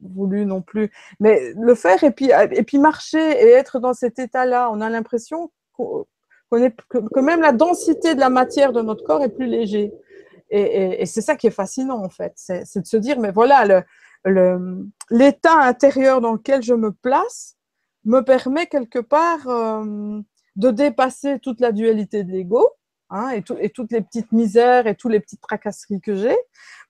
voulu 0.00 0.44
non 0.46 0.62
plus, 0.62 0.90
mais 1.20 1.52
le 1.54 1.74
faire 1.76 2.02
et 2.02 2.10
puis 2.10 2.32
et 2.50 2.62
puis 2.64 2.78
marcher 2.78 3.20
et 3.20 3.50
être 3.50 3.78
dans 3.78 3.94
cet 3.94 4.18
état-là, 4.18 4.70
on 4.72 4.80
a 4.80 4.90
l'impression 4.90 5.52
que, 6.88 7.20
même 7.20 7.40
la 7.40 7.52
densité 7.52 8.14
de 8.14 8.20
la 8.20 8.30
matière 8.30 8.72
de 8.72 8.82
notre 8.82 9.04
corps 9.04 9.22
est 9.22 9.34
plus 9.34 9.46
léger. 9.46 9.92
Et, 10.50 11.06
c'est 11.06 11.22
ça 11.22 11.34
qui 11.34 11.46
est 11.46 11.52
fascinant 11.52 12.04
en 12.04 12.10
fait, 12.10 12.32
c'est 12.36 12.80
de 12.80 12.86
se 12.86 12.98
dire, 12.98 13.18
mais 13.18 13.32
voilà, 13.32 13.84
l'état 15.10 15.60
intérieur 15.60 16.20
dans 16.20 16.32
lequel 16.32 16.62
je 16.62 16.74
me 16.74 16.92
place 16.92 17.56
me 18.04 18.20
permet 18.20 18.66
quelque 18.66 18.98
part 18.98 19.48
euh, 19.48 20.20
de 20.56 20.70
dépasser 20.70 21.38
toute 21.38 21.60
la 21.60 21.72
dualité 21.72 22.24
de 22.24 22.32
l'ego 22.32 22.68
hein, 23.10 23.30
et, 23.30 23.42
toutes 23.70 23.92
les 23.92 24.00
petites 24.00 24.32
misères 24.32 24.86
et 24.86 24.96
toutes 24.96 25.12
les 25.12 25.20
petites 25.20 25.40
tracasseries 25.40 26.00
que 26.00 26.16
j'ai 26.16 26.36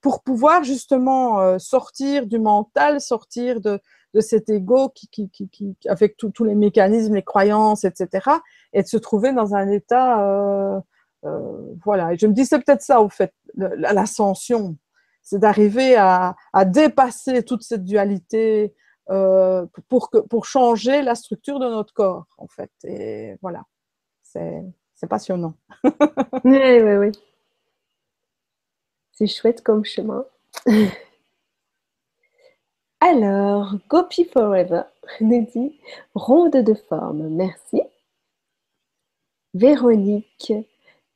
pour 0.01 0.23
pouvoir 0.23 0.65
justement 0.65 1.41
euh, 1.41 1.59
sortir 1.59 2.27
du 2.27 2.39
mental, 2.39 3.01
sortir 3.01 3.61
de, 3.61 3.79
de 4.15 4.21
cet 4.21 4.51
ego 4.51 4.91
qui, 4.91 5.09
qui, 5.09 5.31
qui, 5.31 5.49
qui 5.49 5.77
avec 5.89 6.17
tous 6.17 6.45
les 6.45 6.55
mécanismes, 6.55 7.15
les 7.15 7.23
croyances, 7.23 7.85
etc., 7.85 8.29
et 8.73 8.83
de 8.83 8.89
se 8.89 8.97
trouver 8.97 9.33
dans 9.33 9.55
un 9.55 9.69
état, 9.69 10.27
euh, 10.27 10.81
euh, 11.25 11.75
voilà. 11.85 12.13
Et 12.13 12.19
je 12.19 12.27
me 12.27 12.33
dis 12.33 12.45
c'est 12.45 12.59
peut-être 12.59 12.83
ça 12.83 13.01
au 13.01 13.09
fait, 13.09 13.33
l'ascension, 13.55 14.77
c'est 15.23 15.39
d'arriver 15.39 15.97
à, 15.97 16.37
à, 16.53 16.65
dépasser 16.65 17.43
toute 17.43 17.63
cette 17.63 17.85
dualité 17.85 18.75
euh, 19.11 19.67
pour 19.89 20.11
que 20.11 20.19
pour 20.19 20.47
changer 20.47 21.03
la 21.03 21.15
structure 21.15 21.59
de 21.59 21.69
notre 21.69 21.95
corps, 21.95 22.27
en 22.39 22.49
fait. 22.49 22.71
Et 22.85 23.37
voilà, 23.41 23.63
c'est 24.23 25.07
passionnant. 25.09 25.55
oui, 26.45 26.81
oui, 26.81 26.97
oui. 26.97 27.13
C'est 29.13 29.27
chouette 29.27 29.63
comme 29.63 29.85
chemin. 29.85 30.25
Alors, 33.05 33.75
Gopi 33.89 34.25
Forever 34.27 34.83
nous 35.21 35.45
dit 35.53 35.77
ronde 36.15 36.53
de 36.53 36.73
forme, 36.73 37.31
merci. 37.31 37.83
Véronique, 39.55 40.53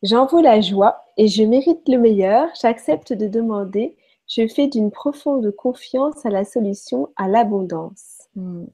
j'en 0.02 0.26
vaux 0.26 0.40
la 0.40 0.60
joie 0.60 1.04
et 1.16 1.28
je 1.28 1.44
mérite 1.44 1.88
le 1.88 1.98
meilleur. 1.98 2.48
J'accepte 2.60 3.12
de 3.12 3.28
demander. 3.28 3.96
Je 4.26 4.48
fais 4.48 4.66
d'une 4.66 4.90
profonde 4.90 5.48
confiance 5.54 6.26
à 6.26 6.30
la 6.30 6.44
solution, 6.44 7.08
à 7.14 7.28
l'abondance. 7.28 8.26
Hmm. 8.34 8.64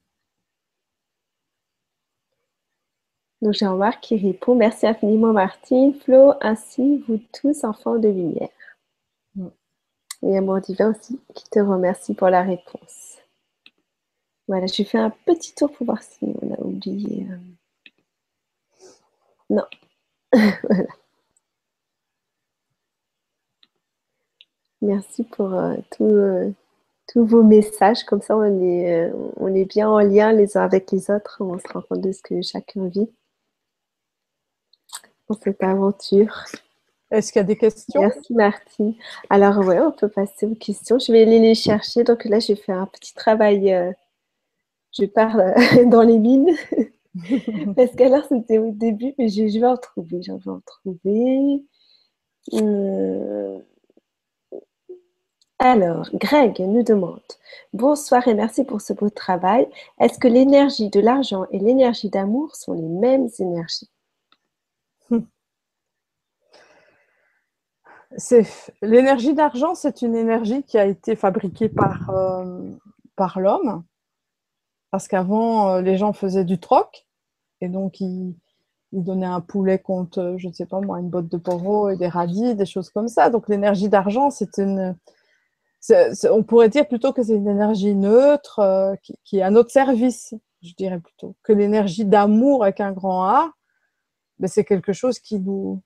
Donc 3.42 3.52
Jean-Marc 3.52 4.00
qui 4.00 4.16
répond 4.16 4.54
Merci 4.54 4.86
infiniment 4.86 5.34
Martine, 5.34 5.92
Flo, 5.92 6.32
ainsi 6.40 7.04
vous 7.06 7.20
tous 7.34 7.64
enfants 7.64 7.98
de 7.98 8.08
lumière. 8.08 8.48
Et 10.22 10.36
Amour 10.36 10.60
Divin 10.60 10.90
aussi 10.92 11.20
qui 11.34 11.44
te 11.50 11.58
remercie 11.58 12.14
pour 12.14 12.28
la 12.28 12.42
réponse. 12.42 13.18
Voilà, 14.48 14.66
je 14.66 14.82
fais 14.82 14.98
un 14.98 15.10
petit 15.10 15.54
tour 15.54 15.72
pour 15.72 15.86
voir 15.86 16.02
si 16.02 16.18
on 16.22 16.54
a 16.54 16.60
oublié. 16.60 17.26
Euh. 17.30 17.36
Non. 19.50 19.64
voilà. 20.32 20.88
Merci 24.80 25.24
pour 25.24 25.54
euh, 25.54 25.76
euh, 26.00 26.50
tous 27.08 27.24
vos 27.24 27.42
messages. 27.42 28.04
Comme 28.04 28.20
ça, 28.20 28.36
on 28.36 28.62
est, 28.62 29.12
on 29.36 29.54
est 29.54 29.64
bien 29.64 29.88
en 29.88 30.00
lien 30.00 30.32
les 30.32 30.56
uns 30.56 30.62
avec 30.64 30.90
les 30.90 31.10
autres. 31.10 31.38
On 31.40 31.58
se 31.58 31.68
rend 31.72 31.82
compte 31.82 32.00
de 32.00 32.12
ce 32.12 32.22
que 32.22 32.42
chacun 32.42 32.88
vit 32.88 33.08
dans 35.28 35.38
cette 35.40 35.62
aventure. 35.62 36.44
Est-ce 37.12 37.32
qu'il 37.32 37.40
y 37.40 37.44
a 37.44 37.46
des 37.46 37.56
questions? 37.56 38.00
Merci 38.00 38.32
Martine. 38.32 38.94
Alors 39.30 39.58
ouais, 39.58 39.78
on 39.80 39.92
peut 39.92 40.08
passer 40.08 40.46
aux 40.46 40.54
questions. 40.54 40.98
Je 40.98 41.12
vais 41.12 41.22
aller 41.22 41.38
les 41.38 41.54
chercher. 41.54 42.04
Donc 42.04 42.24
là, 42.24 42.38
j'ai 42.38 42.56
fait 42.56 42.72
un 42.72 42.86
petit 42.86 43.14
travail. 43.14 43.72
Euh, 43.72 43.92
je 44.98 45.04
pars 45.04 45.36
dans 45.86 46.02
les 46.02 46.18
mines. 46.18 46.50
Parce 47.76 47.94
qu'alors, 47.94 48.24
c'était 48.28 48.58
au 48.58 48.72
début, 48.72 49.14
mais 49.18 49.28
je, 49.28 49.42
vais 49.42 49.66
en 49.66 49.76
trouver. 49.76 50.22
Je 50.22 50.32
vais 50.32 50.50
en 50.50 50.60
trouver. 50.60 51.62
Euh, 52.54 53.58
alors, 55.58 56.08
Greg 56.14 56.58
nous 56.60 56.82
demande 56.82 57.20
Bonsoir 57.72 58.26
et 58.26 58.34
merci 58.34 58.64
pour 58.64 58.80
ce 58.80 58.92
beau 58.92 59.10
travail. 59.10 59.68
Est-ce 60.00 60.18
que 60.18 60.28
l'énergie 60.28 60.90
de 60.90 61.00
l'argent 61.00 61.46
et 61.50 61.58
l'énergie 61.58 62.10
d'amour 62.10 62.56
sont 62.56 62.72
les 62.72 62.88
mêmes 62.88 63.28
énergies? 63.38 63.90
L'énergie 68.82 69.34
d'argent, 69.34 69.74
c'est 69.74 70.02
une 70.02 70.14
énergie 70.14 70.62
qui 70.64 70.78
a 70.78 70.86
été 70.86 71.16
fabriquée 71.16 71.68
par, 71.68 72.10
euh, 72.10 72.70
par 73.16 73.40
l'homme. 73.40 73.84
Parce 74.90 75.08
qu'avant, 75.08 75.70
euh, 75.70 75.80
les 75.80 75.96
gens 75.96 76.12
faisaient 76.12 76.44
du 76.44 76.58
troc. 76.58 77.06
Et 77.60 77.68
donc, 77.68 78.00
ils, 78.00 78.34
donnaient 78.92 79.24
un 79.24 79.40
poulet 79.40 79.78
contre, 79.78 80.18
euh, 80.20 80.34
je 80.36 80.48
ne 80.48 80.52
sais 80.52 80.66
pas 80.66 80.80
moi, 80.80 81.00
une 81.00 81.08
botte 81.08 81.28
de 81.28 81.38
poro 81.38 81.88
et 81.88 81.96
des 81.96 82.08
radis, 82.08 82.54
des 82.54 82.66
choses 82.66 82.90
comme 82.90 83.08
ça. 83.08 83.30
Donc, 83.30 83.48
l'énergie 83.48 83.88
d'argent, 83.88 84.30
c'est 84.30 84.58
une 84.58 84.96
on 86.30 86.44
pourrait 86.44 86.68
dire 86.68 86.86
plutôt 86.86 87.12
que 87.12 87.24
c'est 87.24 87.34
une 87.34 87.48
énergie 87.48 87.96
neutre 87.96 88.94
qui, 89.24 89.38
est 89.38 89.42
à 89.42 89.50
notre 89.50 89.72
service, 89.72 90.32
je 90.62 90.74
dirais 90.74 91.00
plutôt, 91.00 91.34
que 91.42 91.52
l'énergie 91.52 92.04
d'amour 92.04 92.62
avec 92.62 92.78
un 92.78 92.92
grand 92.92 93.24
A, 93.24 93.52
ben, 94.38 94.46
c'est 94.46 94.64
quelque 94.64 94.92
chose 94.92 95.18
qui 95.18 95.40
nous, 95.40 95.82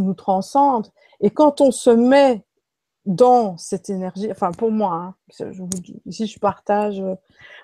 nous 0.00 0.14
transcende. 0.14 0.88
Et 1.20 1.30
quand 1.30 1.60
on 1.60 1.70
se 1.70 1.90
met 1.90 2.44
dans 3.04 3.56
cette 3.56 3.88
énergie, 3.88 4.30
enfin 4.30 4.50
pour 4.50 4.70
moi, 4.70 4.92
hein, 4.92 5.14
je 5.38 6.38
partage, 6.38 7.02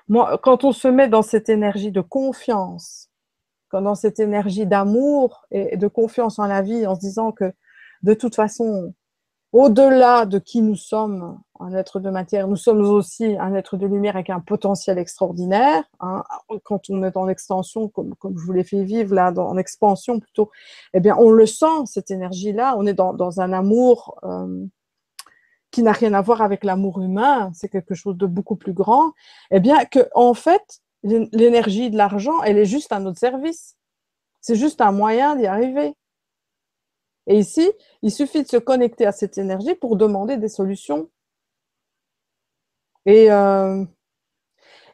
moi, 0.08 0.38
quand 0.38 0.64
on 0.64 0.72
se 0.72 0.88
met 0.88 1.08
dans 1.08 1.22
cette 1.22 1.48
énergie 1.48 1.90
de 1.90 2.00
confiance, 2.00 3.10
quand 3.68 3.82
dans 3.82 3.94
cette 3.94 4.20
énergie 4.20 4.66
d'amour 4.66 5.46
et 5.50 5.76
de 5.76 5.88
confiance 5.88 6.38
en 6.38 6.46
la 6.46 6.62
vie, 6.62 6.86
en 6.86 6.94
se 6.94 7.00
disant 7.00 7.32
que 7.32 7.52
de 8.02 8.14
toute 8.14 8.34
façon, 8.34 8.94
au-delà 9.52 10.24
de 10.24 10.38
qui 10.38 10.62
nous 10.62 10.76
sommes, 10.76 11.38
un 11.60 11.74
être 11.74 12.00
de 12.00 12.08
matière, 12.08 12.48
nous 12.48 12.56
sommes 12.56 12.80
aussi 12.80 13.36
un 13.38 13.54
être 13.54 13.76
de 13.76 13.86
lumière 13.86 14.16
avec 14.16 14.30
un 14.30 14.40
potentiel 14.40 14.98
extraordinaire. 14.98 15.84
Hein. 16.00 16.24
Quand 16.64 16.88
on 16.88 17.02
est 17.02 17.16
en 17.16 17.28
extension, 17.28 17.88
comme, 17.88 18.14
comme 18.16 18.38
je 18.38 18.44
vous 18.44 18.52
l'ai 18.52 18.64
fait 18.64 18.82
vivre 18.82 19.14
là, 19.14 19.32
en 19.36 19.58
expansion 19.58 20.20
plutôt, 20.20 20.50
eh 20.94 21.00
bien, 21.00 21.16
on 21.18 21.30
le 21.30 21.46
sent, 21.46 21.84
cette 21.84 22.10
énergie-là. 22.10 22.74
On 22.78 22.86
est 22.86 22.94
dans, 22.94 23.40
un 23.40 23.52
amour 23.52 24.18
euh, 24.24 24.64
qui 25.70 25.82
n'a 25.82 25.92
rien 25.92 26.14
à 26.14 26.22
voir 26.22 26.40
avec 26.40 26.64
l'amour 26.64 27.00
humain, 27.00 27.50
c'est 27.54 27.68
quelque 27.68 27.94
chose 27.94 28.16
de 28.16 28.26
beaucoup 28.26 28.56
plus 28.56 28.72
grand. 28.72 29.12
Eh 29.50 29.60
bien, 29.60 29.84
que, 29.84 30.08
en 30.14 30.34
fait, 30.34 30.80
l'énergie 31.02 31.90
de 31.90 31.96
l'argent, 31.96 32.42
elle 32.42 32.58
est 32.58 32.64
juste 32.64 32.92
à 32.92 33.00
notre 33.00 33.18
service. 33.18 33.76
C'est 34.40 34.56
juste 34.56 34.80
un 34.80 34.92
moyen 34.92 35.36
d'y 35.36 35.46
arriver. 35.46 35.94
Et 37.26 37.38
ici, 37.38 37.70
il 38.02 38.10
suffit 38.10 38.42
de 38.42 38.48
se 38.48 38.56
connecter 38.56 39.06
à 39.06 39.12
cette 39.12 39.38
énergie 39.38 39.74
pour 39.74 39.96
demander 39.96 40.36
des 40.36 40.48
solutions. 40.48 41.08
Et, 43.06 43.30
euh, 43.32 43.84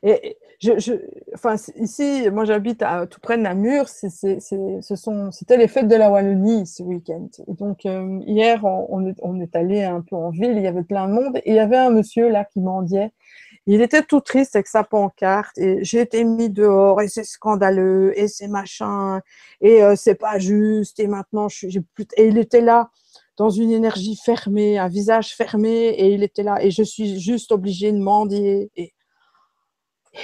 et 0.02 0.38
je, 0.60 0.94
enfin, 1.34 1.56
ici, 1.76 2.28
moi 2.32 2.44
j'habite 2.44 2.84
tout 3.10 3.20
près 3.20 3.36
de 3.36 3.42
Namur, 3.42 3.88
c'était 3.88 5.56
les 5.56 5.68
fêtes 5.68 5.88
de 5.88 5.94
la 5.94 6.10
Wallonie 6.10 6.66
ce 6.66 6.82
week-end. 6.82 7.28
Donc 7.46 7.86
euh, 7.86 8.20
hier, 8.26 8.64
on, 8.64 9.06
est, 9.06 9.16
on, 9.22 9.40
est, 9.40 9.54
allé 9.54 9.84
un 9.84 10.00
peu 10.00 10.16
en 10.16 10.30
ville, 10.30 10.54
il 10.56 10.62
y 10.62 10.66
avait 10.66 10.82
plein 10.82 11.06
de 11.08 11.12
monde, 11.12 11.36
et 11.44 11.50
il 11.50 11.54
y 11.54 11.60
avait 11.60 11.76
un 11.76 11.90
monsieur 11.90 12.28
là 12.28 12.44
qui 12.44 12.60
mendiait. 12.60 13.12
Il 13.70 13.82
était 13.82 14.02
tout 14.02 14.20
triste 14.20 14.56
avec 14.56 14.66
sa 14.66 14.82
pancarte 14.82 15.58
et 15.58 15.84
j'ai 15.84 16.00
été 16.00 16.24
mis 16.24 16.48
dehors 16.48 17.02
et 17.02 17.08
c'est 17.08 17.22
scandaleux 17.22 18.18
et 18.18 18.26
c'est 18.26 18.48
machin 18.48 19.20
et 19.60 19.82
euh, 19.82 19.94
c'est 19.94 20.14
pas 20.14 20.38
juste 20.38 20.98
et 21.00 21.06
maintenant 21.06 21.48
j'ai 21.50 21.82
plus 21.92 22.06
et 22.16 22.28
il 22.28 22.38
était 22.38 22.62
là 22.62 22.88
dans 23.36 23.50
une 23.50 23.70
énergie 23.70 24.16
fermée, 24.16 24.78
un 24.78 24.88
visage 24.88 25.36
fermé 25.36 25.88
et 25.88 26.14
il 26.14 26.22
était 26.22 26.44
là 26.44 26.64
et 26.64 26.70
je 26.70 26.82
suis 26.82 27.20
juste 27.20 27.52
obligée 27.52 27.92
de 27.92 27.98
mendier 27.98 28.70
et, 28.74 28.94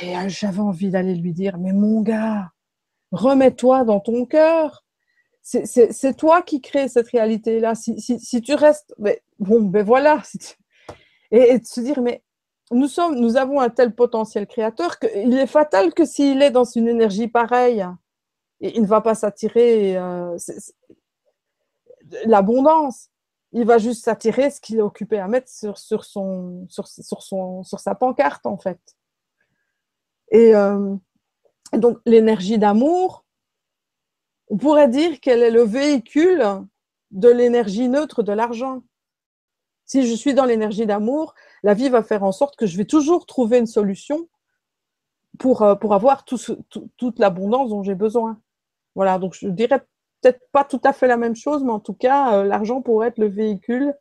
et 0.01 0.17
euh, 0.17 0.29
j'avais 0.29 0.61
envie 0.61 0.89
d'aller 0.89 1.15
lui 1.15 1.35
dire 1.35 1.59
mais 1.59 1.75
mon 1.75 2.01
gars 2.01 2.51
remets-toi 3.13 3.85
dans 3.85 4.01
ton 4.01 4.25
cœur. 4.25 4.85
C'est 5.43 6.17
toi 6.17 6.41
qui 6.41 6.63
crée 6.63 6.89
cette 6.89 7.09
réalité 7.09 7.61
là 7.61 7.75
si, 7.75 8.01
si, 8.01 8.19
si 8.19 8.41
tu 8.41 8.55
restes 8.55 8.95
mais, 8.99 9.23
bon 9.39 9.61
ben 9.61 9.85
voilà 9.85 10.23
et, 11.31 11.51
et 11.51 11.59
de 11.59 11.67
se 11.67 11.83
dire 11.83 12.01
mais 12.01 12.24
nous, 12.71 13.37
avons 13.37 13.61
un 13.61 13.71
tel 13.71 13.95
potentiel 13.95 14.47
créateur 14.47 14.99
qu'il 14.99 15.35
est 15.35 15.47
fatal 15.47 15.93
que 15.93 16.05
s'il 16.05 16.43
est 16.43 16.51
dans 16.51 16.65
une 16.65 16.89
énergie 16.89 17.29
pareille, 17.29 17.87
il 18.61 18.83
ne 18.83 18.87
va 18.87 19.01
pas 19.01 19.15
s'attirer 19.15 19.97
euh, 19.99 20.37
l'abondance. 22.25 23.11
Il 23.53 23.67
va 23.67 23.79
juste 23.79 24.05
s'attirer 24.05 24.51
ce 24.51 24.61
qu'il 24.61 24.79
est 24.79 24.83
occupé 24.83 25.19
à 25.19 25.29
mettre 25.29 25.49
sur 25.49 25.77
sa 27.79 27.95
pancarte, 27.95 28.47
en 28.47 28.57
fait. 28.57 28.81
Et 30.31 30.55
euh, 30.55 30.97
donc, 31.75 31.99
l'énergie 32.07 32.59
d'amour, 32.59 33.25
on 34.49 34.57
pourrait 34.57 34.89
dire 34.89 35.21
qu'elle 35.21 35.43
est 35.43 35.51
le 35.51 35.63
véhicule 35.63 36.45
de 37.11 37.29
l'énergie 37.29 37.89
neutre 37.89 38.23
de 38.23 38.33
l'argent. 38.33 38.83
Si 39.87 40.07
je 40.07 40.15
suis 40.15 40.35
dans 40.35 40.45
l'énergie 40.45 40.87
d'amour, 40.87 41.35
la 41.63 41.75
vie 41.75 41.89
va 41.89 42.03
faire 42.03 42.23
en 42.23 42.33
sorte 42.33 42.57
que 42.57 42.67
je 42.67 42.77
vais 42.77 42.85
toujours 42.85 43.27
trouver 43.27 43.59
une 43.59 43.67
solution 43.67 44.29
pour, 45.39 45.63
euh, 45.63 45.75
pour 45.75 45.95
avoir 45.95 46.25
toute 46.25 47.19
l'abondance 47.19 47.71
dont 47.71 47.83
j'ai 47.83 47.95
besoin. 47.95 48.41
Voilà, 48.95 49.19
donc 49.19 49.35
je 49.35 49.49
dirais 49.49 49.85
peut-être 50.21 50.41
pas 50.53 50.65
tout 50.65 50.81
à 50.85 50.93
fait 50.93 51.07
la 51.07 51.17
même 51.17 51.37
chose, 51.37 51.63
mais 51.65 51.73
en 51.73 51.81
tout 51.81 51.95
cas, 51.95 52.39
euh, 52.39 52.45
l'argent 52.45 52.81
pourrait 52.81 53.09
être 53.09 53.19
le 53.19 53.29
véhicule 53.29 53.95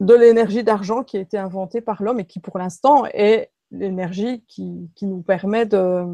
de 0.00 0.14
l'énergie 0.14 0.64
d'argent 0.64 1.04
qui 1.04 1.16
a 1.16 1.20
été 1.20 1.38
inventée 1.38 1.80
par 1.80 2.02
l'homme 2.02 2.20
et 2.20 2.26
qui, 2.26 2.40
pour 2.40 2.58
l'instant, 2.58 3.06
est 3.06 3.50
l'énergie 3.70 4.44
qui, 4.46 4.90
nous 5.02 5.22
permet 5.22 5.64
de, 5.64 6.04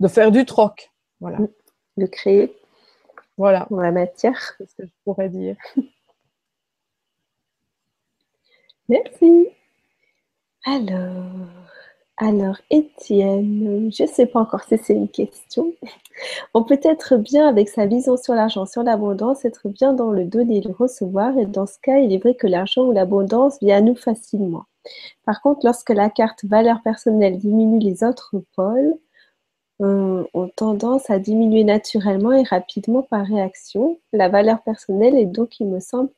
de 0.00 0.08
faire 0.08 0.30
du 0.30 0.44
troc. 0.44 0.90
Voilà. 1.20 1.38
De 1.96 2.06
créer. 2.06 2.56
Voilà. 3.36 3.66
Dans 3.70 3.80
la 3.80 3.92
matière. 3.92 4.54
C'est 4.58 4.68
ce 4.68 4.74
que 4.74 4.86
je 4.86 4.92
pourrais 5.04 5.28
dire. 5.28 5.56
Merci. 8.90 9.46
Alors, 10.66 11.46
alors 12.16 12.56
Étienne, 12.70 13.88
je 13.92 14.02
ne 14.02 14.08
sais 14.08 14.26
pas 14.26 14.40
encore 14.40 14.64
si 14.64 14.76
c'est 14.78 14.94
une 14.94 15.08
question. 15.08 15.72
On 16.54 16.64
peut 16.64 16.80
être 16.82 17.16
bien 17.16 17.46
avec 17.46 17.68
sa 17.68 17.86
vision 17.86 18.16
sur 18.16 18.34
l'argent, 18.34 18.66
sur 18.66 18.82
l'abondance, 18.82 19.44
être 19.44 19.68
bien 19.68 19.92
dans 19.92 20.10
le 20.10 20.24
donner 20.24 20.56
et 20.58 20.62
le 20.62 20.72
recevoir. 20.72 21.38
Et 21.38 21.46
dans 21.46 21.66
ce 21.66 21.78
cas, 21.80 21.98
il 21.98 22.12
est 22.12 22.18
vrai 22.18 22.34
que 22.34 22.48
l'argent 22.48 22.82
ou 22.82 22.90
l'abondance 22.90 23.60
vient 23.60 23.76
à 23.76 23.80
nous 23.80 23.94
facilement. 23.94 24.64
Par 25.24 25.40
contre, 25.40 25.60
lorsque 25.64 25.90
la 25.90 26.10
carte 26.10 26.44
valeur 26.44 26.82
personnelle 26.82 27.38
diminue, 27.38 27.78
les 27.78 28.02
autres 28.02 28.42
pôles 28.56 28.96
euh, 29.82 30.24
ont 30.34 30.48
tendance 30.56 31.10
à 31.10 31.20
diminuer 31.20 31.62
naturellement 31.62 32.32
et 32.32 32.42
rapidement 32.42 33.02
par 33.02 33.24
réaction. 33.24 34.00
La 34.12 34.28
valeur 34.28 34.62
personnelle 34.64 35.16
est 35.16 35.26
donc, 35.26 35.60
il 35.60 35.68
me 35.68 35.78
semble, 35.78 36.10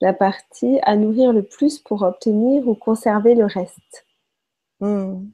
la 0.00 0.12
partie 0.12 0.78
à 0.82 0.96
nourrir 0.96 1.32
le 1.32 1.42
plus 1.42 1.78
pour 1.78 2.02
obtenir 2.02 2.66
ou 2.68 2.74
conserver 2.74 3.34
le 3.34 3.46
reste. 3.46 4.06
Hmm. 4.80 5.26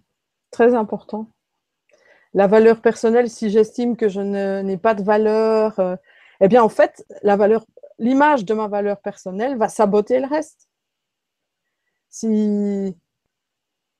Très 0.50 0.74
important. 0.74 1.26
La 2.32 2.46
valeur 2.46 2.80
personnelle, 2.80 3.30
si 3.30 3.50
j'estime 3.50 3.96
que 3.96 4.08
je 4.08 4.20
n'ai 4.20 4.76
pas 4.76 4.94
de 4.94 5.02
valeur, 5.02 5.78
euh, 5.78 5.96
eh 6.40 6.48
bien 6.48 6.62
en 6.62 6.68
fait, 6.68 7.06
l'image 7.98 8.44
de 8.44 8.54
ma 8.54 8.68
valeur 8.68 9.00
personnelle 9.00 9.56
va 9.56 9.68
saboter 9.68 10.18
le 10.18 10.26
reste. 10.26 10.68
Si, 12.08 12.96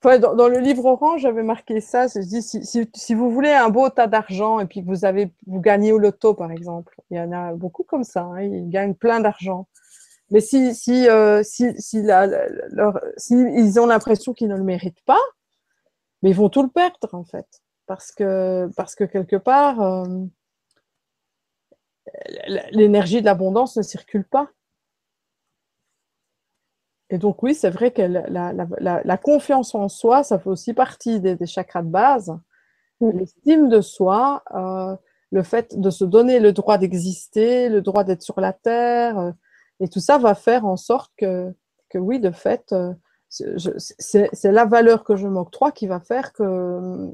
dans, 0.04 0.48
le 0.48 0.58
livre 0.58 0.84
orange, 0.84 1.22
j'avais 1.22 1.42
marqué 1.42 1.80
ça. 1.80 2.08
Si, 2.08 3.14
vous 3.14 3.30
voulez 3.30 3.52
un 3.52 3.70
beau 3.70 3.88
tas 3.88 4.06
d'argent 4.06 4.60
et 4.60 4.66
puis 4.66 4.82
que 4.82 4.86
vous 4.86 5.04
avez, 5.04 5.30
vous 5.46 5.60
gagnez 5.60 5.92
au 5.92 5.98
loto, 5.98 6.34
par 6.34 6.50
exemple, 6.50 6.94
il 7.10 7.16
y 7.16 7.20
en 7.20 7.32
a 7.32 7.54
beaucoup 7.54 7.84
comme 7.84 8.04
ça. 8.04 8.22
Hein, 8.22 8.42
ils 8.42 8.68
gagnent 8.68 8.94
plein 8.94 9.20
d'argent. 9.20 9.66
Mais 10.30 10.40
si, 10.40 10.74
si, 10.74 11.08
euh, 11.08 11.42
si, 11.42 11.74
si, 11.78 11.98
ils 11.98 13.80
ont 13.80 13.86
l'impression 13.86 14.32
qu'ils 14.32 14.48
ne 14.48 14.56
le 14.56 14.64
méritent 14.64 15.04
pas, 15.04 15.20
mais 16.22 16.30
ils 16.30 16.36
vont 16.36 16.48
tout 16.48 16.62
le 16.62 16.70
perdre 16.70 17.12
en 17.12 17.24
fait. 17.24 17.46
Parce 17.86 18.10
que, 18.12 18.70
parce 18.76 18.94
que 18.94 19.04
quelque 19.04 19.36
part, 19.36 19.82
euh, 19.82 20.04
l'énergie 22.72 23.20
de 23.20 23.26
l'abondance 23.26 23.76
ne 23.76 23.82
circule 23.82 24.24
pas. 24.24 24.48
Et 27.10 27.18
donc 27.18 27.42
oui, 27.42 27.54
c'est 27.54 27.70
vrai 27.70 27.90
que 27.90 28.02
la, 28.02 29.18
confiance 29.18 29.74
en 29.74 29.88
soi, 29.88 30.24
ça 30.24 30.38
fait 30.38 30.48
aussi 30.48 30.72
partie 30.72 31.20
des, 31.20 31.46
chakras 31.46 31.82
de 31.82 31.90
base. 31.90 32.34
Mm. 33.00 33.18
L'estime 33.18 33.68
de 33.68 33.82
soi, 33.82 34.42
euh, 34.54 34.96
le 35.30 35.42
fait 35.42 35.78
de 35.78 35.90
se 35.90 36.04
donner 36.04 36.40
le 36.40 36.52
droit 36.52 36.78
d'exister, 36.78 37.68
le 37.68 37.82
droit 37.82 38.04
d'être 38.04 38.22
sur 38.22 38.40
la 38.40 38.54
terre, 38.54 39.34
et 39.84 39.88
tout 39.88 40.00
ça 40.00 40.16
va 40.16 40.34
faire 40.34 40.64
en 40.64 40.78
sorte 40.78 41.12
que, 41.18 41.54
que 41.90 41.98
oui, 41.98 42.18
de 42.18 42.30
fait, 42.30 42.72
euh, 42.72 42.94
c'est 43.28 44.50
la 44.50 44.64
valeur 44.64 45.04
que 45.04 45.14
je 45.14 45.28
m'octroie 45.28 45.72
qui 45.72 45.86
va 45.86 46.00
faire 46.00 46.32
que, 46.32 47.10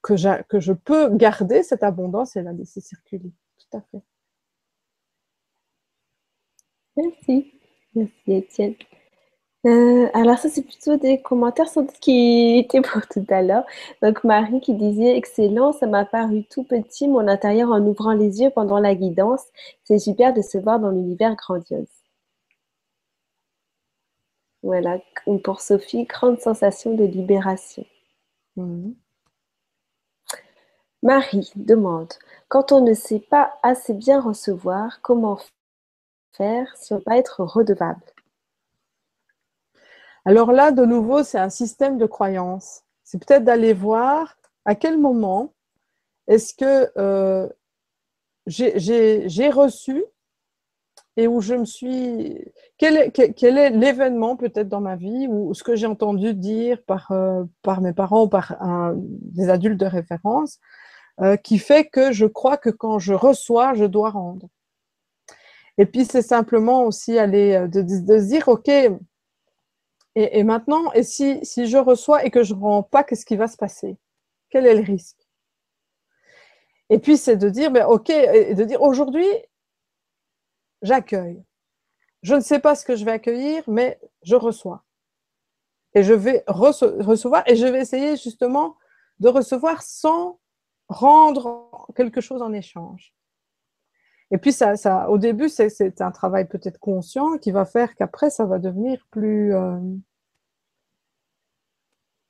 que, 0.00 0.42
que 0.42 0.60
je 0.60 0.72
peux 0.72 1.08
garder 1.16 1.64
cette 1.64 1.82
abondance 1.82 2.36
et 2.36 2.42
la 2.42 2.52
laisser 2.52 2.80
circuler. 2.80 3.32
Tout 3.58 3.78
à 3.78 3.80
fait. 3.80 4.02
Merci. 6.96 7.60
Merci 7.96 8.32
Étienne. 8.32 8.74
Euh, 9.66 10.08
alors 10.14 10.38
ça, 10.38 10.48
c'est 10.50 10.62
plutôt 10.62 10.96
des 10.96 11.20
commentaires 11.22 11.68
sans 11.68 11.82
doute 11.82 11.98
qui 12.00 12.58
étaient 12.64 12.80
pour 12.82 13.06
tout 13.08 13.24
à 13.30 13.42
l'heure. 13.42 13.64
Donc 14.02 14.22
Marie 14.24 14.60
qui 14.60 14.74
disait, 14.74 15.16
excellent, 15.16 15.72
ça 15.72 15.86
m'a 15.86 16.04
paru 16.04 16.44
tout 16.44 16.64
petit, 16.64 17.08
mon 17.08 17.26
intérieur 17.28 17.70
en 17.70 17.80
ouvrant 17.86 18.12
les 18.12 18.40
yeux 18.42 18.50
pendant 18.50 18.78
la 18.78 18.94
guidance. 18.94 19.44
C'est 19.84 19.98
super 19.98 20.34
de 20.34 20.42
se 20.42 20.58
voir 20.58 20.80
dans 20.80 20.90
l'univers 20.90 21.34
grandiose. 21.36 21.86
Voilà, 24.64 24.98
pour 25.44 25.60
Sophie, 25.60 26.06
grande 26.06 26.40
sensation 26.40 26.94
de 26.96 27.04
libération. 27.04 27.86
Mhm. 28.56 28.96
Marie 31.04 31.52
demande, 31.54 32.14
quand 32.48 32.72
on 32.72 32.80
ne 32.80 32.94
sait 32.94 33.20
pas 33.20 33.60
assez 33.62 33.94
bien 33.94 34.20
recevoir, 34.20 35.00
comment 35.02 35.38
faire 36.32 36.76
si 36.76 36.92
on 36.92 36.96
ne 36.96 37.02
pas 37.02 37.18
être 37.18 37.42
redevable? 37.44 38.13
Alors 40.24 40.52
là, 40.52 40.72
de 40.72 40.84
nouveau, 40.84 41.22
c'est 41.22 41.38
un 41.38 41.50
système 41.50 41.98
de 41.98 42.06
croyance. 42.06 42.82
C'est 43.02 43.24
peut-être 43.24 43.44
d'aller 43.44 43.74
voir 43.74 44.36
à 44.64 44.74
quel 44.74 44.98
moment 44.98 45.52
est-ce 46.26 46.54
que 46.54 46.90
euh, 46.96 47.48
j'ai 48.46 49.50
reçu 49.50 50.04
et 51.16 51.28
où 51.28 51.40
je 51.40 51.54
me 51.54 51.66
suis... 51.66 52.42
Quel 52.78 52.96
est, 52.96 53.70
l'événement 53.70 54.36
peut-être 54.36 54.68
dans 54.68 54.80
ma 54.80 54.96
vie 54.96 55.28
ou 55.28 55.52
ce 55.52 55.62
que 55.62 55.76
j'ai 55.76 55.86
entendu 55.86 56.34
dire 56.34 56.82
par, 56.84 57.12
euh, 57.12 57.44
mes 57.80 57.92
parents 57.92 58.24
ou 58.24 58.28
par 58.28 58.56
des 58.96 59.50
adultes 59.50 59.78
de 59.78 59.86
référence 59.86 60.58
euh, 61.20 61.36
qui 61.36 61.58
fait 61.58 61.84
que 61.84 62.12
je 62.12 62.26
crois 62.26 62.56
que 62.56 62.70
quand 62.70 62.98
je 62.98 63.12
reçois, 63.12 63.74
je 63.74 63.84
dois 63.84 64.10
rendre. 64.10 64.48
Et 65.76 65.86
puis 65.86 66.04
c'est 66.04 66.22
simplement 66.22 66.84
aussi 66.84 67.18
aller 67.18 67.68
de, 67.68 67.82
de 67.82 68.18
se 68.18 68.28
dire, 68.28 68.48
OK, 68.48 68.70
et, 70.16 70.44
maintenant, 70.44 70.92
et 70.92 71.02
si, 71.02 71.42
je 71.44 71.76
reçois 71.76 72.24
et 72.24 72.30
que 72.30 72.44
je 72.44 72.54
ne 72.54 72.60
rends 72.60 72.82
pas, 72.82 73.02
qu'est-ce 73.02 73.26
qui 73.26 73.36
va 73.36 73.48
se 73.48 73.56
passer? 73.56 73.98
Quel 74.50 74.66
est 74.66 74.74
le 74.74 74.82
risque? 74.82 75.18
Et 76.88 76.98
puis, 76.98 77.16
c'est 77.16 77.36
de 77.36 77.48
dire, 77.48 77.70
ben, 77.70 77.86
OK, 77.86 78.10
et 78.10 78.54
de 78.54 78.64
dire 78.64 78.80
aujourd'hui, 78.82 79.26
j'accueille. 80.82 81.42
Je 82.22 82.34
ne 82.34 82.40
sais 82.40 82.60
pas 82.60 82.74
ce 82.74 82.84
que 82.84 82.94
je 82.94 83.04
vais 83.04 83.12
accueillir, 83.12 83.64
mais 83.66 84.00
je 84.22 84.36
reçois. 84.36 84.84
Et 85.94 86.02
je 86.02 86.12
vais 86.12 86.44
recevoir, 86.46 87.42
et 87.46 87.56
je 87.56 87.66
vais 87.66 87.80
essayer 87.80 88.16
justement 88.16 88.76
de 89.20 89.28
recevoir 89.28 89.82
sans 89.82 90.38
rendre 90.88 91.86
quelque 91.96 92.20
chose 92.20 92.42
en 92.42 92.52
échange. 92.52 93.14
Et 94.34 94.38
puis, 94.38 94.52
ça, 94.52 95.08
au 95.08 95.16
début, 95.16 95.48
c'est 95.48 96.00
un 96.00 96.10
travail 96.10 96.48
peut-être 96.48 96.80
conscient 96.80 97.38
qui 97.38 97.52
va 97.52 97.64
faire 97.64 97.94
qu'après, 97.94 98.30
ça 98.30 98.46
va 98.46 98.58
devenir 98.58 99.06
plus. 99.12 99.54
Euh, 99.54 99.78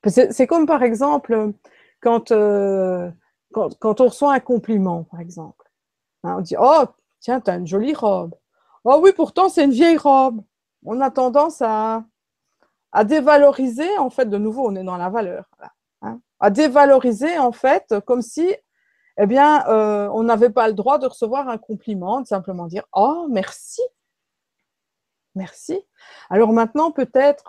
c'est 0.06 0.47
comme 0.47 0.66
par 0.66 0.82
exemple 0.82 1.55
quand, 2.02 2.31
euh, 2.31 3.10
quand, 3.55 3.78
quand, 3.78 4.02
on 4.02 4.09
reçoit 4.09 4.35
un 4.35 4.40
compliment, 4.40 5.05
par 5.05 5.20
exemple. 5.20 5.70
Hein, 6.24 6.36
on 6.36 6.40
dit 6.43 6.56
Oh, 6.60 6.85
tiens, 7.20 7.40
tu 7.40 7.51
as 7.51 7.55
une 7.55 7.66
jolie 7.66 7.94
robe. 7.94 8.35
Oh 8.85 9.01
oui, 9.02 9.12
pourtant, 9.16 9.48
c'est 9.48 9.64
une 9.64 9.70
vieille 9.70 9.97
robe. 9.97 10.43
On 10.85 11.01
a 11.01 11.10
tendance 11.10 11.62
à, 11.62 12.05
à 12.93 13.05
dévaloriser, 13.05 13.97
en 13.97 14.10
fait, 14.10 14.26
de 14.26 14.36
nouveau, 14.36 14.68
on 14.68 14.76
est 14.76 14.85
dans 14.85 14.98
la 14.98 15.09
valeur. 15.09 15.47
Hein, 16.02 16.20
à 16.39 16.51
dévaloriser, 16.51 17.39
en 17.39 17.52
fait, 17.52 17.94
comme 18.05 18.20
si 18.20 18.55
eh 19.16 19.27
bien, 19.27 19.66
euh, 19.69 20.09
on 20.12 20.24
n'avait 20.24 20.51
pas 20.51 20.69
le 20.69 20.74
droit 20.74 20.99
de 20.99 21.07
recevoir 21.07 21.49
un 21.49 21.59
compliment, 21.59 22.20
de 22.20 22.27
simplement 22.27 22.66
dire 22.66 22.85
Oh, 22.93 23.27
merci. 23.31 23.82
Merci. 25.35 25.81
Alors 26.31 26.53
maintenant, 26.53 26.91
peut-être 26.91 27.45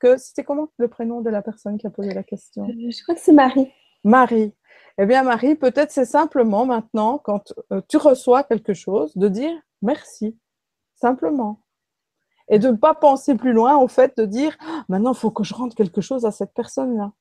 que 0.00 0.16
c'était 0.16 0.44
comment 0.44 0.68
le 0.78 0.88
prénom 0.88 1.20
de 1.20 1.30
la 1.30 1.42
personne 1.42 1.78
qui 1.78 1.86
a 1.86 1.90
posé 1.90 2.12
la 2.12 2.22
question? 2.22 2.64
Euh, 2.64 2.90
Je 2.90 3.02
crois 3.02 3.14
que 3.14 3.20
c'est 3.20 3.32
Marie. 3.32 3.70
Marie. 4.04 4.54
Eh 4.98 5.06
bien, 5.06 5.22
Marie, 5.22 5.54
peut-être 5.54 5.90
c'est 5.90 6.04
simplement 6.04 6.66
maintenant, 6.66 7.18
quand 7.18 7.54
euh, 7.72 7.80
tu 7.88 7.96
reçois 7.98 8.42
quelque 8.42 8.74
chose, 8.74 9.16
de 9.16 9.28
dire 9.28 9.54
merci. 9.80 10.38
Simplement. 10.94 11.60
Et 12.48 12.58
de 12.58 12.68
ne 12.68 12.76
pas 12.76 12.94
penser 12.94 13.34
plus 13.34 13.52
loin 13.52 13.76
au 13.76 13.88
fait 13.88 14.16
de 14.16 14.24
dire 14.24 14.56
ah, 14.60 14.84
maintenant, 14.88 15.12
il 15.12 15.18
faut 15.18 15.30
que 15.30 15.44
je 15.44 15.54
rende 15.54 15.74
quelque 15.74 16.00
chose 16.00 16.24
à 16.24 16.30
cette 16.30 16.54
personne-là. 16.54 17.12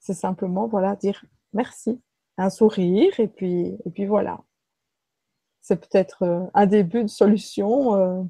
C'est 0.00 0.14
simplement, 0.14 0.66
voilà, 0.66 0.96
dire 0.96 1.22
merci, 1.52 2.00
un 2.38 2.50
sourire, 2.50 3.18
et 3.18 3.28
puis, 3.28 3.76
et 3.84 3.90
puis 3.90 4.06
voilà. 4.06 4.40
C'est 5.60 5.76
peut-être 5.76 6.22
euh, 6.22 6.46
un 6.54 6.66
début 6.66 7.02
de 7.02 7.08
solution. 7.08 7.94
Euh, 7.94 8.22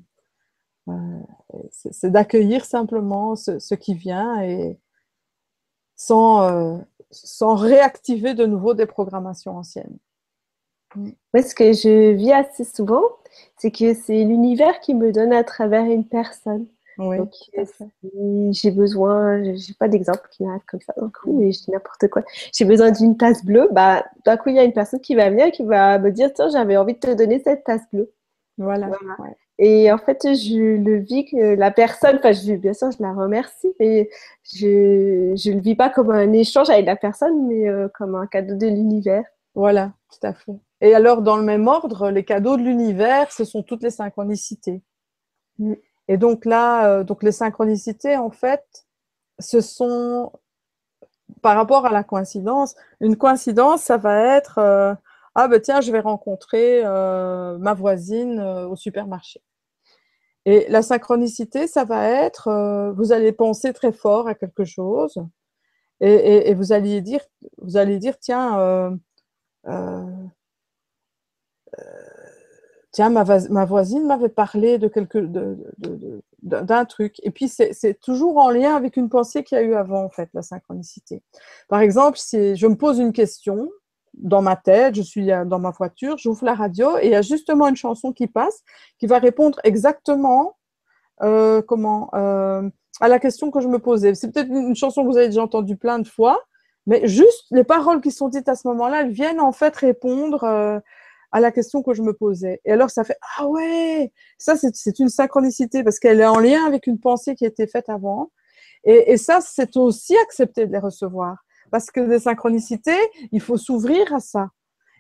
euh, 0.89 1.21
c'est 1.71 2.11
d'accueillir 2.11 2.65
simplement 2.65 3.37
ce, 3.37 3.75
qui 3.75 3.95
vient 3.95 4.43
et 4.43 4.79
sans, 5.95 6.81
sans 7.11 7.55
réactiver 7.55 8.35
de 8.35 8.47
nouveau 8.47 8.75
des 8.75 8.87
programmations 8.87 9.57
anciennes. 9.57 9.99
ce 10.97 11.55
que 11.55 11.73
je 11.73 12.13
vis 12.13 12.33
assez 12.33 12.65
souvent, 12.65 13.03
c'est 13.57 13.71
que 13.71 13.95
c'est 13.95 14.25
l'univers 14.25 14.81
qui 14.81 14.95
me 14.95 15.13
donne 15.13 15.33
à 15.33 15.45
travers 15.45 15.85
une 15.85 16.09
personne. 16.09 16.67
Oui, 16.99 18.53
j'ai 18.53 18.71
besoin, 18.71 19.43
j'ai 19.55 19.75
pas 19.75 19.89
d'exemple 19.89 20.29
qui 20.31 20.45
m'arrive 20.45 20.63
comme 20.67 20.81
ça 20.81 20.93
d'un 20.97 21.11
coup, 21.11 21.39
mais 21.39 21.53
je 21.53 21.63
dis 21.63 21.71
n'importe 21.71 22.09
quoi. 22.09 22.23
J'ai 22.53 22.65
besoin 22.65 22.91
d'une 22.91 23.17
tasse 23.17 23.45
bleue, 23.45 23.69
bah, 23.73 24.05
d'un 24.25 24.37
coup, 24.37 24.51
il 24.51 24.57
y 24.57 24.59
a 24.59 24.65
une 24.65 24.73
personne 24.73 25.01
qui 25.01 25.15
va 25.15 25.31
venir 25.31 25.47
et 25.47 25.53
qui 25.53 25.63
va 25.63 25.99
me 25.99 26.11
dire 26.11 26.33
Tiens, 26.35 26.49
j'avais 26.51 26.77
envie 26.77 26.95
de 26.95 26.99
te 26.99 27.13
donner 27.15 27.41
cette 27.43 27.65
tasse 27.65 27.83
bleue. 27.93 28.13
Voilà. 28.59 28.91
Et 29.59 29.93
en 29.93 29.99
fait, 29.99 30.23
je 30.23 30.77
le 30.77 30.99
vis 31.01 31.27
que 31.27 31.55
la 31.55 31.71
personne, 31.71 32.17
enfin, 32.17 32.33
je, 32.33 32.55
bien 32.55 32.73
sûr, 32.73 32.91
je 32.91 33.03
la 33.03 33.13
remercie, 33.13 33.71
mais 33.79 34.09
je 34.43 35.33
ne 35.33 35.55
le 35.55 35.61
vis 35.61 35.77
pas 35.77 35.91
comme 35.91 36.11
un 36.11 36.33
échange 36.33 36.71
avec 36.71 36.87
la 36.87 36.97
personne, 36.97 37.47
mais 37.47 37.69
euh, 37.69 37.89
comme 37.95 38.15
un 38.15 38.27
cadeau 38.27 38.57
de 38.57 38.67
l'univers. 38.67 39.25
Voilà, 39.55 39.93
tout 40.11 40.27
à 40.27 40.33
fait. 40.33 40.53
Et 40.81 40.95
alors, 40.95 41.21
dans 41.21 41.37
le 41.37 41.43
même 41.43 41.69
ordre, 41.69 42.11
les 42.11 42.25
cadeaux 42.25 42.57
de 42.57 42.63
l'univers, 42.63 43.31
ce 43.33 43.45
sont 43.45 43.63
toutes 43.63 43.83
les 43.83 43.91
synchronicités. 43.91 44.81
Mm. 45.59 45.75
Et 46.11 46.19
donc 46.19 46.45
là, 46.45 46.89
euh, 46.89 47.05
donc 47.05 47.23
les 47.23 47.31
synchronicités, 47.31 48.17
en 48.17 48.31
fait, 48.31 48.85
ce 49.39 49.61
sont 49.61 50.33
par 51.41 51.57
rapport 51.57 51.87
à 51.87 51.91
la 51.93 52.03
coïncidence. 52.03 52.75
Une 53.01 53.17
coïncidence, 53.17 53.83
ça 53.83 53.97
va 53.97 54.37
être 54.37 54.59
euh, 54.59 54.93
ah 55.37 55.47
ben 55.47 55.61
tiens, 55.61 55.81
je 55.81 55.93
vais 55.93 56.01
rencontrer 56.01 56.83
euh, 56.85 57.59
ma 57.59 57.75
voisine 57.75 58.41
au 58.41 58.75
supermarché. 58.75 59.41
Et 60.47 60.67
la 60.69 60.83
synchronicité, 60.83 61.69
ça 61.69 61.85
va 61.85 62.09
être 62.09 62.93
vous 62.97 63.13
allez 63.13 63.31
penser 63.31 63.73
très 63.73 63.93
fort 63.93 64.27
à 64.27 64.35
quelque 64.35 64.65
chose 64.65 65.15
et, 66.01 66.55
vous 66.55 66.73
allez 66.73 67.03
dire 67.03 67.21
vous 67.59 67.77
allez 67.77 67.99
dire 67.99 68.19
tiens 68.19 68.99
tiens, 72.93 73.11
ma, 73.11 73.65
voisine 73.65 74.07
m'avait 74.07 74.29
parlé 74.29 74.79
de 74.79 74.89
quelque, 74.89 75.19
d'un 76.43 76.85
truc. 76.85 77.17
Et 77.23 77.31
puis, 77.31 77.49
c'est 77.49 78.01
toujours 78.01 78.39
en 78.39 78.51
lien 78.51 78.75
avec 78.75 78.97
une 78.97 79.09
pensée 79.09 79.45
qu'il 79.45 79.59
y 79.59 79.61
a 79.61 79.65
eu 79.65 79.75
avant, 79.75 80.05
en 80.05 80.11
fait, 80.11 80.29
la 80.35 80.43
synchronicité. 80.43 81.23
Par 81.69 81.81
exemple, 81.81 82.19
si 82.19 82.57
je 82.57 82.67
me 82.67 82.77
pose 82.77 82.99
une 82.99 83.13
question 83.13 83.71
dans 84.15 84.43
ma 84.43 84.57
tête, 84.57 84.95
je 84.97 85.03
suis 85.03 85.27
dans 85.47 85.59
ma 85.59 85.71
voiture, 85.71 86.19
j'ouvre 86.19 86.45
la 86.45 86.55
radio 86.55 86.99
et 86.99 87.07
il 87.07 87.13
y 87.13 87.15
a 87.15 87.23
justement 87.23 87.69
une 87.69 87.77
chanson 87.77 88.13
qui 88.13 88.27
passe 88.27 88.63
qui 88.99 89.07
va 89.07 89.19
répondre 89.19 89.61
exactement 89.63 90.57
euh, 91.23 91.63
comment 91.63 92.11
euh, 92.15 92.69
à 93.01 93.09
la 93.09 93.19
question 93.19 93.51
que 93.51 93.61
je 93.61 93.69
me 93.69 93.79
posais. 93.79 94.15
C'est 94.15 94.33
peut-être 94.33 94.51
une 94.51 94.75
chanson 94.75 95.03
que 95.03 95.09
vous 95.09 95.17
avez 95.17 95.29
déjà 95.29 95.43
entendue 95.43 95.77
plein 95.77 95.99
de 95.99 96.09
fois, 96.09 96.43
mais 96.87 97.07
juste 97.07 97.47
les 97.51 97.65
paroles 97.65 98.01
qui 98.01 98.11
sont 98.11 98.29
dites 98.29 98.49
à 98.49 98.57
ce 98.57 98.67
moment-là, 98.69 99.03
elles 99.03 99.13
viennent 99.13 99.41
en 99.41 99.53
fait 99.53 99.77
répondre 99.77 100.45
euh, 100.45 100.81
à 101.33 101.41
la 101.41 101.51
question 101.53 101.83
que 101.83 101.95
je 101.95 102.03
me 102.03 102.13
posais. 102.13 102.61
Et 102.65 102.73
alors, 102.73 102.91
ça 102.91 103.05
fait 103.05 103.17
Ah 103.39 103.47
ouais, 103.47 104.13
ça, 104.39 104.57
c'est 104.57 104.99
une 104.99 105.09
synchronicité 105.09 105.85
parce 105.85 105.99
qu'elle 105.99 106.21
est 106.21 106.27
en 106.27 106.39
lien 106.39 106.65
avec 106.67 106.87
une 106.87 106.99
pensée 106.99 107.35
qui 107.35 107.45
a 107.45 107.49
été 107.49 107.67
faite 107.67 107.89
avant. 107.89 108.31
Et, 108.85 109.13
et 109.13 109.17
ça, 109.17 109.41
c'est 109.41 109.77
aussi 109.77 110.17
accepter 110.17 110.67
de 110.67 110.73
les 110.73 110.79
recevoir. 110.79 111.45
Parce 111.71 111.91
que 111.91 112.01
des 112.01 112.19
synchronicités, 112.19 112.99
il 113.33 113.41
faut 113.41 113.57
s'ouvrir 113.57 114.13
à 114.13 114.21
ça. 114.21 114.51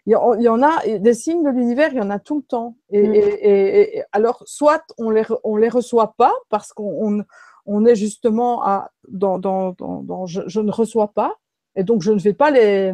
Il 0.06 0.12
y, 0.12 0.48
en 0.48 0.62
a 0.62 0.98
des 0.98 1.14
signes 1.14 1.44
de 1.44 1.50
l'univers, 1.50 1.90
il 1.92 1.98
y 1.98 2.00
en 2.00 2.10
a 2.10 2.18
tout 2.18 2.38
le 2.38 2.42
temps. 2.42 2.76
Et, 2.90 3.06
mm. 3.06 3.14
et, 3.14 3.96
et 3.98 4.02
alors, 4.12 4.42
soit 4.46 4.82
on 4.98 5.10
les, 5.10 5.24
on 5.44 5.56
les 5.56 5.68
reçoit 5.68 6.14
pas 6.16 6.32
parce 6.48 6.72
qu'on 6.72 7.22
on 7.66 7.84
est 7.84 7.94
justement 7.94 8.64
à, 8.64 8.90
dans, 9.08 9.38
dans, 9.38 9.74
dans, 9.78 10.26
je, 10.26 10.42
je, 10.46 10.60
ne 10.60 10.72
reçois 10.72 11.12
pas, 11.12 11.34
et 11.76 11.84
donc 11.84 12.02
je 12.02 12.12
ne 12.12 12.18
vais 12.18 12.32
pas 12.32 12.50
les, 12.50 12.92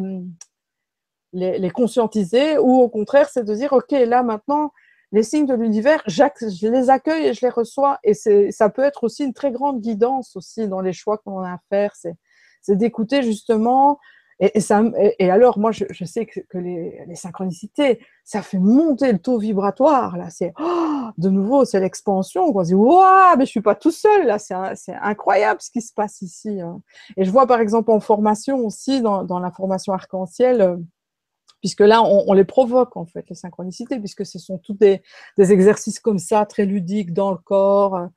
les, 1.33 1.69
conscientiser 1.69 2.57
ou 2.57 2.81
au 2.81 2.89
contraire, 2.89 3.29
c'est 3.29 3.43
de 3.43 3.53
dire, 3.53 3.73
OK, 3.73 3.91
là 3.91 4.23
maintenant, 4.23 4.71
les 5.11 5.23
signes 5.23 5.45
de 5.45 5.53
l'univers, 5.53 6.03
je 6.07 6.67
les 6.67 6.89
accueille 6.89 7.27
et 7.27 7.33
je 7.33 7.41
les 7.41 7.49
reçois. 7.49 7.99
Et 8.03 8.13
ça 8.13 8.69
peut 8.69 8.83
être 8.83 9.03
aussi 9.03 9.23
une 9.23 9.33
très 9.33 9.51
grande 9.51 9.81
guidance 9.81 10.35
aussi 10.35 10.67
dans 10.67 10.81
les 10.81 10.93
choix 10.93 11.17
qu'on 11.17 11.39
a 11.39 11.53
à 11.53 11.59
faire. 11.69 11.93
C'est 11.95 12.75
d'écouter 12.75 13.23
justement 13.23 13.99
et, 14.39 14.59
ça, 14.59 14.83
et, 15.17 15.31
alors, 15.31 15.57
moi, 15.57 15.71
je, 15.71 16.05
sais 16.05 16.27
que, 16.27 16.57
les, 16.59 17.15
synchronicités, 17.15 17.99
ça 18.23 18.43
fait 18.43 18.59
monter 18.59 19.11
le 19.11 19.17
taux 19.17 19.39
vibratoire. 19.39 20.15
Là, 20.15 20.29
c'est 20.29 20.53
oh, 20.59 21.07
de 21.17 21.29
nouveau, 21.29 21.65
c'est 21.65 21.79
l'expansion. 21.79 22.55
On 22.55 22.63
se 22.63 22.67
dit 22.67 22.75
waouh, 22.75 23.35
mais 23.37 23.45
je 23.45 23.49
suis 23.49 23.61
pas 23.61 23.73
tout 23.73 23.89
seul. 23.89 24.27
Là, 24.27 24.37
c'est 24.37 24.93
incroyable 25.01 25.59
ce 25.61 25.71
qui 25.71 25.81
se 25.81 25.91
passe 25.91 26.21
ici. 26.21 26.61
Hein. 26.61 26.81
Et 27.15 27.25
je 27.25 27.31
vois 27.31 27.47
par 27.47 27.59
exemple 27.61 27.89
en 27.89 27.99
formation 27.99 28.59
aussi, 28.59 29.01
dans, 29.01 29.23
dans 29.23 29.39
la 29.39 29.49
formation 29.49 29.93
arc-en-ciel, 29.93 30.61
euh, 30.61 30.77
puisque 31.59 31.81
là, 31.81 32.03
on, 32.03 32.33
les 32.33 32.45
provoque 32.45 32.95
en 32.97 33.05
fait 33.05 33.25
les 33.29 33.35
synchronicités, 33.35 33.99
puisque 33.99 34.25
ce 34.25 34.39
sont 34.39 34.57
tous 34.57 34.73
des, 34.73 35.01
exercices 35.37 35.99
comme 35.99 36.19
ça, 36.19 36.45
très 36.45 36.65
ludiques 36.65 37.13
dans 37.13 37.31
le 37.31 37.37
corps. 37.37 37.95
Euh, 37.95 38.07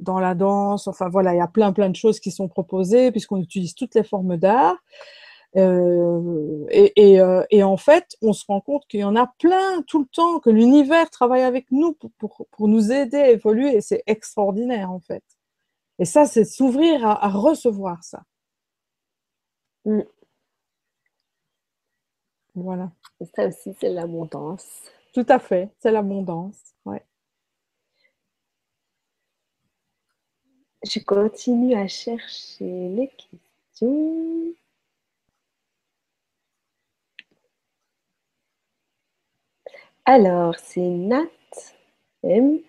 dans 0.00 0.20
la 0.20 0.36
danse, 0.36 0.86
enfin 0.86 1.08
voilà, 1.08 1.34
il 1.34 1.38
y 1.38 1.40
a 1.40 1.48
plein 1.48 1.72
plein 1.72 1.90
de 1.90 1.96
choses 1.96 2.20
qui 2.20 2.30
sont 2.30 2.46
proposées 2.46 3.10
puisqu'on 3.10 3.38
utilise 3.38 3.74
toutes 3.74 3.96
les 3.96 4.04
formes 4.04 4.36
d'art. 4.36 4.76
Euh, 5.56 6.66
et, 6.70 7.20
euh, 7.20 7.42
et, 7.50 7.62
en 7.62 7.76
fait, 7.76 8.16
on 8.22 8.32
se 8.32 8.44
rend 8.46 8.60
compte 8.60 8.86
qu'il 8.86 9.00
y 9.00 9.04
en 9.04 9.16
a 9.16 9.26
plein 9.38 9.82
tout 9.86 10.00
le 10.00 10.06
temps, 10.06 10.40
que 10.40 10.50
l'univers 10.50 11.08
travaille 11.10 11.42
avec 11.42 11.70
nous 11.70 11.94
pour, 12.18 12.46
nous 12.68 12.92
aider 12.92 13.16
à 13.16 13.30
évoluer, 13.30 13.76
et 13.76 13.80
c'est 13.80 14.02
extraordinaire 14.06 14.90
en 14.92 15.00
fait. 15.00 15.24
Et 15.98 16.04
ça, 16.04 16.26
c'est 16.26 16.44
s'ouvrir 16.44 17.06
à, 17.06 17.24
à, 17.24 17.28
recevoir 17.28 18.04
ça. 18.04 18.22
Voilà. 22.62 22.90
Et 23.20 23.24
ça 23.26 23.46
aussi, 23.46 23.74
c'est 23.80 23.90
l'abondance. 23.90 24.66
Tout 25.14 25.26
à 25.28 25.38
fait, 25.38 25.70
c'est 25.78 25.90
l'abondance. 25.90 26.56
Ouais. 26.84 27.02
Je 30.82 30.98
continue 31.00 31.74
à 31.76 31.86
chercher 31.86 32.88
les 32.88 33.08
questions. 33.08 34.54
Alors, 40.04 40.54
c'est 40.58 40.80
Nat 40.80 41.26
M. 42.22 42.60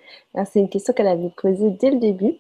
C'est 0.46 0.60
une 0.60 0.70
question 0.70 0.94
qu'elle 0.94 1.08
avait 1.08 1.32
posée 1.38 1.72
dès 1.72 1.92
le 1.92 2.00
début. 2.00 2.36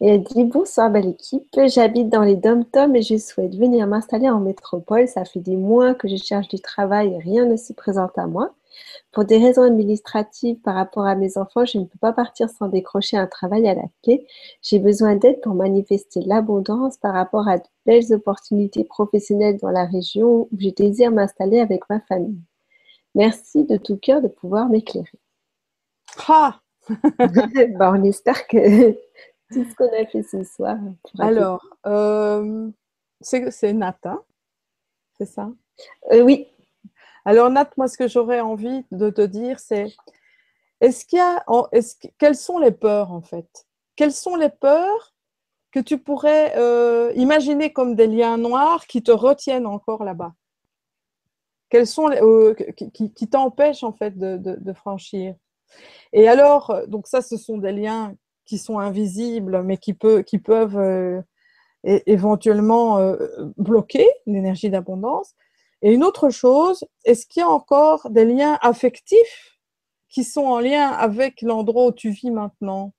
Et 0.00 0.08
elle 0.08 0.22
dit 0.22 0.44
Bonsoir, 0.44 0.90
belle 0.90 1.08
équipe. 1.08 1.48
J'habite 1.66 2.08
dans 2.08 2.22
les 2.22 2.36
dom-toms 2.36 2.94
et 2.94 3.02
je 3.02 3.16
souhaite 3.16 3.56
venir 3.56 3.86
m'installer 3.86 4.30
en 4.30 4.40
métropole. 4.40 5.08
Ça 5.08 5.24
fait 5.24 5.40
des 5.40 5.56
mois 5.56 5.94
que 5.94 6.08
je 6.08 6.16
cherche 6.16 6.48
du 6.48 6.60
travail 6.60 7.14
et 7.14 7.18
rien 7.18 7.46
ne 7.46 7.56
se 7.56 7.72
présente 7.72 8.16
à 8.16 8.26
moi. 8.26 8.54
Pour 9.12 9.24
des 9.24 9.38
raisons 9.38 9.62
administratives 9.62 10.60
par 10.60 10.76
rapport 10.76 11.06
à 11.06 11.16
mes 11.16 11.36
enfants, 11.36 11.64
je 11.64 11.78
ne 11.78 11.84
peux 11.84 11.98
pas 11.98 12.12
partir 12.12 12.48
sans 12.48 12.68
décrocher 12.68 13.16
un 13.16 13.26
travail 13.26 13.66
à 13.68 13.74
la 13.74 13.82
quai. 14.02 14.26
J'ai 14.62 14.78
besoin 14.78 15.16
d'aide 15.16 15.40
pour 15.40 15.54
manifester 15.54 16.20
l'abondance 16.20 16.96
par 16.98 17.14
rapport 17.14 17.48
à 17.48 17.58
de 17.58 17.64
belles 17.86 18.12
opportunités 18.12 18.84
professionnelles 18.84 19.58
dans 19.60 19.70
la 19.70 19.84
région 19.84 20.42
où 20.42 20.48
je 20.58 20.68
désire 20.68 21.10
m'installer 21.10 21.58
avec 21.58 21.82
ma 21.90 22.00
famille. 22.00 22.38
Merci 23.14 23.64
de 23.64 23.76
tout 23.76 23.96
cœur 23.96 24.22
de 24.22 24.28
pouvoir 24.28 24.68
m'éclairer. 24.68 25.08
Ah 26.28 26.60
bah, 27.78 27.92
on 27.94 28.02
espère 28.04 28.46
que 28.46 28.96
tout 29.52 29.64
ce 29.64 29.74
qu'on 29.74 29.92
a 29.92 30.06
fait 30.06 30.22
ce 30.22 30.44
soir. 30.44 30.76
Alors, 31.18 31.64
euh, 31.86 32.70
c'est 33.20 33.72
Nat, 33.72 33.98
hein 34.04 34.22
c'est 35.18 35.26
ça? 35.26 35.50
Euh, 36.12 36.22
Oui. 36.22 36.46
Alors 37.24 37.50
Nat, 37.50 37.70
moi 37.76 37.88
ce 37.88 37.98
que 37.98 38.08
j'aurais 38.08 38.40
envie 38.40 38.84
de 38.90 39.10
te 39.10 39.20
dire, 39.20 39.58
c'est 39.60 39.92
est-ce 40.80 41.04
qu'il 41.04 41.18
y 41.18 41.22
a, 41.22 41.44
quelles 42.18 42.36
sont 42.36 42.58
les 42.58 42.70
peurs 42.70 43.12
en 43.12 43.20
fait? 43.20 43.66
Quelles 43.96 44.12
sont 44.12 44.36
les 44.36 44.48
peurs 44.48 45.14
que 45.72 45.80
tu 45.80 45.98
pourrais 45.98 46.56
euh, 46.56 47.12
imaginer 47.16 47.72
comme 47.72 47.94
des 47.96 48.06
liens 48.06 48.38
noirs 48.38 48.86
qui 48.86 49.02
te 49.02 49.10
retiennent 49.10 49.66
encore 49.66 50.04
là-bas? 50.04 50.32
Quels 51.68 51.86
sont 51.86 52.06
les, 52.08 52.22
euh, 52.22 52.54
qui, 52.94 53.12
qui 53.12 53.28
t'empêchent 53.28 53.84
en 53.84 53.92
fait 53.92 54.16
de, 54.16 54.36
de, 54.38 54.72
franchir? 54.72 55.34
Et 56.14 56.28
alors, 56.28 56.80
donc 56.86 57.06
ça, 57.06 57.20
ce 57.20 57.36
sont 57.36 57.58
des 57.58 57.72
liens 57.72 58.14
qui 58.48 58.58
sont 58.58 58.78
invisibles, 58.78 59.62
mais 59.62 59.76
qui, 59.76 59.92
peuvent 59.92 60.78
euh, 60.78 61.20
éventuellement 61.84 63.14
bloquer 63.58 64.08
l'énergie 64.26 64.70
d'abondance. 64.70 65.34
Et 65.82 65.92
une 65.92 66.02
autre 66.02 66.30
chose, 66.30 66.84
est-ce 67.04 67.26
qu'il 67.26 67.40
y 67.40 67.44
a 67.44 67.48
encore 67.48 68.10
des 68.10 68.24
liens 68.24 68.58
affectifs 68.62 69.58
qui 70.08 70.24
sont 70.24 70.46
en 70.46 70.60
lien 70.60 70.88
avec 70.88 71.42
l'endroit 71.42 71.86
où 71.86 71.92
tu 71.92 72.10
vis 72.10 72.30
maintenant 72.30 72.94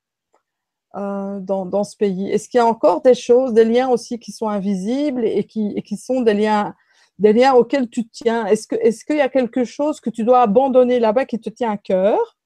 dans, 0.94 1.66
dans, 1.66 1.84
ce 1.84 1.98
pays? 1.98 2.30
Est-ce 2.30 2.48
qu'il 2.48 2.60
y 2.60 2.62
a 2.62 2.66
encore 2.66 3.02
des 3.02 3.16
choses, 3.16 3.54
des 3.54 3.66
liens 3.66 3.90
aussi 3.90 4.20
qui 4.20 4.32
sont 4.32 4.48
invisibles 4.48 5.26
et 5.26 5.44
qui, 5.46 5.98
sont 5.98 6.22
des 6.22 6.36
liens 6.36 7.54
auxquels 7.54 7.90
tu 7.90 8.08
tiens? 8.08 8.46
Est-ce 8.46 9.04
qu'il 9.04 9.18
y 9.18 9.22
a 9.22 9.30
quelque 9.30 9.66
chose 9.66 10.00
que 10.00 10.12
tu 10.12 10.24
dois 10.24 10.42
abandonner 10.42 11.00
là-bas 11.00 11.26
qui 11.26 11.40
te 11.40 11.50
tient 11.50 11.72
à 11.72 11.78
cœur? 11.78 12.39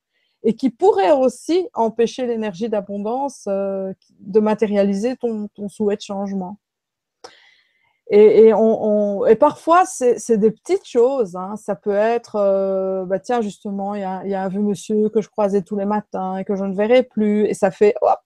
Et 0.44 0.56
qui 0.56 0.70
pourrait 0.70 1.12
aussi 1.12 1.68
empêcher 1.74 2.28
l'énergie 2.28 2.70
d'abondance 2.70 3.46
euh, 3.48 3.94
de 4.20 4.40
matérialiser 4.40 5.16
ton, 5.16 5.50
souhait 5.70 5.96
de 5.96 6.02
changement 6.02 6.58
et, 8.10 8.54
parfois, 9.40 9.86
c'est 9.86 10.38
des 10.38 10.52
petites 10.52 10.86
choses. 10.86 11.36
Hein. 11.36 11.56
Ça 11.56 11.76
peut 11.76 11.96
être, 11.96 12.36
euh, 12.36 13.06
bah 13.06 13.18
tiens, 13.18 13.42
justement, 13.42 13.96
il 13.96 14.02
y 14.02 14.04
a, 14.04 14.44
un 14.44 14.50
vieux 14.50 14.62
monsieur 14.62 15.10
que 15.10 15.22
je 15.22 15.30
croisais 15.30 15.62
tous 15.64 15.78
les 15.78 15.86
matins 15.86 16.38
et 16.38 16.46
que 16.46 16.56
je 16.56 16.64
ne 16.64 16.76
verrai 16.76 17.04
plus. 17.04 17.46
Et 17.46 17.54
ça 17.54 17.72
fait, 17.72 17.96
hop, 18.02 18.20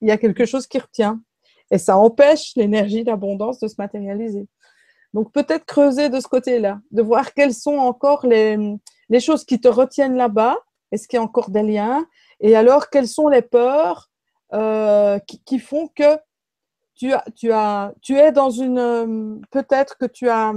il 0.00 0.08
y 0.08 0.12
a 0.12 0.18
quelque 0.18 0.44
chose 0.44 0.66
qui 0.66 0.78
retient. 0.78 1.20
Et 1.70 1.78
ça 1.78 1.96
empêche 1.96 2.52
l'énergie 2.56 3.02
d'abondance 3.02 3.58
de 3.58 3.68
se 3.68 3.74
matérialiser. 3.78 4.46
Donc 5.12 5.32
peut-être 5.32 5.64
creuser 5.64 6.08
de 6.08 6.20
ce 6.20 6.28
côté-là, 6.28 6.78
de 6.90 7.02
voir 7.02 7.34
quelles 7.34 7.54
sont 7.54 7.78
encore 7.78 8.26
les 8.26 9.20
choses 9.20 9.44
qui 9.44 9.60
te 9.60 9.68
retiennent 9.68 10.16
là-bas. 10.16 10.56
Est-ce 10.94 11.08
qu'il 11.08 11.16
y 11.16 11.20
a 11.20 11.22
encore 11.22 11.50
des 11.50 11.62
liens? 11.62 12.06
Et 12.40 12.54
alors, 12.54 12.88
quelles 12.88 13.08
sont 13.08 13.28
les 13.28 13.42
peurs 13.42 14.10
euh, 14.52 15.18
qui, 15.44 15.58
font 15.58 15.88
que 15.88 16.18
tu, 16.94 17.12
as, 17.12 17.24
tu, 17.34 17.52
as, 17.52 17.92
tu 18.00 18.16
es 18.16 18.30
dans 18.30 18.50
une... 18.50 19.42
Peut-être 19.50 19.98
que 19.98 20.06
tu 20.06 20.28
as 20.28 20.52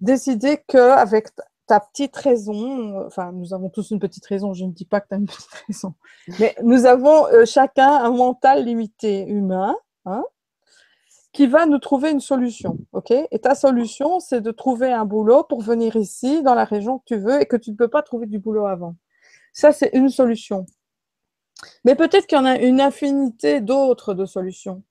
décidé 0.00 0.62
qu'avec 0.68 1.28
ta 1.66 1.80
petite 1.80 2.16
raison, 2.16 3.06
enfin 3.06 3.32
nous 3.32 3.54
avons 3.54 3.70
tous 3.70 3.90
une 3.90 4.00
petite 4.00 4.26
raison, 4.26 4.52
je 4.52 4.64
ne 4.64 4.72
dis 4.72 4.84
pas 4.84 5.00
que 5.00 5.08
tu 5.08 5.14
as 5.14 5.18
une 5.18 5.26
petite 5.26 5.54
raison, 5.66 5.94
mais 6.38 6.54
nous 6.62 6.84
avons 6.84 7.26
euh, 7.28 7.44
chacun 7.46 7.88
un 7.88 8.10
mental 8.10 8.64
limité 8.64 9.26
humain. 9.26 9.76
Hein 10.04 10.24
qui 11.32 11.46
va 11.46 11.66
nous 11.66 11.78
trouver 11.78 12.10
une 12.10 12.20
solution. 12.20 12.78
et 13.08 13.38
ta 13.38 13.54
solution, 13.54 14.20
c'est 14.20 14.40
de 14.40 14.50
trouver 14.50 14.92
un 14.92 15.04
boulot 15.04 15.44
pour 15.44 15.62
venir 15.62 15.96
ici, 15.96 16.42
dans 16.42 16.54
la 16.54 16.64
région 16.64 16.98
que 16.98 17.04
tu 17.06 17.16
veux, 17.16 17.40
et 17.40 17.46
que 17.46 17.56
tu 17.56 17.70
ne 17.70 17.76
peux 17.76 17.88
pas 17.88 18.02
trouver 18.02 18.26
du 18.26 18.38
boulot 18.38 18.66
avant. 18.66 18.96
Ça, 19.52 19.72
c'est 19.72 19.90
une 19.92 20.08
solution. 20.08 20.66
Mais 21.84 21.94
peut-être 21.94 22.26
qu'il 22.26 22.38
y 22.38 22.40
en 22.40 22.46
a 22.46 22.56
une 22.56 22.80
infinité 22.80 23.60
d'autres 23.60 24.14
de 24.14 24.24
solutions 24.24 24.82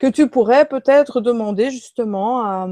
que 0.00 0.06
tu 0.06 0.28
pourrais 0.28 0.64
peut-être 0.64 1.20
demander 1.20 1.70
justement 1.70 2.40
à, 2.42 2.66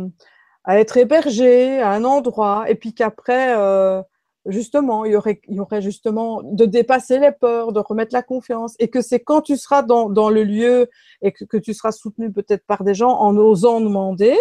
être 0.76 0.96
hébergé 0.96 1.80
à 1.80 1.92
un 1.92 2.04
endroit, 2.04 2.68
et 2.68 2.74
puis 2.74 2.92
qu'après, 2.92 3.56
euh, 3.56 4.02
justement, 4.46 5.04
il 5.04 5.12
y 5.12 5.60
aurait, 5.60 5.80
justement 5.80 6.42
de 6.42 6.64
dépasser 6.66 7.18
les 7.18 7.32
peurs, 7.32 7.72
de 7.72 7.80
remettre 7.80 8.14
la 8.14 8.22
confiance, 8.22 8.74
et 8.78 8.88
que 8.88 9.00
c'est 9.00 9.20
quand 9.20 9.42
tu 9.42 9.56
seras 9.56 9.82
dans, 9.82 10.30
le 10.30 10.42
lieu 10.42 10.88
et 11.22 11.32
que, 11.32 11.56
tu 11.56 11.72
seras 11.72 11.92
soutenu 11.92 12.32
peut-être 12.32 12.66
par 12.66 12.82
des 12.82 12.94
gens 12.94 13.12
en 13.12 13.36
osant 13.36 13.80
demander, 13.80 14.36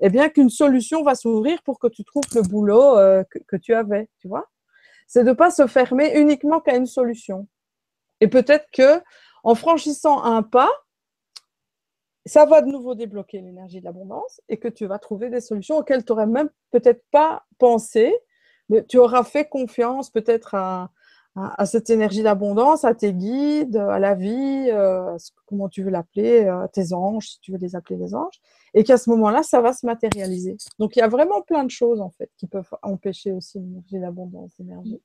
eh 0.00 0.10
bien 0.10 0.28
qu'une 0.28 0.50
solution 0.50 1.02
va 1.02 1.14
s'ouvrir 1.14 1.62
pour 1.62 1.78
que 1.78 1.88
tu 1.88 2.04
trouves 2.04 2.24
le 2.34 2.42
boulot 2.42 2.96
euh, 2.98 3.22
que, 3.46 3.56
tu 3.56 3.74
avais, 3.74 4.08
tu 4.18 4.28
vois. 4.28 4.46
C'est 5.10 5.24
de 5.24 5.32
pas 5.32 5.50
se 5.50 5.66
fermer 5.66 6.16
uniquement 6.20 6.60
qu'à 6.60 6.76
une 6.76 6.86
solution. 6.86 7.48
Et 8.20 8.28
peut-être 8.28 8.68
que 8.72 9.02
en 9.42 9.56
franchissant 9.56 10.22
un 10.22 10.44
pas, 10.44 10.70
ça 12.26 12.44
va 12.44 12.62
de 12.62 12.70
nouveau 12.70 12.94
débloquer 12.94 13.40
l'énergie 13.40 13.80
de 13.80 13.86
l'abondance 13.86 14.40
et 14.48 14.58
que 14.58 14.68
tu 14.68 14.86
vas 14.86 15.00
trouver 15.00 15.28
des 15.28 15.40
solutions 15.40 15.78
auxquelles 15.78 16.04
tu 16.04 16.12
n'aurais 16.12 16.28
même 16.28 16.48
peut-être 16.70 17.02
pas 17.10 17.44
pensé 17.58 18.14
tu 18.88 18.98
auras 18.98 19.24
fait 19.24 19.48
confiance 19.48 20.10
peut-être 20.10 20.54
à, 20.54 20.92
cette 21.64 21.90
énergie 21.90 22.22
d'abondance, 22.22 22.84
à 22.84 22.94
tes 22.94 23.12
guides, 23.12 23.76
à 23.76 23.98
la 23.98 24.14
vie, 24.14 24.68
euh, 24.70 25.16
comment 25.46 25.68
tu 25.68 25.82
veux 25.82 25.90
l'appeler, 25.90 26.46
à 26.46 26.68
tes 26.68 26.92
anges, 26.92 27.28
si 27.28 27.40
tu 27.40 27.52
veux 27.52 27.58
les 27.58 27.76
appeler 27.76 27.98
les 27.98 28.14
anges, 28.14 28.40
et 28.74 28.84
qu'à 28.84 28.96
ce 28.96 29.10
moment-là, 29.10 29.42
ça 29.42 29.60
va 29.60 29.72
se 29.72 29.86
matérialiser. 29.86 30.56
Donc, 30.78 30.96
il 30.96 30.98
y 30.98 31.02
a 31.02 31.08
vraiment 31.08 31.42
plein 31.42 31.64
de 31.64 31.70
choses, 31.70 32.00
en 32.00 32.10
fait, 32.10 32.30
qui 32.36 32.46
peuvent 32.46 32.70
empêcher 32.82 33.32
aussi 33.32 33.58
l'énergie 33.58 34.00
d'abondance, 34.00 34.52
l'énergie. 34.58 35.00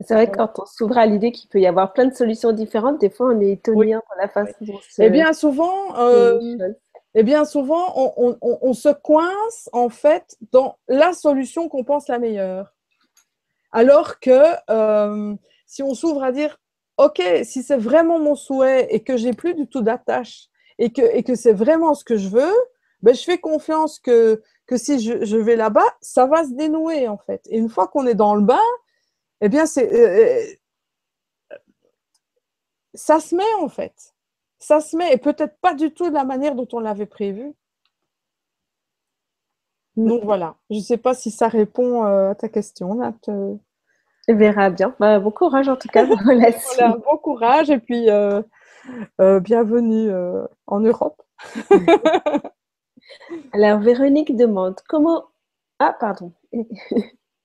C'est 0.00 0.14
vrai 0.14 0.30
que 0.30 0.36
quand 0.36 0.58
on 0.58 0.66
s'ouvre 0.66 0.98
à 0.98 1.06
l'idée 1.06 1.32
qu'il 1.32 1.48
peut 1.48 1.60
y 1.60 1.66
avoir 1.66 1.92
plein 1.92 2.04
de 2.04 2.14
solutions 2.14 2.52
différentes, 2.52 3.00
des 3.00 3.08
fois, 3.08 3.28
on 3.28 3.40
est 3.40 3.52
étonné 3.52 3.92
dans 3.92 4.02
la 4.20 4.28
façon 4.28 4.52
dont 4.60 4.78
Eh 4.98 5.10
bien, 5.10 5.32
souvent, 5.32 5.98
euh, 5.98 6.38
eh 7.18 7.22
bien 7.22 7.46
souvent 7.46 7.94
on, 7.96 8.72
se 8.74 8.90
coince 8.90 9.70
en 9.72 9.88
fait 9.88 10.36
dans 10.52 10.76
la 10.86 11.14
solution 11.14 11.70
qu'on 11.70 11.82
pense 11.82 12.08
la 12.08 12.18
meilleure. 12.18 12.75
Alors 13.76 14.20
que 14.20 14.40
euh, 14.70 15.34
si 15.66 15.82
on 15.82 15.94
s'ouvre 15.94 16.22
à 16.22 16.32
dire, 16.32 16.58
OK, 16.96 17.22
si 17.44 17.62
c'est 17.62 17.76
vraiment 17.76 18.18
mon 18.18 18.34
souhait 18.34 18.86
et 18.90 19.02
que 19.02 19.16
j'ai 19.16 19.32
plus 19.32 19.54
du 19.54 19.66
tout 19.66 19.82
d'attache 19.82 20.48
et 20.78 20.92
que, 20.92 21.02
et 21.02 21.22
que 21.22 21.34
c'est 21.34 21.52
vraiment 21.52 21.94
ce 21.94 22.02
que 22.04 22.16
je 22.16 22.28
veux, 22.28 22.54
ben, 23.02 23.14
je 23.14 23.22
fais 23.22 23.38
confiance 23.38 23.98
que, 23.98 24.42
que 24.66 24.78
si 24.78 24.98
je, 25.00 25.36
vais 25.36 25.56
là-bas, 25.56 25.86
ça 26.00 26.26
va 26.26 26.44
se 26.44 26.52
dénouer 26.52 27.06
en 27.06 27.18
fait. 27.18 27.42
Et 27.50 27.58
une 27.58 27.68
fois 27.68 27.86
qu'on 27.88 28.06
est 28.06 28.14
dans 28.14 28.34
le 28.34 28.42
bain, 28.42 28.68
eh 29.42 29.50
bien, 29.50 29.66
c'est, 29.66 29.92
euh, 29.92 30.56
euh, 31.52 31.56
ça 32.94 33.20
se 33.20 33.34
met 33.34 33.54
en 33.60 33.68
fait 33.68 34.14
ça 34.58 34.80
se 34.80 34.96
met, 34.96 35.12
et 35.12 35.18
peut-être 35.18 35.58
pas 35.60 35.74
du 35.74 35.92
tout 35.92 36.08
de 36.08 36.14
la 36.14 36.24
manière 36.24 36.54
dont 36.54 36.68
on 36.72 36.80
l'avait 36.80 37.06
prévu. 37.06 37.54
Donc 39.96 40.24
voilà, 40.24 40.56
je 40.70 40.76
ne 40.76 40.82
sais 40.82 40.98
pas 40.98 41.14
si 41.14 41.30
ça 41.30 41.48
répond 41.48 42.04
euh, 42.04 42.30
à 42.30 42.34
ta 42.34 42.48
question, 42.48 42.94
Nat. 42.94 43.14
On 44.28 44.34
verra 44.34 44.70
bien. 44.70 44.94
Bah, 44.98 45.18
bon 45.20 45.30
courage 45.30 45.68
en 45.68 45.76
tout 45.76 45.88
cas 45.88 46.04
voilà, 46.24 46.50
bon 46.96 47.16
courage 47.18 47.70
et 47.70 47.78
puis 47.78 48.10
euh, 48.10 48.42
euh, 49.20 49.40
bienvenue 49.40 50.10
en 50.66 50.80
Europe. 50.80 51.22
Alors 53.52 53.80
Véronique 53.80 54.36
demande 54.36 54.80
comment. 54.88 55.26
Ah, 55.78 55.96
pardon. 55.98 56.32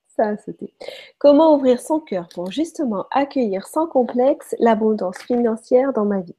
Ça 0.08 0.28
a 0.28 0.38
sauté. 0.38 0.74
Comment 1.20 1.56
ouvrir 1.56 1.80
son 1.80 2.00
cœur 2.00 2.28
pour 2.34 2.52
justement 2.52 3.06
accueillir 3.12 3.68
sans 3.68 3.88
complexe 3.88 4.56
l'abondance 4.60 5.20
financière 5.20 5.94
dans 5.94 6.06
ma 6.06 6.20
vie? 6.20 6.36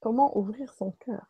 Comment 0.00 0.36
ouvrir 0.36 0.72
son 0.74 0.90
cœur? 1.04 1.26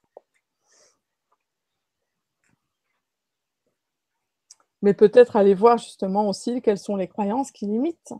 Mais 4.82 4.94
peut-être 4.94 5.36
aller 5.36 5.54
voir 5.54 5.78
justement 5.78 6.28
aussi 6.28 6.62
quelles 6.62 6.78
sont 6.78 6.96
les 6.96 7.08
croyances 7.08 7.50
qui 7.50 7.66
limitent. 7.66 8.14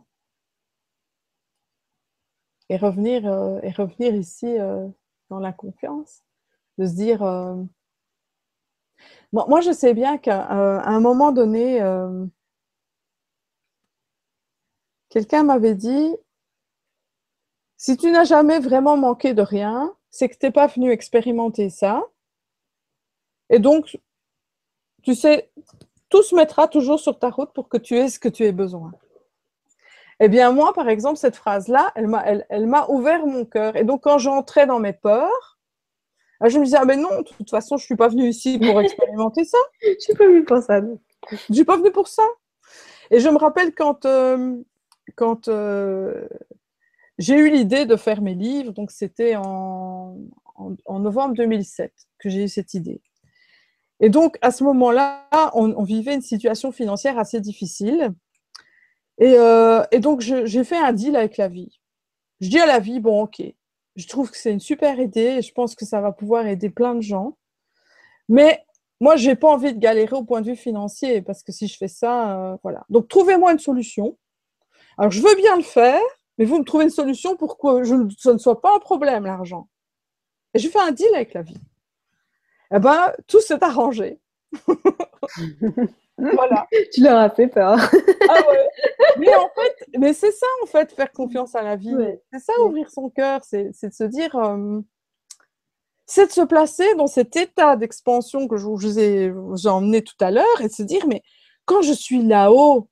Et 2.69 2.77
revenir, 2.77 3.25
euh, 3.25 3.59
et 3.63 3.71
revenir 3.71 4.13
ici 4.15 4.47
euh, 4.59 4.87
dans 5.29 5.39
la 5.39 5.53
confiance. 5.53 6.23
De 6.77 6.85
se 6.85 6.95
dire. 6.95 7.23
Euh, 7.23 7.55
moi, 9.31 9.61
je 9.61 9.71
sais 9.71 9.93
bien 9.93 10.17
qu'à 10.17 10.47
un 10.49 10.99
moment 10.99 11.31
donné, 11.31 11.79
quelqu'un 15.09 15.43
m'avait 15.43 15.75
dit 15.75 16.15
si 17.77 17.95
tu 17.95 18.09
n'as 18.11 18.23
jamais 18.23 18.59
vraiment 18.59 18.97
manqué 18.97 19.33
de 19.35 19.41
rien, 19.43 19.95
c'est 20.09 20.29
que 20.29 20.35
tu 20.35 20.47
n'es 20.47 20.51
pas 20.51 20.67
venu 20.67 20.91
expérimenter 20.91 21.69
ça. 21.69 22.03
Et 23.49 23.59
donc, 23.59 23.99
tu 25.03 25.15
sais, 25.15 25.51
tout 26.09 26.23
se 26.23 26.35
mettra 26.35 26.67
toujours 26.67 26.99
sur 26.99 27.19
ta 27.19 27.29
route 27.29 27.51
pour 27.53 27.69
que 27.69 27.77
tu 27.77 27.97
aies 27.97 28.09
ce 28.09 28.19
que 28.19 28.29
tu 28.29 28.43
aies 28.43 28.51
besoin. 28.51 28.91
Eh 30.19 30.29
bien, 30.29 30.51
moi, 30.51 30.73
par 30.73 30.89
exemple, 30.89 31.17
cette 31.17 31.35
phrase-là, 31.35 31.91
elle 31.95 32.07
m'a 32.07 32.23
elle, 32.25 32.67
ouvert 32.89 33.25
mon 33.25 33.45
cœur. 33.45 33.75
Et 33.75 33.83
donc, 33.83 34.03
quand 34.03 34.17
j'entrais 34.17 34.65
dans 34.65 34.79
mes 34.79 34.93
peurs, 34.93 35.57
ah, 36.39 36.49
je 36.49 36.59
me 36.59 36.65
disais, 36.65 36.77
ah 36.79 36.85
ben 36.85 36.99
non, 36.99 37.21
de 37.21 37.27
toute 37.37 37.49
façon, 37.49 37.77
je 37.77 37.83
ne 37.83 37.85
suis 37.85 37.95
pas 37.95 38.07
venue 38.07 38.27
ici 38.27 38.59
pour 38.59 38.79
expérimenter 38.81 39.43
ça. 39.43 39.57
je 39.81 39.89
ne 39.89 39.99
suis 39.99 40.13
pas 40.13 40.25
venue 40.25 40.43
pour 40.43 40.61
ça. 40.61 40.81
Je 40.81 41.35
ne 41.49 41.55
suis 41.55 41.65
pas 41.65 41.77
venue 41.77 41.91
pour 41.91 42.07
ça. 42.07 42.23
Et 43.11 43.19
je 43.19 43.29
me 43.29 43.37
rappelle 43.37 43.73
quand, 43.73 44.05
euh, 44.05 44.55
quand 45.15 45.47
euh, 45.47 46.27
j'ai 47.17 47.35
eu 47.35 47.49
l'idée 47.49 47.85
de 47.85 47.95
faire 47.95 48.21
mes 48.21 48.35
livres, 48.35 48.73
donc 48.73 48.91
c'était 48.91 49.35
en, 49.35 50.17
novembre 50.87 51.35
2007 51.35 51.91
que 52.19 52.29
j'ai 52.29 52.43
eu 52.43 52.47
cette 52.47 52.73
idée. 52.73 53.01
Et 53.99 54.09
donc, 54.09 54.37
à 54.41 54.51
ce 54.51 54.63
moment-là, 54.63 55.27
on, 55.53 55.83
vivait 55.83 56.13
une 56.13 56.21
situation 56.21 56.71
financière 56.71 57.17
assez 57.17 57.41
difficile. 57.41 58.13
Et, 59.17 59.33
euh, 59.37 59.83
donc, 59.99 60.21
j'ai 60.21 60.63
fait 60.63 60.77
un 60.77 60.93
deal 60.93 61.15
avec 61.15 61.37
la 61.37 61.47
vie. 61.47 61.79
Je 62.41 62.49
dis 62.49 62.59
à 62.59 62.67
la 62.67 62.79
vie, 62.79 62.99
bon, 62.99 63.23
ok, 63.23 63.41
je 63.95 64.07
trouve 64.07 64.29
que 64.29 64.37
c'est 64.37 64.51
une 64.51 64.59
super 64.59 64.99
idée 64.99 65.37
et 65.39 65.41
je 65.41 65.51
pense 65.51 65.75
que 65.75 65.85
ça 65.85 66.01
va 66.01 66.11
pouvoir 66.11 66.45
aider 66.45 66.69
plein 66.69 66.93
de 66.93 67.01
gens. 67.01 67.37
Mais 68.29 68.63
moi, 69.01 69.15
je 69.15 69.29
n'ai 69.29 69.35
pas 69.35 69.49
envie 69.49 69.73
de 69.73 69.79
galérer 69.79 70.15
au 70.15 70.23
point 70.23 70.41
de 70.41 70.51
vue 70.51 70.55
financier 70.55 71.23
parce 71.23 71.41
que 71.41 71.51
si 71.51 71.67
je 71.67 71.77
fais 71.77 71.87
ça, 71.87 72.37
euh, 72.37 72.57
voilà. 72.61 72.85
Donc, 72.89 73.07
trouvez-moi 73.07 73.51
une 73.51 73.59
solution. 73.59 74.17
Alors, 74.99 75.11
je 75.11 75.21
veux 75.21 75.35
bien 75.35 75.55
le 75.55 75.63
faire, 75.63 76.01
mais 76.37 76.45
vous 76.45 76.59
me 76.59 76.63
trouvez 76.63 76.83
une 76.83 76.91
solution 76.91 77.35
pour 77.35 77.57
que 77.57 77.83
ce 77.83 78.29
ne 78.29 78.37
soit 78.37 78.61
pas 78.61 78.75
un 78.75 78.79
problème, 78.79 79.25
l'argent. 79.25 79.67
Et 80.53 80.59
je 80.59 80.69
fais 80.69 80.79
un 80.79 80.91
deal 80.91 81.13
avec 81.15 81.33
la 81.33 81.41
vie. 81.41 81.57
Eh 82.73 82.79
ben, 82.79 83.13
tout 83.27 83.39
s'est 83.39 83.63
arrangé. 83.63 84.19
voilà. 86.17 86.67
Tu 86.93 87.01
leur 87.01 87.17
as 87.17 87.29
fait 87.29 87.47
peur. 87.47 87.77
ah 88.29 88.49
ouais. 88.49 88.69
Mais 89.17 89.33
en 89.35 89.49
fait, 89.49 89.87
mais 89.97 90.13
c'est 90.13 90.31
ça 90.31 90.47
en 90.63 90.65
fait, 90.65 90.91
faire 90.91 91.11
confiance 91.11 91.55
à 91.55 91.61
la 91.61 91.75
vie. 91.75 91.95
C'est 92.31 92.39
ça, 92.39 92.53
ouvrir 92.61 92.89
son 92.89 93.09
cœur, 93.09 93.41
c'est 93.43 93.69
de 93.69 93.93
se 93.93 94.03
dire, 94.03 94.35
euh, 94.35 94.79
c'est 96.05 96.27
de 96.27 96.31
se 96.31 96.41
placer 96.41 96.95
dans 96.95 97.07
cet 97.07 97.35
état 97.35 97.75
d'expansion 97.75 98.47
que 98.47 98.57
je 98.57 98.65
vous 98.65 98.99
ai, 98.99 99.31
emmené 99.65 100.03
tout 100.03 100.15
à 100.19 100.31
l'heure 100.31 100.61
et 100.61 100.67
de 100.67 100.73
se 100.73 100.83
dire, 100.83 101.05
mais 101.07 101.21
quand 101.65 101.81
je 101.81 101.93
suis 101.93 102.23
là-haut, 102.23 102.89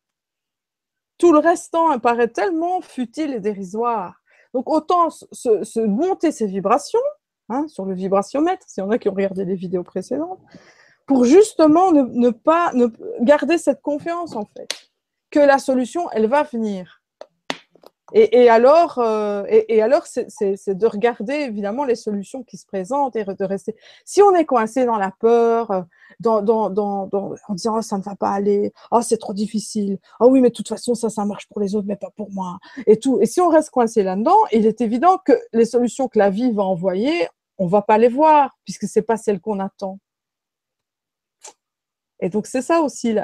tout 1.18 1.32
le 1.32 1.40
restant 1.40 1.98
paraît 2.00 2.28
tellement 2.28 2.82
futile 2.82 3.34
et 3.34 3.40
dérisoire. 3.40 4.22
Donc 4.54 4.70
autant 4.70 5.10
se, 5.10 5.80
monter 5.80 6.32
ses 6.32 6.48
vibrations 6.48 7.00
hein, 7.50 7.68
sur 7.68 7.86
le 7.86 7.94
vibratiomètre, 7.94 8.66
s'il 8.68 8.84
y 8.84 8.86
en 8.86 8.92
a 8.92 8.98
qui 8.98 9.10
ont 9.10 9.14
regardé 9.14 9.46
les 9.46 9.56
vidéos 9.56 9.84
précédentes, 9.84 10.40
pour 11.06 11.26
justement 11.26 11.92
ne, 11.92 12.30
pas 12.30 12.72
ne, 12.74 12.88
garder 13.22 13.58
cette 13.58 13.82
confiance 13.82 14.36
en 14.36 14.46
fait, 14.46 14.70
que 15.30 15.40
la 15.40 15.60
solution, 15.60 16.10
elle 16.12 16.28
va 16.28 16.44
venir. 16.44 17.02
Et, 18.14 18.50
alors, 18.50 19.00
euh, 19.00 19.44
et, 19.48 19.82
alors 19.82 20.06
c'est 20.06 20.70
de 20.70 20.86
regarder 20.86 21.34
évidemment 21.34 21.86
les 21.86 21.96
solutions 21.96 22.44
qui 22.44 22.56
se 22.58 22.66
présentent 22.68 23.16
et 23.16 23.24
de 23.26 23.44
rester. 23.44 23.76
Si 24.06 24.22
on 24.22 24.36
est 24.36 24.46
coincé 24.46 24.86
dans 24.86 24.98
la 24.98 25.10
peur, 25.10 25.72
euh, 25.72 25.82
dans, 26.20 26.44
dans, 26.44 26.70
dans, 26.70 27.10
en 27.12 27.54
disant 27.56 27.78
oh, 27.80 27.82
ça 27.82 27.98
ne 27.98 28.04
va 28.04 28.16
pas 28.16 28.30
aller, 28.30 28.74
oh 28.92 29.02
c'est 29.02 29.18
trop 29.18 29.34
difficile, 29.34 29.98
oh 30.20 30.28
oui 30.30 30.40
mais 30.42 30.50
de 30.50 30.54
toute 30.54 30.70
façon 30.70 30.94
ça 30.94 31.10
ça 31.10 31.26
marche 31.26 31.48
pour 31.48 31.60
les 31.60 31.74
autres 31.74 31.88
mais 31.88 31.96
pas 31.96 32.12
pour 32.16 32.32
moi 32.32 32.60
et 32.86 33.00
tout. 33.00 33.20
Et 33.22 33.26
si 33.26 33.42
on 33.42 33.50
reste 33.50 33.72
coincé 33.72 34.04
là-dedans, 34.04 34.38
il 34.52 34.68
est 34.68 34.82
évident 34.82 35.18
que 35.18 35.34
les 35.52 35.66
solutions 35.66 36.08
que 36.08 36.20
la 36.20 36.30
vie 36.30 36.52
va 36.52 36.64
envoyer, 36.64 37.28
on 37.58 37.66
va 37.66 37.82
pas 37.82 37.98
les 37.98 38.10
voir 38.10 38.56
puisque 38.66 38.86
c'est 38.88 39.02
pas 39.02 39.18
celles 39.18 39.42
qu'on 39.42 39.60
attend. 39.60 39.98
Et 42.20 42.30
donc 42.30 42.46
c'est 42.46 42.62
ça 42.62 42.82
aussi 42.82 43.16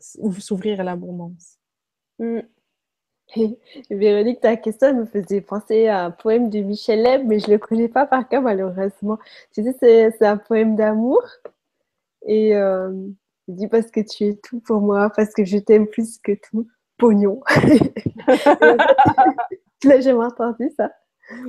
s'ouvrir 0.00 0.80
à 0.80 0.82
l'abondance. 0.82 1.58
Mmh. 2.18 2.40
Véronique, 3.90 4.40
ta 4.40 4.56
question 4.56 4.94
me 4.94 5.04
faisait 5.04 5.40
penser 5.40 5.88
à 5.88 6.04
un 6.04 6.10
poème 6.10 6.50
de 6.50 6.60
Michel 6.60 7.02
Leb, 7.02 7.26
mais 7.26 7.38
je 7.38 7.48
ne 7.48 7.52
le 7.52 7.58
connais 7.58 7.88
pas 7.88 8.06
par 8.06 8.28
cœur 8.28 8.42
malheureusement. 8.42 9.18
Tu 9.52 9.62
sais, 9.62 10.12
c'est 10.18 10.26
un 10.26 10.36
poème 10.36 10.76
d'amour. 10.76 11.22
Et 12.26 12.56
euh, 12.56 12.92
il 13.48 13.56
dit 13.56 13.68
parce 13.68 13.90
que 13.90 14.00
tu 14.00 14.24
es 14.24 14.34
tout 14.36 14.60
pour 14.60 14.80
moi, 14.80 15.10
parce 15.14 15.32
que 15.32 15.44
je 15.44 15.58
t'aime 15.58 15.86
plus 15.86 16.18
que 16.18 16.32
tout. 16.32 16.68
Pognon. 16.96 17.40
tu 19.80 19.88
l'as 19.88 20.00
jamais 20.00 20.24
entendu 20.24 20.70
ça 20.76 20.92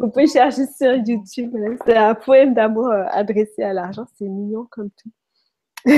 On 0.02 0.10
peut 0.10 0.26
chercher 0.26 0.66
sur 0.66 0.94
YouTube. 0.95 1.56
C'est 1.86 1.95
un 1.95 2.16
poème 2.16 2.53
d'amour 2.56 2.88
euh, 2.88 3.06
adressé 3.12 3.62
à 3.64 3.74
l'argent. 3.74 4.07
C'est 4.18 4.28
mignon 4.28 4.68
comme 4.70 4.90
tout. 4.91 5.12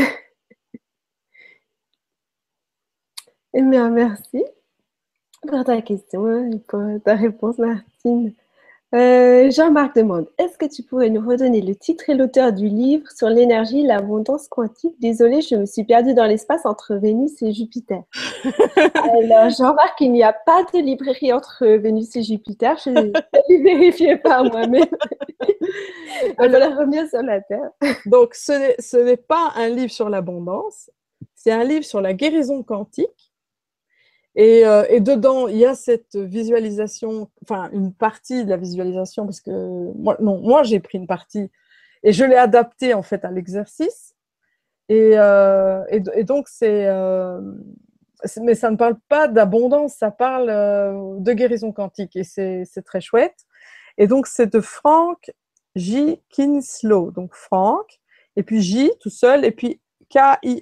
Eh 3.54 3.62
bien, 3.64 3.90
merci 3.90 4.44
pour 5.48 5.64
ta 5.64 5.82
question 5.82 6.52
et 6.52 6.60
pour 6.68 6.82
ta 7.04 7.16
réponse, 7.16 7.58
Martine. 7.58 8.34
Euh, 8.96 9.52
Jean-Marc 9.52 9.98
demande 9.98 10.28
Est-ce 10.38 10.58
que 10.58 10.66
tu 10.66 10.82
pourrais 10.82 11.10
nous 11.10 11.28
redonner 11.28 11.62
le 11.62 11.76
titre 11.76 12.10
et 12.10 12.14
l'auteur 12.14 12.54
du 12.54 12.70
livre 12.70 13.06
sur 13.12 13.28
l'énergie 13.28 13.82
et 13.82 13.86
l'abondance 13.86 14.48
quantique? 14.48 14.96
Désolée, 15.00 15.42
je 15.42 15.56
me 15.56 15.66
suis 15.66 15.84
perdue 15.84 16.14
dans 16.14 16.26
l'espace 16.26 16.66
entre 16.66 16.96
Vénus 16.96 17.42
et 17.42 17.52
Jupiter. 17.52 18.04
Alors, 18.94 19.50
Jean-Marc, 19.50 20.00
il 20.00 20.14
n'y 20.14 20.24
a 20.24 20.32
pas 20.32 20.64
de 20.74 20.80
librairie 20.80 21.34
entre 21.34 21.66
Vénus 21.66 22.16
et 22.16 22.24
Jupiter. 22.24 22.78
Je 22.78 22.92
l'ai 22.92 23.58
vérifié 23.62 24.16
par 24.18 24.46
moi-même. 24.46 24.86
la 26.40 26.70
revient 26.70 27.10
sur 27.10 27.22
la 27.24 27.42
Terre. 27.42 27.72
Donc, 28.06 28.36
ce 28.36 29.04
n'est 29.04 29.18
pas 29.18 29.52
un 29.56 29.68
livre 29.68 29.92
sur 29.92 30.10
l'abondance, 30.10 30.90
c'est 31.36 31.52
un 31.52 31.66
livre 31.66 31.84
sur 31.84 32.00
la 32.00 32.14
guérison 32.14 32.64
quantique 32.64 33.27
euh, 34.38 34.86
et, 34.90 35.00
dedans, 35.00 35.48
il 35.48 35.58
y 35.58 35.66
a 35.66 35.74
cette 35.74 36.16
visualisation, 36.16 37.30
enfin 37.44 37.70
une 37.74 37.92
partie 37.94 38.46
de 38.46 38.50
la 38.50 38.58
visualisation, 38.58 39.26
parce 39.26 39.42
que 39.42 39.52
moi, 39.96 40.16
non, 40.20 40.40
moi 40.40 40.64
j'ai 40.64 40.80
pris 40.80 40.98
une 41.00 41.08
partie 41.08 41.50
et 42.04 42.12
je 42.12 42.24
l'ai 42.24 42.36
adaptée 42.36 42.94
en 42.94 43.02
fait 43.02 43.26
à 43.26 43.32
l'exercice. 43.32 44.14
Et, 44.90 45.14
euh, 45.18 45.84
donc 46.24 46.48
euh, 46.64 47.42
c'est, 48.24 48.42
mais 48.42 48.56
ça 48.56 48.70
ne 48.70 48.78
parle 48.78 48.98
pas 49.10 49.28
d'abondance, 49.28 49.96
ça 49.96 50.12
parle 50.12 50.48
de 50.48 51.34
guérison 51.34 51.72
quantique 51.72 52.16
et 52.16 52.24
c'est, 52.24 52.64
très 52.86 53.02
chouette. 53.02 53.46
Et 53.98 54.06
donc 54.08 54.28
c'est 54.28 54.54
de 54.54 54.60
Franck 54.60 55.32
J. 55.76 56.22
Kinslow, 56.30 57.10
donc 57.12 57.34
Franck, 57.34 58.00
et 58.36 58.44
puis 58.44 58.62
J 58.62 58.92
tout 59.00 59.10
seul, 59.10 59.44
et 59.46 59.52
puis 59.52 59.82
K-I-N-S-L-O-W. 60.10 60.58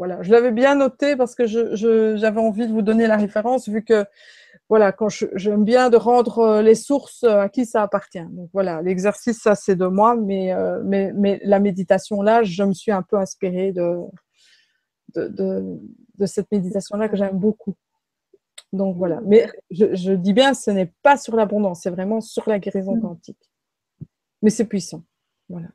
Voilà, 0.00 0.22
je 0.22 0.32
l'avais 0.32 0.50
bien 0.50 0.76
noté 0.76 1.14
parce 1.14 1.34
que 1.34 1.46
j'avais 1.46 2.40
envie 2.40 2.66
de 2.66 2.72
vous 2.72 2.80
donner 2.80 3.06
la 3.06 3.18
référence 3.18 3.68
vu 3.68 3.84
que 3.84 4.06
voilà, 4.70 4.92
quand 4.92 5.08
j'aime 5.10 5.62
bien 5.62 5.90
de 5.90 5.98
rendre 5.98 6.38
euh, 6.38 6.62
les 6.62 6.74
sources 6.74 7.24
à 7.24 7.50
qui 7.50 7.66
ça 7.66 7.82
appartient. 7.82 8.24
Donc 8.30 8.48
voilà, 8.54 8.80
l'exercice, 8.80 9.42
ça 9.42 9.54
c'est 9.54 9.76
de 9.76 9.84
moi, 9.84 10.16
mais, 10.16 10.54
euh, 10.54 10.80
mais, 10.86 11.12
mais, 11.14 11.38
la 11.44 11.60
méditation 11.60 12.22
là, 12.22 12.42
je 12.42 12.62
me 12.62 12.72
suis 12.72 12.92
un 12.92 13.02
peu 13.02 13.18
inspirée 13.18 13.72
de, 13.72 13.98
de, 15.16 15.78
de, 16.16 16.24
cette 16.24 16.50
méditation-là 16.50 17.10
que 17.10 17.18
j'aime 17.18 17.36
beaucoup. 17.36 17.74
Donc 18.72 18.96
voilà, 18.96 19.20
mais 19.26 19.50
je, 19.70 19.94
je 19.94 20.12
dis 20.12 20.32
bien, 20.32 20.54
ce 20.54 20.70
n'est 20.70 20.94
pas 21.02 21.18
sur 21.18 21.36
l'abondance, 21.36 21.82
c'est 21.82 21.90
vraiment 21.90 22.22
sur 22.22 22.48
la 22.48 22.58
guérison 22.58 22.96
mm. 22.96 23.02
quantique. 23.02 23.50
Mais 24.40 24.48
c'est 24.48 24.64
puissant. 24.64 25.04
Voilà. 25.50 25.68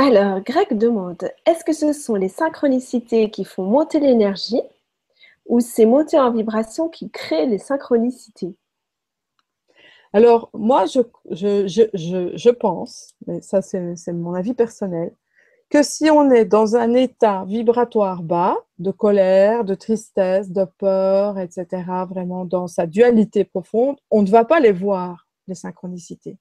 Alors, 0.00 0.40
Greg 0.42 0.78
demande, 0.78 1.28
est-ce 1.44 1.64
que 1.64 1.72
ce 1.72 1.92
sont 1.92 2.14
les 2.14 2.28
synchronicités 2.28 3.30
qui 3.30 3.44
font 3.44 3.64
monter 3.64 3.98
l'énergie 3.98 4.62
ou 5.46 5.58
c'est 5.58 5.86
monter 5.86 6.20
en 6.20 6.30
vibration 6.30 6.88
qui 6.88 7.10
crée 7.10 7.46
les 7.46 7.58
synchronicités? 7.58 8.54
Alors, 10.12 10.50
moi, 10.54 10.84
je, 10.86 11.00
je, 11.32 12.50
pense, 12.50 13.16
mais 13.26 13.40
ça 13.40 13.60
c'est 13.60 14.12
mon 14.12 14.34
avis 14.34 14.54
personnel, 14.54 15.12
que 15.68 15.82
si 15.82 16.08
on 16.10 16.30
est 16.30 16.44
dans 16.44 16.76
un 16.76 16.94
état 16.94 17.44
vibratoire 17.44 18.22
bas, 18.22 18.56
de 18.78 18.92
colère, 18.92 19.64
de 19.64 19.74
tristesse, 19.74 20.52
de 20.52 20.64
peur, 20.78 21.40
etc., 21.40 21.66
vraiment 22.08 22.44
dans 22.44 22.68
sa 22.68 22.86
dualité 22.86 23.42
profonde, 23.42 23.96
on 24.12 24.22
ne 24.22 24.30
va 24.30 24.44
pas 24.44 24.60
les 24.60 24.70
voir, 24.70 25.26
les 25.48 25.56
synchronicités 25.56 26.38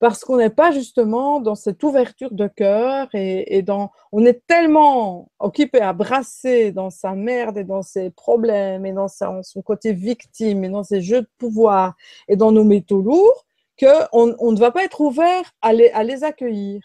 parce 0.00 0.24
qu'on 0.24 0.38
n'est 0.38 0.50
pas 0.50 0.72
justement 0.72 1.40
dans 1.40 1.54
cette 1.54 1.82
ouverture 1.84 2.32
de 2.32 2.48
cœur 2.48 3.08
et, 3.12 3.60
dans, 3.60 3.92
on 4.12 4.24
est 4.24 4.46
tellement 4.46 5.30
occupé 5.38 5.80
à 5.80 5.92
brasser 5.92 6.72
dans 6.72 6.88
sa 6.88 7.14
merde 7.14 7.58
et 7.58 7.64
dans 7.64 7.82
ses 7.82 8.08
problèmes 8.08 8.86
et 8.86 8.92
dans 8.92 9.08
son 9.08 9.62
côté 9.62 9.92
victime 9.92 10.64
et 10.64 10.70
dans 10.70 10.82
ses 10.82 11.02
jeux 11.02 11.20
de 11.20 11.28
pouvoir 11.36 11.94
et 12.28 12.36
dans 12.36 12.50
nos 12.50 12.64
métaux 12.64 13.02
lourds 13.02 13.44
qu'on 13.78 14.34
on 14.38 14.52
ne 14.52 14.58
va 14.58 14.70
pas 14.70 14.84
être 14.84 15.02
ouvert 15.02 15.52
à 15.60 15.74
les, 15.74 15.90
à 15.90 16.02
les 16.02 16.24
accueillir. 16.24 16.82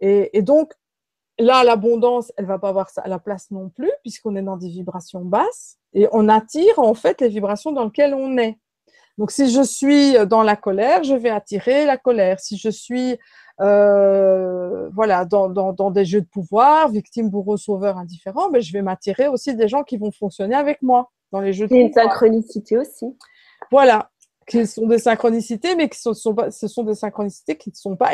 Et, 0.00 0.42
donc, 0.42 0.72
là, 1.38 1.62
l'abondance, 1.64 2.32
elle 2.36 2.46
va 2.46 2.58
pas 2.58 2.68
avoir 2.68 2.88
la 3.04 3.18
place 3.18 3.50
non 3.50 3.68
plus 3.68 3.90
puisqu'on 4.02 4.36
est 4.36 4.42
dans 4.42 4.56
des 4.56 4.68
vibrations 4.68 5.24
basses 5.24 5.78
et 5.92 6.08
on 6.12 6.28
attire 6.28 6.78
en 6.78 6.94
fait 6.94 7.20
les 7.20 7.28
vibrations 7.28 7.72
dans 7.72 7.84
lesquelles 7.84 8.14
on 8.14 8.36
est. 8.38 8.58
Donc, 9.18 9.30
si 9.30 9.50
je 9.50 9.62
suis 9.62 10.14
dans 10.26 10.42
la 10.42 10.56
colère, 10.56 11.04
je 11.04 11.14
vais 11.14 11.30
attirer 11.30 11.84
la 11.84 11.96
colère. 11.98 12.40
Si 12.40 12.56
je 12.56 12.70
suis 12.70 13.18
euh, 13.60 14.88
voilà, 14.90 15.24
dans, 15.24 15.48
dans, 15.48 15.90
des 15.90 16.04
jeux 16.04 16.22
de 16.22 16.26
pouvoir, 16.26 16.88
victime, 16.88 17.30
bourreau, 17.30 17.56
sauveur, 17.56 17.98
indifférent, 17.98 18.50
ben, 18.50 18.60
je 18.60 18.72
vais 18.72 18.82
m'attirer 18.82 19.28
aussi 19.28 19.54
des 19.54 19.68
gens 19.68 19.82
qui 19.82 19.96
vont 19.98 20.10
fonctionner 20.10 20.54
avec 20.54 20.82
moi 20.82 21.10
dans 21.30 21.40
les 21.40 21.52
jeux 21.52 21.66
de 21.66 21.68
pouvoir. 21.68 21.86
une 21.86 21.92
synchronicité 21.92 22.78
aussi. 22.78 23.06
Voilà, 23.70 24.10
qui 24.48 24.66
sont 24.66 24.86
des 24.86 24.98
synchronicités, 24.98 25.76
mais 25.76 25.88
qui 25.88 26.00
sont, 26.00 26.14
sont 26.14 26.34
pas, 26.34 26.50
ce 26.50 26.66
sont 26.66 26.82
des 26.82 26.94
synchronicités 26.94 27.56
qui 27.56 27.70
ne 27.70 27.74
sont 27.74 27.96
pas 27.96 28.10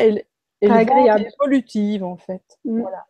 agréables, 0.61 1.27
évolutives 1.41 2.05
en 2.05 2.17
fait. 2.17 2.43
Mm. 2.65 2.83
Voilà. 2.83 3.07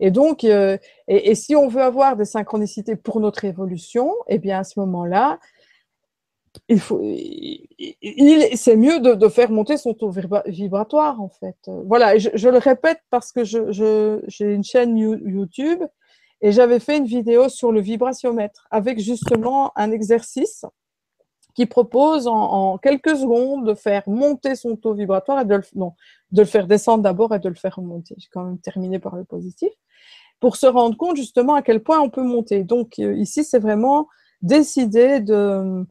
Et 0.00 0.10
donc, 0.10 0.42
euh, 0.42 0.76
et, 1.06 1.30
et, 1.30 1.34
si 1.36 1.54
on 1.54 1.68
veut 1.68 1.82
avoir 1.82 2.16
des 2.16 2.24
synchronicités 2.24 2.96
pour 2.96 3.20
notre 3.20 3.44
évolution, 3.44 4.12
eh 4.26 4.38
bien 4.38 4.58
à 4.58 4.64
ce 4.64 4.80
moment-là, 4.80 5.38
il 6.68 6.80
faut, 6.80 7.00
c'est 8.54 8.76
mieux 8.76 9.00
de, 9.00 9.28
faire 9.28 9.50
monter 9.50 9.76
son 9.76 9.94
taux 9.94 10.12
vibratoire 10.46 11.20
en 11.20 11.28
fait. 11.28 11.56
Voilà, 11.66 12.16
je, 12.18 12.48
le 12.48 12.58
répète 12.58 13.00
parce 13.10 13.32
que 13.32 13.44
j'ai 13.44 14.52
une 14.52 14.64
chaîne 14.64 14.96
YouTube 14.96 15.82
et 16.40 16.52
j'avais 16.52 16.80
fait 16.80 16.98
une 16.98 17.06
vidéo 17.06 17.48
sur 17.48 17.72
le 17.72 17.80
vibratiomètre 17.80 18.66
avec 18.70 18.98
justement 18.98 19.72
un 19.76 19.90
exercice 19.90 20.64
qui 21.54 21.66
propose 21.66 22.26
en, 22.26 22.78
quelques 22.78 23.16
secondes 23.16 23.66
de 23.66 23.74
faire 23.74 24.02
monter 24.08 24.56
son 24.56 24.76
taux 24.76 24.94
vibratoire 24.94 25.40
et 25.40 25.44
de 25.44 25.60
le, 26.32 26.44
faire 26.44 26.66
descendre 26.66 27.02
d'abord 27.02 27.34
et 27.34 27.38
de 27.38 27.48
le 27.48 27.54
faire 27.54 27.76
remonter. 27.76 28.14
J'ai 28.18 28.28
quand 28.32 28.44
même 28.44 28.58
terminé 28.58 28.98
par 28.98 29.16
le 29.16 29.24
positif 29.24 29.70
pour 30.40 30.56
se 30.56 30.66
rendre 30.66 30.96
compte 30.96 31.16
justement 31.16 31.54
à 31.54 31.62
quel 31.62 31.82
point 31.82 32.00
on 32.00 32.10
peut 32.10 32.24
monter. 32.24 32.64
Donc 32.64 32.98
euh, 32.98 33.14
ici, 33.16 33.44
c'est 33.44 33.60
vraiment 33.60 34.08
décider 34.42 35.20
de 35.20 35.86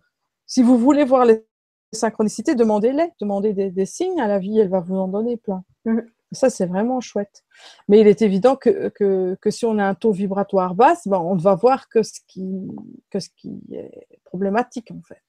si 0.45 0.63
vous 0.63 0.77
voulez 0.77 1.03
voir 1.03 1.25
les 1.25 1.45
synchronicités, 1.91 2.55
demandez-les, 2.55 3.11
demandez 3.19 3.53
des, 3.53 3.85
signes 3.85 4.19
à 4.19 4.27
la 4.27 4.39
vie, 4.39 4.59
elle 4.59 4.69
va 4.69 4.79
vous 4.79 4.95
en 4.95 5.07
donner 5.07 5.37
plein. 5.37 5.63
Mhm. 5.85 6.09
Ça, 6.31 6.49
c'est 6.49 6.65
vraiment 6.65 6.99
chouette. 6.99 7.43
Mais 7.87 7.99
il 7.99 8.07
est 8.07 8.23
évident 8.23 8.55
que, 8.55 8.89
que, 8.89 9.51
si 9.51 9.65
on 9.65 9.77
a 9.77 9.85
un 9.85 9.93
taux 9.93 10.11
vibratoire 10.11 10.73
bas, 10.73 10.95
ben, 11.05 11.19
on 11.19 11.35
ne 11.35 11.41
va 11.41 11.53
voir 11.53 11.89
que 11.89 12.01
ce, 12.01 12.19
qui, 12.27 12.67
que 13.11 13.19
ce 13.19 13.29
qui 13.37 13.61
est 13.71 14.19
problématique, 14.23 14.89
en 14.89 15.01
fait. 15.03 15.21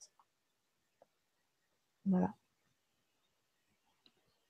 Voilà. 2.07 2.33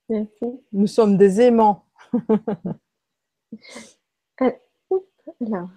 Merci. 0.09 0.45
Nous 0.73 0.87
sommes 0.87 1.17
des 1.17 1.41
aimants. 1.41 1.85
Euh, 4.41 4.51
là, 5.41 5.69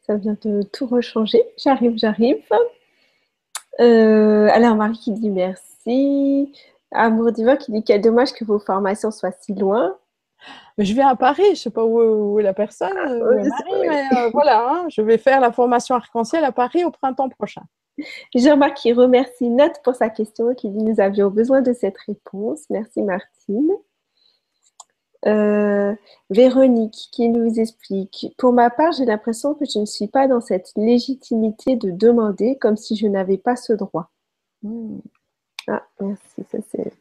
ça 0.00 0.16
vient 0.16 0.36
de 0.40 0.62
tout 0.62 0.86
rechanger. 0.86 1.44
J'arrive, 1.58 1.98
j'arrive. 1.98 2.42
Euh, 3.80 4.48
alors, 4.52 4.74
Marie 4.74 4.98
qui 4.98 5.12
dit 5.12 5.30
merci. 5.30 6.52
Amour 6.90 7.32
divin 7.32 7.56
qui 7.56 7.72
dit 7.72 7.84
quel 7.84 8.00
dommage 8.00 8.32
que 8.32 8.44
vos 8.44 8.58
formations 8.58 9.10
soient 9.10 9.32
si 9.32 9.54
loin. 9.54 9.96
Mais 10.76 10.84
je 10.84 10.94
viens 10.94 11.08
à 11.08 11.16
Paris, 11.16 11.42
je 11.44 11.50
ne 11.50 11.54
sais 11.56 11.70
pas 11.70 11.84
où, 11.84 12.38
est 12.38 12.44
la 12.44 12.54
personne, 12.54 12.96
ah, 12.96 13.10
euh, 13.10 13.44
mais 13.80 14.04
euh, 14.16 14.30
voilà, 14.32 14.68
hein, 14.70 14.86
je 14.88 15.02
vais 15.02 15.18
faire 15.18 15.40
la 15.40 15.50
formation 15.50 15.96
arc-en-ciel 15.96 16.44
à 16.44 16.52
Paris 16.52 16.84
au 16.84 16.92
printemps 16.92 17.28
prochain. 17.28 17.62
Jean-Marc 18.34 18.76
qui 18.76 18.92
remercie 18.92 19.50
Note 19.50 19.80
pour 19.82 19.96
sa 19.96 20.08
question, 20.08 20.54
qui 20.54 20.70
dit 20.70 20.84
nous 20.84 21.00
avions 21.00 21.30
besoin 21.30 21.62
de 21.62 21.72
cette 21.72 21.98
réponse. 21.98 22.60
Merci 22.70 23.02
Martine. 23.02 23.72
Euh, 25.26 25.94
Véronique 26.30 27.08
qui 27.10 27.28
nous 27.28 27.58
explique, 27.58 28.34
pour 28.38 28.52
ma 28.52 28.70
part, 28.70 28.92
j'ai 28.92 29.04
l'impression 29.04 29.54
que 29.54 29.64
je 29.64 29.80
ne 29.80 29.86
suis 29.86 30.06
pas 30.06 30.28
dans 30.28 30.40
cette 30.40 30.72
légitimité 30.76 31.76
de 31.76 31.90
demander 31.90 32.56
comme 32.58 32.76
si 32.76 32.96
je 32.96 33.06
n'avais 33.06 33.38
pas 33.38 33.56
ce 33.56 33.72
droit. 33.72 34.10
Hmm. 34.62 34.98
Ah, 35.66 35.82
merci, 36.00 36.44
ça 36.50 36.58
c'est. 36.70 36.92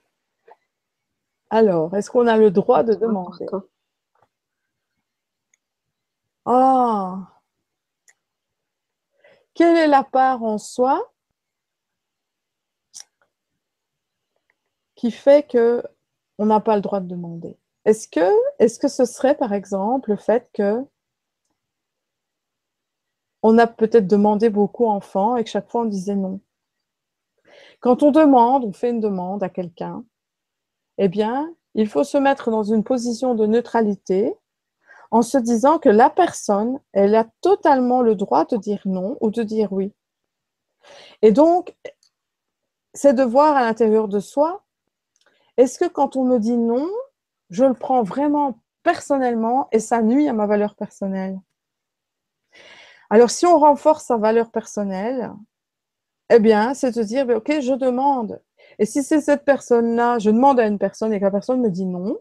Alors, 1.50 1.96
est-ce 1.96 2.10
qu'on 2.10 2.28
a 2.28 2.38
le 2.38 2.52
droit 2.52 2.84
de 2.84 2.94
demander? 2.94 3.46
Ah 6.46 7.28
Quelle 9.54 9.76
est 9.78 9.88
la 9.88 10.04
part 10.04 10.44
en 10.44 10.58
soi 10.58 11.12
qui 14.96 15.12
fait 15.12 15.48
que 15.48 15.84
on 16.38 16.46
n'a 16.48 16.60
pas 16.60 16.76
le 16.76 16.82
droit 16.82 17.00
de 17.00 17.08
demander? 17.08 17.58
Est-ce 17.88 18.80
que, 18.80 18.88
ce 18.90 19.06
serait, 19.06 19.36
par 19.36 19.54
exemple, 19.54 20.12
le 20.12 20.18
fait 20.18 20.50
que 20.54 20.86
on 23.42 23.58
a 23.58 23.66
peut-être 23.66 24.08
demandé 24.08 24.50
beaucoup 24.50 24.88
enfant 24.88 25.38
et 25.38 25.44
que 25.46 25.50
chaque 25.50 25.70
fois 25.70 25.82
on 25.82 25.86
disait 25.86 26.16
non? 26.16 26.42
Quand 27.80 28.04
on 28.04 28.12
demande, 28.12 28.66
on 28.66 28.74
fait 28.74 28.90
une 28.90 29.00
demande 29.00 29.42
à 29.42 29.48
quelqu'un, 29.48 30.04
eh 30.98 31.08
bien, 31.08 31.56
il 31.76 31.88
faut 31.88 32.04
se 32.04 32.18
mettre 32.18 32.52
dans 32.52 32.64
une 32.64 32.84
position 32.84 33.36
de 33.36 33.46
neutralité 33.46 34.36
en 35.10 35.22
se 35.22 35.38
disant 35.38 35.80
que 35.80 35.88
la 35.88 36.10
personne, 36.10 36.82
elle 36.92 37.16
a 37.16 37.26
totalement 37.40 38.02
le 38.02 38.16
droit 38.16 38.44
de 38.44 38.58
dire 38.58 38.82
non 38.84 39.18
ou 39.22 39.32
de 39.32 39.44
dire 39.44 39.72
oui. 39.72 39.94
Et 41.22 41.32
donc, 41.32 41.74
c'est 42.94 43.14
de 43.14 43.24
voir 43.24 43.56
à 43.56 43.62
l'intérieur 43.62 44.10
de 44.10 44.20
soi, 44.20 44.66
est-ce 45.56 45.80
que 45.80 45.88
quand 45.88 46.18
on 46.18 46.26
me 46.26 46.40
dit 46.40 46.58
non, 46.58 46.90
je 47.50 47.66
le 47.66 47.74
prends 47.74 48.04
vraiment 48.04 48.60
personnellement 48.84 49.68
et 49.72 49.80
ça 49.80 50.02
nuit 50.02 50.28
à 50.28 50.34
ma 50.34 50.48
valeur 50.48 50.76
personnelle. 50.76 51.40
Alors, 53.10 53.30
si 53.30 53.46
on 53.46 53.58
renforce 53.58 54.06
sa 54.06 54.18
valeur 54.18 54.52
personnelle, 54.52 55.32
eh 56.30 56.40
bien, 56.40 56.74
c'est 56.74 56.96
de 56.96 57.04
dire, 57.04 57.26
ben, 57.26 57.38
OK, 57.38 57.52
je 57.62 57.74
demande. 57.74 58.42
Et 58.80 58.86
si 58.86 59.04
c'est 59.04 59.22
cette 59.22 59.46
personne-là, 59.46 60.20
je 60.20 60.30
demande 60.30 60.60
à 60.60 60.68
une 60.68 60.78
personne 60.78 61.14
et 61.14 61.20
que 61.20 61.26
la 61.26 61.32
personne 61.32 61.62
me 61.62 61.70
dit 61.70 61.86
non, 61.86 62.18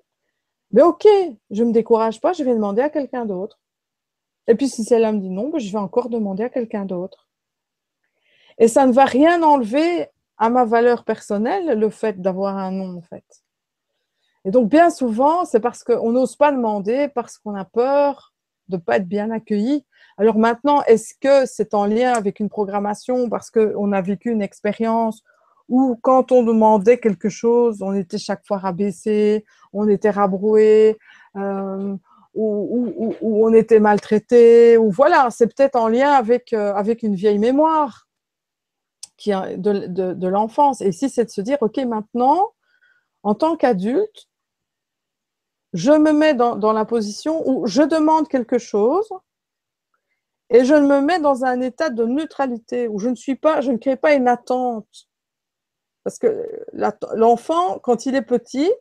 mais 0.73 0.83
ben, 0.83 0.89
OK, 0.89 1.07
je 1.51 1.63
ne 1.63 1.69
me 1.69 1.73
décourage 1.73 2.21
pas, 2.21 2.33
je 2.33 2.45
vais 2.45 2.55
demander 2.55 2.83
à 2.83 2.91
quelqu'un 2.91 3.27
d'autre. 3.27 3.61
Et 4.49 4.55
puis, 4.55 4.69
si 4.69 4.85
celle-là 4.85 5.13
me 5.13 5.19
dit 5.19 5.31
non, 5.31 5.49
ben, 5.49 5.59
je 5.59 5.71
vais 5.73 5.79
encore 5.79 6.09
demander 6.09 6.45
à 6.45 6.51
quelqu'un 6.51 6.85
d'autre. 6.85 7.29
Et 8.59 8.69
ça 8.69 8.87
ne 8.87 8.93
va 8.93 9.05
rien 9.05 9.43
enlever 9.43 10.09
à 10.39 10.51
ma 10.51 10.65
valeur 10.65 11.05
personnelle, 11.05 11.79
le 11.79 11.91
fait 11.91 12.21
d'avoir 12.21 12.57
un 12.57 12.71
non, 12.71 12.99
en 12.99 13.03
fait. 13.03 13.25
Et 14.47 14.53
donc, 14.53 14.69
bien 14.69 14.91
souvent, 14.91 15.45
c'est 15.45 15.59
parce 15.59 15.83
qu'on 15.83 16.13
n'ose 16.13 16.37
pas 16.37 16.53
demander, 16.53 17.09
parce 17.09 17.37
qu'on 17.37 17.57
a 17.57 17.65
peur 17.65 18.33
de 18.69 18.77
ne 18.77 18.81
pas 18.81 18.99
être 18.99 19.09
bien 19.09 19.33
accueilli. 19.33 19.85
Alors 20.19 20.39
maintenant, 20.39 20.83
est-ce 20.85 21.15
que 21.21 21.47
c'est 21.47 21.75
en 21.75 21.85
lien 21.85 22.13
avec 22.13 22.39
une 22.39 22.49
programmation 22.49 23.29
parce 23.29 23.51
qu'on 23.51 23.93
a 23.93 24.01
vécu 24.01 24.31
une 24.31 24.43
expérience 24.43 25.23
où 25.69 25.99
quand 26.01 26.31
on 26.31 26.45
demandait 26.45 26.99
quelque 26.99 27.29
chose, 27.29 27.83
on 27.83 27.93
était 27.93 28.19
chaque 28.19 28.47
fois 28.47 28.59
rabaissé, 28.59 29.45
on 29.73 29.89
était 29.89 30.11
rabroué, 30.11 30.97
euh, 31.37 31.97
ou, 32.35 33.15
on 33.21 33.53
était 33.53 33.81
maltraité, 33.81 34.77
ou 34.79 34.91
voilà, 34.91 35.29
c'est 35.31 35.49
peut-être 35.49 35.75
en 35.75 35.89
lien 35.89 36.13
avec, 36.13 36.53
euh, 36.53 36.73
avec 36.75 37.03
une 37.03 37.17
vieille 37.17 37.39
mémoire 37.39 38.07
de, 39.27 40.13
de 40.13 40.29
l'enfance. 40.29 40.83
Et 40.83 40.93
si 40.93 41.09
c'est 41.09 41.25
de 41.25 41.31
se 41.31 41.41
dire, 41.41 41.59
OK, 41.63 41.79
maintenant, 41.79 42.51
en 43.25 43.35
tant 43.35 43.57
qu'adulte, 43.57 44.29
je 45.77 45.93
me 45.93 46.13
mets 46.13 46.35
dans, 46.35 46.73
la 46.73 46.85
position 46.87 47.47
où 47.47 47.67
je 47.67 47.83
demande 47.83 48.29
quelque 48.29 48.57
chose 48.57 49.09
et 50.49 50.65
je 50.65 50.75
me 50.75 51.03
mets 51.03 51.21
dans 51.21 51.45
un 51.45 51.61
état 51.61 51.91
de 51.91 52.05
neutralité 52.05 52.89
où 52.89 52.99
je 52.99 53.11
ne 53.11 53.15
suis 53.15 53.35
pas, 53.35 53.61
je 53.61 53.73
ne 53.73 53.77
crée 53.77 53.97
pas 53.97 54.15
une 54.15 54.27
attente. 54.27 55.09
Parce 56.03 56.19
que 56.19 56.49
l'enfant, 57.15 57.79
quand 57.81 58.07
il 58.07 58.15
est 58.15 58.23
petit, 58.23 58.73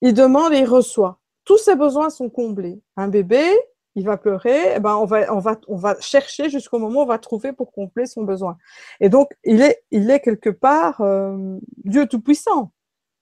il 0.00 0.12
demande 0.12 0.52
et 0.52 0.58
il 0.58 0.68
reçoit. 0.68 1.20
Tous 1.44 1.58
ses 1.58 1.76
besoins 1.76 2.10
sont 2.10 2.28
comblés. 2.28 2.82
Un 2.96 3.06
bébé, 3.06 3.44
il 3.94 4.04
va 4.04 4.16
pleurer, 4.16 4.74
eh 4.76 4.80
ben 4.80 4.96
on, 4.96 5.76
va, 5.76 6.00
chercher 6.00 6.50
jusqu'au 6.50 6.78
moment 6.80 7.00
où 7.00 7.02
on 7.02 7.06
va 7.06 7.18
trouver 7.18 7.52
pour 7.52 7.70
combler 7.70 8.06
son 8.06 8.22
besoin. 8.22 8.56
Et 8.98 9.08
donc, 9.08 9.30
il 9.44 9.60
est, 9.60 9.84
il 9.92 10.10
est 10.10 10.20
quelque 10.20 10.50
part 10.50 11.02
euh, 11.02 11.58
Dieu 11.84 12.06
Tout-Puissant. 12.06 12.72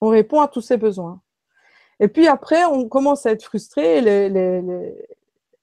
On 0.00 0.08
répond 0.08 0.40
à 0.40 0.48
tous 0.48 0.62
ses 0.62 0.78
besoins. 0.78 1.20
Et 2.00 2.08
puis 2.08 2.28
après, 2.28 2.64
on 2.64 2.88
commence 2.88 3.26
à 3.26 3.32
être 3.32 3.42
frustré, 3.42 4.00
les, 4.00 4.28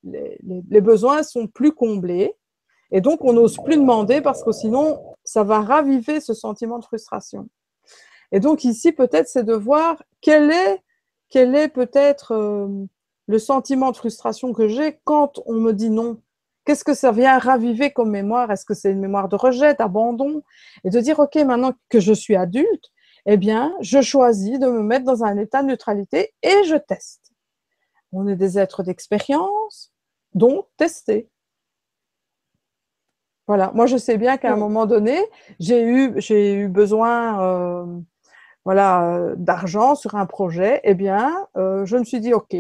les, 0.05 0.81
besoins 0.81 1.23
sont 1.23 1.47
plus 1.47 1.71
comblés. 1.71 2.33
Et 2.91 3.01
donc, 3.01 3.23
on 3.23 3.33
n'ose 3.33 3.57
plus 3.57 3.77
demander 3.77 4.21
parce 4.21 4.43
que 4.43 4.51
sinon, 4.51 5.01
ça 5.23 5.43
va 5.43 5.61
raviver 5.61 6.19
ce 6.19 6.33
sentiment 6.33 6.79
de 6.79 6.85
frustration. 6.85 7.49
Et 8.31 8.39
donc, 8.39 8.63
ici, 8.63 8.91
peut-être, 8.91 9.27
c'est 9.27 9.43
de 9.43 9.53
voir 9.53 10.01
quel 10.21 10.51
est, 10.51 10.81
quel 11.29 11.55
est 11.55 11.69
peut-être 11.69 12.33
euh, 12.33 12.67
le 13.27 13.39
sentiment 13.39 13.91
de 13.91 13.97
frustration 13.97 14.53
que 14.53 14.67
j'ai 14.67 14.99
quand 15.03 15.39
on 15.45 15.55
me 15.55 15.71
dit 15.71 15.89
non. 15.89 16.21
Qu'est-ce 16.65 16.83
que 16.83 16.95
ça 16.95 17.11
vient 17.11 17.37
raviver 17.37 17.91
comme 17.91 18.09
mémoire? 18.09 18.51
Est-ce 18.51 18.65
que 18.65 18.73
c'est 18.73 18.91
une 18.91 18.99
mémoire 18.99 19.29
de 19.29 19.35
rejet, 19.35 19.75
d'abandon? 19.75 20.41
Et 20.83 20.89
de 20.89 20.99
dire, 20.99 21.19
OK, 21.19 21.35
maintenant 21.35 21.73
que 21.89 21.99
je 21.99 22.13
suis 22.13 22.35
adulte, 22.35 22.91
eh 23.25 23.37
bien, 23.37 23.75
je 23.81 24.01
choisis 24.01 24.59
de 24.59 24.67
me 24.67 24.81
mettre 24.81 25.05
dans 25.05 25.23
un 25.23 25.37
état 25.37 25.63
de 25.63 25.67
neutralité 25.67 26.33
et 26.43 26.63
je 26.65 26.75
teste. 26.75 27.33
On 28.11 28.27
est 28.27 28.35
des 28.35 28.59
êtres 28.59 28.83
d'expérience, 28.83 29.91
donc 30.33 30.67
tester. 30.77 31.29
Voilà, 33.47 33.71
moi 33.75 33.85
je 33.85 33.97
sais 33.97 34.17
bien 34.17 34.37
qu'à 34.37 34.53
un 34.53 34.57
moment 34.57 34.85
donné, 34.85 35.19
j'ai 35.59 35.83
eu, 35.83 36.13
j'ai 36.17 36.53
eu 36.53 36.67
besoin 36.67 37.41
euh, 37.41 37.99
voilà, 38.63 39.15
euh, 39.15 39.35
d'argent 39.37 39.95
sur 39.95 40.15
un 40.15 40.25
projet. 40.25 40.81
Eh 40.83 40.95
bien, 40.95 41.47
euh, 41.55 41.85
je 41.85 41.97
me 41.97 42.03
suis 42.03 42.19
dit, 42.19 42.33
OK, 42.33 42.55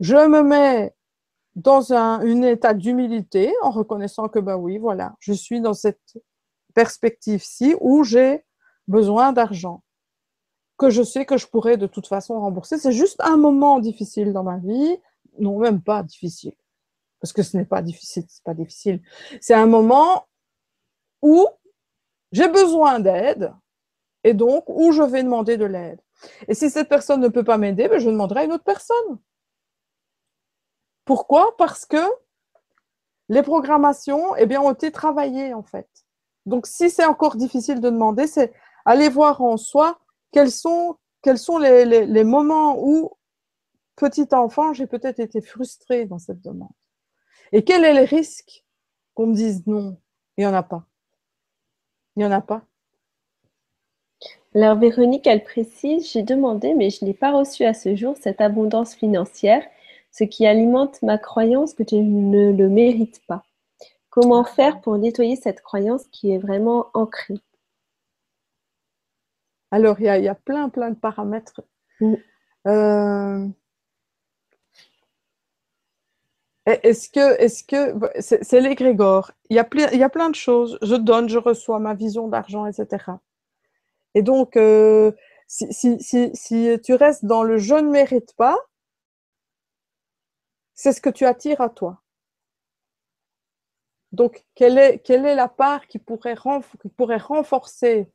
je 0.00 0.28
me 0.28 0.42
mets 0.42 0.94
dans 1.56 1.92
un, 1.92 2.20
une 2.22 2.44
état 2.44 2.74
d'humilité 2.74 3.52
en 3.62 3.70
reconnaissant 3.70 4.28
que, 4.28 4.38
ben 4.38 4.56
oui, 4.56 4.78
voilà, 4.78 5.14
je 5.18 5.32
suis 5.32 5.60
dans 5.60 5.74
cette 5.74 6.18
perspective-ci 6.74 7.74
où 7.80 8.04
j'ai 8.04 8.44
besoin 8.90 9.32
d'argent 9.32 9.82
que 10.76 10.90
je 10.90 11.02
sais 11.02 11.26
que 11.26 11.36
je 11.36 11.46
pourrais 11.46 11.76
de 11.76 11.86
toute 11.86 12.06
façon 12.06 12.40
rembourser. 12.40 12.78
C'est 12.78 12.92
juste 12.92 13.20
un 13.20 13.36
moment 13.36 13.78
difficile 13.78 14.32
dans 14.32 14.42
ma 14.42 14.58
vie, 14.58 14.96
non 15.38 15.58
même 15.58 15.82
pas 15.82 16.02
difficile, 16.02 16.54
parce 17.20 17.32
que 17.32 17.42
ce 17.42 17.56
n'est 17.56 17.66
pas 17.66 17.82
difficile, 17.82 18.24
c'est 18.28 18.42
pas 18.44 18.54
difficile. 18.54 19.02
C'est 19.40 19.54
un 19.54 19.66
moment 19.66 20.26
où 21.22 21.46
j'ai 22.32 22.48
besoin 22.48 22.98
d'aide 22.98 23.52
et 24.24 24.34
donc 24.34 24.64
où 24.68 24.92
je 24.92 25.02
vais 25.02 25.22
demander 25.22 25.56
de 25.56 25.66
l'aide. 25.66 26.00
Et 26.48 26.54
si 26.54 26.70
cette 26.70 26.88
personne 26.88 27.20
ne 27.20 27.28
peut 27.28 27.44
pas 27.44 27.58
m'aider, 27.58 27.88
ben, 27.88 27.98
je 27.98 28.08
demanderai 28.08 28.40
à 28.40 28.44
une 28.44 28.52
autre 28.52 28.64
personne. 28.64 29.18
Pourquoi? 31.04 31.56
Parce 31.56 31.86
que 31.86 32.04
les 33.28 33.42
programmations 33.42 34.34
eh 34.36 34.58
ont 34.58 34.72
été 34.72 34.90
travaillées 34.90 35.54
en 35.54 35.62
fait. 35.62 35.88
Donc 36.46 36.66
si 36.66 36.90
c'est 36.90 37.04
encore 37.04 37.36
difficile 37.36 37.80
de 37.80 37.90
demander, 37.90 38.26
c'est 38.26 38.52
Allez 38.84 39.08
voir 39.08 39.40
en 39.40 39.56
soi 39.56 39.98
quels 40.32 40.50
sont, 40.50 40.96
quels 41.22 41.38
sont 41.38 41.58
les, 41.58 41.84
les, 41.84 42.24
moments 42.24 42.76
où, 42.78 43.10
petit 43.96 44.28
enfant, 44.32 44.72
j'ai 44.72 44.86
peut-être 44.86 45.20
été 45.20 45.40
frustrée 45.40 46.06
dans 46.06 46.18
cette 46.18 46.40
demande. 46.40 46.70
Et 47.52 47.64
quel 47.64 47.84
est 47.84 47.94
le 47.94 48.04
risque 48.04 48.64
qu'on 49.14 49.26
me 49.26 49.34
dise 49.34 49.66
non? 49.66 49.98
Il 50.36 50.42
n'y 50.42 50.46
en 50.46 50.54
a 50.54 50.62
pas. 50.62 50.84
Il 52.16 52.20
n'y 52.20 52.24
en 52.24 52.32
a 52.32 52.40
pas. 52.40 52.62
Alors 54.54 54.76
Véronique, 54.76 55.26
elle 55.26 55.44
précise, 55.44 56.10
j'ai 56.10 56.22
demandé, 56.22 56.74
mais 56.74 56.90
je 56.90 57.04
n'ai 57.04 57.14
pas 57.14 57.30
reçu 57.30 57.64
à 57.64 57.74
ce 57.74 57.94
jour 57.94 58.16
cette 58.20 58.40
abondance 58.40 58.94
financière, 58.94 59.64
ce 60.10 60.24
qui 60.24 60.44
alimente 60.44 61.02
ma 61.02 61.18
croyance 61.18 61.74
que 61.74 61.84
je 61.88 61.96
ne 61.96 62.50
le 62.52 62.68
mérite 62.68 63.20
pas. 63.28 63.44
Comment 64.08 64.42
faire 64.42 64.80
pour 64.80 64.98
nettoyer 64.98 65.36
cette 65.36 65.62
croyance 65.62 66.04
qui 66.08 66.32
est 66.32 66.38
vraiment 66.38 66.88
ancrée? 66.94 67.40
Alors, 69.70 70.00
il 70.00 70.06
y 70.06 70.28
a, 70.28 70.34
plein, 70.34 70.68
plein 70.68 70.90
de 70.90 70.96
paramètres. 70.96 71.62
Mm. 72.00 72.14
Euh, 72.66 73.46
est-ce 76.66 77.08
que, 77.08 77.40
est-ce 77.40 77.64
que, 77.64 77.94
c'est 78.20 78.60
l'égrégore. 78.60 79.32
Il 79.48 79.56
y, 79.56 79.58
a 79.58 79.64
plein, 79.64 79.88
il 79.92 79.98
y 79.98 80.02
a 80.02 80.08
plein 80.08 80.30
de 80.30 80.34
choses. 80.34 80.78
Je 80.82 80.94
donne, 80.94 81.28
je 81.28 81.38
reçois 81.38 81.78
ma 81.78 81.94
vision 81.94 82.28
d'argent, 82.28 82.66
etc. 82.66 83.12
Et 84.14 84.22
donc, 84.22 84.56
euh, 84.56 85.12
si, 85.46 85.72
si, 86.00 86.80
tu 86.82 86.94
restes 86.94 87.24
dans 87.24 87.42
le 87.42 87.58
je 87.58 87.74
ne 87.74 87.90
mérite 87.90 88.34
pas, 88.36 88.56
c'est 90.74 90.92
ce 90.92 91.00
que 91.00 91.10
tu 91.10 91.26
attires 91.26 91.60
à 91.60 91.68
toi. 91.70 92.02
Donc, 94.12 94.44
quelle 94.54 94.78
est, 94.78 94.98
quelle 95.00 95.24
est 95.24 95.34
la 95.36 95.48
part 95.48 95.86
qui 95.86 95.98
pourrait, 95.98 96.34
qui 96.82 96.88
pourrait 96.88 97.16
renforcer 97.18 98.10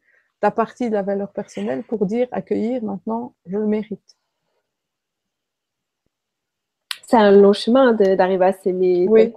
ta 0.46 0.52
partie 0.52 0.90
de 0.90 0.94
la 0.94 1.02
valeur 1.02 1.32
personnelle 1.32 1.84
pour 1.84 2.06
dire 2.06 2.28
accueillir 2.32 2.84
maintenant, 2.84 3.34
je 3.48 3.58
le 3.58 3.66
mérite. 3.66 4.16
C'est 7.08 7.18
un 7.18 7.32
long 7.32 7.54
chemin 7.54 7.94
d'arriver 7.94 8.46
à 8.46 8.54
s'aimer. 8.54 9.08
Oui. 9.10 9.34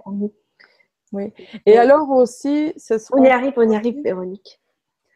oui. 1.11 1.33
Et 1.65 1.79
alors 1.79 2.11
aussi, 2.11 2.75
on 3.11 3.23
y 3.23 3.29
arrive, 3.29 3.53
on 3.57 3.67
y 3.67 3.75
arrive, 3.75 4.03
Véronique. 4.03 4.61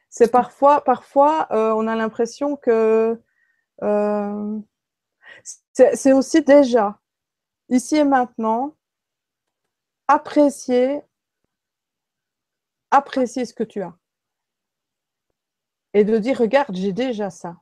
C'est 0.09 0.31
parfois, 0.31 0.83
parfois, 0.83 1.47
euh, 1.51 1.73
on 1.73 1.85
a 1.85 1.95
l'impression 1.95 2.55
que 2.55 3.21
euh, 3.83 4.59
c'est 5.73 6.13
aussi 6.13 6.41
déjà 6.41 6.99
ici 7.69 7.97
et 7.97 8.03
maintenant 8.03 8.75
apprécier, 10.07 11.01
apprécier 12.89 13.45
ce 13.45 13.53
que 13.53 13.63
tu 13.63 13.83
as 13.83 13.93
et 15.93 16.03
de 16.03 16.17
dire, 16.17 16.39
regarde, 16.39 16.75
j'ai 16.75 16.93
déjà 16.93 17.29
ça. 17.29 17.57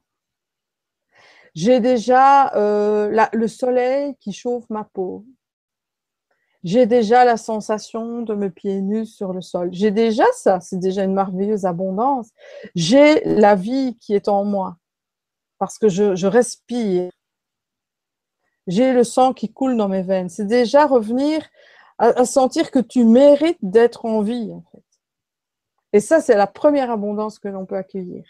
J'ai 1.53 1.80
déjà 1.80 2.53
euh, 2.56 3.28
le 3.34 3.48
soleil 3.48 4.16
qui 4.20 4.32
chauffe 4.32 4.70
ma 4.70 4.86
peau. 4.86 5.26
J'ai 6.64 6.86
déjà 6.86 7.26
la 7.26 7.38
sensation 7.38 8.22
de 8.22 8.36
mes 8.36 8.52
pieds 8.52 8.82
nus 8.82 9.08
sur 9.08 9.34
le 9.34 9.41
sol. 9.41 9.70
J'ai 9.72 9.91
déjà 9.91 10.26
ça, 10.34 10.62
c'est 10.62 10.80
déjà 10.80 11.03
une 11.03 11.14
merveilleuse 11.14 11.66
abondance. 11.66 12.30
J'ai 12.76 13.22
la 13.26 13.56
vie 13.56 13.98
qui 13.99 14.14
est 14.14 14.28
en 14.28 14.45
moi 14.45 14.78
parce 15.58 15.78
que 15.78 15.90
je, 15.90 16.26
respire. 16.26 17.12
J'ai 18.68 18.94
le 18.94 19.03
sang 19.03 19.34
qui 19.34 19.52
coule 19.52 19.76
dans 19.76 19.90
mes 19.90 20.03
veines. 20.03 20.30
C'est 20.30 20.48
déjà 20.48 20.86
revenir 20.86 21.48
à, 21.98 22.26
sentir 22.26 22.72
que 22.72 22.80
tu 22.80 23.06
mérites 23.06 23.60
d'être 23.62 24.06
en 24.06 24.22
vie. 24.22 24.52
Et 25.93 25.99
ça, 25.99 26.22
c'est 26.22 26.35
la 26.35 26.47
première 26.47 26.91
abondance 26.91 27.39
que 27.39 27.47
l'on 27.47 27.65
peut 27.65 27.76
accueillir. 27.76 28.23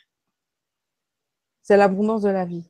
C'est 1.61 1.77
l'abondance 1.77 2.23
de 2.23 2.29
la 2.29 2.45
vie. 2.45 2.69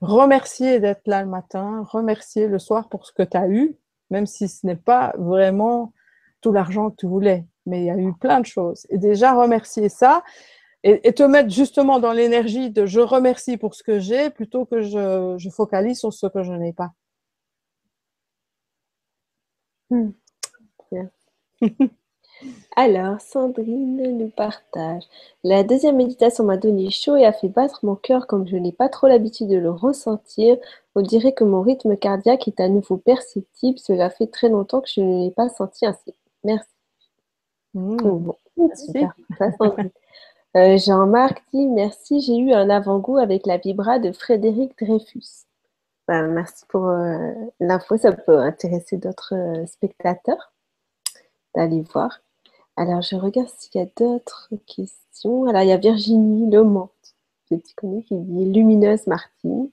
Remercier 0.00 0.80
d'être 0.80 1.06
là 1.06 1.22
le 1.22 1.28
matin, 1.28 1.84
remercier 1.88 2.48
le 2.48 2.58
soir 2.58 2.88
pour 2.88 3.06
ce 3.06 3.12
que 3.12 3.22
tu 3.22 3.36
as 3.36 3.48
eu, 3.48 3.76
même 4.10 4.26
si 4.26 4.48
ce 4.48 4.66
n'est 4.66 4.76
pas 4.76 5.14
vraiment 5.16 5.92
tout 6.40 6.52
l'argent 6.52 6.90
que 6.90 6.96
tu 6.96 7.06
voulais, 7.06 7.46
mais 7.64 7.80
il 7.80 7.86
y 7.86 7.90
a 7.90 7.96
eu 7.96 8.12
plein 8.14 8.40
de 8.40 8.46
choses. 8.46 8.86
Et 8.90 8.98
déjà 8.98 9.34
remercier 9.34 9.88
ça 9.88 10.22
et, 10.82 11.12
te 11.12 11.22
mettre 11.22 11.50
justement 11.50 11.98
dans 11.98 12.12
l'énergie 12.12 12.70
de 12.70 12.86
je 12.86 13.00
remercie 13.00 13.56
pour 13.56 13.74
ce 13.74 13.82
que 13.82 13.98
j'ai 13.98 14.30
plutôt 14.30 14.66
que 14.66 14.82
je, 14.82 15.34
je, 15.38 15.50
focalise 15.50 15.98
sur 15.98 16.12
ce 16.12 16.26
que 16.26 16.42
je 16.44 16.52
n'ai 16.52 16.72
pas. 16.72 16.92
Hmm. 19.90 20.10
Alors, 22.76 23.20
Sandrine 23.20 24.18
nous 24.18 24.28
partage. 24.28 25.04
La 25.42 25.62
deuxième 25.62 25.96
méditation 25.96 26.44
m'a 26.44 26.56
donné 26.56 26.90
chaud 26.90 27.16
et 27.16 27.24
a 27.24 27.32
fait 27.32 27.48
battre 27.48 27.80
mon 27.84 27.96
cœur 27.96 28.26
comme 28.26 28.46
je 28.46 28.56
n'ai 28.56 28.72
pas 28.72 28.88
trop 28.88 29.06
l'habitude 29.06 29.48
de 29.48 29.56
le 29.56 29.70
ressentir. 29.70 30.56
On 30.94 31.00
dirait 31.00 31.32
que 31.32 31.44
mon 31.44 31.62
rythme 31.62 31.96
cardiaque 31.96 32.48
est 32.48 32.60
à 32.60 32.68
nouveau 32.68 32.96
perceptible. 32.98 33.78
Cela 33.78 34.10
fait 34.10 34.26
très 34.26 34.48
longtemps 34.48 34.80
que 34.80 34.88
je 34.88 35.00
ne 35.00 35.24
l'ai 35.24 35.30
pas 35.30 35.48
senti 35.48 35.86
ainsi. 35.86 36.14
Merci. 36.44 36.68
Mmh. 37.74 37.96
Bon, 37.96 38.36
super. 38.74 39.14
Ça, 39.38 39.50
Sandrine. 39.52 39.90
Euh, 40.56 40.78
Jean-Marc 40.78 41.42
dit 41.52 41.66
merci, 41.66 42.20
j'ai 42.22 42.38
eu 42.38 42.52
un 42.54 42.70
avant-goût 42.70 43.18
avec 43.18 43.44
la 43.44 43.58
vibra 43.58 43.98
de 43.98 44.10
Frédéric 44.12 44.72
Dreyfus. 44.78 45.44
Ben, 46.08 46.28
merci 46.28 46.64
pour 46.68 46.88
euh, 46.88 47.32
l'info, 47.60 47.98
ça 47.98 48.12
peut 48.12 48.38
intéresser 48.38 48.96
d'autres 48.96 49.34
euh, 49.34 49.66
spectateurs 49.66 50.54
d'aller 51.54 51.82
voir. 51.82 52.20
Alors, 52.76 53.02
je 53.02 53.16
regarde 53.16 53.48
s'il 53.56 53.80
y 53.80 53.84
a 53.84 53.88
d'autres 53.96 54.50
questions. 54.66 55.46
Alors, 55.46 55.62
il 55.62 55.68
y 55.68 55.72
a 55.72 55.76
Virginie 55.78 56.50
Lemont, 56.50 56.90
que 57.50 57.54
tu 57.56 57.74
connais, 57.76 58.02
qui 58.02 58.16
dit 58.16 58.44
Lumineuse 58.52 59.06
Martine. 59.06 59.70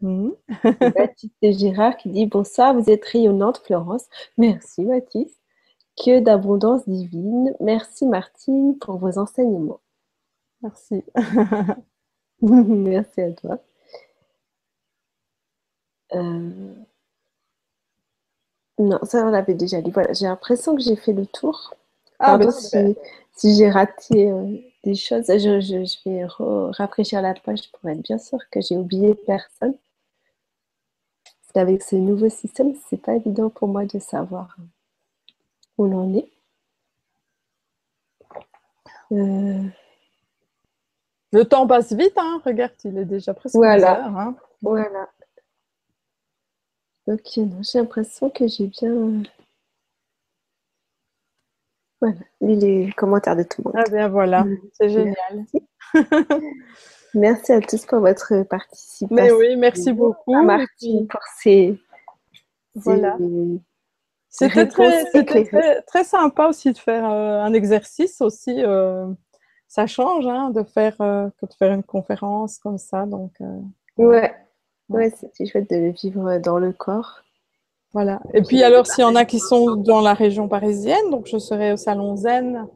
Mhm. 0.00 0.34
Baptiste 0.96 1.34
et 1.42 1.52
Gérard 1.52 1.96
qui 1.96 2.10
dit 2.10 2.26
Bonsoir, 2.26 2.74
vous 2.74 2.90
êtes 2.90 3.04
rayonnante, 3.06 3.58
Florence. 3.58 4.06
Merci, 4.38 4.84
Baptiste. 4.84 5.38
Que 6.04 6.20
d'abondance 6.20 6.88
divine. 6.88 7.54
Merci, 7.60 8.06
Martine, 8.06 8.78
pour 8.78 8.98
vos 8.98 9.18
enseignements. 9.18 9.80
Merci. 10.62 11.04
Merci 12.42 13.20
à 13.22 13.32
toi. 13.32 13.58
Euh, 16.14 16.74
Non, 18.78 18.98
ça 19.04 19.26
on 19.26 19.30
l'avait 19.30 19.54
déjà 19.54 19.80
dit. 19.80 19.90
Voilà, 19.90 20.12
j'ai 20.12 20.26
l'impression 20.26 20.74
que 20.76 20.82
j'ai 20.82 20.96
fait 20.96 21.14
le 21.14 21.24
tour. 21.26 21.72
Ah, 22.22 22.38
Pardon 22.38 22.46
ben, 22.46 22.52
si, 22.52 22.96
si 23.36 23.56
j'ai 23.56 23.70
raté 23.70 24.30
euh, 24.30 24.56
des 24.84 24.94
choses. 24.94 25.26
Je, 25.28 25.60
je- 25.60 25.84
je 25.84 26.08
vais 26.10 26.24
rafraîchir 26.28 27.20
la 27.22 27.34
page 27.34 27.70
pour 27.72 27.90
être 27.90 28.00
bien 28.02 28.18
sûr 28.18 28.38
que 28.50 28.60
j'ai 28.60 28.76
oublié 28.76 29.14
personne. 29.14 29.74
Parce 31.24 31.52
qu'avec 31.54 31.82
ce 31.82 31.96
nouveau 31.96 32.28
système, 32.30 32.74
c'est 32.88 32.96
pas 33.02 33.14
évident 33.16 33.50
pour 33.50 33.68
moi 33.68 33.84
de 33.84 33.98
savoir 33.98 34.56
où 35.78 35.86
on 35.86 35.92
en 35.92 36.14
est. 36.14 36.28
Euh, 39.12 39.62
Le 41.32 41.44
temps 41.44 41.66
passe 41.66 41.92
vite, 41.92 42.14
hein. 42.16 42.40
Regarde, 42.44 42.72
il 42.84 42.96
est 42.98 43.04
déjà 43.04 43.34
presque 43.34 43.56
Voilà. 43.56 43.94
10 43.96 44.00
heures, 44.00 44.18
hein. 44.18 44.36
Voilà. 44.62 45.08
Ok, 47.08 47.30
j'ai 47.34 47.78
l'impression 47.78 48.30
que 48.30 48.46
j'ai 48.46 48.68
bien. 48.68 49.22
Voilà, 52.02 52.16
les 52.40 52.92
commentaires 52.96 53.36
de 53.36 53.44
tout 53.44 53.62
le 53.64 53.70
monde. 53.72 53.82
Ah 53.86 53.88
bien 53.90 54.08
voilà, 54.08 54.42
Mhm. 54.44 54.58
c'est 54.72 54.88
génial. 54.90 55.44
Merci 57.14 57.52
à 57.52 57.60
tous 57.60 57.86
pour 57.86 58.00
votre 58.00 58.42
participation. 58.44 59.08
Mais 59.14 59.30
oui, 59.30 59.54
merci 59.56 59.92
beaucoup. 59.92 60.34
À 60.34 60.42
Martine 60.42 61.06
pour 61.06 61.20
ses. 61.38 61.78
Voilà. 62.74 63.16
C'était 64.30 64.66
très, 64.66 65.04
très, 65.44 65.82
très 65.82 66.04
sympa 66.04 66.48
aussi 66.48 66.72
de 66.72 66.78
faire 66.78 67.04
euh, 67.08 67.40
un 67.42 67.52
exercice 67.52 68.20
aussi. 68.22 68.62
euh, 68.64 69.06
ça 69.68 69.86
change 69.86 70.26
hein, 70.26 70.50
de 70.50 70.62
faire 70.62 70.96
euh, 71.00 71.28
que 71.38 71.46
de 71.46 71.52
faire 71.52 71.72
une 71.74 71.82
conférence 71.82 72.58
comme 72.58 72.78
ça. 72.78 73.04
Donc 73.04 73.32
euh, 73.42 73.58
Ouais, 73.98 74.34
ouais, 74.88 75.10
c'était 75.10 75.44
chouette 75.46 75.68
de 75.70 75.76
le 75.76 75.90
vivre 75.90 76.38
dans 76.38 76.58
le 76.58 76.72
corps. 76.72 77.22
Voilà. 77.92 78.20
Et 78.32 78.42
puis 78.42 78.62
alors, 78.62 78.86
s'il 78.86 79.02
y 79.02 79.06
en 79.06 79.14
a 79.14 79.24
qui 79.24 79.38
sont 79.38 79.76
dans 79.76 80.00
la 80.00 80.14
région 80.14 80.48
parisienne, 80.48 81.10
donc 81.10 81.26
je 81.26 81.38
serai 81.38 81.72
au 81.72 81.76
Salon 81.76 82.16
Zen, 82.16 82.66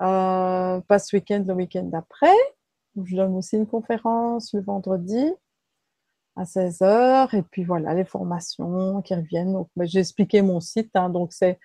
euh, 0.00 0.80
pas 0.80 0.98
ce 0.98 1.14
week-end, 1.14 1.44
le 1.46 1.54
week-end 1.54 1.84
d'après. 1.84 2.34
Je 3.02 3.16
donne 3.16 3.36
aussi 3.36 3.56
une 3.56 3.66
conférence 3.66 4.52
le 4.54 4.62
vendredi 4.62 5.32
à 6.36 6.44
16h. 6.44 7.36
Et 7.36 7.42
puis 7.42 7.64
voilà, 7.64 7.94
les 7.94 8.04
formations 8.04 9.02
qui 9.02 9.14
reviennent. 9.14 9.52
Donc, 9.52 9.68
ben, 9.76 9.86
j'ai 9.86 10.00
expliqué 10.00 10.42
mon 10.42 10.60
site. 10.60 10.90
hein, 10.94 11.10
donc, 11.10 11.32
c'est 11.32 11.58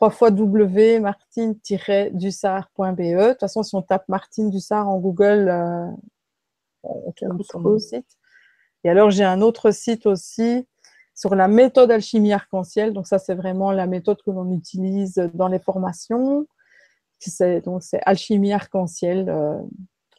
www.martine-dussard.be. 0.00 2.96
De 2.96 3.30
toute 3.30 3.40
façon, 3.40 3.62
si 3.62 3.74
on 3.74 3.82
tape 3.82 4.08
Martine 4.08 4.50
Dussard 4.50 4.88
en 4.88 4.98
Google, 4.98 5.48
euh, 5.48 5.86
on 6.82 7.12
sur 7.42 7.60
mon 7.60 7.78
site. 7.78 8.06
Et 8.84 8.90
alors, 8.90 9.10
j'ai 9.10 9.24
un 9.24 9.40
autre 9.40 9.72
site 9.72 10.06
aussi 10.06 10.66
sur 11.20 11.34
la 11.34 11.48
méthode 11.48 11.90
alchimie 11.90 12.32
arc-en-ciel. 12.32 12.94
Donc, 12.94 13.06
ça, 13.06 13.18
c'est 13.18 13.34
vraiment 13.34 13.72
la 13.72 13.86
méthode 13.86 14.22
que 14.22 14.30
l'on 14.30 14.50
utilise 14.52 15.16
dans 15.34 15.48
les 15.48 15.58
formations. 15.58 16.46
C'est, 17.18 17.60
donc, 17.60 17.82
c'est 17.82 18.00
alchimie 18.06 18.54
arc-en-ciel, 18.54 19.28
euh, 19.28 19.60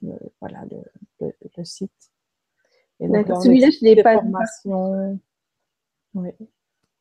le- 0.03 0.13
voilà, 0.39 0.59
le, 0.69 0.77
le- 1.19 1.33
le 1.57 1.65
site. 1.65 1.91
Et 2.99 3.07
donc, 3.07 3.15
D'accord. 3.15 3.41
Celui-là, 3.41 3.65
je 3.65 3.71
explique 3.71 3.95
l'ai 3.95 4.03
pas 4.03 4.13
formations. 4.13 5.19
Oui. 6.13 6.29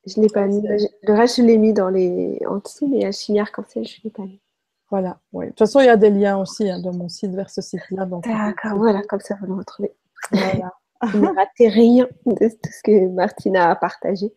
Je 0.07 0.19
l'ai 0.19 0.29
pas 0.29 0.47
mis. 0.47 0.63
Le 0.63 1.13
reste, 1.13 1.37
je 1.37 1.43
l'ai 1.43 1.59
mis 1.59 1.73
dans 1.73 1.89
les... 1.89 2.41
en 2.49 2.57
dessous, 2.57 2.87
mais 2.87 3.05
Alchimie 3.05 3.39
Arc-en-Ciel, 3.39 3.85
je 3.85 4.01
l'ai 4.03 4.09
pas 4.09 4.23
mis. 4.23 4.41
Voilà, 4.89 5.19
oui. 5.31 5.45
De 5.45 5.49
toute 5.51 5.59
façon, 5.59 5.79
il 5.79 5.85
y 5.85 5.89
a 5.89 5.95
des 5.95 6.09
liens 6.09 6.39
aussi 6.39 6.67
hein, 6.67 6.79
de 6.81 6.89
mon 6.89 7.07
site 7.07 7.35
vers 7.35 7.51
ce 7.51 7.61
site-là. 7.61 8.05
Donc, 8.07 8.23
D'accord, 8.25 8.77
voilà, 8.79 9.03
comme 9.03 9.19
ça, 9.19 9.35
vous 9.39 9.45
le 9.45 9.53
retrouvez. 9.53 9.93
voilà. 10.31 10.73
Vous 11.01 11.19
ne 11.19 11.35
ratez 11.35 11.67
rien 11.67 12.07
de 12.25 12.47
tout 12.47 12.71
ce 12.71 12.83
que 12.83 13.07
Martine 13.09 13.57
a 13.57 13.75
partagé. 13.75 14.33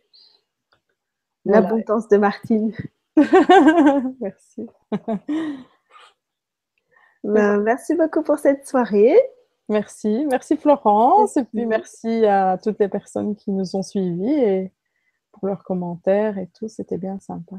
Voilà. 1.45 1.61
L'abondance 1.61 2.09
de 2.09 2.17
Martine. 2.17 2.73
Merci. 4.21 4.67
Ben, 7.23 7.61
merci 7.63 7.95
beaucoup 7.95 8.23
pour 8.23 8.39
cette 8.39 8.69
soirée. 8.69 9.17
Merci. 9.71 10.27
Merci 10.31 10.59
Florence. 10.59 11.39
Et 11.39 11.45
puis 11.45 11.65
Merci. 11.65 12.07
merci 12.09 12.27
à 12.27 12.59
toutes 12.63 12.79
les 12.79 12.89
personnes 12.89 13.35
qui 13.35 13.51
nous 13.51 13.77
ont 13.77 13.83
suivis 13.83 14.35
et 14.35 14.73
pour 15.33 15.49
leurs 15.49 15.65
commentaires 15.65 16.37
et 16.37 16.49
tout. 16.59 16.69
C'était 16.69 16.99
bien 16.99 17.19
sympa. 17.21 17.57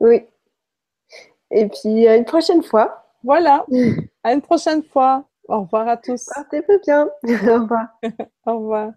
Oui. 0.00 0.24
Et 1.50 1.68
puis, 1.68 2.06
à 2.08 2.16
une 2.16 2.24
prochaine 2.24 2.62
fois. 2.62 3.04
Voilà. 3.22 3.66
À 4.22 4.32
une 4.32 4.42
prochaine 4.42 4.82
fois. 4.82 5.27
Au 5.48 5.62
revoir 5.62 5.88
à 5.88 5.96
tous. 5.98 6.26
Portez-vous 6.34 6.78
bien. 6.86 7.10
Au 7.24 7.60
revoir. 7.62 7.88
Au 8.46 8.58
revoir. 8.58 8.92